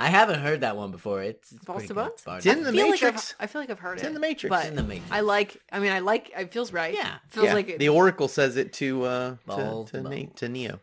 I 0.00 0.08
haven't 0.08 0.40
heard 0.40 0.60
that 0.62 0.76
one 0.76 0.90
before. 0.90 1.22
It's, 1.22 1.52
it's 1.52 1.64
Balls 1.64 1.76
pretty 1.78 1.88
to 1.88 1.94
good. 1.94 2.10
Bones? 2.24 2.46
It's 2.46 2.46
in 2.46 2.62
the 2.64 2.70
I 2.70 2.72
feel 2.72 2.90
like 2.90 3.02
I've- 3.02 3.04
Matrix. 3.06 3.34
I 3.38 3.46
feel 3.46 3.60
like 3.60 3.70
I've 3.70 3.78
heard 3.78 3.94
It's 3.98 4.04
it. 4.04 4.06
in 4.08 4.14
the 4.14 4.20
Matrix. 4.20 4.50
But 4.56 4.66
in 4.66 4.76
the 4.76 4.82
Matrix. 4.82 5.12
I 5.12 5.20
like. 5.20 5.56
I 5.72 5.78
mean, 5.78 5.92
I 5.92 5.98
like. 5.98 6.30
It 6.36 6.52
feels 6.52 6.72
right. 6.72 6.94
Yeah. 6.94 7.16
feels 7.28 7.46
yeah, 7.46 7.54
like 7.54 7.68
it. 7.68 7.78
the 7.78 7.88
Oracle 7.90 8.28
says 8.28 8.56
it 8.56 8.72
to 8.74 9.04
uh 9.04 9.30
to, 9.30 9.38
Balls 9.46 9.90
to, 9.90 10.02
to 10.02 10.08
Na- 10.08 10.26
to 10.36 10.48
Neo. 10.48 10.80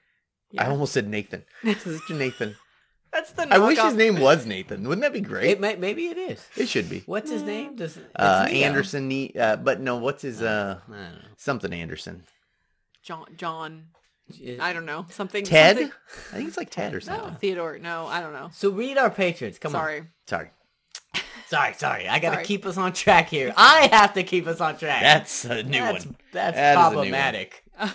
yeah. 0.51 0.63
I 0.65 0.69
almost 0.69 0.93
said 0.93 1.07
Nathan. 1.07 1.43
It 1.63 1.79
says 1.81 1.99
to 2.07 2.13
Nathan. 2.13 2.55
That's 3.11 3.31
the. 3.31 3.47
I 3.51 3.57
wish 3.57 3.79
his 3.79 3.93
name 3.95 4.19
was 4.19 4.45
Nathan. 4.45 4.83
Wouldn't 4.87 5.01
that 5.01 5.13
be 5.13 5.21
great? 5.21 5.49
It 5.49 5.59
may, 5.61 5.75
maybe 5.77 6.07
it 6.07 6.17
is. 6.17 6.45
It 6.57 6.67
should 6.67 6.89
be. 6.89 7.03
What's 7.05 7.31
his 7.31 7.41
name? 7.41 7.75
Does 7.77 7.97
Uh. 8.15 8.45
Anderson, 8.51 9.07
Ne- 9.07 9.33
uh, 9.39 9.55
but 9.55 9.79
no, 9.79 9.95
what's 9.97 10.21
his 10.21 10.41
uh 10.41 10.79
I 10.87 10.91
don't 10.91 11.01
know. 11.01 11.19
something 11.37 11.73
Anderson? 11.73 12.23
John. 13.01 13.25
John. 13.37 13.85
It- 14.41 14.59
I 14.59 14.73
don't 14.73 14.85
know 14.85 15.05
something. 15.09 15.43
Ted? 15.45 15.77
something- 15.77 15.93
I 16.31 16.35
think 16.35 16.47
it's 16.49 16.57
like 16.57 16.69
Ted 16.69 16.93
or 16.93 17.01
something. 17.01 17.17
No, 17.17 17.23
something. 17.29 17.39
Theodore. 17.39 17.79
No, 17.79 18.07
I 18.07 18.21
don't 18.21 18.33
know. 18.33 18.49
So 18.53 18.69
read 18.69 18.97
our 18.97 19.09
patrons. 19.09 19.57
Come 19.59 19.75
on. 19.75 19.81
Sorry. 19.81 20.03
Sorry. 20.27 20.49
Sorry, 21.47 21.73
sorry. 21.75 22.09
I 22.09 22.19
got 22.19 22.37
to 22.37 22.43
keep 22.43 22.65
us 22.65 22.77
on 22.77 22.91
track 22.91 23.29
here. 23.29 23.53
I 23.55 23.87
have 23.93 24.13
to 24.15 24.23
keep 24.23 24.47
us 24.47 24.59
on 24.59 24.77
track. 24.77 25.01
that's 25.01 25.45
a 25.45 25.63
new 25.63 25.79
that's, 25.79 26.05
one. 26.05 26.15
That's 26.33 26.57
That 26.57 26.71
is 26.71 26.75
a 26.75 26.79
new 26.79 26.85
one. 26.85 26.93
problematic. 26.93 27.63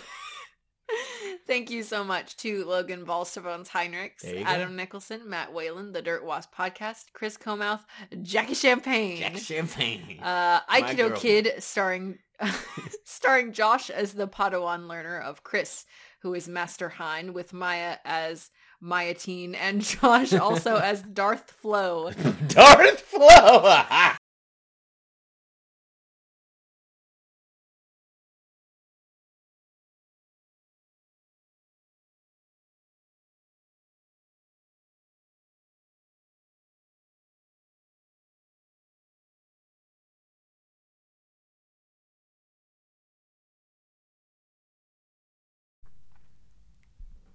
Thank 1.47 1.71
you 1.71 1.83
so 1.83 2.05
much 2.05 2.37
to 2.39 2.65
Logan 2.65 3.05
Balls 3.05 3.33
to 3.35 3.41
Bones 3.41 3.69
Heinrichs, 3.69 4.21
There 4.23 4.35
go. 4.35 4.41
Adam 4.43 4.77
Nicholson, 4.77 5.29
Matt 5.29 5.53
Whalen, 5.53 5.93
the 5.93 6.01
Dirt 6.01 6.25
Wasp 6.25 6.55
Podcast, 6.55 7.07
Chris 7.13 7.37
Comouth, 7.37 7.85
Jackie 8.23 8.55
Champagne, 8.55 9.19
Jackie 9.19 9.41
Champagne. 9.41 10.21
uh, 10.23 10.61
My 10.69 10.83
Aikido 10.83 11.09
girl. 11.09 11.19
Kid, 11.19 11.53
starring 11.59 12.19
starring 13.05 13.53
Josh 13.53 13.91
as 13.91 14.13
the 14.15 14.29
Padawan 14.29 14.87
learner 14.89 15.19
of 15.19 15.43
Chris, 15.43 15.85
who 16.23 16.35
is 16.35 16.49
Master 16.49 16.89
Hein, 16.89 17.33
with 17.33 17.53
Maya 17.53 17.97
as 18.05 18.51
Maya 18.81 19.15
Teen, 19.15 19.55
and 19.55 19.83
Josh 19.83 20.33
also 20.33 20.77
as 20.77 21.03
Darth 21.03 21.51
Flo. 21.51 22.11
Darth 22.49 23.01
Flo. 23.01 23.83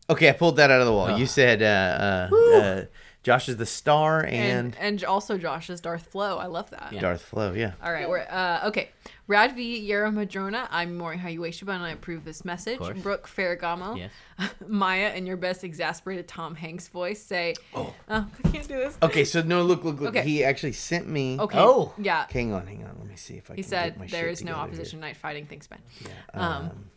Okay, 0.10 0.30
I 0.30 0.32
pulled 0.34 0.56
that 0.58 0.72
out 0.72 0.80
of 0.80 0.86
the 0.88 0.94
wall. 0.94 1.10
Oh. 1.10 1.16
You 1.18 1.26
said 1.26 1.62
uh, 1.62 2.30
uh, 2.34 2.36
uh, 2.56 2.86
Josh 3.24 3.50
is 3.50 3.58
the 3.58 3.66
star 3.66 4.24
and, 4.24 4.74
and 4.76 4.78
and 4.80 5.04
also 5.04 5.38
Josh 5.38 5.70
is 5.70 5.82
Darth 5.82 6.06
Flo. 6.08 6.38
I 6.38 6.46
love 6.46 6.70
that. 6.70 6.94
Yeah. 6.94 7.02
Darth 7.02 7.22
Flo. 7.24 7.52
Yeah. 7.52 7.74
All 7.84 7.92
right, 7.92 8.08
we're 8.08 8.26
uh 8.30 8.68
okay. 8.68 8.90
Radvi 9.28 9.86
Yera 9.86 10.14
Madrona, 10.14 10.70
I'm 10.72 10.98
Morihei 10.98 11.38
Ueshiba 11.38 11.74
and 11.76 11.84
I 11.84 11.90
approve 11.90 12.24
this 12.24 12.46
message. 12.46 12.80
course. 12.80 12.98
Brooke 13.02 13.28
Ferragamo, 13.28 13.98
Yes. 13.98 14.12
Maya, 14.68 15.12
in 15.14 15.26
your 15.26 15.36
best 15.36 15.66
exasperated 15.66 16.30
Tom 16.30 16.56
Hanks 16.56 16.88
voice, 16.88 17.22
say, 17.22 17.54
Oh. 17.76 17.94
oh, 18.08 18.26
I 18.46 18.48
can't 18.48 18.66
do 18.66 18.78
this. 18.78 18.98
Okay, 19.04 19.26
so 19.26 19.42
no, 19.42 19.64
look, 19.64 19.84
look, 19.84 20.00
look. 20.00 20.16
Okay. 20.16 20.24
He 20.24 20.46
actually 20.46 20.72
sent 20.72 21.10
me. 21.10 21.38
Okay. 21.38 21.60
Oh. 21.60 21.94
yeah. 21.98 22.26
Hang 22.32 22.54
on, 22.54 22.66
hang 22.66 22.86
on. 22.86 22.96
Let 23.00 23.08
me 23.10 23.18
see 23.18 23.34
if 23.34 23.52
I 23.52 23.56
He 23.56 23.64
can. 23.64 23.70
said 23.70 23.90
get 23.96 24.00
my 24.00 24.08
there 24.08 24.24
shit 24.24 24.32
is 24.32 24.44
no 24.46 24.52
together 24.54 24.62
opposition 24.68 25.00
night 25.02 25.18
fighting. 25.18 25.46
Thanks, 25.46 25.68
Ben. 25.68 25.80
Yeah, 26.00 26.10
Um, 26.34 26.64
let's 26.64 26.76
see. 26.76 26.80
Where 26.80 26.97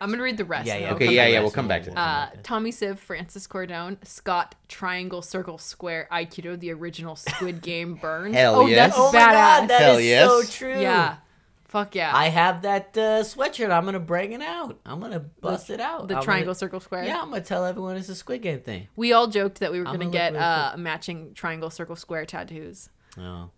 I'm 0.00 0.10
gonna 0.10 0.22
read 0.22 0.36
the 0.36 0.44
rest. 0.44 0.66
Yeah, 0.66 0.74
and 0.74 0.82
yeah. 0.82 0.94
Okay, 0.94 1.14
yeah, 1.14 1.26
yeah, 1.26 1.40
we'll 1.40 1.50
come 1.50 1.68
back 1.68 1.84
to 1.84 1.90
that. 1.90 1.98
Uh, 1.98 2.36
Tommy 2.42 2.70
Siv, 2.70 2.98
Francis 2.98 3.46
Cordone, 3.46 3.96
Scott, 4.06 4.54
Triangle, 4.68 5.22
Circle, 5.22 5.58
Square, 5.58 6.08
Aikido, 6.12 6.58
the 6.58 6.72
original 6.72 7.16
Squid 7.16 7.62
Game 7.62 7.94
burns. 8.02 8.34
Hell 8.34 8.56
oh, 8.56 8.66
yes. 8.66 8.76
that's 8.76 8.96
oh 8.98 9.12
my 9.12 9.18
badass. 9.18 9.32
god, 9.32 9.68
that 9.68 9.80
is 9.80 9.86
Hell 9.86 10.00
yes. 10.00 10.28
so 10.28 10.42
true. 10.44 10.80
yeah, 10.80 11.16
fuck 11.64 11.94
yeah. 11.94 12.10
I 12.14 12.28
have 12.28 12.62
that 12.62 12.96
uh, 12.96 13.22
sweatshirt. 13.22 13.70
I'm 13.70 13.84
gonna 13.84 14.00
bring 14.00 14.32
it 14.32 14.42
out. 14.42 14.78
I'm 14.84 15.00
gonna 15.00 15.20
bust 15.20 15.70
it 15.70 15.80
out. 15.80 16.08
the 16.08 16.16
I'm 16.16 16.22
Triangle, 16.22 16.46
Gonna, 16.46 16.54
Circle, 16.56 16.80
Square. 16.80 17.04
yeah, 17.04 17.20
I'm 17.20 17.30
gonna 17.30 17.40
tell 17.42 17.64
everyone 17.64 17.96
it's 17.96 18.08
a 18.08 18.14
Squid 18.14 18.42
Game 18.42 18.60
thing. 18.60 18.88
We 18.96 19.12
all 19.12 19.26
joked 19.28 19.60
that 19.60 19.72
we 19.72 19.78
were 19.78 19.84
gonna 19.84 19.98
gonna 19.98 20.10
get 20.10 20.32
look 20.32 20.40
real 20.40 20.48
uh, 20.48 20.76
matching 20.76 21.34
triangle, 21.34 21.70
circle, 21.70 21.96
square 21.96 22.26
tattoos. 22.26 22.88
Oh. 23.18 23.50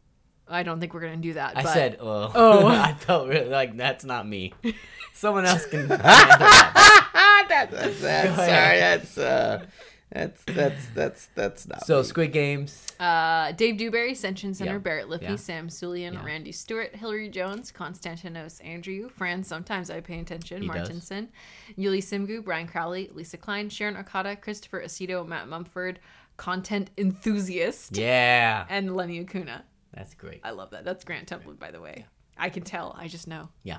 I 0.48 0.62
don't 0.62 0.78
think 0.80 0.94
we're 0.94 1.00
gonna 1.00 1.16
do 1.16 1.34
that. 1.34 1.56
I 1.56 1.62
but 1.62 1.72
said, 1.72 1.98
oh. 2.00 2.30
Oh. 2.34 2.66
I 2.66 2.94
felt 2.94 3.28
really 3.28 3.48
like 3.48 3.76
that's 3.76 4.04
not 4.04 4.26
me. 4.28 4.52
Someone 5.12 5.44
else 5.46 5.64
can. 5.66 5.80
handle 5.88 5.98
that. 5.98 7.46
that's, 7.48 7.72
that's, 7.72 8.00
that's 8.00 8.36
sorry. 8.36 8.78
That's 8.78 9.18
uh, 9.18 9.66
that's 10.12 10.44
that's 10.44 10.86
that's 10.94 11.26
that's 11.34 11.66
not. 11.68 11.84
so 11.86 11.98
me. 11.98 12.04
Squid 12.04 12.32
Games. 12.32 12.86
uh, 13.00 13.52
Dave 13.52 13.76
Dewberry, 13.76 14.12
Senshin 14.12 14.54
Center, 14.54 14.72
Yeah. 14.74 14.78
Barrett 14.78 15.08
Lippy, 15.08 15.24
Yeah. 15.24 15.36
Sam 15.36 15.68
Sulian, 15.68 16.12
Yeah. 16.14 16.24
Randy 16.24 16.52
Stewart, 16.52 16.94
Hillary 16.94 17.28
Jones, 17.28 17.72
Konstantinos 17.72 18.64
Andrew, 18.64 19.08
Fran. 19.08 19.42
Sometimes 19.42 19.90
I 19.90 20.00
pay 20.00 20.20
attention. 20.20 20.62
He 20.62 20.68
does. 20.68 20.76
Martinson, 20.76 21.28
Yuli 21.76 21.98
Simgu, 21.98 22.44
Brian 22.44 22.68
Crowley, 22.68 23.10
Lisa 23.14 23.36
Klein, 23.36 23.68
Sharon 23.68 23.96
Okada, 23.96 24.36
Christopher 24.36 24.82
Aceto, 24.82 25.26
Matt 25.26 25.48
Mumford, 25.48 25.98
content 26.36 26.90
enthusiast, 26.96 27.96
Yeah, 27.96 28.66
and 28.68 28.94
Lenny 28.94 29.18
Acuna. 29.20 29.64
That's 29.96 30.14
great. 30.14 30.40
I 30.44 30.50
love 30.50 30.70
that. 30.70 30.84
That's 30.84 31.04
Grant 31.04 31.28
Templin, 31.28 31.58
by 31.58 31.70
the 31.72 31.80
way. 31.80 32.06
I 32.38 32.50
can 32.50 32.62
tell. 32.62 32.94
I 32.98 33.08
just 33.08 33.26
know. 33.26 33.48
Yeah. 33.64 33.78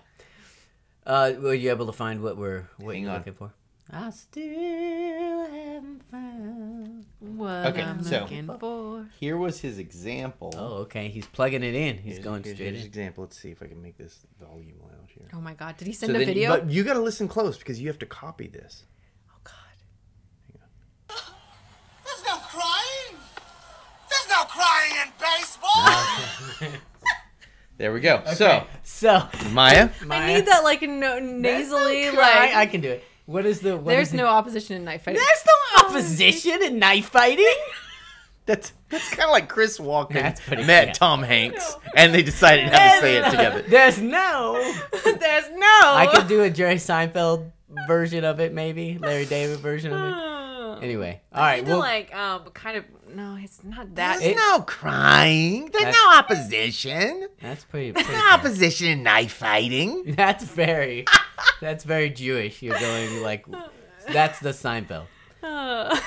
Uh, 1.05 1.33
were 1.39 1.53
you 1.53 1.69
able 1.69 1.85
to 1.85 1.93
find 1.93 2.21
what 2.21 2.35
we're 2.37 2.67
what 2.77 2.95
Hang 2.95 3.03
you're 3.03 3.11
on. 3.11 3.17
looking 3.19 3.33
for? 3.35 3.53
I 3.89 4.09
still 4.09 5.45
haven't 5.47 6.03
found. 6.11 7.05
What 7.19 7.67
Okay, 7.67 7.81
I'm 7.83 8.03
so- 8.03 8.19
looking 8.21 8.47
for. 8.59 9.07
here 9.17 9.37
was 9.37 9.61
his 9.61 9.77
example. 9.79 10.53
Oh, 10.57 10.73
okay. 10.83 11.07
He's 11.07 11.25
plugging 11.25 11.63
it 11.63 11.73
in. 11.73 11.95
He's 11.99 12.15
Here's- 12.15 12.23
going 12.25 12.43
here's, 12.43 12.57
straight 12.57 12.71
here's 12.73 12.81
in. 12.81 12.87
example. 12.87 13.23
Let's 13.23 13.39
see 13.39 13.51
if 13.51 13.63
I 13.63 13.67
can 13.67 13.81
make 13.81 13.97
this 13.97 14.25
volume 14.41 14.81
loud 14.81 15.07
here. 15.07 15.27
Oh 15.33 15.39
my 15.39 15.53
god, 15.53 15.77
did 15.77 15.87
he 15.87 15.93
So 15.93 16.07
send 16.07 16.17
a 16.17 16.19
then- 16.19 16.27
video? 16.27 16.49
But 16.49 16.69
you 16.69 16.83
got 16.83 16.95
to 16.95 16.99
listen 16.99 17.29
close 17.29 17.57
because 17.57 17.79
you 17.79 17.87
have 17.87 17.99
to 17.99 18.05
copy 18.05 18.47
this. 18.47 18.83
oh 19.31 19.39
god. 19.45 19.53
There's 22.03 22.23
no 22.25 22.35
crying. 22.37 23.15
There's 24.09 24.29
no 24.29 24.43
crying 24.45 24.91
in 25.05 25.13
baseball. 25.17 26.26
There 27.77 27.93
we 27.93 27.99
go. 27.99 28.23
So 28.33 28.65
So, 28.81 29.27
Maya, 29.51 29.89
I 30.09 30.27
need 30.33 30.47
that 30.47 30.63
like 30.63 30.81
no, 30.81 31.19
nasally 31.19 32.05
That's 32.05 32.17
like. 32.17 32.55
I 32.55 32.65
can 32.65 32.81
do 32.81 32.89
it. 32.89 33.03
What 33.27 33.45
is 33.45 33.59
the? 33.59 33.75
What 33.77 33.85
there's 33.85 34.07
is 34.07 34.13
no 34.15 34.23
the- 34.23 34.29
opposition 34.29 34.77
in 34.77 34.83
knife 34.83 35.03
fighting. 35.03 35.21
There's 35.21 35.45
no 35.45 35.85
opposition 35.87 36.63
in 36.63 36.79
knife 36.79 37.09
fighting. 37.09 37.53
that's 38.47 38.73
that's 38.89 39.09
kind 39.09 39.25
of 39.25 39.29
like 39.29 39.47
Chris 39.47 39.77
Walken 39.77 40.13
That's 40.13 40.41
pretty- 40.41 40.63
met 40.63 40.87
yeah. 40.87 40.93
Tom 40.93 41.21
Hanks 41.21 41.75
and 41.95 42.15
they 42.15 42.23
decided 42.23 42.69
how 42.69 42.95
to 42.95 42.99
say 43.01 43.17
it 43.17 43.29
together. 43.29 43.61
There's 43.61 44.01
no. 44.01 44.53
there's 45.03 45.49
no. 45.51 45.81
I 45.83 46.09
could 46.11 46.27
do 46.27 46.41
a 46.43 46.49
Jerry 46.49 46.75
Seinfeld 46.77 47.51
version 47.87 48.23
of 48.23 48.39
it, 48.39 48.53
maybe 48.53 48.97
Larry 48.97 49.25
David 49.25 49.59
version 49.59 49.93
of 49.93 49.99
it. 49.99 50.13
Anyway, 50.81 51.21
all 51.33 51.41
right. 51.41 51.65
Well, 51.65 51.79
like 51.79 52.13
um, 52.15 52.43
kind 52.53 52.77
of. 52.77 52.85
No, 53.13 53.37
it's 53.39 53.63
not 53.63 53.95
that. 53.95 54.19
There's 54.19 54.31
It- 54.33 54.37
no 54.37 54.61
crying. 54.61 55.69
There's 55.71 55.95
no 55.95 56.17
opposition. 56.17 57.27
that's 57.41 57.63
pretty. 57.65 57.93
pretty 57.93 58.11
No 58.11 58.29
opposition 58.31 58.87
in 58.87 59.03
knife 59.03 59.33
fighting. 59.33 60.03
That's 60.17 60.43
very. 60.43 61.05
That's 61.61 61.83
very 61.83 62.09
Jewish. 62.09 62.61
You're 62.61 62.79
going 62.79 63.21
like. 63.23 63.45
That's 64.09 64.39
the 64.39 64.49
Seinfeld. 64.49 65.05
Uh, 65.43 65.97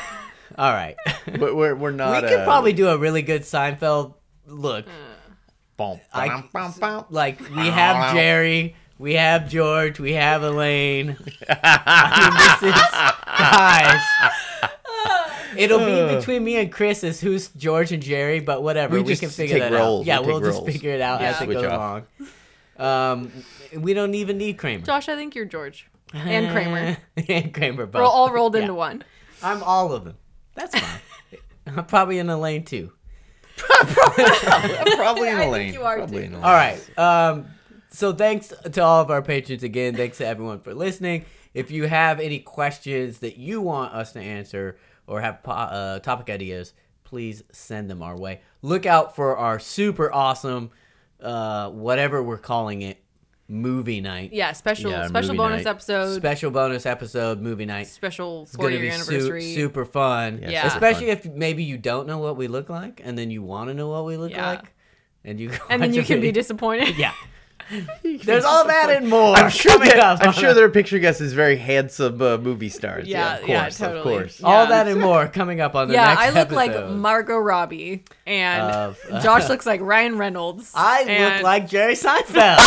All 0.58 0.72
right. 0.72 0.96
But 1.38 1.54
we're 1.56 1.74
we're 1.74 1.92
not. 1.92 2.22
we 2.22 2.28
could 2.28 2.40
uh, 2.40 2.44
probably 2.44 2.72
do 2.72 2.88
a 2.88 2.98
really 2.98 3.22
good 3.22 3.42
Seinfeld 3.42 4.14
look. 4.46 4.86
I- 6.12 6.44
bum, 6.52 6.74
bum. 6.78 7.04
Like 7.08 7.40
we 7.40 7.68
have 7.68 8.14
Jerry, 8.14 8.74
we 8.98 9.14
have 9.14 9.48
George, 9.48 9.98
we 9.98 10.12
have 10.12 10.42
Elaine. 10.42 11.16
I 11.48 12.60
mean, 12.60 12.68
this 12.68 12.74
is 12.74 12.82
guys. 13.24 14.02
It'll 15.60 15.78
be 15.78 16.16
between 16.16 16.42
me 16.44 16.56
and 16.56 16.72
Chris 16.72 17.04
as 17.04 17.20
who's 17.20 17.48
George 17.48 17.92
and 17.92 18.02
Jerry, 18.02 18.40
but 18.40 18.62
whatever. 18.62 18.94
We 18.96 19.02
We, 19.02 19.08
just 19.08 19.20
can 19.20 19.30
figure 19.30 19.58
take 19.58 19.70
that 19.70 19.76
roles. 19.78 20.02
out. 20.02 20.06
Yeah, 20.06 20.20
We 20.20 20.26
we'll 20.28 20.40
just 20.40 20.58
roles. 20.60 20.66
figure 20.72 20.90
it 20.92 21.00
out 21.00 21.20
Yeah. 21.20 21.30
as 21.30 21.40
it 21.40 21.44
Switch 21.44 21.56
goes 21.58 21.64
off. 21.66 22.04
along. 22.78 23.22
Um, 23.22 23.32
we 23.76 23.92
don't 23.94 24.14
even 24.14 24.38
need 24.38 24.56
Kramer 24.56 24.84
Josh, 24.84 25.08
I 25.08 25.14
think 25.16 25.34
you're 25.34 25.44
George 25.44 25.86
and 26.14 26.50
Kramer. 26.50 26.96
and 27.28 27.52
Kramer. 27.52 27.86
Both. 27.86 28.00
We're 28.00 28.06
all 28.06 28.30
rolled 28.32 28.54
Yeah. 28.54 28.62
into 28.62 28.74
one. 28.74 29.04
I'm 29.42 29.62
all 29.62 29.92
of 29.92 30.04
them. 30.04 30.16
That's 30.54 30.78
fine. 30.78 31.00
I'm 31.66 31.84
probably 31.86 32.18
in 32.18 32.28
Elaine 32.30 32.64
too. 32.64 32.92
probably 33.56 34.24
in 35.28 35.36
I 35.36 35.40
a 35.40 35.40
think 35.40 35.52
lane. 35.52 35.74
you 35.74 35.82
are 35.82 35.96
Probably 35.96 36.18
too. 36.20 36.24
in 36.26 36.32
a 36.34 36.36
lane. 36.36 36.44
All 36.44 36.52
right. 36.52 36.98
Um, 36.98 37.46
so 37.90 38.12
thanks 38.12 38.48
to 38.72 38.80
all 38.82 39.00
of 39.02 39.10
our 39.10 39.22
patrons 39.22 39.62
again. 39.62 39.94
Thanks 39.94 40.18
to 40.18 40.26
everyone 40.26 40.60
for 40.60 40.74
listening. 40.74 41.24
If 41.52 41.70
you 41.70 41.86
have 41.88 42.20
any 42.20 42.38
questions 42.38 43.18
that 43.18 43.36
you 43.36 43.60
want 43.60 43.92
us 43.94 44.12
to 44.12 44.20
answer 44.20 44.78
or 45.10 45.20
have 45.20 45.42
po- 45.42 45.50
uh, 45.52 45.98
topic 45.98 46.30
ideas, 46.30 46.72
please 47.04 47.42
send 47.52 47.90
them 47.90 48.02
our 48.02 48.16
way. 48.16 48.40
Look 48.62 48.86
out 48.86 49.16
for 49.16 49.36
our 49.36 49.58
super 49.58 50.12
awesome, 50.12 50.70
uh, 51.20 51.70
whatever 51.70 52.22
we're 52.22 52.38
calling 52.38 52.82
it, 52.82 52.98
movie 53.48 54.00
night. 54.00 54.32
Yeah, 54.32 54.52
special 54.52 54.92
Yeah, 54.92 55.08
special 55.08 55.30
movie 55.34 55.38
bonus 55.38 55.64
night. 55.64 55.70
episode, 55.70 56.14
Special 56.16 56.50
bonus 56.52 56.86
episode, 56.86 57.40
movie 57.40 57.66
night. 57.66 57.88
special 57.88 58.42
It's 58.44 58.54
four 58.54 58.66
gonna 58.70 58.76
year 58.80 58.92
be 58.92 58.98
su- 58.98 59.12
anniversary. 59.14 59.54
super 59.54 59.84
fun. 59.84 60.38
Yeah, 60.42 60.50
Yeah. 60.50 60.66
Especially 60.68 61.08
fun. 61.08 61.16
if 61.18 61.26
maybe 61.26 61.64
you 61.64 61.76
don't 61.76 62.06
know 62.06 62.18
what 62.18 62.36
we 62.36 62.46
look 62.46 62.68
like, 62.68 63.00
and 63.04 63.18
then 63.18 63.30
you 63.32 63.42
want 63.42 63.68
to 63.68 63.74
know 63.74 63.88
what 63.88 64.04
we 64.04 64.16
look 64.16 64.30
Yeah. 64.30 64.50
like, 64.50 64.72
and 65.24 65.40
you 65.40 65.50
and 65.68 65.82
then 65.82 65.92
you 65.94 66.04
can 66.04 66.20
be 66.20 66.30
disappointed. 66.30 66.96
yeah. 66.96 67.12
There's 68.24 68.44
all 68.44 68.66
that 68.66 68.90
and 68.90 69.08
more. 69.08 69.34
I'm 69.36 69.50
sure 69.50 69.78
that, 69.78 69.98
up 69.98 70.20
I'm 70.22 70.32
sure 70.32 70.54
they're 70.54 70.68
picturing 70.68 71.06
us 71.06 71.20
as 71.20 71.32
very 71.32 71.56
handsome 71.56 72.20
uh, 72.20 72.36
movie 72.38 72.68
stars. 72.68 73.06
Yeah, 73.06 73.36
of 73.38 73.48
yeah, 73.48 73.62
course, 73.62 73.78
totally. 73.78 73.98
of 73.98 74.04
course. 74.04 74.42
all 74.42 74.66
that 74.66 74.88
and 74.88 75.00
more 75.00 75.28
coming 75.28 75.60
up 75.60 75.74
on 75.74 75.88
the 75.88 75.94
Yeah, 75.94 76.06
next 76.06 76.20
I 76.20 76.30
look 76.30 76.50
like. 76.50 76.90
Margot 76.90 77.38
Robbie, 77.38 78.04
and 78.26 78.62
Of, 78.62 78.98
uh, 79.10 79.20
Josh 79.22 79.48
looks 79.48 79.66
like 79.66 79.80
Ryan 79.80 80.18
Reynolds. 80.18 80.72
I 80.74 81.02
and- 81.02 81.34
look 81.36 81.42
like 81.44 81.68
Jerry 81.68 81.94
Seinfeld 81.94 82.58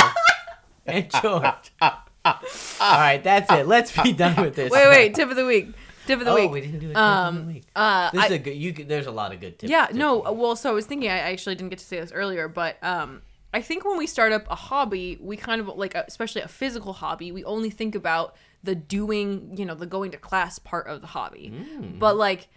and 0.85 1.09
George. 1.21 1.71
all 1.81 2.39
right, 2.79 3.21
that's 3.23 3.51
it. 3.51 3.67
Let's 3.67 3.91
be 4.01 4.13
done 4.13 4.41
with 4.41 4.55
this. 4.55 4.71
Wait, 4.71 4.87
wait. 4.87 5.15
Tip 5.15 5.29
of 5.29 5.35
the 5.35 5.45
week. 5.45 5.69
Tip 6.05 6.19
of 6.19 6.25
the 6.25 6.31
oh, 6.31 6.35
week. 6.35 6.51
we 6.51 6.61
didn't 6.61 6.79
do 6.79 6.87
a 6.87 6.89
tip 6.89 6.97
Um, 6.97 7.37
of 7.37 7.45
the 7.47 7.53
week. 7.53 7.63
Uh, 7.75 8.11
This 8.11 8.21
I- 8.21 8.25
is 8.27 8.31
a 8.31 8.39
good. 8.39 8.55
You. 8.55 8.71
There's 8.73 9.07
a 9.07 9.11
lot 9.11 9.33
of 9.33 9.39
good 9.39 9.59
tips. 9.59 9.69
yeah, 9.71 9.85
tips 9.87 9.97
no. 9.97 10.19
of 10.19 10.25
the 10.25 10.31
week. 10.33 10.41
Well, 10.41 10.55
so 10.55 10.69
I 10.69 10.73
was 10.73 10.85
thinking. 10.85 11.09
I 11.09 11.19
actually 11.19 11.55
didn't 11.55 11.69
get 11.69 11.79
to 11.79 11.85
say 11.85 11.99
this 11.99 12.11
earlier, 12.11 12.47
but 12.47 12.77
um, 12.83 13.21
I 13.53 13.61
think 13.61 13.85
when 13.85 13.97
we 13.97 14.07
start 14.07 14.31
up 14.31 14.49
a 14.49 14.55
hobby, 14.55 15.17
we 15.21 15.37
kind 15.37 15.61
of 15.61 15.67
like, 15.67 15.93
especially 15.95 16.41
a 16.41 16.47
physical 16.47 16.93
hobby, 16.93 17.31
we 17.31 17.43
only 17.43 17.69
think 17.69 17.93
about 17.93 18.35
the 18.63 18.73
doing, 18.73 19.55
you 19.55 19.65
know, 19.65 19.75
the 19.75 19.85
going 19.85 20.11
to 20.11 20.17
class 20.17 20.57
part 20.57 20.87
of 20.87 21.01
the 21.01 21.07
hobby. 21.07 21.53
Mm. 21.53 21.99
But 21.99 22.17
like, 22.17 22.47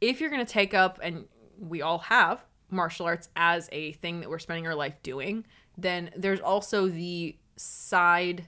if 0.00 0.20
you're 0.20 0.30
gonna 0.30 0.44
take 0.44 0.72
up, 0.72 1.00
and 1.02 1.26
we 1.58 1.82
all 1.82 1.98
have 1.98 2.44
martial 2.70 3.06
arts 3.06 3.28
as 3.34 3.68
a 3.72 3.92
thing 3.92 4.20
that 4.20 4.30
we're 4.30 4.38
spending 4.38 4.66
our 4.66 4.74
life 4.74 4.94
doing, 5.02 5.44
then 5.76 6.10
there's 6.16 6.40
also 6.40 6.88
the 6.88 7.36
side 7.56 8.46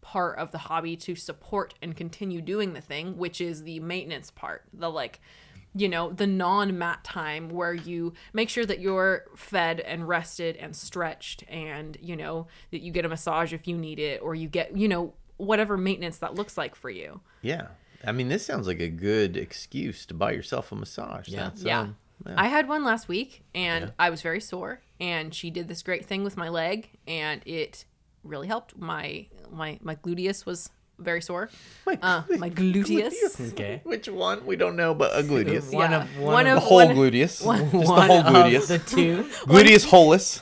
part 0.00 0.38
of 0.38 0.50
the 0.50 0.58
hobby 0.58 0.96
to 0.96 1.14
support 1.14 1.74
and 1.82 1.96
continue 1.96 2.40
doing 2.40 2.72
the 2.72 2.80
thing, 2.80 3.16
which 3.16 3.40
is 3.40 3.62
the 3.62 3.78
maintenance 3.80 4.30
part. 4.30 4.64
The 4.72 4.90
like, 4.90 5.20
you 5.74 5.88
know, 5.88 6.10
the 6.10 6.26
non 6.26 6.78
mat 6.78 7.04
time 7.04 7.48
where 7.48 7.72
you 7.74 8.12
make 8.32 8.48
sure 8.48 8.66
that 8.66 8.80
you're 8.80 9.24
fed 9.36 9.80
and 9.80 10.08
rested 10.08 10.56
and 10.56 10.74
stretched 10.74 11.44
and, 11.48 11.96
you 12.00 12.16
know, 12.16 12.46
that 12.72 12.80
you 12.80 12.90
get 12.92 13.04
a 13.04 13.08
massage 13.08 13.52
if 13.52 13.68
you 13.68 13.76
need 13.76 13.98
it 13.98 14.20
or 14.22 14.34
you 14.34 14.48
get, 14.48 14.76
you 14.76 14.88
know, 14.88 15.14
whatever 15.36 15.76
maintenance 15.76 16.18
that 16.18 16.34
looks 16.34 16.58
like 16.58 16.74
for 16.74 16.90
you. 16.90 17.20
Yeah. 17.42 17.68
I 18.04 18.12
mean, 18.12 18.28
this 18.28 18.44
sounds 18.44 18.66
like 18.66 18.80
a 18.80 18.88
good 18.88 19.36
excuse 19.36 20.06
to 20.06 20.14
buy 20.14 20.32
yourself 20.32 20.72
a 20.72 20.74
massage. 20.76 21.28
Yeah. 21.28 21.44
That's, 21.44 21.62
Yeah. 21.62 21.80
um, 21.80 21.96
I 22.26 22.48
had 22.48 22.68
one 22.68 22.84
last 22.84 23.08
week 23.08 23.44
and 23.54 23.86
Yeah. 23.86 23.90
I 23.98 24.10
was 24.10 24.22
very 24.22 24.40
sore 24.40 24.80
and 24.98 25.34
she 25.34 25.50
did 25.50 25.68
this 25.68 25.82
great 25.82 26.04
thing 26.04 26.24
with 26.24 26.36
my 26.36 26.48
leg 26.48 26.90
and 27.06 27.42
it 27.46 27.84
really 28.24 28.48
helped. 28.48 28.76
My 28.76 29.26
my 29.50 29.78
my 29.82 29.94
gluteus 29.94 30.44
was 30.44 30.70
very 31.00 31.22
sore. 31.22 31.50
my, 31.86 31.98
Uh, 32.02 32.22
my 32.38 32.50
gluteus. 32.50 33.12
Okay. 33.52 33.80
Which 33.84 34.08
one? 34.08 34.44
We 34.46 34.56
don't 34.56 34.76
know, 34.76 34.94
but 34.94 35.12
a 35.18 35.22
gluteus. 35.22 35.72
One 35.72 35.90
Yeah. 35.90 36.02
of 36.02 36.18
one, 36.18 36.32
One 36.34 36.46
of, 36.46 36.54
The 36.56 36.60
whole 36.60 36.76
one- 36.86 36.96
gluteus. 36.96 37.44
one- 37.52 37.70
Just 37.70 37.72
the 37.72 38.00
whole 38.02 38.20
of 38.20 38.26
gluteus. 38.26 38.66
the 38.68 38.78
two, 38.78 39.24
Gluteus 39.46 39.84
holus. 39.90 40.40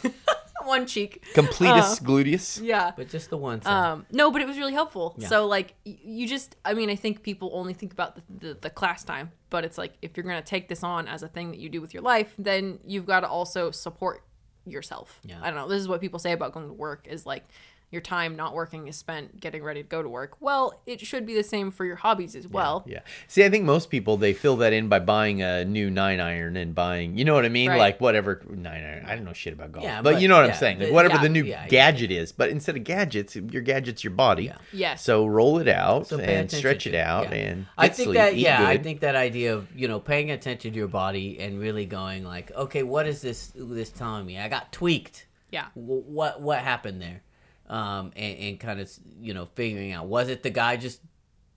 one 0.64 0.84
cheek. 0.86 1.24
Completus 1.34 1.98
gluteus. 2.02 2.60
Yeah. 2.62 2.92
but 2.96 3.08
just 3.08 3.30
the 3.30 3.38
one. 3.38 3.62
Side. 3.62 3.72
Um, 3.72 4.06
no, 4.12 4.30
but 4.30 4.42
it 4.42 4.46
was 4.46 4.58
really 4.58 4.74
helpful. 4.74 5.14
Yeah. 5.16 5.28
So 5.28 5.46
like 5.46 5.74
you 5.84 6.28
just, 6.28 6.56
I 6.64 6.74
mean, 6.74 6.90
I 6.90 6.94
think 6.96 7.22
people 7.22 7.50
only 7.54 7.72
think 7.72 7.92
about 7.92 8.16
the, 8.16 8.22
the, 8.48 8.54
the 8.60 8.70
class 8.70 9.02
time, 9.04 9.32
but 9.48 9.64
it's 9.64 9.78
like 9.78 9.94
if 10.02 10.16
you're 10.16 10.24
gonna 10.24 10.42
take 10.42 10.68
this 10.68 10.82
on 10.84 11.08
as 11.08 11.22
a 11.22 11.28
thing 11.28 11.50
that 11.52 11.58
you 11.58 11.68
do 11.70 11.80
with 11.80 11.94
your 11.94 12.02
life, 12.02 12.34
then 12.38 12.80
you've 12.86 13.06
got 13.06 13.20
to 13.20 13.28
also 13.28 13.70
support 13.70 14.24
yourself. 14.66 15.20
Yeah. 15.24 15.38
I 15.40 15.46
don't 15.46 15.54
know. 15.56 15.68
This 15.68 15.80
is 15.80 15.88
what 15.88 16.02
people 16.02 16.18
say 16.18 16.32
about 16.32 16.52
going 16.52 16.66
to 16.66 16.74
work 16.74 17.06
is 17.08 17.24
like 17.24 17.48
your 17.90 18.02
time 18.02 18.36
not 18.36 18.54
working 18.54 18.86
is 18.86 18.96
spent 18.96 19.40
getting 19.40 19.62
ready 19.62 19.82
to 19.82 19.88
go 19.88 20.02
to 20.02 20.08
work. 20.08 20.36
Well, 20.40 20.80
it 20.86 21.00
should 21.00 21.24
be 21.24 21.34
the 21.34 21.42
same 21.42 21.70
for 21.70 21.86
your 21.86 21.96
hobbies 21.96 22.36
as 22.36 22.46
well. 22.46 22.84
Yeah. 22.86 23.00
See, 23.28 23.44
I 23.44 23.48
think 23.48 23.64
most 23.64 23.88
people 23.88 24.18
they 24.18 24.34
fill 24.34 24.56
that 24.58 24.74
in 24.74 24.88
by 24.88 24.98
buying 24.98 25.40
a 25.42 25.64
new 25.64 25.90
nine 25.90 26.20
iron 26.20 26.56
and 26.56 26.74
buying, 26.74 27.16
you 27.16 27.24
know 27.24 27.34
what 27.34 27.46
I 27.46 27.48
mean? 27.48 27.70
Right. 27.70 27.78
Like 27.78 28.00
whatever 28.00 28.42
nine 28.50 28.84
iron. 28.84 29.06
I 29.06 29.14
don't 29.14 29.24
know 29.24 29.32
shit 29.32 29.54
about 29.54 29.72
golf, 29.72 29.84
Yeah, 29.84 30.02
but, 30.02 30.14
but 30.14 30.22
you 30.22 30.28
know 30.28 30.36
what 30.36 30.46
yeah, 30.46 30.52
I'm 30.52 30.58
saying. 30.58 30.80
Like 30.80 30.92
whatever 30.92 31.14
yeah, 31.14 31.22
the 31.22 31.28
new 31.30 31.44
yeah, 31.44 31.62
yeah. 31.62 31.68
gadget 31.68 32.10
is, 32.10 32.30
but 32.30 32.50
instead 32.50 32.76
of 32.76 32.84
gadgets, 32.84 33.36
your 33.36 33.62
gadget's 33.62 34.04
your 34.04 34.12
body. 34.12 34.44
Yeah. 34.44 34.56
Yes. 34.72 35.02
So 35.02 35.26
roll 35.26 35.58
it 35.58 35.68
out 35.68 36.08
So 36.08 36.18
and 36.18 36.50
stretch 36.50 36.86
it 36.86 36.94
out 36.94 37.30
yeah. 37.30 37.36
and 37.36 37.66
I 37.78 37.88
think 37.88 38.08
sleep, 38.08 38.16
that 38.16 38.34
eat 38.34 38.40
yeah, 38.40 38.66
I 38.66 38.76
think 38.76 39.00
that 39.00 39.16
idea 39.16 39.54
of 39.54 39.74
you 39.74 39.88
know 39.88 39.98
paying 39.98 40.30
attention 40.30 40.72
to 40.72 40.78
your 40.78 40.88
body 40.88 41.38
and 41.40 41.58
really 41.58 41.86
going 41.86 42.24
like, 42.24 42.52
okay, 42.54 42.82
what 42.82 43.06
is 43.06 43.22
this 43.22 43.52
this 43.56 43.90
telling 43.90 44.26
me? 44.26 44.38
I 44.38 44.48
got 44.48 44.72
tweaked. 44.72 45.26
Yeah. 45.50 45.68
W- 45.74 46.02
what 46.02 46.42
what 46.42 46.58
happened 46.58 47.00
there? 47.00 47.22
Um, 47.68 48.12
and, 48.16 48.38
and 48.38 48.60
kind 48.60 48.80
of 48.80 48.90
you 49.20 49.34
know 49.34 49.48
figuring 49.54 49.92
out 49.92 50.06
was 50.06 50.28
it 50.28 50.42
the 50.42 50.50
guy 50.50 50.76
just 50.76 51.00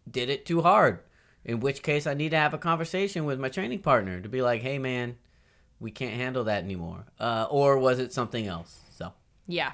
did 0.09 0.29
it 0.29 0.45
too 0.45 0.61
hard? 0.61 0.99
In 1.45 1.59
which 1.59 1.81
case, 1.81 2.05
I 2.05 2.13
need 2.13 2.29
to 2.29 2.37
have 2.37 2.53
a 2.53 2.57
conversation 2.59 3.25
with 3.25 3.39
my 3.39 3.49
training 3.49 3.79
partner 3.79 4.19
to 4.21 4.29
be 4.29 4.41
like, 4.41 4.61
hey 4.61 4.77
man, 4.77 5.15
we 5.79 5.89
can't 5.89 6.13
handle 6.15 6.43
that 6.43 6.63
anymore. 6.63 7.05
Uh, 7.19 7.47
or 7.49 7.77
was 7.79 7.97
it 7.99 8.13
something 8.13 8.45
else? 8.45 8.79
So 8.95 9.13
Yeah. 9.47 9.71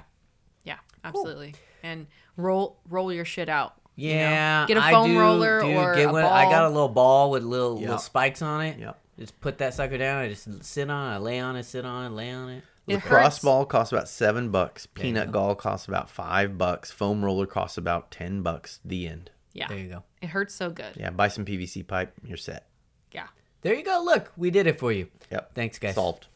Yeah. 0.64 0.78
Absolutely. 1.04 1.54
And 1.82 2.06
roll 2.36 2.78
roll 2.88 3.12
your 3.12 3.24
shit 3.24 3.48
out. 3.48 3.74
you 3.96 4.10
know? 4.14 4.16
Yeah, 4.20 4.66
Get 4.66 4.76
a 4.78 4.82
foam 4.82 5.10
do, 5.10 5.18
roller 5.18 5.60
dude, 5.60 5.76
or 5.76 5.94
get 5.94 6.08
a 6.08 6.12
one- 6.12 6.22
ball. 6.22 6.32
I 6.32 6.44
got 6.44 6.64
a 6.64 6.68
little 6.68 6.88
ball 6.88 7.30
with 7.30 7.42
little 7.42 7.74
Yeah. 7.76 7.82
little 7.86 7.98
spikes 7.98 8.40
on 8.42 8.62
it. 8.62 8.78
Yeah. 8.78 8.92
Just 9.18 9.38
put 9.40 9.58
that 9.58 9.74
sucker 9.74 9.98
down. 9.98 10.22
I 10.22 10.28
just 10.28 10.64
sit 10.64 10.88
on 10.88 11.12
it. 11.12 11.16
I 11.16 11.18
lay 11.18 11.40
on 11.40 11.56
it. 11.56 11.64
Sit 11.64 11.84
on 11.84 12.06
it. 12.06 12.14
Lay 12.14 12.30
on 12.30 12.48
it. 12.50 12.64
It 12.88 13.02
cross 13.02 13.36
hurts. 13.36 13.44
ball 13.44 13.64
costs 13.64 13.92
about 13.92 14.08
seven 14.08 14.50
bucks. 14.50 14.86
Peanut 14.86 15.26
go. 15.26 15.32
gall 15.32 15.54
costs 15.54 15.86
about 15.88 16.08
five 16.10 16.56
bucks. 16.58 16.90
Foam 16.90 17.24
roller 17.24 17.46
costs 17.46 17.78
about 17.78 18.10
ten 18.10 18.42
bucks. 18.42 18.80
The 18.84 19.06
end. 19.08 19.30
Yeah. 19.52 19.68
There 19.68 19.78
you 19.78 19.88
go. 19.88 20.04
It 20.22 20.28
hurts 20.28 20.54
so 20.54 20.70
good. 20.70 20.96
Yeah, 20.96 21.10
buy 21.10 21.28
some 21.28 21.44
PVC 21.44 21.86
pipe. 21.86 22.12
You're 22.24 22.36
set. 22.36 22.68
Yeah. 23.12 23.26
There 23.62 23.74
you 23.74 23.82
go. 23.82 24.02
Look, 24.04 24.32
we 24.36 24.50
did 24.50 24.66
it 24.66 24.78
for 24.78 24.92
you. 24.92 25.08
Yep. 25.30 25.54
Thanks, 25.54 25.78
guys. 25.78 25.94
Solved. 25.94 26.28